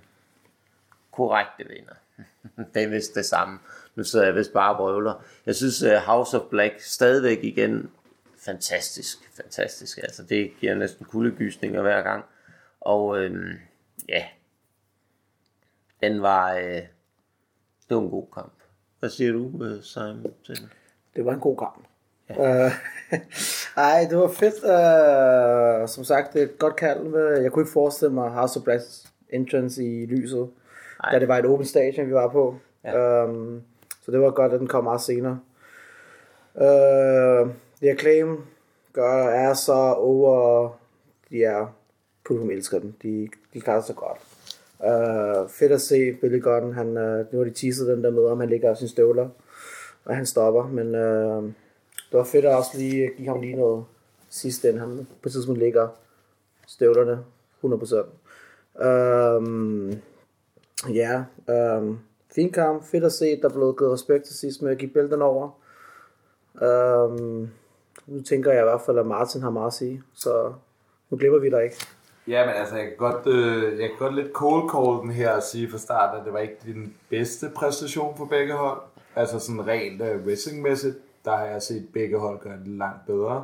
korrekte 1.12 1.66
vinder. 1.70 1.94
det 2.74 2.84
er 2.84 2.88
vist 2.88 3.16
det 3.16 3.26
samme. 3.26 3.60
Nu 3.96 4.04
sidder 4.04 4.26
jeg 4.26 4.36
vist 4.36 4.54
bare 4.54 4.72
og 4.72 4.78
brøvler. 4.78 5.24
Jeg 5.46 5.56
synes, 5.56 5.84
uh, 5.84 5.92
House 5.92 6.40
of 6.40 6.50
Black 6.50 6.82
stadigvæk 6.82 7.44
igen 7.44 7.90
fantastisk. 8.40 9.18
Fantastisk. 9.36 9.98
Altså, 9.98 10.24
det 10.24 10.52
giver 10.60 10.76
næsten 10.76 11.06
kuldegysninger 11.06 11.82
hver 11.82 12.02
gang. 12.02 12.26
Og 12.82 13.20
øhm, 13.20 13.60
ja, 14.10 14.26
den 16.02 16.22
var, 16.22 16.54
øh, 16.54 16.82
det 17.90 17.96
var 17.98 18.02
en 18.02 18.10
god 18.10 18.28
kamp. 18.34 18.54
Hvad 19.00 19.10
siger 19.10 19.32
du, 19.32 19.64
øh, 19.64 19.84
Simon? 19.84 20.34
Det 21.16 21.26
var 21.26 21.34
en 21.34 21.40
god 21.40 21.58
kamp. 21.58 21.88
Ja. 22.30 22.72
Uh, 23.78 23.84
ej, 23.84 24.08
det 24.10 24.18
var 24.18 24.28
fedt. 24.28 24.56
Uh, 24.64 25.88
som 25.88 26.04
sagt, 26.04 26.34
det 26.34 26.42
er 26.42 26.46
et 26.46 26.60
godt 26.60 26.76
kald. 26.76 27.16
Jeg 27.42 27.52
kunne 27.52 27.64
ikke 27.64 27.74
forestille 27.74 28.14
mig 28.14 28.30
House 28.30 28.60
of 28.60 28.64
Blacks 28.64 29.08
entrance 29.30 29.84
i 29.84 30.06
lyset, 30.06 30.50
Ej. 31.04 31.12
da 31.12 31.20
det 31.20 31.28
var 31.28 31.38
et 31.38 31.46
åbent 31.46 31.70
stadion, 31.70 32.08
vi 32.08 32.14
var 32.14 32.28
på. 32.28 32.56
Ja. 32.84 33.24
Um, 33.24 33.62
så 34.04 34.10
Så 34.10 34.14
det 34.14 34.22
var 34.22 34.32
godt, 34.32 34.54
at 34.54 34.60
den 34.60 34.68
kom 34.68 34.84
meget 34.84 35.02
senere. 35.02 35.40
Uh, 36.56 37.50
The 37.82 37.92
Acclaim 37.92 38.38
gør, 38.94 39.28
er 39.28 39.54
så 39.54 39.94
over... 39.98 40.70
De 41.30 41.44
er... 41.44 41.76
Publikum 42.26 42.50
elsker 42.50 42.80
dem. 42.80 42.94
De, 43.04 43.30
de 43.54 43.62
klarer 43.62 43.82
sig 43.82 43.96
godt. 43.96 44.18
Uh, 44.80 45.50
fedt 45.50 45.72
at 45.72 45.82
se 45.82 46.14
Billy 46.14 46.42
Gunn. 46.42 46.74
Han, 46.74 46.88
uh, 46.88 47.34
nu 47.34 47.38
har 47.38 47.44
de 47.44 47.54
teaset 47.54 47.88
den 47.88 48.04
der 48.04 48.12
med, 48.12 48.26
om 48.26 48.40
han 48.40 48.50
ligger 48.50 48.70
af 48.70 48.78
sine 48.78 48.90
støvler. 48.90 49.30
Og 50.06 50.16
han 50.16 50.26
stopper. 50.26 50.68
Men 50.68 50.88
uh, 50.96 51.52
det 52.12 52.18
var 52.18 52.24
fedt 52.24 52.46
at 52.46 52.56
også 52.56 52.72
lige 52.78 53.12
give 53.18 53.28
ham 53.28 53.42
lige 53.42 53.56
noget 53.56 53.86
sidste 54.30 54.70
ende. 54.70 54.80
Han 54.80 55.08
på 55.22 55.30
et 55.30 55.32
tidspunkt 55.32 55.60
ligger 55.60 55.88
støvlerne 56.68 57.24
100%. 57.64 58.06
Um, 58.76 58.86
øhm, 58.86 60.02
ja, 60.94 61.24
um, 61.78 62.00
fin 62.36 62.52
kamp. 62.52 62.84
Fedt 62.84 63.04
at 63.04 63.12
se, 63.12 63.42
der 63.42 63.50
blev 63.50 63.76
givet 63.80 63.94
respekt 63.94 64.26
til 64.26 64.36
sidst 64.36 64.62
med 64.62 64.72
at 64.72 64.78
give 64.78 64.92
bælten 64.92 65.22
over. 65.22 65.50
Um, 66.62 67.50
nu 68.08 68.22
tænker 68.22 68.52
jeg 68.52 68.62
i 68.62 68.64
hvert 68.64 68.82
fald, 68.82 69.00
at 69.00 69.06
Martin 69.06 69.42
har 69.42 69.50
meget 69.50 69.68
at 69.68 69.74
sige, 69.74 70.04
så 70.14 70.54
nu 71.10 71.18
glemmer 71.18 71.40
vi 71.40 71.50
dig 71.50 71.64
ikke. 71.64 71.86
Ja, 72.28 72.46
men 72.46 72.56
altså, 72.56 72.76
jeg 72.76 72.86
kan 72.86 72.98
godt, 72.98 73.28
øh, 73.28 73.80
jeg 73.80 73.90
kan 73.90 73.98
godt 74.00 74.16
lidt 74.16 74.32
cold 74.34 74.70
call 74.70 75.02
den 75.02 75.12
her 75.12 75.32
og 75.32 75.44
sige 75.44 75.72
fra 75.72 75.78
starten, 75.78 76.20
at 76.20 76.26
det 76.26 76.34
var 76.34 76.40
ikke 76.40 76.58
den 76.66 76.96
bedste 77.10 77.52
præstation 77.56 78.18
for 78.18 78.26
begge 78.26 78.54
hold. 78.54 78.82
Altså 79.16 79.40
sådan 79.40 79.68
rent 79.68 80.02
uh, 80.02 80.26
wrestlingmæssigt, 80.26 80.96
der 81.26 81.36
har 81.36 81.46
jeg 81.46 81.62
set 81.62 81.90
begge 81.94 82.20
hold 82.20 82.40
gøre 82.40 82.60
det 82.60 82.68
langt 82.68 83.06
bedre. 83.06 83.44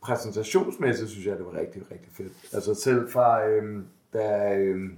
Præsentationsmæssigt 0.00 1.10
synes 1.10 1.26
jeg, 1.26 1.36
det 1.38 1.46
var 1.46 1.60
rigtig, 1.60 1.82
rigtig 1.90 2.12
fedt. 2.12 2.32
Altså 2.52 2.74
selv 2.74 3.10
fra, 3.10 3.46
øhm, 3.46 3.86
da 4.12 4.54
øhm, 4.56 4.96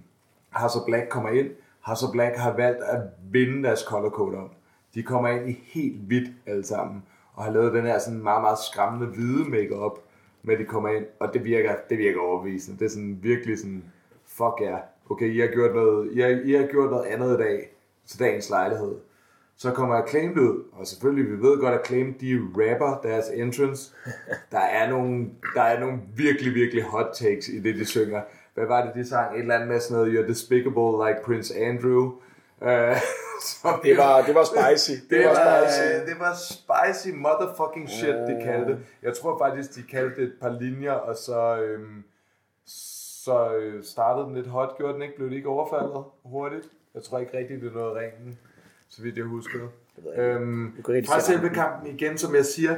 House 0.51 0.79
Black 0.87 1.09
kommer 1.09 1.31
ind, 1.31 1.51
House 1.81 2.07
Black 2.13 2.37
har 2.37 2.57
valgt 2.57 2.83
at 2.83 3.01
vinde 3.31 3.63
deres 3.63 3.81
color 3.81 4.11
code 4.11 4.37
om. 4.37 4.51
De 4.95 5.03
kommer 5.03 5.29
ind 5.29 5.51
i 5.51 5.63
helt 5.65 6.01
hvidt 6.01 6.31
alle 6.47 6.65
sammen, 6.65 7.03
og 7.35 7.45
har 7.45 7.53
lavet 7.53 7.73
den 7.73 7.87
her 7.87 7.99
sådan 7.99 8.23
meget, 8.23 8.43
meget 8.43 8.59
skræmmende 8.59 9.07
hvide 9.07 9.51
makeup 9.51 9.99
med 10.43 10.59
de 10.59 10.65
kommer 10.65 10.89
ind, 10.89 11.05
og 11.21 11.35
det 11.35 11.45
virker, 11.45 11.77
det 11.91 11.99
virker 11.99 12.21
overbevisende. 12.21 12.79
Det 12.79 12.85
er 12.85 12.89
sådan 12.89 13.19
virkelig 13.23 13.59
sådan, 13.59 13.85
fuck 14.27 14.61
ja, 14.61 14.71
yeah. 14.71 14.81
okay, 15.11 15.35
I 15.35 15.41
har 15.41 15.47
gjort 15.47 15.75
noget, 15.75 16.13
I 16.13 16.21
har, 16.21 16.29
I 16.29 16.53
har 16.53 16.67
gjort 16.67 16.91
noget 16.91 17.05
andet 17.05 17.35
i 17.35 17.43
dag, 17.43 17.71
til 18.07 18.19
dagens 18.19 18.51
lejlighed. 18.51 18.95
Så 19.57 19.71
kommer 19.71 19.95
Acclaimed 19.95 20.37
ud, 20.37 20.65
og 20.73 20.87
selvfølgelig, 20.87 21.31
vi 21.31 21.43
ved 21.43 21.61
godt, 21.61 21.75
at 21.75 21.81
Acclaimed, 21.81 22.15
de 22.15 22.41
rapper 22.57 23.01
deres 23.03 23.29
entrance. 23.29 23.93
Der 24.53 24.61
er 24.61 24.91
nogle, 24.91 25.27
der 25.55 25.63
er 25.63 25.81
nogle 25.81 25.99
virkelig, 26.17 26.55
virkelig 26.55 26.85
hot 26.85 27.07
takes 27.15 27.49
i 27.49 27.61
det, 27.61 27.75
de 27.75 27.85
synger. 27.85 28.23
Hvad 28.55 28.67
var 28.67 28.85
det, 28.87 28.95
de 28.95 29.09
sang? 29.09 29.35
Et 29.35 29.41
eller 29.41 29.55
andet 29.55 29.69
med 29.69 29.81
sådan 29.81 29.97
noget, 29.97 30.19
you're 30.19 30.29
despicable 30.29 31.09
like 31.09 31.23
Prince 31.25 31.55
Andrew. 31.57 32.13
Uh, 32.61 32.97
så 33.51 33.69
det, 33.83 33.97
var, 33.97 34.23
det 34.23 34.35
var 34.35 34.45
spicy. 34.45 34.91
Det, 35.11 35.11
det, 35.11 35.25
var, 35.25 35.35
var 35.35 35.67
spicy. 35.67 36.11
det 36.11 36.17
var 36.19 36.35
spicy 36.35 37.09
motherfucking 37.15 37.89
shit, 37.91 38.15
de 38.15 38.41
kaldte 38.45 38.73
det. 38.73 38.79
Jeg 39.03 39.15
tror 39.17 39.39
faktisk, 39.39 39.75
de 39.75 39.83
kaldte 39.83 40.17
det 40.21 40.25
et 40.29 40.35
par 40.41 40.59
linjer, 40.61 40.93
og 40.93 41.17
så, 41.17 41.59
øhm, 41.63 42.05
så 43.25 43.55
øh, 43.55 43.85
startede 43.85 44.27
den 44.27 44.35
lidt 44.35 44.47
hot. 44.47 44.77
Gjorde 44.77 44.95
den 44.95 45.03
ikke? 45.03 45.17
Blev 45.17 45.31
det 45.31 45.37
ikke 45.37 45.49
overfaldet 45.49 46.05
hurtigt? 46.25 46.69
Jeg 46.95 47.03
tror 47.03 47.19
ikke 47.19 47.39
rigtigt, 47.39 47.63
det 47.63 47.75
nåede 47.75 47.95
ringen, 47.95 48.39
så 48.97 49.03
vidt 49.03 49.17
jeg 49.17 49.25
husker. 49.25 49.59
Øhm, 50.17 50.73
fra 50.85 51.21
selve 51.21 51.49
kampen 51.49 51.95
igen, 51.95 52.19
som 52.19 52.35
jeg 52.35 52.45
siger, 52.45 52.77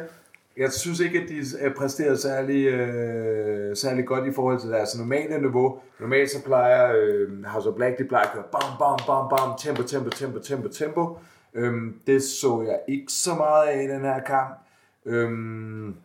jeg 0.57 0.73
synes 0.73 1.01
ikke, 1.01 1.21
at 1.21 1.29
de 1.29 1.43
er 1.59 1.75
præsteret 1.75 2.19
særlig, 2.21 2.67
øh, 2.67 3.77
særlig 3.77 4.07
godt 4.07 4.29
i 4.29 4.33
forhold 4.33 4.61
til 4.61 4.71
deres 4.71 4.99
normale 4.99 5.41
niveau. 5.41 5.81
Normalt 6.01 6.31
så 6.31 6.45
plejer 6.45 6.93
øh, 6.97 7.45
House 7.45 7.69
of 7.69 7.75
Black, 7.75 7.99
de 7.99 8.05
plejer 8.05 8.27
at 8.27 8.33
køre 8.33 8.45
bam, 8.53 8.79
bam, 8.79 8.99
bam, 9.07 9.29
bam, 9.29 9.59
tempo, 9.59 9.83
tempo, 9.83 10.11
tempo, 10.11 10.39
tempo, 10.39 10.69
tempo. 10.69 11.19
Øhm, 11.55 12.01
det 12.07 12.23
så 12.23 12.63
jeg 12.63 12.81
ikke 12.89 13.13
så 13.13 13.35
meget 13.35 13.69
af 13.69 13.83
i 13.83 13.87
den 13.87 14.01
her 14.01 14.21
kamp. 14.21 14.59
Øhm, 15.07 15.97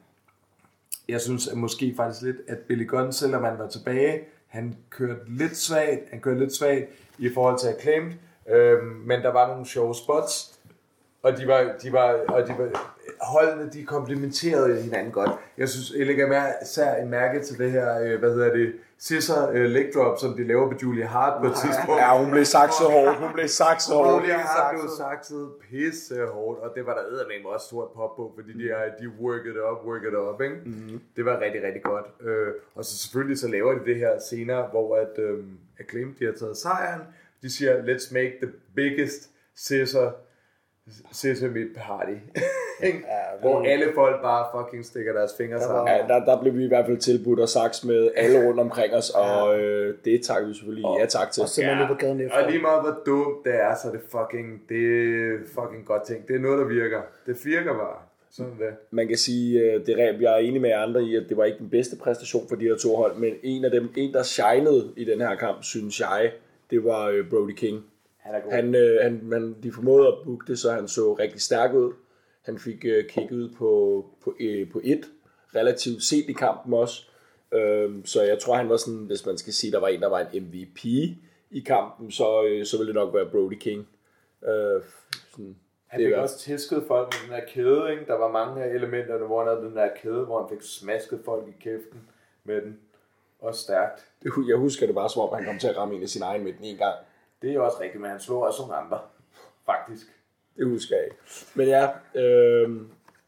jeg 1.09 1.21
synes 1.21 1.47
at 1.47 1.57
måske 1.57 1.93
faktisk 1.97 2.21
lidt, 2.21 2.37
at 2.47 2.57
Billy 2.57 2.87
Gunn, 2.87 3.13
selvom 3.13 3.43
han 3.43 3.59
var 3.59 3.67
tilbage, 3.67 4.21
han 4.47 4.75
kørte 4.89 5.21
lidt 5.27 5.57
svagt, 5.57 6.09
han 6.09 6.19
kørte 6.19 6.39
lidt 6.39 6.55
svagt 6.55 6.85
i 7.17 7.29
forhold 7.33 7.59
til 7.59 7.67
Acclaimed, 7.67 8.11
øhm, 8.51 8.85
men 9.05 9.21
der 9.21 9.31
var 9.31 9.47
nogle 9.47 9.65
sjove 9.65 9.95
spots, 9.95 10.59
og 11.23 11.37
de 11.37 11.47
var, 11.47 11.75
de 11.83 11.93
var, 11.93 12.19
og 12.27 12.47
de 12.47 12.53
var, 12.57 12.95
holdene, 13.21 13.69
de 13.73 13.85
komplementerede 13.85 14.81
hinanden 14.81 15.11
godt. 15.11 15.31
Jeg 15.57 15.69
synes, 15.69 15.93
jeg 15.97 16.07
lægger 16.07 16.27
mere, 16.27 16.47
især 16.61 16.95
en 16.95 17.09
mærke 17.09 17.41
til 17.43 17.57
det 17.57 17.71
her, 17.71 18.01
øh, 18.01 18.19
hvad 18.19 18.29
hedder 18.29 18.53
det, 18.53 18.73
scissor 18.99 19.49
uh, 19.49 19.55
leg 19.55 19.91
drop, 19.95 20.19
som 20.19 20.33
de 20.37 20.43
laver 20.47 20.69
på 20.71 20.77
Julia 20.83 21.05
Hart 21.05 21.41
på 21.41 21.47
et 21.47 21.55
tidspunkt. 21.55 22.01
Ja, 22.01 22.23
hun 22.23 22.31
blev 22.31 22.45
sakset 22.45 22.87
hårdt. 22.91 23.17
Hun 23.19 23.33
blev 23.33 23.47
sakset 23.47 23.95
hårdt. 23.95 24.23
Julia 24.23 24.37
Hart 24.37 24.75
blev 24.75 24.89
sakset 24.97 25.49
pisse 25.69 26.25
hårdt, 26.25 26.59
og 26.59 26.71
det 26.75 26.85
var 26.85 26.93
der 26.93 27.01
eddermame 27.01 27.49
også 27.49 27.65
stort 27.65 27.89
pop 27.95 28.15
på, 28.15 28.31
fordi 28.35 28.63
de, 28.63 28.69
er, 28.69 28.83
de 28.99 29.09
worked 29.21 29.51
it 29.51 29.57
up, 29.71 29.85
worked 29.87 30.07
it 30.11 30.17
up, 30.17 30.41
ikke? 30.41 30.55
Mm-hmm. 30.65 31.01
Det 31.15 31.25
var 31.25 31.39
rigtig, 31.39 31.63
rigtig 31.63 31.83
godt. 31.83 32.05
Uh, 32.19 32.53
og 32.75 32.85
så 32.85 32.97
selvfølgelig 32.97 33.39
så 33.39 33.47
laver 33.47 33.73
de 33.73 33.85
det 33.85 33.95
her 33.95 34.19
senere, 34.29 34.67
hvor 34.71 34.95
at 34.95 35.13
um, 35.29 35.57
Acclaim, 35.79 36.15
de 36.19 36.25
har 36.25 36.33
taget 36.39 36.57
sejren. 36.57 37.01
De 37.41 37.49
siger, 37.49 37.73
let's 37.81 38.13
make 38.13 38.33
the 38.41 38.51
biggest 38.75 39.29
scissor 39.55 40.11
Sesame 41.11 41.65
Party. 41.75 42.11
ja, 42.83 42.91
hvor 43.41 43.61
alle 43.61 43.85
folk 43.95 44.21
bare 44.21 44.45
fucking 44.55 44.85
stikker 44.85 45.13
deres 45.13 45.31
fingre 45.37 45.61
sammen. 45.61 45.87
Ja, 45.87 46.07
der, 46.07 46.25
der 46.25 46.41
blev 46.41 46.55
vi 46.55 46.63
i 46.63 46.67
hvert 46.67 46.85
fald 46.85 46.97
tilbudt 46.97 47.39
og 47.39 47.49
sagt 47.49 47.85
med 47.85 48.11
alle 48.15 48.47
rundt 48.47 48.59
omkring 48.59 48.93
os, 48.93 49.09
og 49.09 49.59
øh, 49.59 49.95
det 50.05 50.21
takker 50.23 50.47
vi 50.47 50.53
selvfølgelig 50.53 50.85
og, 50.85 50.99
ja 50.99 51.05
tak 51.05 51.31
til. 51.31 51.43
Og 51.43 51.49
simpelthen 51.49 51.81
ja. 51.81 51.87
på 51.87 51.93
gaden 51.93 52.21
efter. 52.21 52.37
Og 52.37 52.51
lige 52.51 52.61
meget 52.61 52.81
hvor 52.81 52.97
dumt 53.05 53.45
det 53.45 53.55
er, 53.55 53.75
så 53.75 53.87
er 53.87 53.91
det 53.91 54.01
fucking, 54.01 54.61
det 54.69 54.83
er 55.33 55.37
fucking 55.47 55.85
godt 55.85 56.03
ting. 56.07 56.27
Det 56.27 56.35
er 56.35 56.39
noget, 56.39 56.59
der 56.59 56.65
virker. 56.65 57.01
Det 57.25 57.45
virker 57.45 57.73
bare. 57.73 57.97
Sådan 58.31 58.57
det. 58.59 58.73
Man 58.91 59.07
kan 59.07 59.17
sige, 59.17 59.59
øh, 59.59 59.85
det 59.85 60.01
er, 60.01 60.13
jeg 60.19 60.33
er 60.33 60.37
enig 60.37 60.61
med 60.61 60.71
andre 60.71 61.03
i, 61.03 61.15
at 61.15 61.23
det 61.29 61.37
var 61.37 61.45
ikke 61.45 61.57
den 61.59 61.69
bedste 61.69 61.95
præstation 61.95 62.47
for 62.49 62.55
de 62.55 62.63
her 62.63 62.75
to 62.75 62.95
hold, 62.95 63.15
men 63.15 63.33
en 63.43 63.65
af 63.65 63.71
dem, 63.71 63.89
en 63.97 64.13
der 64.13 64.23
shinede 64.23 64.93
i 64.97 65.05
den 65.05 65.21
her 65.21 65.35
kamp, 65.35 65.63
synes 65.63 65.99
jeg, 65.99 66.31
det 66.71 66.83
var 66.83 67.07
øh, 67.07 67.29
Brody 67.29 67.51
King. 67.51 67.85
Han, 68.17 68.35
er 68.35 68.39
god. 68.39 68.51
han, 68.51 68.75
øh, 68.75 69.01
han 69.01 69.19
man, 69.23 69.55
de 69.63 69.71
formåede 69.71 70.07
at 70.07 70.13
booke 70.23 70.45
det, 70.47 70.59
så 70.59 70.71
han 70.71 70.87
så 70.87 71.13
rigtig 71.13 71.41
stærk 71.41 71.73
ud. 71.73 71.93
Han 72.41 72.59
fik 72.59 72.85
øh, 72.85 73.09
kick 73.09 73.31
ud 73.31 73.49
på, 73.49 74.05
på, 74.23 74.35
øh, 74.39 74.71
på 74.71 74.81
et, 74.83 75.09
relativt 75.55 76.03
sent 76.03 76.29
i 76.29 76.33
kampen 76.33 76.73
også. 76.73 77.09
Øh, 77.51 77.91
så 78.05 78.21
jeg 78.21 78.39
tror, 78.39 78.55
han 78.55 78.69
var 78.69 78.77
sådan, 78.77 78.99
hvis 78.99 79.25
man 79.25 79.37
skal 79.37 79.53
sige, 79.53 79.71
der 79.71 79.79
var 79.79 79.87
en, 79.87 80.01
der 80.01 80.09
var 80.09 80.19
en 80.19 80.43
MVP 80.43 80.85
i 81.51 81.59
kampen, 81.65 82.11
så, 82.11 82.43
øh, 82.45 82.65
så 82.65 82.77
ville 82.77 82.87
det 82.87 82.95
nok 82.95 83.13
være 83.13 83.29
Brody 83.31 83.57
King. 83.59 83.87
Øh, 84.47 84.81
sådan, 85.31 85.55
han 85.87 85.99
fik 85.99 86.13
også 86.13 86.39
tæsket 86.39 86.83
folk 86.87 87.13
med 87.13 87.27
den 87.27 87.41
her 87.41 87.47
kæde, 87.53 87.91
ikke? 87.91 88.05
Der 88.05 88.17
var 88.17 88.31
mange 88.31 88.63
af 88.63 88.75
elementerne, 88.75 89.25
hvor 89.25 89.39
han 89.39 89.47
havde 89.47 89.69
den 89.69 89.77
her 89.77 89.89
kæde, 90.01 90.25
hvor 90.25 90.41
han 90.41 90.49
fik 90.49 90.67
smasket 90.67 91.21
folk 91.25 91.47
i 91.47 91.63
kæften 91.63 91.99
med 92.43 92.61
den. 92.61 92.79
Også 93.41 93.61
stærkt. 93.61 94.05
Jeg 94.47 94.55
husker 94.55 94.85
det 94.85 94.95
bare 94.95 95.09
som 95.09 95.21
om, 95.21 95.33
han 95.33 95.45
kom 95.45 95.59
til 95.59 95.67
at 95.67 95.77
ramme 95.77 95.95
en 95.95 96.03
af 96.03 96.09
sin 96.09 96.21
egen 96.21 96.43
med 96.43 96.53
den 96.53 96.63
en 96.63 96.77
gang. 96.77 96.95
Det 97.41 97.49
er 97.49 97.53
jo 97.53 97.65
også 97.65 97.77
rigtigt, 97.81 98.01
men 98.01 98.11
han 98.11 98.19
slår 98.19 98.45
også 98.45 98.61
nogle 98.61 98.75
andre, 98.75 98.99
faktisk. 99.65 100.07
Det 100.57 100.67
husker 100.67 100.95
jeg 100.95 101.05
ikke. 101.05 101.17
Men 101.55 101.67
ja, 101.67 101.89
øh, 102.21 102.81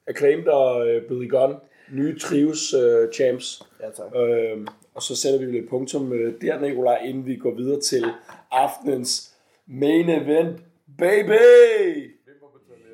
Acclaimed 0.07 0.47
og 0.47 0.87
øh, 0.87 1.07
Billy 1.07 1.29
Gunn, 1.29 1.55
nye 1.91 2.19
trives 2.19 2.73
øh, 2.73 3.11
champs. 3.13 3.61
Ja, 3.79 3.89
tak. 3.91 4.15
Øh, 4.15 4.67
og 4.93 5.01
så 5.01 5.15
sætter 5.15 5.39
vi 5.39 5.45
lidt 5.45 5.69
punktum 5.69 6.13
øh, 6.13 6.41
der, 6.41 6.59
Nikolaj, 6.59 6.97
inden 6.97 7.25
vi 7.25 7.35
går 7.35 7.51
videre 7.51 7.81
til 7.81 8.05
aftenens 8.51 9.35
main 9.65 10.09
event. 10.09 10.61
Baby! 10.97 11.33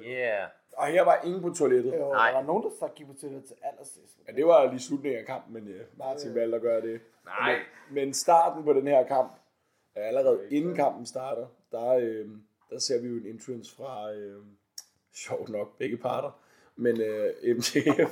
Yeah. 0.05 0.58
Og 0.79 0.87
her 0.87 1.03
var 1.03 1.21
ingen 1.23 1.41
på 1.41 1.49
toilettet. 1.49 1.93
Jo, 1.93 2.11
Nej. 2.11 2.31
der 2.31 2.37
var 2.37 2.45
nogen, 2.45 2.63
der 2.63 2.69
så 2.79 2.87
gik 2.95 3.07
på 3.07 3.13
toilettet 3.21 3.47
til 3.47 3.55
allersidst. 3.63 4.19
Ja, 4.27 4.33
det 4.33 4.45
var 4.45 4.71
lige 4.71 4.79
slutningen 4.79 5.19
af 5.19 5.25
kampen, 5.25 5.53
men 5.53 5.67
ja, 5.67 5.83
Martin 5.97 6.35
valgte 6.35 6.55
at 6.55 6.61
gøre 6.61 6.81
det. 6.81 7.01
Nej. 7.25 7.51
Men, 7.51 7.59
men 7.95 8.13
starten 8.13 8.63
på 8.63 8.73
den 8.73 8.87
her 8.87 9.07
kamp, 9.07 9.31
allerede 9.95 10.39
inden 10.51 10.75
kampen 10.75 11.05
starter, 11.05 11.47
der, 11.71 11.89
øh, 11.89 12.27
der 12.69 12.79
ser 12.79 13.01
vi 13.01 13.07
jo 13.07 13.15
en 13.15 13.25
entrance 13.25 13.75
fra, 13.75 14.13
øh, 14.13 14.43
sjovt 15.15 15.49
nok, 15.49 15.77
begge 15.77 15.97
parter, 15.97 16.39
men 16.75 17.01
øh, 17.01 17.33
MJF, 17.57 17.97
wow. 17.97 18.07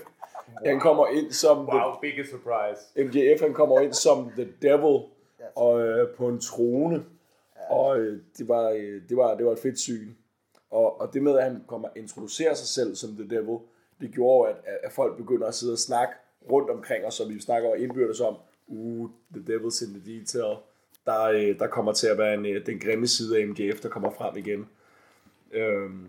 han 0.65 0.80
kommer 0.80 1.07
ind 1.07 1.31
som... 1.31 1.57
Wow, 1.57 1.68
the, 1.68 1.98
big 2.02 2.26
surprise. 2.26 2.81
MJF, 3.06 3.41
han 3.41 3.53
kommer 3.53 3.80
ind 3.80 3.94
som 3.94 4.30
The 4.30 4.53
Devil, 4.61 5.02
og 5.56 5.81
øh, 5.81 6.15
på 6.15 6.27
en 6.27 6.39
trone, 6.39 7.06
og 7.69 7.99
øh, 7.99 8.22
det, 8.38 8.48
var, 8.48 8.69
øh, 8.69 9.02
det, 9.10 9.18
var, 9.18 9.35
det 9.35 9.45
var 9.45 9.52
et 9.52 9.60
fedt 9.60 9.80
syn. 9.80 10.14
Og, 10.72 11.02
og 11.02 11.14
det 11.14 11.23
med, 11.23 11.38
at 11.38 11.44
han 11.44 11.64
kommer 11.68 11.88
og 11.88 11.98
introducerer 11.98 12.53
sig 12.53 12.68
selv 12.68 12.95
som 12.95 13.10
The 13.15 13.30
Devil, 13.30 13.57
det 14.02 14.11
gjorde, 14.11 14.52
at, 14.52 14.57
at 14.84 14.91
folk 14.91 15.18
begynder 15.18 15.48
at 15.48 15.56
sidde 15.56 15.73
og 15.73 15.80
snakke 15.80 16.14
rundt 16.52 16.69
omkring 16.69 17.06
os, 17.06 17.19
og 17.19 17.30
vi 17.30 17.39
snakker 17.39 17.76
indbyrdes 17.76 18.19
om, 18.19 18.35
uh, 18.68 19.10
The 19.34 19.56
Devil's 19.56 19.85
in 19.85 20.02
the 20.02 20.19
detail 20.19 20.57
der, 21.07 21.23
øh, 21.23 21.60
der 21.60 21.68
kommer 21.68 21.94
til 21.94 22.07
at 22.07 22.18
være 22.18 22.34
en, 22.34 22.45
øh, 22.45 22.65
den 22.65 22.80
grimme 22.80 23.07
side 23.07 23.39
af 23.39 23.48
MJF, 23.48 23.80
der 23.80 23.89
kommer 23.89 24.11
frem 24.11 24.38
igen. 24.38 24.68
Øhm, 25.52 26.07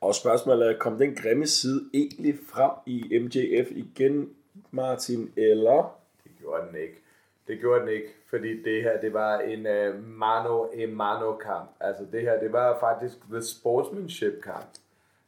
og 0.00 0.14
spørgsmålet 0.14 0.70
er, 0.70 0.78
kom 0.78 0.98
den 0.98 1.14
grimme 1.14 1.46
side 1.46 1.90
egentlig 1.94 2.38
frem 2.48 2.70
i 2.86 3.18
MJF 3.18 3.70
igen, 3.70 4.30
Martin, 4.70 5.32
eller? 5.36 5.98
Det 6.24 6.32
gjorde 6.40 6.66
den 6.66 6.80
ikke. 6.80 7.02
Det 7.46 7.60
gjorde 7.60 7.80
den 7.80 7.88
ikke, 7.88 8.08
fordi 8.30 8.62
det 8.62 8.82
her, 8.82 9.00
det 9.00 9.12
var 9.12 9.38
en 9.38 9.66
øh, 9.66 9.94
uh, 9.94 10.04
mano-e-mano-kamp. 10.04 11.70
Altså 11.80 12.04
det 12.12 12.20
her, 12.20 12.40
det 12.40 12.52
var 12.52 12.80
faktisk 12.80 13.16
the 13.30 13.42
sportsmanship 13.42 14.32
kamp. 14.42 14.66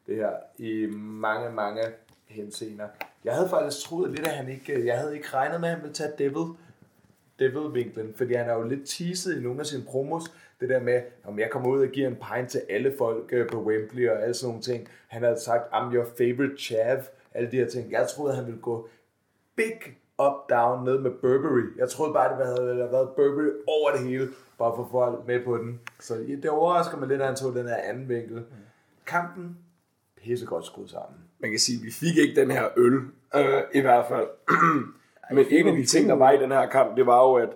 Det 0.07 0.17
her, 0.17 0.33
i 0.59 0.87
mange, 0.97 1.53
mange 1.53 1.83
henseender. 2.27 2.89
Jeg 3.25 3.35
havde 3.35 3.49
faktisk 3.49 3.87
troet 3.87 4.11
lidt, 4.11 4.27
at 4.27 4.33
han 4.33 4.49
ikke, 4.49 4.73
øh, 4.73 4.87
jeg 4.87 4.99
havde 4.99 5.17
ikke 5.17 5.29
regnet 5.35 5.61
med, 5.61 5.69
at 5.69 5.75
han 5.75 5.83
ville 5.83 5.95
tage 5.95 6.13
Devil, 6.19 6.55
Devil-vinklen, 7.39 8.15
fordi 8.15 8.35
han 8.35 8.47
har 8.47 8.55
jo 8.55 8.63
lidt 8.63 8.89
teaset 8.89 9.39
i 9.39 9.41
nogle 9.41 9.61
af 9.61 9.67
sine 9.67 9.85
promos, 9.85 10.23
det 10.61 10.69
der 10.69 10.81
med, 10.81 11.03
om 11.25 11.39
jeg 11.39 11.51
kommer 11.51 11.69
ud 11.71 11.81
og 11.81 11.89
giver 11.89 12.09
en 12.09 12.17
pint 12.17 12.51
til 12.51 12.63
alle 12.69 12.95
folk 12.99 13.33
øh, 13.33 13.49
på 13.49 13.63
Wembley 13.63 14.09
og 14.09 14.23
alle 14.23 14.35
sådan 14.35 14.49
nogle 14.49 14.63
ting. 14.63 14.89
Han 15.09 15.23
havde 15.23 15.41
sagt, 15.41 15.63
I'm 15.73 15.95
your 15.95 16.05
favorite 16.19 16.57
chav, 16.59 17.03
alle 17.35 17.51
de 17.51 17.57
her 17.57 17.69
ting. 17.69 17.93
Jeg 17.93 18.07
troede, 18.09 18.33
at 18.33 18.37
han 18.37 18.47
ville 18.47 18.61
gå 18.61 18.89
big 19.57 19.97
up 20.19 20.51
down 20.51 20.85
ned 20.85 20.99
med 20.99 21.11
Burberry. 21.11 21.79
Jeg 21.79 21.89
troede 21.89 22.13
bare, 22.13 22.39
det 22.39 22.47
havde 22.47 22.89
været 22.93 23.09
Burberry 23.09 23.51
over 23.67 23.91
det 23.91 24.01
hele, 24.01 24.29
bare 24.59 24.73
for 24.77 24.89
folk 24.93 25.27
med 25.27 25.45
på 25.45 25.57
den. 25.57 25.81
Så 26.01 26.15
det 26.43 26.51
overrasker 26.51 26.99
mig 26.99 27.09
lidt, 27.09 27.21
at 27.21 27.27
han 27.27 27.37
tog 27.37 27.55
den 27.55 27.67
her 27.67 27.77
anden 27.77 28.09
vinkel. 28.09 28.43
Kampen, 29.07 29.59
pissegodt 30.23 30.67
skruet 30.67 30.91
sammen. 30.91 31.21
Man 31.39 31.51
kan 31.51 31.61
sige, 31.61 31.79
at 31.79 31.85
vi 31.85 31.91
fik 31.91 32.17
ikke 32.17 32.41
den 32.41 32.51
her 32.51 32.69
øl, 32.77 32.95
øh, 33.35 33.63
i 33.75 33.81
hvert 33.81 34.05
fald. 34.09 34.27
Men 35.37 35.47
en 35.51 35.69
af 35.69 35.77
de 35.77 35.85
ting, 35.85 36.09
der 36.09 36.15
var 36.15 36.31
i 36.31 36.43
den 36.43 36.51
her 36.51 36.69
kamp, 36.69 36.97
det 36.97 37.07
var 37.07 37.29
jo, 37.29 37.35
at 37.35 37.49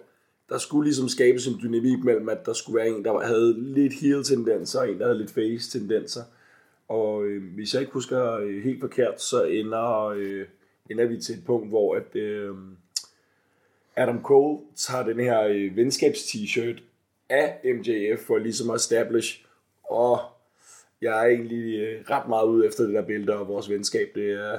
der 0.48 0.58
skulle 0.58 0.84
ligesom 0.84 1.08
skabes 1.08 1.46
en 1.46 1.60
dynamik 1.62 2.04
mellem, 2.04 2.28
at 2.28 2.46
der 2.46 2.52
skulle 2.52 2.78
være 2.78 2.88
en, 2.88 3.04
der 3.04 3.20
havde 3.20 3.72
lidt 3.74 3.92
heel-tendenser, 3.92 4.80
og 4.80 4.90
en, 4.90 4.98
der 4.98 5.04
havde 5.04 5.18
lidt 5.18 5.30
face-tendenser. 5.30 6.22
Og 6.88 7.24
øh, 7.24 7.54
hvis 7.54 7.74
jeg 7.74 7.80
ikke 7.80 7.92
husker 7.92 8.32
øh, 8.32 8.62
helt 8.62 8.80
forkert, 8.80 9.22
så 9.22 9.44
ender, 9.44 10.04
øh, 10.06 10.46
ender 10.90 11.06
vi 11.06 11.20
til 11.20 11.34
et 11.34 11.44
punkt, 11.44 11.68
hvor 11.68 11.94
at, 11.94 12.16
øh, 12.16 12.54
Adam 13.96 14.22
Cole 14.22 14.58
tager 14.76 15.04
den 15.04 15.20
her 15.20 15.42
øh, 15.42 15.76
venskabs-t-shirt 15.76 16.82
af 17.28 17.60
MJF 17.64 18.20
for 18.26 18.38
ligesom 18.38 18.70
at 18.70 18.76
establish, 18.76 19.44
og 19.84 20.18
jeg 21.02 21.24
er 21.24 21.28
egentlig 21.28 21.80
øh, 21.80 22.04
ret 22.10 22.28
meget 22.28 22.46
ude 22.46 22.66
efter 22.66 22.84
det 22.84 22.94
der 22.94 23.06
bælte, 23.06 23.36
og 23.36 23.48
vores 23.48 23.70
venskab, 23.70 24.08
det 24.14 24.32
er 24.32 24.58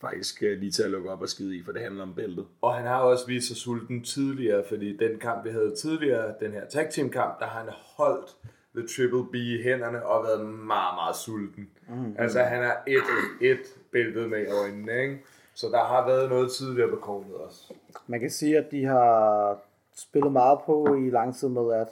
faktisk 0.00 0.42
øh, 0.42 0.58
lige 0.58 0.72
til 0.72 0.82
at 0.82 0.90
lukke 0.90 1.10
op 1.10 1.22
og 1.22 1.28
skide 1.28 1.56
i, 1.56 1.62
for 1.64 1.72
det 1.72 1.82
handler 1.82 2.02
om 2.02 2.14
bæltet. 2.14 2.46
Og 2.60 2.74
han 2.74 2.86
har 2.86 3.00
også 3.00 3.26
vist 3.26 3.46
sig 3.48 3.56
sulten 3.56 4.04
tidligere, 4.04 4.64
fordi 4.68 4.96
den 4.96 5.18
kamp, 5.18 5.44
vi 5.44 5.50
havde 5.50 5.74
tidligere, 5.74 6.34
den 6.40 6.52
her 6.52 6.66
tag 6.66 6.90
team 6.90 7.10
kamp, 7.10 7.40
der 7.40 7.46
har 7.46 7.60
han 7.60 7.72
holdt 7.96 8.36
The 8.76 8.86
Triple 8.86 9.30
B 9.32 9.34
i 9.34 9.62
hænderne 9.62 10.06
og 10.06 10.24
været 10.24 10.46
meget, 10.46 10.94
meget 10.94 11.16
sulten. 11.16 11.68
Mm. 11.88 12.14
Altså 12.18 12.42
han 12.42 12.62
er 12.62 12.74
et, 12.86 13.02
et 13.40 13.60
bæltet 13.92 14.30
med 14.30 14.42
i 14.42 14.50
øjnene, 14.50 15.02
ikke? 15.02 15.18
Så 15.58 15.66
der 15.68 15.84
har 15.84 16.06
været 16.06 16.28
noget 16.28 16.52
tidligere 16.52 16.90
på 16.90 16.96
kortet 16.96 17.34
også. 17.34 17.72
Man 18.06 18.20
kan 18.20 18.30
sige, 18.30 18.58
at 18.58 18.70
de 18.70 18.84
har 18.84 19.58
spillet 19.94 20.32
meget 20.32 20.58
på 20.66 20.94
i 20.94 21.10
lang 21.10 21.36
tid 21.36 21.48
med, 21.48 21.74
at, 21.74 21.88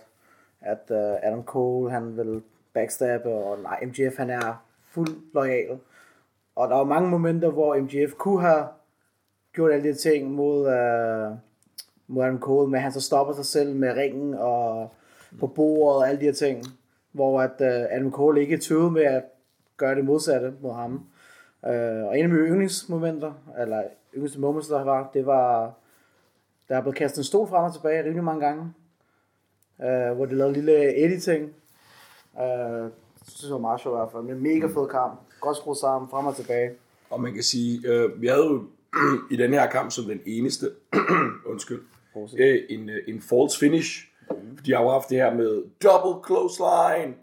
at 0.60 0.90
uh, 0.90 1.28
Adam 1.28 1.44
Cole, 1.44 1.90
han 1.90 2.16
vil 2.16 2.42
backstabbe, 2.72 3.28
og 3.28 3.58
nej, 3.62 3.84
MGF, 3.84 4.16
han 4.16 4.30
er 4.30 4.64
fuld 4.90 5.08
lojal. 5.34 5.78
Og 6.56 6.68
der 6.68 6.76
var 6.76 6.84
mange 6.84 7.10
momenter, 7.10 7.50
hvor 7.50 7.76
MGF 7.76 8.12
kunne 8.12 8.40
have 8.40 8.66
gjort 9.52 9.72
alle 9.72 9.88
de 9.88 9.94
ting 9.94 10.30
mod, 10.30 10.60
uh, 10.60 11.36
mod 12.06 12.24
Adam 12.24 12.40
Cole, 12.40 12.70
men 12.70 12.80
han 12.80 12.92
så 12.92 13.00
stopper 13.00 13.34
sig 13.34 13.44
selv 13.44 13.76
med 13.76 13.96
ringen 13.96 14.34
og 14.34 14.90
på 15.40 15.46
bordet 15.46 15.96
og 15.96 16.08
alle 16.08 16.20
de 16.20 16.24
her 16.24 16.32
ting, 16.32 16.64
hvor 17.12 17.40
at 17.40 17.60
uh, 17.60 17.96
Adam 17.96 18.12
Cole 18.12 18.40
ikke 18.40 18.58
tøvede 18.58 18.90
med 18.90 19.02
at 19.02 19.24
gøre 19.76 19.94
det 19.94 20.04
modsatte 20.04 20.54
mod 20.60 20.72
ham. 20.72 21.06
Uh, 21.62 22.06
og 22.08 22.18
en 22.18 22.24
af 22.24 22.28
mine 22.28 22.46
yndlingsmomenter, 22.46 23.32
eller 23.58 23.82
yndlingsmomenter, 24.14 24.76
der 24.76 24.84
var, 24.84 25.10
det 25.14 25.26
var, 25.26 25.74
der 26.68 26.76
er 26.76 26.80
blevet 26.80 26.96
kastet 26.96 27.18
en 27.18 27.24
stol 27.24 27.48
frem 27.48 27.64
og 27.64 27.72
tilbage 27.72 28.04
rimelig 28.04 28.24
mange 28.24 28.46
gange, 28.46 28.62
uh, 29.78 30.16
hvor 30.16 30.26
de 30.26 30.34
lavede 30.34 30.48
en 30.48 30.54
lille 30.54 31.04
editing. 31.04 31.54
Det 33.26 33.34
synes 33.34 33.48
jeg 33.48 33.54
var 33.54 33.60
meget 33.60 33.80
sjovt 33.80 33.94
i 33.94 33.98
hvert 33.98 34.12
fald. 34.12 34.22
Men 34.22 34.42
mega 34.42 34.66
fed 34.66 34.88
kamp. 34.88 35.20
Godt 35.40 35.56
skruet 35.56 35.78
sammen, 35.78 36.10
frem 36.10 36.26
og 36.26 36.36
tilbage. 36.36 36.70
Og 37.10 37.20
man 37.20 37.34
kan 37.34 37.42
sige, 37.42 37.88
øh, 37.88 38.22
vi 38.22 38.26
havde 38.26 38.44
jo 38.44 38.64
i 39.32 39.36
den 39.36 39.52
her 39.52 39.70
kamp 39.70 39.90
som 39.90 40.04
den 40.04 40.20
eneste, 40.26 40.70
undskyld, 41.52 41.82
øh, 42.38 42.58
en, 42.68 42.88
øh, 42.88 42.98
en 43.08 43.20
false 43.20 43.58
finish. 43.58 44.08
Mm. 44.30 44.58
De 44.66 44.72
har 44.72 44.82
jo 44.82 44.90
haft 44.90 45.08
det 45.08 45.16
her 45.16 45.34
med 45.34 45.62
double 45.82 46.24
clothesline. 46.26 47.14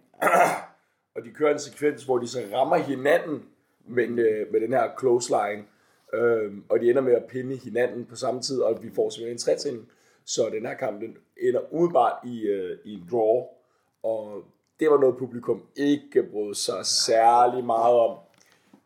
og 1.16 1.24
de 1.26 1.30
kører 1.30 1.54
en 1.54 1.60
sekvens, 1.60 2.04
hvor 2.04 2.18
de 2.18 2.28
så 2.28 2.40
rammer 2.54 2.78
hinanden 2.78 3.44
med, 3.88 4.04
øh, 4.04 4.52
med 4.52 4.62
den 4.62 4.74
her 4.74 4.90
clothesline. 5.00 5.64
Øh, 6.14 6.54
og 6.70 6.80
de 6.80 6.90
ender 6.90 7.02
med 7.02 7.14
at 7.14 7.26
pinde 7.26 7.56
hinanden 7.56 8.06
på 8.06 8.16
samme 8.16 8.42
tid, 8.42 8.62
og 8.62 8.84
vi 8.84 8.90
får 8.96 9.10
simpelthen 9.10 9.36
en 9.36 9.38
trætænding. 9.38 9.90
Så 10.26 10.50
den 10.52 10.66
her 10.66 10.74
kamp 10.74 11.02
den 11.02 11.18
ender 11.38 11.74
umiddelbart 11.74 12.14
i, 12.26 12.42
øh, 12.42 12.78
i 12.86 12.94
en 12.94 13.08
draw. 13.12 13.48
Og 14.04 14.44
det 14.80 14.90
var 14.90 15.00
noget, 15.00 15.18
publikum 15.18 15.64
ikke 15.76 16.24
brød 16.24 16.54
sig 16.54 16.86
særlig 16.86 17.66
meget 17.66 17.96
om. 17.96 18.18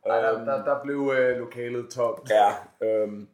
Ej, 0.05 0.21
der, 0.21 0.45
der, 0.45 0.65
der 0.65 0.83
blev 0.83 1.13
øh, 1.17 1.37
lokalet 1.37 1.89
tomt. 1.89 2.29
Ja, 2.29 2.51
øhm, 2.87 3.27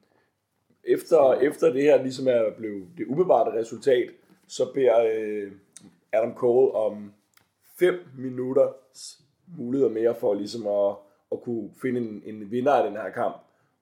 efter, 0.84 1.34
efter 1.34 1.74
det 1.74 1.84
her 1.84 2.04
ligesom 2.04 2.28
er 2.28 2.52
blevet 2.58 2.88
det 2.98 3.06
umiddelbare 3.08 3.60
resultat, 3.60 4.10
så 4.48 4.74
beder 4.74 5.06
øh, 5.16 5.52
Adam 6.14 6.36
Cole 6.36 6.72
om 6.72 7.14
5 7.80 7.96
minutter 8.18 8.74
muligheder 9.58 9.94
mere 9.94 10.16
for 10.16 10.34
ligesom 10.34 10.68
at, 10.68 10.96
at 11.34 11.42
kunne 11.42 11.70
finde 11.82 12.02
en, 12.02 12.22
en 12.26 12.52
vinder 12.52 12.74
af 12.74 12.90
den 12.90 13.02
her 13.02 13.10
kamp. 13.10 13.36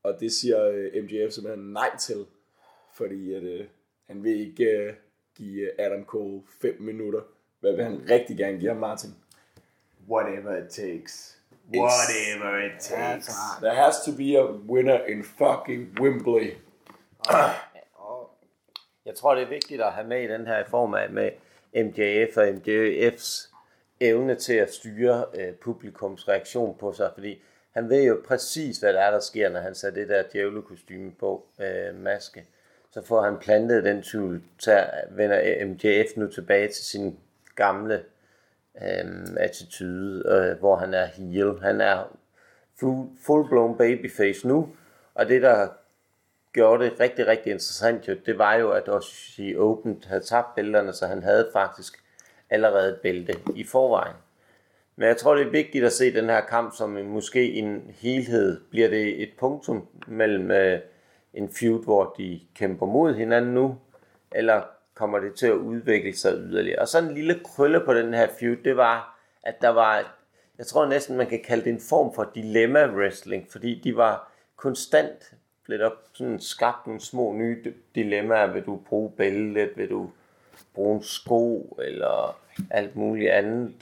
Og 0.04 0.20
det 0.20 0.32
siger 0.32 0.68
øh, 0.68 1.04
MJF 1.04 1.32
simpelthen 1.32 1.74
nej 1.74 1.98
til, 2.00 2.26
fordi 2.94 3.34
at, 3.34 3.44
øh, 3.44 3.66
han 4.08 4.24
vil 4.24 4.40
ikke 4.40 4.66
øh, 4.66 4.94
give 5.36 5.82
Adam 5.82 6.06
Cole 6.06 6.42
5 6.62 6.82
minutter. 6.82 7.22
Hvad 7.60 7.76
vil 7.76 7.84
han 7.84 8.10
rigtig 8.10 8.38
gerne 8.38 8.60
give 8.60 8.72
ham, 8.72 8.80
Martin? 8.80 9.10
Whatever 10.10 10.64
it 10.64 10.70
takes. 10.70 11.38
Whatever 11.74 12.66
it 12.66 12.80
takes. 12.80 13.30
There 13.62 13.76
has 13.76 13.96
to 14.06 14.12
be 14.18 14.38
a 14.40 14.46
winner 14.46 15.06
in 15.06 15.24
fucking 15.24 16.00
Wembley. 16.00 16.54
Jeg 19.06 19.16
tror, 19.16 19.36
det 19.36 19.44
er 19.44 19.50
vigtigt 19.50 19.82
at 19.82 19.92
have 19.94 20.08
med 20.08 20.24
i 20.24 20.28
den 20.28 20.48
her 20.48 20.66
form 20.66 20.94
af 20.94 21.10
med 21.10 21.32
MJF 21.76 22.38
og 22.38 22.48
MJF's 22.48 23.51
evne 24.02 24.36
til 24.36 24.54
at 24.54 24.74
styre 24.74 25.26
øh, 25.34 25.54
publikums 25.54 26.28
reaktion 26.28 26.78
på 26.80 26.94
sig, 26.94 27.12
fordi 27.14 27.42
han 27.72 27.90
ved 27.90 28.04
jo 28.04 28.22
præcis, 28.28 28.78
hvad 28.78 28.94
der 28.94 29.00
er, 29.00 29.12
der 29.12 29.20
sker, 29.20 29.50
når 29.50 29.60
han 29.60 29.76
sætter 29.76 30.02
det 30.02 30.10
der 30.10 30.24
djævlekostyme 30.34 31.12
på, 31.20 31.46
øh, 31.60 31.96
maske. 31.96 32.46
Så 32.92 33.02
får 33.02 33.22
han 33.22 33.38
plantet 33.38 33.84
den 33.84 34.02
tvivl, 34.02 34.44
så 34.60 34.86
vender 35.12 35.66
MJF 35.66 36.18
nu 36.18 36.28
tilbage 36.28 36.68
til 36.68 36.86
sin 36.86 37.20
gamle 37.56 38.04
øh, 38.82 39.06
attitude, 39.38 40.24
øh, 40.28 40.60
hvor 40.60 40.76
han 40.76 40.94
er 40.94 41.06
heel. 41.06 41.60
Han 41.62 41.82
er 41.82 42.18
full, 42.80 43.08
full-blown 43.18 43.78
babyface 43.78 44.48
nu, 44.48 44.70
og 45.14 45.28
det, 45.28 45.42
der 45.42 45.68
gjorde 46.54 46.84
det 46.84 47.00
rigtig, 47.00 47.28
rigtig 47.28 47.52
interessant, 47.52 48.08
jo, 48.08 48.16
det 48.26 48.38
var 48.38 48.56
jo, 48.56 48.72
at 48.72 48.90
Oshi 48.90 49.56
Open 49.56 50.04
havde 50.08 50.24
tabt 50.24 50.56
bælterne, 50.56 50.94
så 50.94 51.08
han 51.08 51.24
havde 51.24 51.50
faktisk 51.54 52.01
allerede 52.52 52.90
et 52.90 53.00
bælte 53.02 53.36
i 53.56 53.64
forvejen. 53.64 54.16
Men 54.96 55.08
jeg 55.08 55.18
tror, 55.18 55.36
det 55.36 55.48
er 55.48 55.52
vigtigt 55.52 55.86
at 55.86 55.92
se 55.92 56.14
den 56.14 56.30
her 56.30 56.42
kamp 56.42 56.76
som 56.76 56.98
en, 56.98 57.08
måske 57.10 57.54
en 57.54 57.96
helhed. 58.00 58.62
Bliver 58.70 58.90
det 58.90 59.22
et 59.22 59.30
punktum 59.40 59.88
mellem 60.08 60.52
øh, 60.52 60.80
en 61.34 61.50
feud, 61.50 61.84
hvor 61.84 62.16
de 62.18 62.40
kæmper 62.56 62.86
mod 62.86 63.14
hinanden 63.14 63.54
nu, 63.54 63.78
eller 64.32 64.62
kommer 64.94 65.20
det 65.20 65.36
til 65.36 65.48
at 65.48 65.54
udvikle 65.54 66.18
sig 66.18 66.34
yderligere? 66.38 66.80
Og 66.80 66.88
så 66.88 67.00
en 67.00 67.14
lille 67.14 67.40
krølle 67.46 67.80
på 67.86 67.94
den 67.94 68.14
her 68.14 68.28
feud, 68.40 68.56
det 68.56 68.78
var, 68.78 69.20
at 69.44 69.62
der 69.62 69.70
var, 69.70 70.18
jeg 70.58 70.66
tror 70.66 70.86
næsten, 70.86 71.18
man 71.18 71.28
kan 71.28 71.44
kalde 71.48 71.64
det 71.64 71.74
en 71.74 71.82
form 71.90 72.14
for 72.14 72.32
dilemma 72.36 72.86
wrestling, 72.86 73.48
fordi 73.52 73.82
de 73.84 73.96
var 73.96 74.32
konstant 74.56 75.34
blevet 75.64 75.84
op, 75.84 75.94
sådan 76.14 76.40
skabt 76.40 76.88
nogle 76.88 77.02
små 77.02 77.34
nye 77.34 77.74
dilemmaer. 77.96 78.54
Vil 78.54 78.64
du 78.64 78.80
bruge 78.90 79.12
bæltet? 79.18 79.70
Vil 79.76 79.90
du 79.90 80.10
bruge 80.74 80.96
en 80.96 81.04
sko? 81.04 81.78
Eller 81.82 82.41
alt 82.70 82.96
muligt 82.96 83.32
andet. 83.32 83.74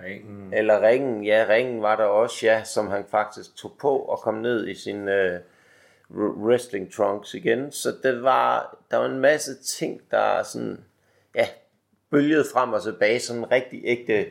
Ringen. 0.00 0.54
Eller 0.54 0.88
ringen, 0.88 1.24
ja, 1.24 1.46
ringen 1.48 1.82
var 1.82 1.96
der 1.96 2.04
også, 2.04 2.46
ja, 2.46 2.64
som 2.64 2.88
han 2.88 3.04
faktisk 3.10 3.56
tog 3.56 3.72
på 3.80 3.98
og 3.98 4.18
kom 4.18 4.34
ned 4.34 4.68
i 4.68 4.74
sin 4.74 5.08
øh, 5.08 5.40
wrestling 6.10 6.92
trunks 6.92 7.34
igen. 7.34 7.72
Så 7.72 7.92
det 8.02 8.22
var, 8.22 8.76
der 8.90 8.96
var 8.96 9.06
en 9.06 9.18
masse 9.18 9.62
ting, 9.62 10.00
der 10.10 10.42
sådan, 10.42 10.80
ja, 11.34 11.46
bølgede 12.10 12.44
frem 12.52 12.72
og 12.72 12.82
tilbage, 12.82 13.20
sådan 13.20 13.42
en 13.42 13.50
rigtig 13.50 13.80
ægte 13.84 14.26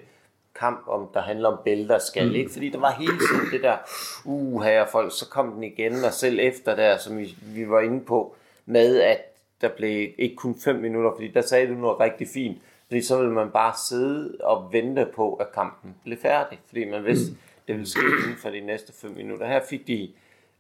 kamp, 0.56 0.88
om 0.88 1.10
der 1.14 1.22
handler 1.22 1.50
om 1.50 1.60
bælter 1.66 2.00
skal, 2.00 2.28
mm. 2.28 2.36
ikke? 2.36 2.52
Fordi 2.52 2.70
der 2.70 2.80
var 2.80 2.92
hele 2.92 3.14
tiden 3.14 3.52
det 3.52 3.64
der, 3.64 3.78
uh, 4.26 4.64
her 4.64 4.86
folk, 4.86 5.12
så 5.20 5.30
kom 5.30 5.54
den 5.54 5.64
igen, 5.64 6.04
og 6.04 6.14
selv 6.14 6.40
efter 6.42 6.76
der, 6.76 6.98
som 6.98 7.18
vi, 7.18 7.36
vi 7.42 7.70
var 7.70 7.80
inde 7.80 8.06
på, 8.06 8.36
med 8.66 9.02
at 9.02 9.22
der 9.62 9.70
blev 9.70 10.10
ikke 10.18 10.36
kun 10.36 10.56
5 10.64 10.76
minutter, 10.76 11.12
fordi 11.16 11.28
der 11.28 11.42
sagde 11.42 11.68
du 11.68 11.74
noget 11.74 12.00
rigtig 12.00 12.28
fint, 12.34 12.58
fordi 12.94 13.02
så 13.02 13.18
ville 13.18 13.34
man 13.34 13.52
bare 13.52 13.74
sidde 13.90 14.38
og 14.44 14.74
vente 14.74 15.08
på, 15.16 15.34
at 15.34 15.52
kampen 15.52 15.96
blev 16.04 16.18
færdig, 16.18 16.60
fordi 16.68 16.90
man 16.90 17.06
vidste, 17.06 17.32
mm. 17.32 17.38
det 17.68 17.76
ville 17.76 17.90
ske 17.90 18.02
inden 18.24 18.38
for 18.38 18.50
de 18.50 18.62
næste 18.62 18.94
5 18.94 19.12
minutter. 19.12 19.48
Her 19.48 19.62
fik 19.70 19.88
de 19.88 20.12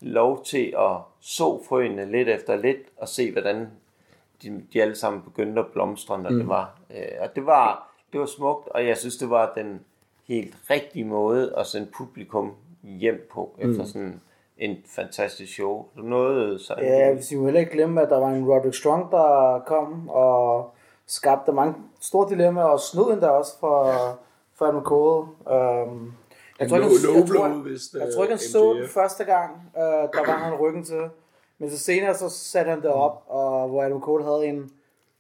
lov 0.02 0.44
til 0.46 0.74
at 0.78 0.98
så 1.20 1.64
frøene 1.70 2.12
lidt 2.12 2.30
efter 2.30 2.56
lidt, 2.56 2.78
og 2.98 3.08
se, 3.08 3.32
hvordan 3.32 3.68
de, 4.44 4.64
de 4.74 4.82
alle 4.82 4.96
sammen 4.96 5.22
begyndte 5.22 5.62
at 5.62 5.68
blomstre, 5.74 6.22
når 6.22 6.30
mm. 6.30 6.38
det 6.38 6.48
var. 6.48 6.80
Øh, 6.90 7.12
og 7.20 7.36
det 7.36 7.46
var, 7.46 7.94
det 8.14 8.20
var 8.20 8.26
smukt, 8.26 8.68
og 8.68 8.88
jeg 8.88 8.98
synes, 8.98 9.18
det 9.18 9.30
var 9.30 9.54
den 9.56 9.80
helt 10.28 10.56
rigtige 10.70 11.06
måde 11.06 11.54
at 11.58 11.66
sende 11.66 11.88
publikum 11.98 12.54
hjem 12.84 13.28
på, 13.32 13.56
mm. 13.58 13.72
efter 13.72 13.86
sådan 13.86 14.22
en 14.58 14.78
fantastisk 14.86 15.54
show. 15.54 15.86
Du 15.98 16.02
nåede 16.02 16.60
så 16.60 16.76
Ja, 16.78 17.14
hvis 17.14 17.32
vi 17.32 17.36
må 17.36 17.44
heller 17.46 17.60
ikke 17.60 17.72
glemme, 17.72 18.02
at 18.02 18.10
der 18.10 18.20
var 18.20 18.30
en 18.30 18.46
Roderick 18.46 18.76
Strong, 18.76 19.12
der 19.12 19.60
kom 19.68 20.10
og 20.10 20.73
skabte 21.08 21.52
mange 21.52 21.76
store 22.02 22.30
dilemmaer, 22.30 22.66
og 22.66 22.80
snod 22.80 23.14
endda 23.14 23.28
også 23.28 23.60
for, 23.60 23.94
for 24.56 24.66
Adam 24.66 24.84
Cole. 24.84 25.22
Um, 25.22 26.14
jeg 26.60 26.70
tror 26.70 26.78
ikke, 26.78 26.90
han, 26.90 26.98
low 27.06 27.16
jeg, 27.16 27.26
blow, 27.28 27.42
tror, 27.42 27.48
hvis 27.50 27.82
det 27.82 28.00
jeg 28.00 28.08
er 28.08 28.14
tror 28.14 28.24
ikke, 28.24 28.34
han 28.34 28.40
så 28.40 28.74
den 28.74 28.88
første 28.88 29.24
gang, 29.24 29.72
uh, 29.76 29.82
der 29.82 30.26
var 30.28 30.38
han 30.38 30.54
ryggen 30.60 30.84
til. 30.84 31.10
Men 31.58 31.72
så 31.72 31.80
senere, 31.80 32.16
så 32.16 32.30
satte 32.30 32.70
han 32.70 32.82
det 32.82 32.90
op, 32.92 33.24
og 33.28 33.70
hvor 33.70 33.84
Adam 33.84 34.02
Cole 34.02 34.24
havde 34.24 34.46
en 34.46 34.72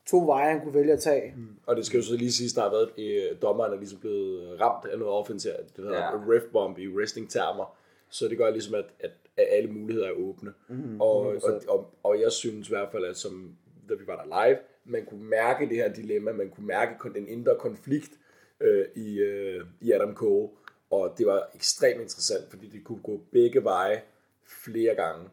to 0.05 0.25
veje, 0.25 0.51
han 0.51 0.61
kunne 0.61 0.73
vælge 0.73 0.93
at 0.93 0.99
tage. 0.99 1.33
Og 1.65 1.75
det 1.75 1.85
skal 1.85 1.97
jo 1.97 2.03
så 2.03 2.15
lige 2.15 2.31
sige, 2.31 2.49
at 2.49 2.55
der 2.55 2.61
har 2.61 2.69
været, 2.69 2.89
øh, 2.97 3.41
dommeren 3.41 3.73
er 3.73 3.77
ligesom 3.77 3.99
blevet 3.99 4.61
ramt 4.61 4.85
af 4.91 4.99
noget 4.99 5.13
offense 5.13 5.49
her. 5.49 5.57
Det 5.57 5.83
hedder 5.83 5.93
Ja. 5.93 6.03
ja. 6.03 6.11
ref 6.11 6.43
bomb 6.53 6.77
i 6.77 6.87
wrestling-termer. 6.87 7.75
Så 8.09 8.27
det 8.27 8.37
gør 8.37 8.49
ligesom, 8.49 8.75
at, 8.75 8.85
at, 8.99 9.11
at 9.37 9.47
alle 9.51 9.71
muligheder 9.71 10.07
er 10.07 10.11
åbne. 10.11 10.53
Mm, 10.67 11.01
og, 11.01 11.17
og, 11.17 11.61
og, 11.67 11.89
og, 12.03 12.21
jeg 12.21 12.31
synes 12.31 12.67
i 12.67 12.71
hvert 12.71 12.87
fald, 12.91 13.05
at 13.05 13.17
som, 13.17 13.55
da 13.89 13.93
vi 13.93 14.07
var 14.07 14.15
der 14.15 14.45
live, 14.47 14.57
man 14.85 15.05
kunne 15.05 15.23
mærke 15.23 15.69
det 15.69 15.77
her 15.77 15.93
dilemma, 15.93 16.31
man 16.31 16.49
kunne 16.49 16.67
mærke 16.67 17.09
den 17.15 17.27
indre 17.27 17.55
konflikt 17.59 18.11
øh, 18.59 18.85
i, 18.95 19.19
øh, 19.19 19.65
i 19.81 19.91
Adam 19.91 20.15
Cole. 20.15 20.49
Og 20.89 21.15
det 21.17 21.25
var 21.25 21.49
ekstremt 21.55 22.01
interessant, 22.01 22.49
fordi 22.49 22.67
det 22.67 22.83
kunne 22.83 23.01
gå 23.03 23.21
begge 23.31 23.63
veje 23.63 24.01
flere 24.45 24.95
gange. 24.95 25.29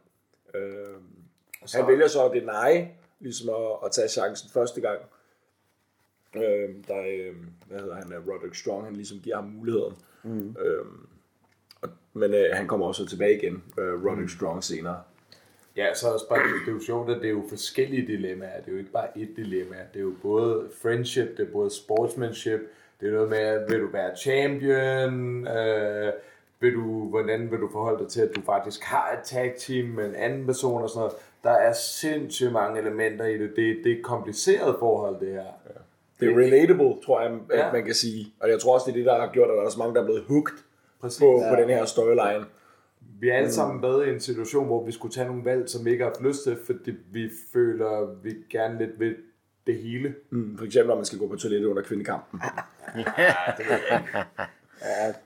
Øh, 0.54 0.96
han 1.74 1.86
vælger 1.86 2.06
så 2.06 2.24
at 2.24 2.32
deny, 2.32 2.86
ligesom 3.20 3.48
at, 3.48 3.78
at 3.84 3.92
tage 3.92 4.08
chancen 4.08 4.50
første 4.50 4.80
gang. 4.80 5.00
Øh, 6.36 6.68
der 6.88 6.94
er, 6.94 7.28
øh, 7.28 7.36
hvad 7.66 7.80
hedder 7.80 7.94
han, 7.94 8.14
Roderick 8.28 8.54
Strong, 8.54 8.84
han 8.84 8.96
ligesom 8.96 9.18
giver 9.18 9.36
ham 9.36 9.44
muligheden. 9.44 9.94
Mm. 10.22 10.56
Øh, 10.60 10.84
og, 11.80 11.88
men 12.12 12.34
øh, 12.34 12.50
han 12.52 12.66
kommer 12.68 12.86
også 12.86 13.06
tilbage 13.06 13.36
igen, 13.36 13.62
øh, 13.78 14.04
Roderick 14.04 14.30
Strong 14.30 14.64
senere. 14.64 15.02
Ja, 15.76 15.94
så 15.94 16.08
er 16.08 16.12
også 16.12 16.28
bare, 16.28 16.38
det 16.38 16.68
er 16.68 16.72
jo 16.72 16.80
sjovt, 16.80 17.10
at 17.10 17.16
det 17.16 17.26
er 17.26 17.30
jo 17.30 17.42
forskellige 17.48 18.06
dilemmaer. 18.06 18.60
Det 18.60 18.68
er 18.68 18.72
jo 18.72 18.78
ikke 18.78 18.90
bare 18.90 19.18
et 19.18 19.28
dilemma. 19.36 19.76
Det 19.92 19.98
er 19.98 20.04
jo 20.04 20.12
både 20.22 20.68
friendship, 20.82 21.36
det 21.36 21.48
er 21.48 21.52
både 21.52 21.70
sportsmanship, 21.70 22.60
det 23.00 23.08
er 23.08 23.12
noget 23.12 23.28
med, 23.30 23.68
vil 23.68 23.80
du 23.80 23.86
være 23.92 24.16
champion, 24.16 25.46
øh, 25.48 26.12
vil 26.60 26.74
du, 26.74 27.08
hvordan 27.08 27.50
vil 27.50 27.58
du 27.60 27.68
forholde 27.72 27.98
dig 27.98 28.08
til, 28.08 28.20
at 28.20 28.36
du 28.36 28.40
faktisk 28.46 28.82
har 28.82 29.12
et 29.12 29.24
tag 29.24 29.54
team 29.58 29.88
med 29.88 30.06
en 30.06 30.14
anden 30.14 30.46
person 30.46 30.82
og 30.82 30.88
sådan 30.90 30.98
noget. 31.00 31.12
Der 31.44 31.50
er 31.50 31.72
sindssygt 31.72 32.52
mange 32.52 32.80
elementer 32.80 33.24
i 33.24 33.38
det. 33.38 33.50
Det, 33.56 33.76
det 33.84 33.92
er 33.92 33.96
et 33.96 34.02
kompliceret 34.02 34.76
forhold, 34.78 35.20
det 35.20 35.32
her. 35.32 35.44
Det 36.20 36.28
er 36.30 36.38
relatable, 36.38 36.94
tror 37.06 37.20
jeg, 37.20 37.30
at 37.50 37.58
Ja. 37.58 37.72
man 37.72 37.84
kan 37.84 37.94
sige. 37.94 38.26
Og 38.40 38.50
jeg 38.50 38.60
tror 38.60 38.74
også, 38.74 38.84
det 38.86 38.92
er 38.92 38.96
det, 38.96 39.06
der 39.06 39.20
har 39.20 39.30
gjort, 39.32 39.50
at 39.50 39.56
der 39.56 39.62
er 39.64 39.68
så 39.68 39.78
mange, 39.78 39.94
der 39.94 40.00
er 40.00 40.04
blevet 40.04 40.22
hooked 40.28 40.56
Præcis. 41.00 41.18
på, 41.20 41.42
på 41.50 41.60
den 41.62 41.68
her 41.68 41.84
storyline. 41.84 42.44
Vi 43.20 43.28
er 43.28 43.34
alle 43.34 43.52
sammen 43.52 43.82
været 43.82 44.06
i 44.06 44.10
en 44.10 44.20
situation, 44.20 44.66
hvor 44.66 44.84
vi 44.84 44.92
skulle 44.92 45.14
tage 45.14 45.26
nogle 45.26 45.44
valg, 45.44 45.68
som 45.68 45.84
vi 45.84 45.90
ikke 45.90 46.04
har 46.04 46.10
haft 46.10 46.22
lyst 46.22 46.42
til, 46.42 46.58
fordi 46.66 46.92
vi 47.12 47.30
føler, 47.52 48.14
vi 48.22 48.34
gerne 48.50 48.78
lidt 48.78 49.00
vil 49.00 49.16
det 49.66 49.74
hele. 49.74 50.14
Mm, 50.30 50.58
for 50.58 50.64
eksempel, 50.64 50.88
når 50.88 50.96
man 50.96 51.04
skal 51.04 51.18
gå 51.18 51.28
på 51.28 51.36
toilettet 51.36 51.68
under 51.68 51.82
kvindekampen. 51.82 52.40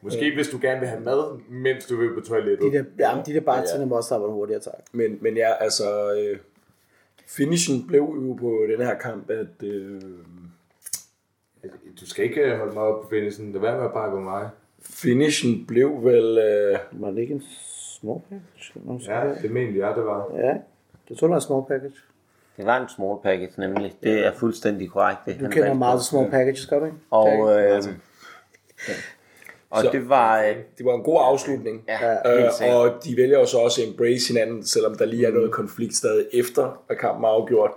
Måske 0.03 0.35
hvis 0.35 0.49
du 0.49 0.59
gerne 0.63 0.81
vil 0.81 0.89
have 0.89 1.01
mad, 1.01 1.39
mens 1.49 1.87
du 1.87 1.97
vil 1.97 2.15
på 2.15 2.21
toilettet. 2.21 2.73
De 2.73 2.79
der, 2.79 2.85
ja, 2.99 3.23
de 3.27 3.35
der 3.35 3.41
bartender 3.41 3.87
må 3.87 3.97
også 3.97 4.15
arbejde 4.15 4.33
hurtigere, 4.33 4.61
tak. 4.61 4.75
Men, 4.93 5.19
men 5.21 5.37
ja, 5.37 5.53
altså, 5.61 6.15
øh, 6.15 6.39
finishen 7.27 7.87
blev 7.87 8.01
jo 8.01 8.37
på 8.41 8.67
den 8.71 8.87
her 8.87 8.99
kamp, 8.99 9.31
at 9.31 9.63
øh, 9.63 10.01
Du 12.01 12.07
skal 12.07 12.25
ikke 12.25 12.41
øh, 12.41 12.59
holde 12.59 12.75
mig 12.75 12.83
op 12.83 13.03
på 13.03 13.09
finishen. 13.09 13.53
Lad 13.53 13.61
være 13.61 13.77
med 13.77 13.85
at 13.85 13.93
på 13.93 14.21
mig. 14.21 14.49
finishen 14.83 15.67
blev 15.67 16.05
vel... 16.05 16.39
Øh, 16.39 16.79
Var 16.93 17.11
det 17.11 17.19
ikke 17.19 17.35
en 17.35 17.43
small 18.05 18.21
package? 18.21 19.05
Så- 19.05 19.11
Ja, 19.13 19.35
det 19.43 19.51
mente 19.51 19.79
jeg, 19.79 19.97
det 19.97 20.05
var. 20.05 20.27
ja. 20.37 20.55
Det 21.09 21.19
tror 21.19 21.27
jeg 21.29 21.33
er 21.33 21.37
en 21.37 21.41
small 21.41 21.63
package. 21.69 21.95
Det 22.57 22.67
var 22.67 22.81
en 22.83 22.89
small 22.89 23.19
package 23.23 23.53
nemlig. 23.61 23.95
Det 24.03 24.27
er 24.27 24.33
fuldstændig 24.33 24.91
korrekt. 24.91 25.19
Det, 25.27 25.41
Du 25.41 25.49
kender 25.49 25.75
meget 25.75 26.01
til 26.01 26.07
small 26.09 26.31
packages, 26.31 26.67
gør 26.67 26.79
du 26.79 26.85
ikke? 26.85 26.97
Og, 27.11 27.29
øh, 27.63 27.83
og 29.71 29.83
Så- 29.83 29.89
det 29.93 30.09
var... 30.09 30.41
Øh, 30.43 30.57
det 30.79 30.87
var 30.87 30.95
en 30.95 31.03
god 31.03 31.19
afslutning. 31.23 31.85
ja, 31.89 32.33
Øh, 32.35 32.39
helt 32.43 32.55
sikkert. 32.55 32.77
og 32.77 33.05
de 33.05 33.17
vælger 33.17 33.39
jo 33.39 33.47
så 33.47 33.59
også 33.59 33.83
at 33.83 33.89
embrace 33.89 34.33
hinanden, 34.33 34.65
selvom 34.67 34.95
der 34.95 35.05
lige 35.05 35.27
er 35.27 35.31
noget 35.31 35.51
konflikt 35.53 35.95
stadig 35.95 36.27
efter, 36.33 36.83
at 36.89 36.99
kampen 36.99 37.25
er 37.25 37.29
afgjort. 37.29 37.71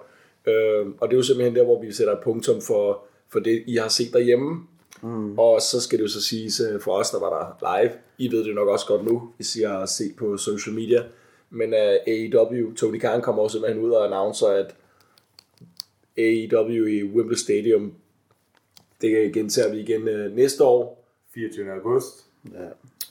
Øh, 0.45 0.85
og 0.99 1.07
det 1.07 1.13
er 1.13 1.17
jo 1.17 1.23
simpelthen 1.23 1.55
der, 1.55 1.63
hvor 1.63 1.81
vi 1.81 1.91
sætter 1.91 2.13
et 2.13 2.19
punktum 2.23 2.61
for, 2.67 3.01
for 3.31 3.39
det, 3.39 3.63
I 3.67 3.75
har 3.77 3.87
set 3.89 4.13
derhjemme. 4.13 4.67
Mm. 5.01 5.39
Og 5.39 5.61
så 5.61 5.81
skal 5.81 5.97
det 5.97 6.03
jo 6.03 6.09
så 6.09 6.21
siges 6.21 6.59
øh, 6.59 6.81
for 6.81 6.91
os, 6.91 7.09
der 7.09 7.19
var 7.19 7.57
der 7.59 7.79
live. 7.79 7.91
I 8.17 8.31
ved 8.31 8.43
det 8.43 8.55
nok 8.55 8.67
også 8.67 8.87
godt 8.87 9.05
nu, 9.05 9.31
hvis 9.35 9.55
I 9.55 9.61
har 9.61 9.85
set 9.85 10.15
på 10.15 10.37
social 10.37 10.75
media. 10.75 11.03
Men 11.49 11.73
uh, 11.73 11.79
AEW, 12.07 12.73
Tony 12.73 12.99
Khan 12.99 13.21
kommer 13.21 13.43
også 13.43 13.53
simpelthen 13.53 13.83
ud 13.83 13.91
og 13.91 14.05
annoncer, 14.05 14.47
at 14.47 14.75
AEW 16.17 16.85
i 16.85 17.03
Wembley 17.03 17.35
Stadium, 17.35 17.93
det 19.01 19.33
gentager 19.33 19.71
vi 19.71 19.79
igen 19.79 20.01
uh, 20.01 20.35
næste 20.35 20.63
år, 20.63 21.07
24. 21.33 21.71
august. 21.71 22.25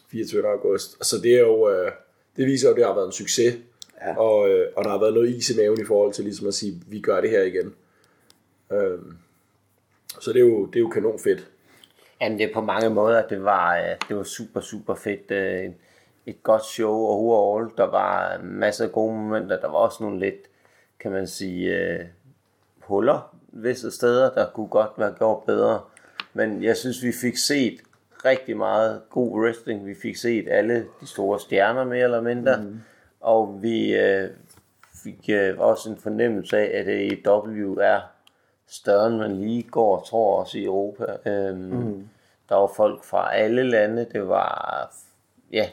24. 0.08 0.48
august. 0.48 1.06
Så 1.06 1.18
det 1.22 1.34
er 1.34 1.40
jo, 1.40 1.70
øh, 1.70 1.92
det 2.36 2.46
viser 2.46 2.68
jo, 2.68 2.74
at 2.74 2.76
det 2.78 2.86
har 2.86 2.94
været 2.94 3.06
en 3.06 3.12
succes. 3.12 3.54
Ja. 4.02 4.18
Og, 4.18 4.50
øh, 4.50 4.68
og 4.76 4.84
der 4.84 4.90
har 4.90 5.00
været 5.00 5.14
noget 5.14 5.36
is 5.36 5.50
i 5.50 5.56
maven 5.56 5.80
i 5.80 5.84
forhold 5.84 6.12
til 6.12 6.24
ligesom 6.24 6.46
at 6.46 6.54
sige, 6.54 6.82
vi 6.86 7.00
gør 7.00 7.20
det 7.20 7.30
her 7.30 7.42
igen. 7.42 7.74
Øhm, 8.72 9.16
så 10.20 10.32
det 10.32 10.40
er 10.40 10.44
jo, 10.46 10.66
det 10.66 10.76
er 10.76 10.80
jo 10.80 10.88
kanon 10.88 11.18
fedt. 11.18 11.50
Jamen 12.20 12.38
det 12.38 12.50
er 12.50 12.54
på 12.54 12.60
mange 12.60 12.90
måder, 12.90 13.26
det 13.26 13.44
var, 13.44 13.76
øh, 13.76 13.96
det 14.08 14.16
var 14.16 14.22
super, 14.22 14.60
super 14.60 14.94
fedt. 14.94 15.30
øh, 15.30 15.70
Et, 16.26 16.42
godt 16.42 16.64
show 16.64 16.94
overall. 16.94 17.70
Der 17.76 17.84
var 17.84 18.38
masser 18.42 18.84
af 18.84 18.92
gode 18.92 19.14
momenter. 19.14 19.60
Der 19.60 19.68
var 19.68 19.78
også 19.78 20.02
nogle 20.02 20.20
lidt, 20.20 20.40
kan 21.00 21.12
man 21.12 21.26
sige, 21.26 21.76
øh, 21.76 22.04
huller 22.80 23.36
visse 23.52 23.90
steder, 23.90 24.30
der 24.30 24.46
kunne 24.50 24.68
godt 24.68 24.90
være 24.96 25.14
gjort 25.18 25.42
bedre. 25.46 25.80
Men 26.34 26.62
jeg 26.62 26.76
synes, 26.76 27.02
vi 27.02 27.12
fik 27.12 27.36
set 27.36 27.80
rigtig 28.24 28.56
meget 28.56 29.02
god 29.10 29.40
wrestling. 29.40 29.86
Vi 29.86 29.94
fik 30.02 30.16
set 30.16 30.48
alle 30.48 30.86
de 31.00 31.06
store 31.06 31.40
stjerner 31.40 31.84
mere 31.84 32.04
eller 32.04 32.20
mindre. 32.20 32.56
Mm. 32.56 32.80
Og 33.20 33.58
vi 33.62 33.96
øh, 33.96 34.30
fik 35.04 35.30
øh, 35.30 35.58
også 35.58 35.90
en 35.90 35.96
fornemmelse 35.96 36.58
af, 36.58 36.78
at 36.80 36.88
AEW 36.88 37.74
er 37.80 38.00
større, 38.68 39.06
end 39.06 39.16
man 39.16 39.36
lige 39.40 39.62
går 39.62 39.98
og 39.98 40.06
tror 40.06 40.40
også 40.40 40.58
i 40.58 40.64
Europa. 40.64 41.04
Øhm, 41.26 41.58
mm. 41.58 42.08
Der 42.48 42.54
var 42.54 42.70
folk 42.76 43.04
fra 43.04 43.34
alle 43.36 43.62
lande. 43.62 44.06
Det 44.12 44.28
var, 44.28 44.90
ja, 45.52 45.66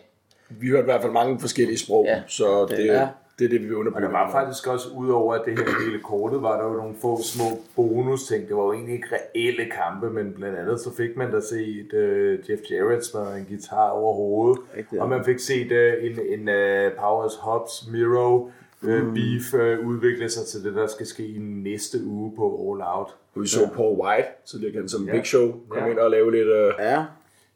Vi 0.49 0.67
hørte 0.67 0.81
i 0.81 0.85
hvert 0.85 1.01
fald 1.01 1.13
mange 1.13 1.39
forskellige 1.39 1.77
sprog, 1.79 2.05
Ja, 2.05 2.15
ja, 2.15 2.21
så 2.27 2.61
det, 2.61 2.69
det- 2.69 2.77
det, 2.77 2.85
ja. 2.85 3.07
det 3.39 3.45
er 3.45 3.49
det, 3.49 3.61
vi 3.61 3.67
vil 3.67 3.77
Og 3.77 4.01
der 4.01 4.09
var 4.11 4.31
faktisk 4.31 4.67
også, 4.67 4.87
udover 4.95 5.33
at 5.33 5.41
det 5.45 5.59
her 5.59 5.85
hele 5.85 5.99
kortet, 6.03 6.41
var 6.41 6.57
der 6.61 6.67
jo 6.67 6.73
nogle 6.73 6.95
få 7.01 7.21
små 7.23 7.45
bonus 7.75 8.27
ting. 8.27 8.47
Det 8.47 8.55
var 8.55 8.63
jo 8.63 8.73
egentlig 8.73 8.95
ikke 8.95 9.07
reelle 9.15 9.71
kampe, 9.71 10.09
men 10.09 10.33
blandt 10.33 10.57
andet 10.57 10.79
så 10.79 10.95
fik 10.97 11.17
man 11.17 11.31
da 11.31 11.39
set 11.41 11.93
uh, 11.93 12.49
Jeff 12.49 12.61
Jarrett 12.71 13.05
smadre 13.05 13.37
en 13.39 13.45
guitar 13.49 13.89
over 13.89 14.13
hovedet. 14.13 14.59
Rigtigt. 14.77 15.01
Og 15.01 15.09
man 15.09 15.25
fik 15.25 15.39
set 15.39 15.71
uh, 15.71 16.05
en, 16.05 16.39
en 16.39 16.47
uh, 16.49 16.91
Powers 16.99 17.35
Hobbs 17.35 17.87
Miro 17.91 18.49
uh, 18.83 19.13
beef 19.13 19.53
uh, 19.53 19.87
udvikle 19.87 20.29
sig 20.29 20.45
til 20.47 20.63
det, 20.63 20.75
der 20.75 20.87
skal 20.87 21.05
ske 21.05 21.27
i 21.27 21.37
næste 21.39 21.97
uge 22.05 22.35
på 22.35 22.71
All 22.71 22.81
Out. 22.97 23.15
Vi 23.35 23.47
så 23.47 23.69
Paul 23.75 23.99
White, 23.99 24.27
så 24.45 24.57
det 24.57 24.73
kan 24.73 24.89
som 24.89 25.05
Ja. 25.07 25.11
Big 25.11 25.25
Show 25.25 25.51
komme 25.69 25.85
Ja. 25.85 25.91
ind 25.91 25.99
og 25.99 26.11
lave 26.11 26.31
lidt... 26.31 26.47
Øh, 26.47 26.73
Ja. 26.79 26.91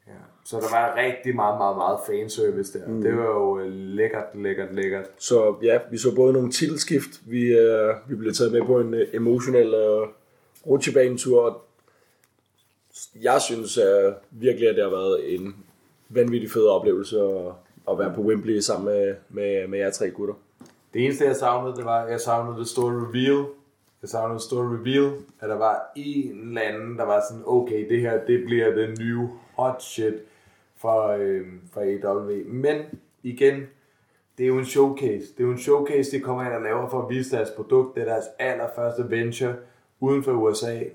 Ja. 0.06 0.12
Så 0.44 0.56
der 0.56 0.70
var 0.70 0.96
rigtig 0.96 1.34
meget, 1.36 1.58
meget, 1.58 1.76
meget 1.76 1.98
fanservice 2.06 2.78
der. 2.78 2.88
Mm. 2.88 3.02
Det 3.02 3.16
var 3.16 3.24
jo 3.24 3.54
uh, 3.60 3.62
lækkert, 3.72 4.24
lækkert, 4.34 4.74
lækkert. 4.74 5.04
så 5.18 5.54
ja, 5.62 5.78
vi 5.90 5.98
så 5.98 6.14
både 6.14 6.32
nogle 6.32 6.50
titelskift, 6.50 7.10
vi, 7.26 7.42
øh, 7.58 7.94
vi 8.08 8.14
blev 8.14 8.32
taget 8.32 8.52
med 8.52 8.62
på 8.62 8.80
en 8.80 8.94
øh, 8.94 9.06
emotionel 9.12 9.74
øh, 9.74 10.08
rutsjebanetur, 10.66 11.40
og 11.42 11.64
jeg 13.22 13.40
synes 13.40 13.78
øh, 13.78 14.12
virkelig, 14.30 14.68
at 14.68 14.74
det 14.76 14.84
har 14.84 14.90
været 14.90 15.34
en 15.34 15.56
vanvittig 16.08 16.50
fed 16.50 16.66
oplevelse 16.66 17.20
at, 17.20 17.46
at 17.90 17.98
være 17.98 18.12
på 18.14 18.20
Wembley 18.20 18.58
sammen 18.58 18.84
med, 18.94 19.14
med, 19.28 19.66
med 19.66 19.78
jer 19.78 19.90
tre 19.90 20.10
gutter. 20.10 20.34
Det 20.94 21.04
eneste, 21.04 21.24
jeg 21.24 21.36
savnede, 21.36 21.76
det 21.76 21.84
var, 21.84 22.06
jeg 22.06 22.20
savnede 22.20 22.58
det 22.58 22.68
store 22.68 22.92
reveal. 22.92 23.46
Jeg 24.02 24.08
savnede 24.10 24.34
det 24.34 24.42
store 24.42 24.66
reveal, 24.66 25.12
at 25.40 25.48
der 25.48 25.56
var 25.56 25.92
en 25.96 26.48
eller 26.48 26.60
anden, 26.60 26.98
der 26.98 27.04
var 27.04 27.22
sådan, 27.28 27.42
okay, 27.46 27.88
det 27.88 28.00
her, 28.00 28.24
det 28.24 28.44
bliver 28.44 28.74
den 28.74 28.96
nye 29.00 29.28
hot 29.56 29.82
shit 29.82 30.14
for, 30.76 31.08
øh, 31.08 31.46
for 31.72 31.80
AW. 31.80 32.30
Men 32.46 32.82
igen, 33.22 33.62
det 34.38 34.44
er 34.44 34.48
jo 34.48 34.58
en 34.58 34.64
showcase. 34.64 35.26
Det 35.36 35.40
er 35.40 35.44
jo 35.44 35.50
en 35.50 35.58
showcase, 35.58 36.16
de 36.16 36.20
kommer 36.20 36.44
ind 36.44 36.52
og 36.52 36.62
laver 36.62 36.88
for 36.88 37.02
at 37.02 37.10
vise 37.10 37.36
deres 37.36 37.50
produkt. 37.50 37.94
Det 37.94 38.00
er 38.00 38.12
deres 38.12 38.26
allerførste 38.38 39.10
venture 39.10 39.56
uden 40.00 40.24
for 40.24 40.32
USA. 40.32 40.74
Jeg 40.74 40.86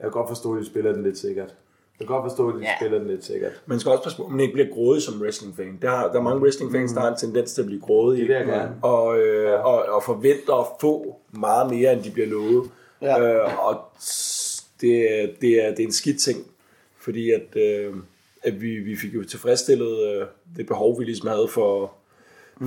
kan 0.00 0.10
godt 0.10 0.28
forstå, 0.28 0.54
at 0.54 0.60
de 0.60 0.66
spiller 0.66 0.92
den 0.92 1.02
lidt 1.02 1.18
sikkert. 1.18 1.56
Jeg 2.00 2.06
kan 2.06 2.16
godt 2.16 2.30
forstå, 2.30 2.48
at 2.48 2.54
de 2.54 2.60
Ja. 2.60 2.66
ja. 2.66 2.76
spiller 2.78 2.98
den 2.98 3.08
lidt 3.08 3.24
sikkert. 3.24 3.52
Man 3.66 3.80
skal 3.80 3.92
også 3.92 4.02
passe 4.02 4.16
på, 4.16 4.24
at 4.24 4.30
man 4.30 4.40
ikke 4.40 4.52
bliver 4.52 4.68
grådig 4.74 5.02
som 5.02 5.20
wrestling-fan. 5.20 5.78
Der, 5.82 5.90
er- 5.90 6.12
der 6.12 6.18
er 6.18 6.22
mange 6.22 6.42
wrestling-fans, 6.42 6.92
der 6.92 7.00
har 7.00 7.08
en 7.08 7.16
tendens 7.18 7.52
til 7.54 7.62
at 7.62 7.66
blive 7.66 7.80
grådige. 7.80 8.20
Det 8.20 8.28
vil 8.28 8.36
jeg 8.36 8.46
gerne. 8.46 8.74
Og, 8.82 9.18
øh, 9.18 9.64
og, 9.64 9.82
og 9.84 10.02
forventer 10.02 10.54
at 10.54 10.66
få 10.80 11.16
meget 11.32 11.70
mere, 11.74 11.92
end 11.92 12.02
de 12.02 12.10
bliver 12.10 12.28
lovet. 12.28 12.70
Ja. 13.02 13.20
Øh, 13.20 13.66
og 13.68 13.80
det, 14.80 15.20
er- 15.22 15.28
det, 15.40 15.64
er, 15.64 15.70
det 15.70 15.80
er 15.80 15.86
en 15.86 15.92
skidt 15.92 16.20
ting, 16.20 16.46
fordi 16.98 17.30
at, 17.30 17.56
øh, 17.56 17.94
at 18.42 18.60
vi, 18.62 18.78
vi 18.78 18.96
fik 18.96 19.14
jo 19.14 19.24
tilfredsstillet 19.24 19.98
øh, 20.08 20.26
det 20.56 20.66
behov, 20.66 20.98
vi 20.98 21.04
ligesom 21.04 21.28
havde 21.28 21.48
for, 21.48 21.92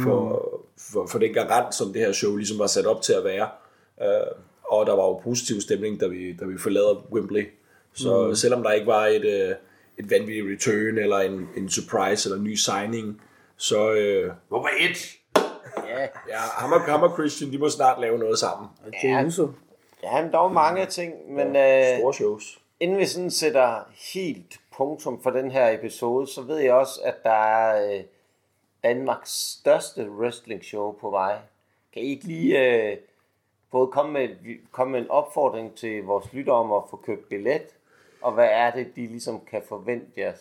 for, 0.04 0.50
for, 0.94 1.06
for 1.06 1.20
den 1.20 1.34
garant, 1.34 1.76
som 1.76 1.94
det 1.94 2.02
her 2.02 2.12
show 2.12 2.36
ligesom 2.36 2.60
var 2.60 2.68
sat 2.68 2.86
op 2.86 3.02
til 3.02 3.14
at 3.14 3.24
være. 3.24 3.48
Øh, 4.02 4.28
og 4.72 4.86
der 4.86 4.96
var 4.96 5.04
jo 5.04 5.14
positiv 5.14 5.62
stemning, 5.62 6.00
da 6.00 6.08
vi, 6.08 6.34
da 6.34 6.46
vi 6.46 6.58
forlader 6.58 7.06
Wembley. 7.12 7.46
Så 7.98 8.28
mm. 8.28 8.36
selvom 8.36 8.64
der 8.64 8.72
ikke 8.72 8.88
var 8.88 9.06
et, 9.06 9.26
øh, 9.26 9.56
et 9.98 10.12
vanvittigt 10.12 10.46
return, 10.48 10.98
eller 10.98 11.18
en, 11.18 11.50
en 11.58 11.70
surprise, 11.70 12.30
eller 12.30 12.38
en 12.38 12.44
ny 12.44 12.56
signing, 12.56 13.22
så 13.58 13.92
øh, 13.92 14.34
Nummer 14.52 14.70
et! 14.80 14.98
Ja, 15.88 16.02
ja, 16.02 16.38
ham 16.38 16.72
og, 16.72 16.82
ham 16.82 17.04
og 17.04 17.14
Christian, 17.14 17.52
de 17.52 17.58
må 17.58 17.70
snart 17.70 18.02
lave 18.02 18.18
noget 18.20 18.40
sammen. 18.40 18.70
Det 19.02 19.26
Uso. 19.26 19.48
ja 20.04 20.22
men 20.22 20.32
der 20.32 20.38
var 20.38 20.48
mange 20.48 20.86
ting, 20.86 21.14
men 21.34 21.48
øh, 21.48 22.00
Store 22.00 22.14
shows. 22.14 22.60
inden 22.80 22.98
vi 22.98 23.06
sådan 23.06 23.32
sætter 23.32 23.80
helt 24.14 24.60
punktum 24.78 25.24
for 25.24 25.30
den 25.30 25.52
her 25.52 25.70
episode, 25.70 26.28
så 26.28 26.42
ved 26.42 26.58
jeg 26.58 26.74
også, 26.74 27.02
at 27.04 27.16
der 27.24 27.46
er 27.46 27.94
øh, 27.94 28.04
Danmarks 28.84 29.32
største 29.32 30.10
wrestling 30.12 30.66
show 30.66 30.92
på 30.92 31.10
vej. 31.10 31.38
Kan 31.94 32.02
I 32.02 32.06
ikke 32.06 32.26
lige 32.26 32.60
øh, 32.60 32.98
både 33.72 33.88
komme 33.88 34.14
med, 34.14 34.30
komme 34.72 34.92
med 34.92 35.00
en 35.00 35.10
opfordring 35.10 35.76
til 35.76 36.04
vores 36.04 36.34
lyttere 36.34 36.56
om 36.56 36.72
at 36.72 36.82
få 36.90 36.98
købt 37.06 37.30
billet, 37.30 37.62
og 38.22 38.34
hvad 38.34 38.48
er 38.52 38.72
det, 38.72 38.88
de 38.96 39.08
ligesom 39.08 39.42
kan 39.52 39.62
forvente, 39.68 40.08
jer, 40.18 40.34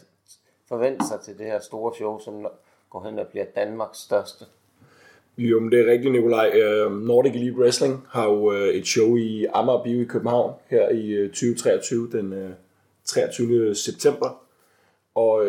forvente 0.69 1.07
sig 1.07 1.21
til 1.21 1.39
det 1.39 1.47
her 1.47 1.61
store 1.61 1.95
show, 1.95 2.19
som 2.19 2.47
går 2.91 3.05
hen 3.05 3.19
og 3.19 3.27
bliver 3.29 3.45
Danmarks 3.57 3.99
største? 3.99 4.45
Jo, 5.39 5.61
men 5.61 5.73
det 5.73 5.81
er 5.81 5.93
rigtigt, 5.93 6.13
Nikolaj. 6.13 6.51
Øh, 6.55 6.93
Nordic 6.93 7.35
Elite 7.35 7.57
Wrestling 7.57 8.07
har 8.11 8.25
jo 8.25 8.53
øh, 8.53 8.69
et 8.69 8.87
show 8.87 9.17
i 9.17 9.47
Amager 9.55 9.83
Bio 9.83 10.01
i 10.01 10.05
København 10.05 10.55
her 10.69 10.89
i 10.89 11.11
øh, 11.11 11.29
2023, 11.29 12.11
den 12.13 12.55
23. 13.05 13.75
september. 13.75 14.43
Og 15.15 15.47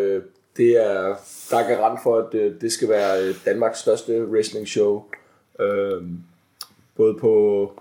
det 0.57 0.83
er, 0.85 1.15
der 1.51 1.57
er 1.57 1.67
garant 1.67 1.99
for, 2.03 2.17
at 2.17 2.33
det 2.61 2.71
skal 2.71 2.89
være 2.89 3.33
Danmarks 3.45 3.79
største 3.79 4.25
wrestling 4.25 4.67
show. 4.67 5.03
Både 6.95 7.13
på 7.19 7.73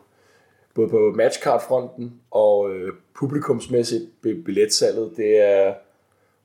både 0.76 0.88
på 0.88 1.12
matchcard-fronten 1.16 2.20
og 2.30 2.74
øh, 2.74 2.92
publikumsmæssigt 3.18 4.04
billetsalget. 4.22 5.12
Det 5.16 5.38
er 5.38 5.74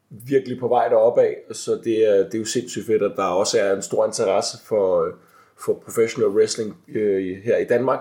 virkelig 0.09 0.59
på 0.59 0.67
vej 0.67 0.87
deropad, 0.87 1.53
så 1.53 1.81
det 1.83 2.07
er, 2.07 2.23
det 2.23 2.33
er 2.33 2.39
jo 2.39 2.45
sindssygt 2.45 2.85
fedt, 2.85 3.03
at 3.03 3.13
der 3.15 3.23
også 3.23 3.59
er 3.59 3.75
en 3.75 3.81
stor 3.81 4.05
interesse 4.05 4.57
for, 4.65 5.05
øh, 5.05 5.13
for 5.57 5.73
professional 5.73 6.29
wrestling 6.29 6.77
øh, 6.87 7.37
her 7.43 7.57
i 7.57 7.65
Danmark. 7.65 7.99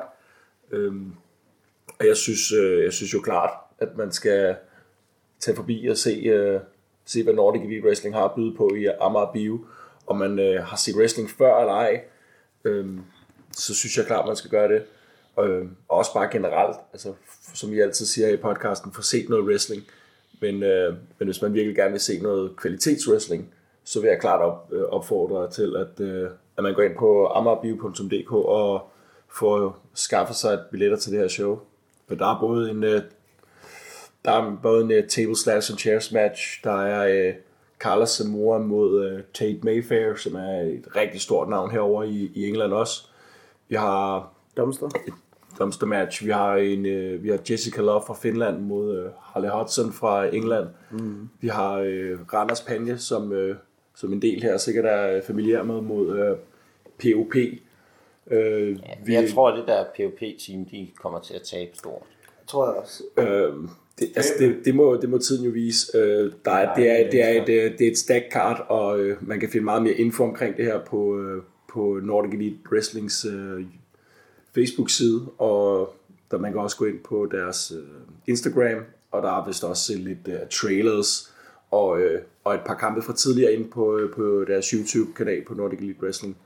Øhm, 0.70 1.12
og 1.98 2.07
jeg 2.07 2.16
synes, 2.16 2.52
øh, 2.52 2.85
jeg 2.85 2.93
synes 2.93 3.15
jo 3.15 3.20
klart, 3.20 3.51
at 3.78 3.97
man 3.97 4.12
skal 4.12 4.57
tage 5.40 5.57
forbi 5.57 5.86
og 5.86 5.97
se, 5.97 6.11
øh, 6.11 6.61
se 7.05 7.23
hvad 7.23 7.35
Nordic 7.35 7.62
Elite 7.62 7.86
Wrestling 7.86 8.15
har 8.15 8.24
at 8.24 8.35
byde 8.36 8.57
på 8.57 8.70
i 8.74 8.86
Amager 9.01 9.32
Bio. 9.32 9.65
Om 10.07 10.16
man 10.16 10.39
øh, 10.39 10.62
har 10.62 10.77
set 10.77 10.97
wrestling 10.97 11.31
før 11.31 11.61
eller 11.61 11.73
ej, 11.73 12.01
øh, 12.65 12.86
så 13.52 13.74
synes 13.74 13.97
jeg 13.97 14.07
klart, 14.07 14.27
man 14.27 14.36
skal 14.36 14.51
gøre 14.51 14.69
det. 14.69 14.82
Og, 15.36 15.48
øh, 15.48 15.66
og 15.89 15.98
også 15.98 16.15
bare 16.15 16.28
generelt, 16.32 16.77
altså, 16.93 17.12
som 17.55 17.73
jeg 17.73 17.82
altid 17.82 18.07
siger 18.07 18.28
i 18.28 18.36
podcasten, 18.36 18.93
få 18.93 19.02
set 19.02 19.28
noget 19.28 19.44
wrestling. 19.44 19.82
Men, 20.40 20.62
øh, 20.62 20.94
men 21.19 21.28
hvis 21.28 21.43
man 21.43 21.55
virkelig 21.55 21.77
gerne 21.77 21.90
vil 21.90 22.01
se 22.01 22.20
noget 22.23 22.57
kvalitetswrestling, 22.57 23.55
så 23.85 24.01
vil 24.01 24.09
jeg 24.09 24.20
klart 24.20 24.40
op, 24.40 24.69
øh, 24.73 24.82
opfordre 24.82 25.51
til, 25.51 25.77
at, 25.77 26.05
øh, 26.05 26.31
at 26.57 26.62
man 26.62 26.74
går 26.74 26.82
ind 26.82 26.97
på 26.98 27.27
amagerbio.dk 27.27 28.32
og 28.32 28.90
får 29.28 29.81
skaffet 29.94 30.36
sig 30.36 30.52
et 30.52 30.65
billetter 30.70 30.97
til 30.97 31.12
det 31.12 31.20
her 31.20 31.28
show. 31.28 31.59
For 32.09 32.15
der 32.15 32.27
er 32.27 32.40
både 32.40 32.70
en, 32.70 32.85
øh, 32.85 33.02
der 34.24 34.31
er 34.31 34.57
både 34.62 34.85
en 34.85 34.98
uh, 34.98 35.09
table 35.09 35.36
slash 35.36 35.73
and 35.73 35.78
chairs 35.78 36.12
match, 36.12 36.65
der 36.65 36.82
er 36.82 37.27
øh, 37.28 37.28
uh, 37.28 37.35
Carlos 37.78 38.09
Zamora 38.09 38.59
mod 38.59 39.12
uh, 39.12 39.20
Tate 39.35 39.59
Mayfair, 39.62 40.15
som 40.16 40.35
er 40.35 40.61
et 40.61 40.97
rigtig 40.97 41.20
stort 41.20 41.48
navn 41.48 41.70
herover 41.70 42.02
i, 42.02 42.31
i 42.35 42.48
England 42.48 42.73
også. 42.73 43.09
Vi 43.69 43.74
har 43.77 44.32
Dumpster. 44.61 44.89
dumpster 45.59 45.87
match. 45.87 46.24
Vi 46.24 46.31
har 46.31 46.57
en, 46.57 46.87
øh, 46.87 47.23
vi 47.23 47.28
har 47.28 47.39
Jessica 47.51 47.81
Love 47.81 48.03
fra 48.07 48.15
Finland 48.15 48.61
mod 48.61 48.99
øh, 48.99 49.11
Harley 49.20 49.49
Hudson 49.49 49.93
fra 49.93 50.35
England. 50.35 50.66
Mm. 50.91 51.28
Vi 51.41 51.49
har 51.49 51.74
øh, 51.78 52.19
Randers 52.35 52.61
Panje, 52.61 52.99
som, 52.99 53.32
øh, 53.32 53.57
som 53.95 54.12
en 54.12 54.23
del 54.23 54.43
her 54.43 54.57
sikkert 54.57 54.85
er 54.85 55.16
øh, 55.16 55.23
familiær 55.23 55.62
med 55.62 55.81
mod 55.81 56.19
øh, 56.19 56.37
POP. 56.99 57.35
Øh, 58.31 58.78
vi, 59.07 59.15
Jeg 59.15 59.31
tror, 59.35 59.57
det 59.57 59.65
der 59.66 59.85
PvP-team, 59.97 60.65
de 60.65 60.89
kommer 61.03 61.20
til 61.20 61.35
at 61.35 61.43
tabe 61.43 61.70
stort. 61.74 62.03
Tror 62.47 62.66
jeg 62.66 62.74
også. 62.74 63.03
øh, 63.19 63.69
det, 63.99 64.09
altså 64.16 64.32
det, 64.39 64.57
det, 64.65 64.74
må, 64.74 64.97
det 64.97 65.11
må 65.11 65.19
tiden 65.19 65.45
jo 65.45 65.51
vise. 65.51 65.99
Øh, 65.99 66.32
der 66.45 66.51
er, 66.51 66.74
det, 66.74 66.91
er, 66.91 67.11
det, 67.11 67.24
er 67.24 67.43
et, 67.43 67.49
øh, 67.49 67.78
det 67.78 67.87
er 67.87 67.91
et 67.91 67.99
stack 67.99 68.32
card, 68.32 68.66
og 68.69 69.01
øh, 69.01 69.16
man 69.20 69.41
kan 69.41 69.49
finde 69.49 69.65
meget 69.65 69.82
mere 69.82 69.95
info 69.95 70.24
omkring 70.24 70.57
det 70.57 70.65
her 70.65 70.81
på, 70.85 71.19
øh, 71.19 71.43
på 71.73 72.01
Nordic 72.03 72.35
Elite 72.35 72.57
Wrestlings 72.73 73.24
øh, 73.24 73.65
Facebook-side, 74.55 75.27
og 75.39 75.94
der 76.31 76.39
man 76.39 76.52
kan 76.52 76.60
også 76.60 76.77
gå 76.77 76.85
ind 76.85 76.98
på 76.98 77.28
deres 77.32 77.72
øh, 77.77 77.85
Instagram, 78.27 78.85
og 79.10 79.22
der 79.22 79.40
er 79.40 79.47
vist 79.47 79.64
også 79.64 79.93
lidt 79.97 80.28
øh, 80.28 80.39
trailers 80.51 81.35
og, 81.70 82.01
øh, 82.01 82.22
og 82.44 82.55
et 82.55 82.60
par 82.66 82.74
kampe 82.74 83.02
fra 83.02 83.12
tidligere 83.12 83.52
ind 83.52 83.70
på, 83.70 83.98
øh, 83.98 84.14
på 84.14 84.44
deres 84.48 84.66
YouTube-kanal 84.66 85.44
på 85.44 85.55
Nordic 85.55 85.78
Elite 85.78 86.02
Wrestling, 86.02 86.36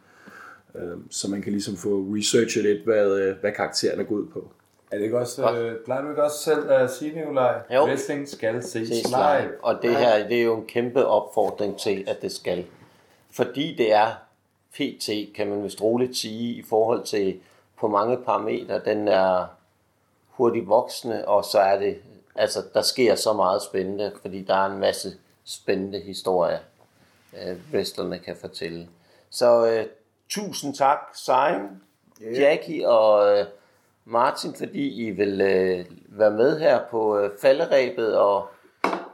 øh, 0.74 0.98
så 1.10 1.30
man 1.30 1.42
kan 1.42 1.52
ligesom 1.52 1.76
få 1.76 2.06
researchet 2.16 2.64
lidt, 2.64 2.84
hvad, 2.84 3.18
øh, 3.20 3.36
hvad 3.40 3.52
karaktererne 3.52 4.04
går 4.04 4.14
ud 4.14 4.26
på. 4.26 4.48
Er 4.90 4.96
det 4.98 5.04
ikke 5.04 5.18
også, 5.18 5.52
øh, 5.52 5.84
plejer 5.84 6.02
du 6.02 6.10
ikke 6.10 6.22
også 6.22 6.38
selv 6.38 6.70
at 6.70 6.90
sige, 6.90 7.14
Nikolaj? 7.14 7.60
Jo. 7.74 7.84
Wrestling 7.84 8.28
skal 8.28 8.62
ses 8.62 8.88
ses 8.88 8.88
live. 8.88 9.40
live. 9.40 9.50
Og 9.62 9.78
det 9.82 9.96
her, 9.96 10.28
det 10.28 10.38
er 10.38 10.42
jo 10.42 10.56
en 10.56 10.66
kæmpe 10.66 11.06
opfordring 11.06 11.78
til, 11.78 12.04
at 12.06 12.22
det 12.22 12.32
skal. 12.32 12.64
Fordi 13.30 13.74
det 13.78 13.92
er 13.92 14.06
PT, 14.74 15.36
kan 15.36 15.48
man 15.48 15.64
vist 15.64 15.82
roligt 15.82 16.16
sige, 16.16 16.54
i 16.54 16.62
forhold 16.68 17.04
til 17.04 17.36
på 17.80 17.88
mange 17.88 18.16
parametre, 18.16 18.80
den 18.84 19.08
er 19.08 19.46
hurtigt 20.28 20.68
voksende, 20.68 21.28
og 21.28 21.44
så 21.44 21.58
er 21.58 21.78
det, 21.78 21.98
altså 22.34 22.62
der 22.74 22.82
sker 22.82 23.14
så 23.14 23.32
meget 23.32 23.62
spændende, 23.62 24.12
fordi 24.22 24.42
der 24.42 24.54
er 24.54 24.66
en 24.66 24.78
masse 24.78 25.12
spændende 25.44 26.00
historier, 26.00 26.58
øh, 27.32 27.56
wrestlerne 27.72 28.18
kan 28.18 28.36
fortælle. 28.36 28.88
Så 29.30 29.66
øh, 29.66 29.86
tusind 30.28 30.74
tak, 30.74 30.98
Simon, 31.14 31.82
yeah. 32.22 32.40
Jackie 32.40 32.88
og 32.88 33.38
øh, 33.38 33.46
Martin, 34.04 34.54
fordi 34.54 35.06
I 35.06 35.10
vil 35.10 35.40
øh, 35.40 35.84
være 36.08 36.30
med 36.30 36.58
her 36.58 36.80
på 36.90 37.18
øh, 37.18 37.30
falderæbet 37.40 38.18
og 38.18 38.48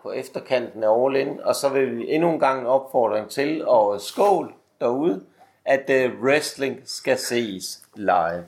på 0.03 0.13
efterkanten 0.13 0.85
af 0.85 1.05
All 1.05 1.17
In. 1.17 1.41
Og 1.41 1.55
så 1.55 1.69
vil 1.69 1.97
vi 1.97 2.15
endnu 2.15 2.31
en 2.31 2.41
gang 2.41 2.61
en 2.61 2.67
opfordring 2.67 3.29
til, 3.29 3.67
og 3.67 4.01
skål 4.01 4.55
derude, 4.81 5.25
at 5.65 5.91
øh, 5.91 6.23
wrestling 6.23 6.81
skal 6.85 7.19
ses 7.19 7.83
live. 7.95 8.45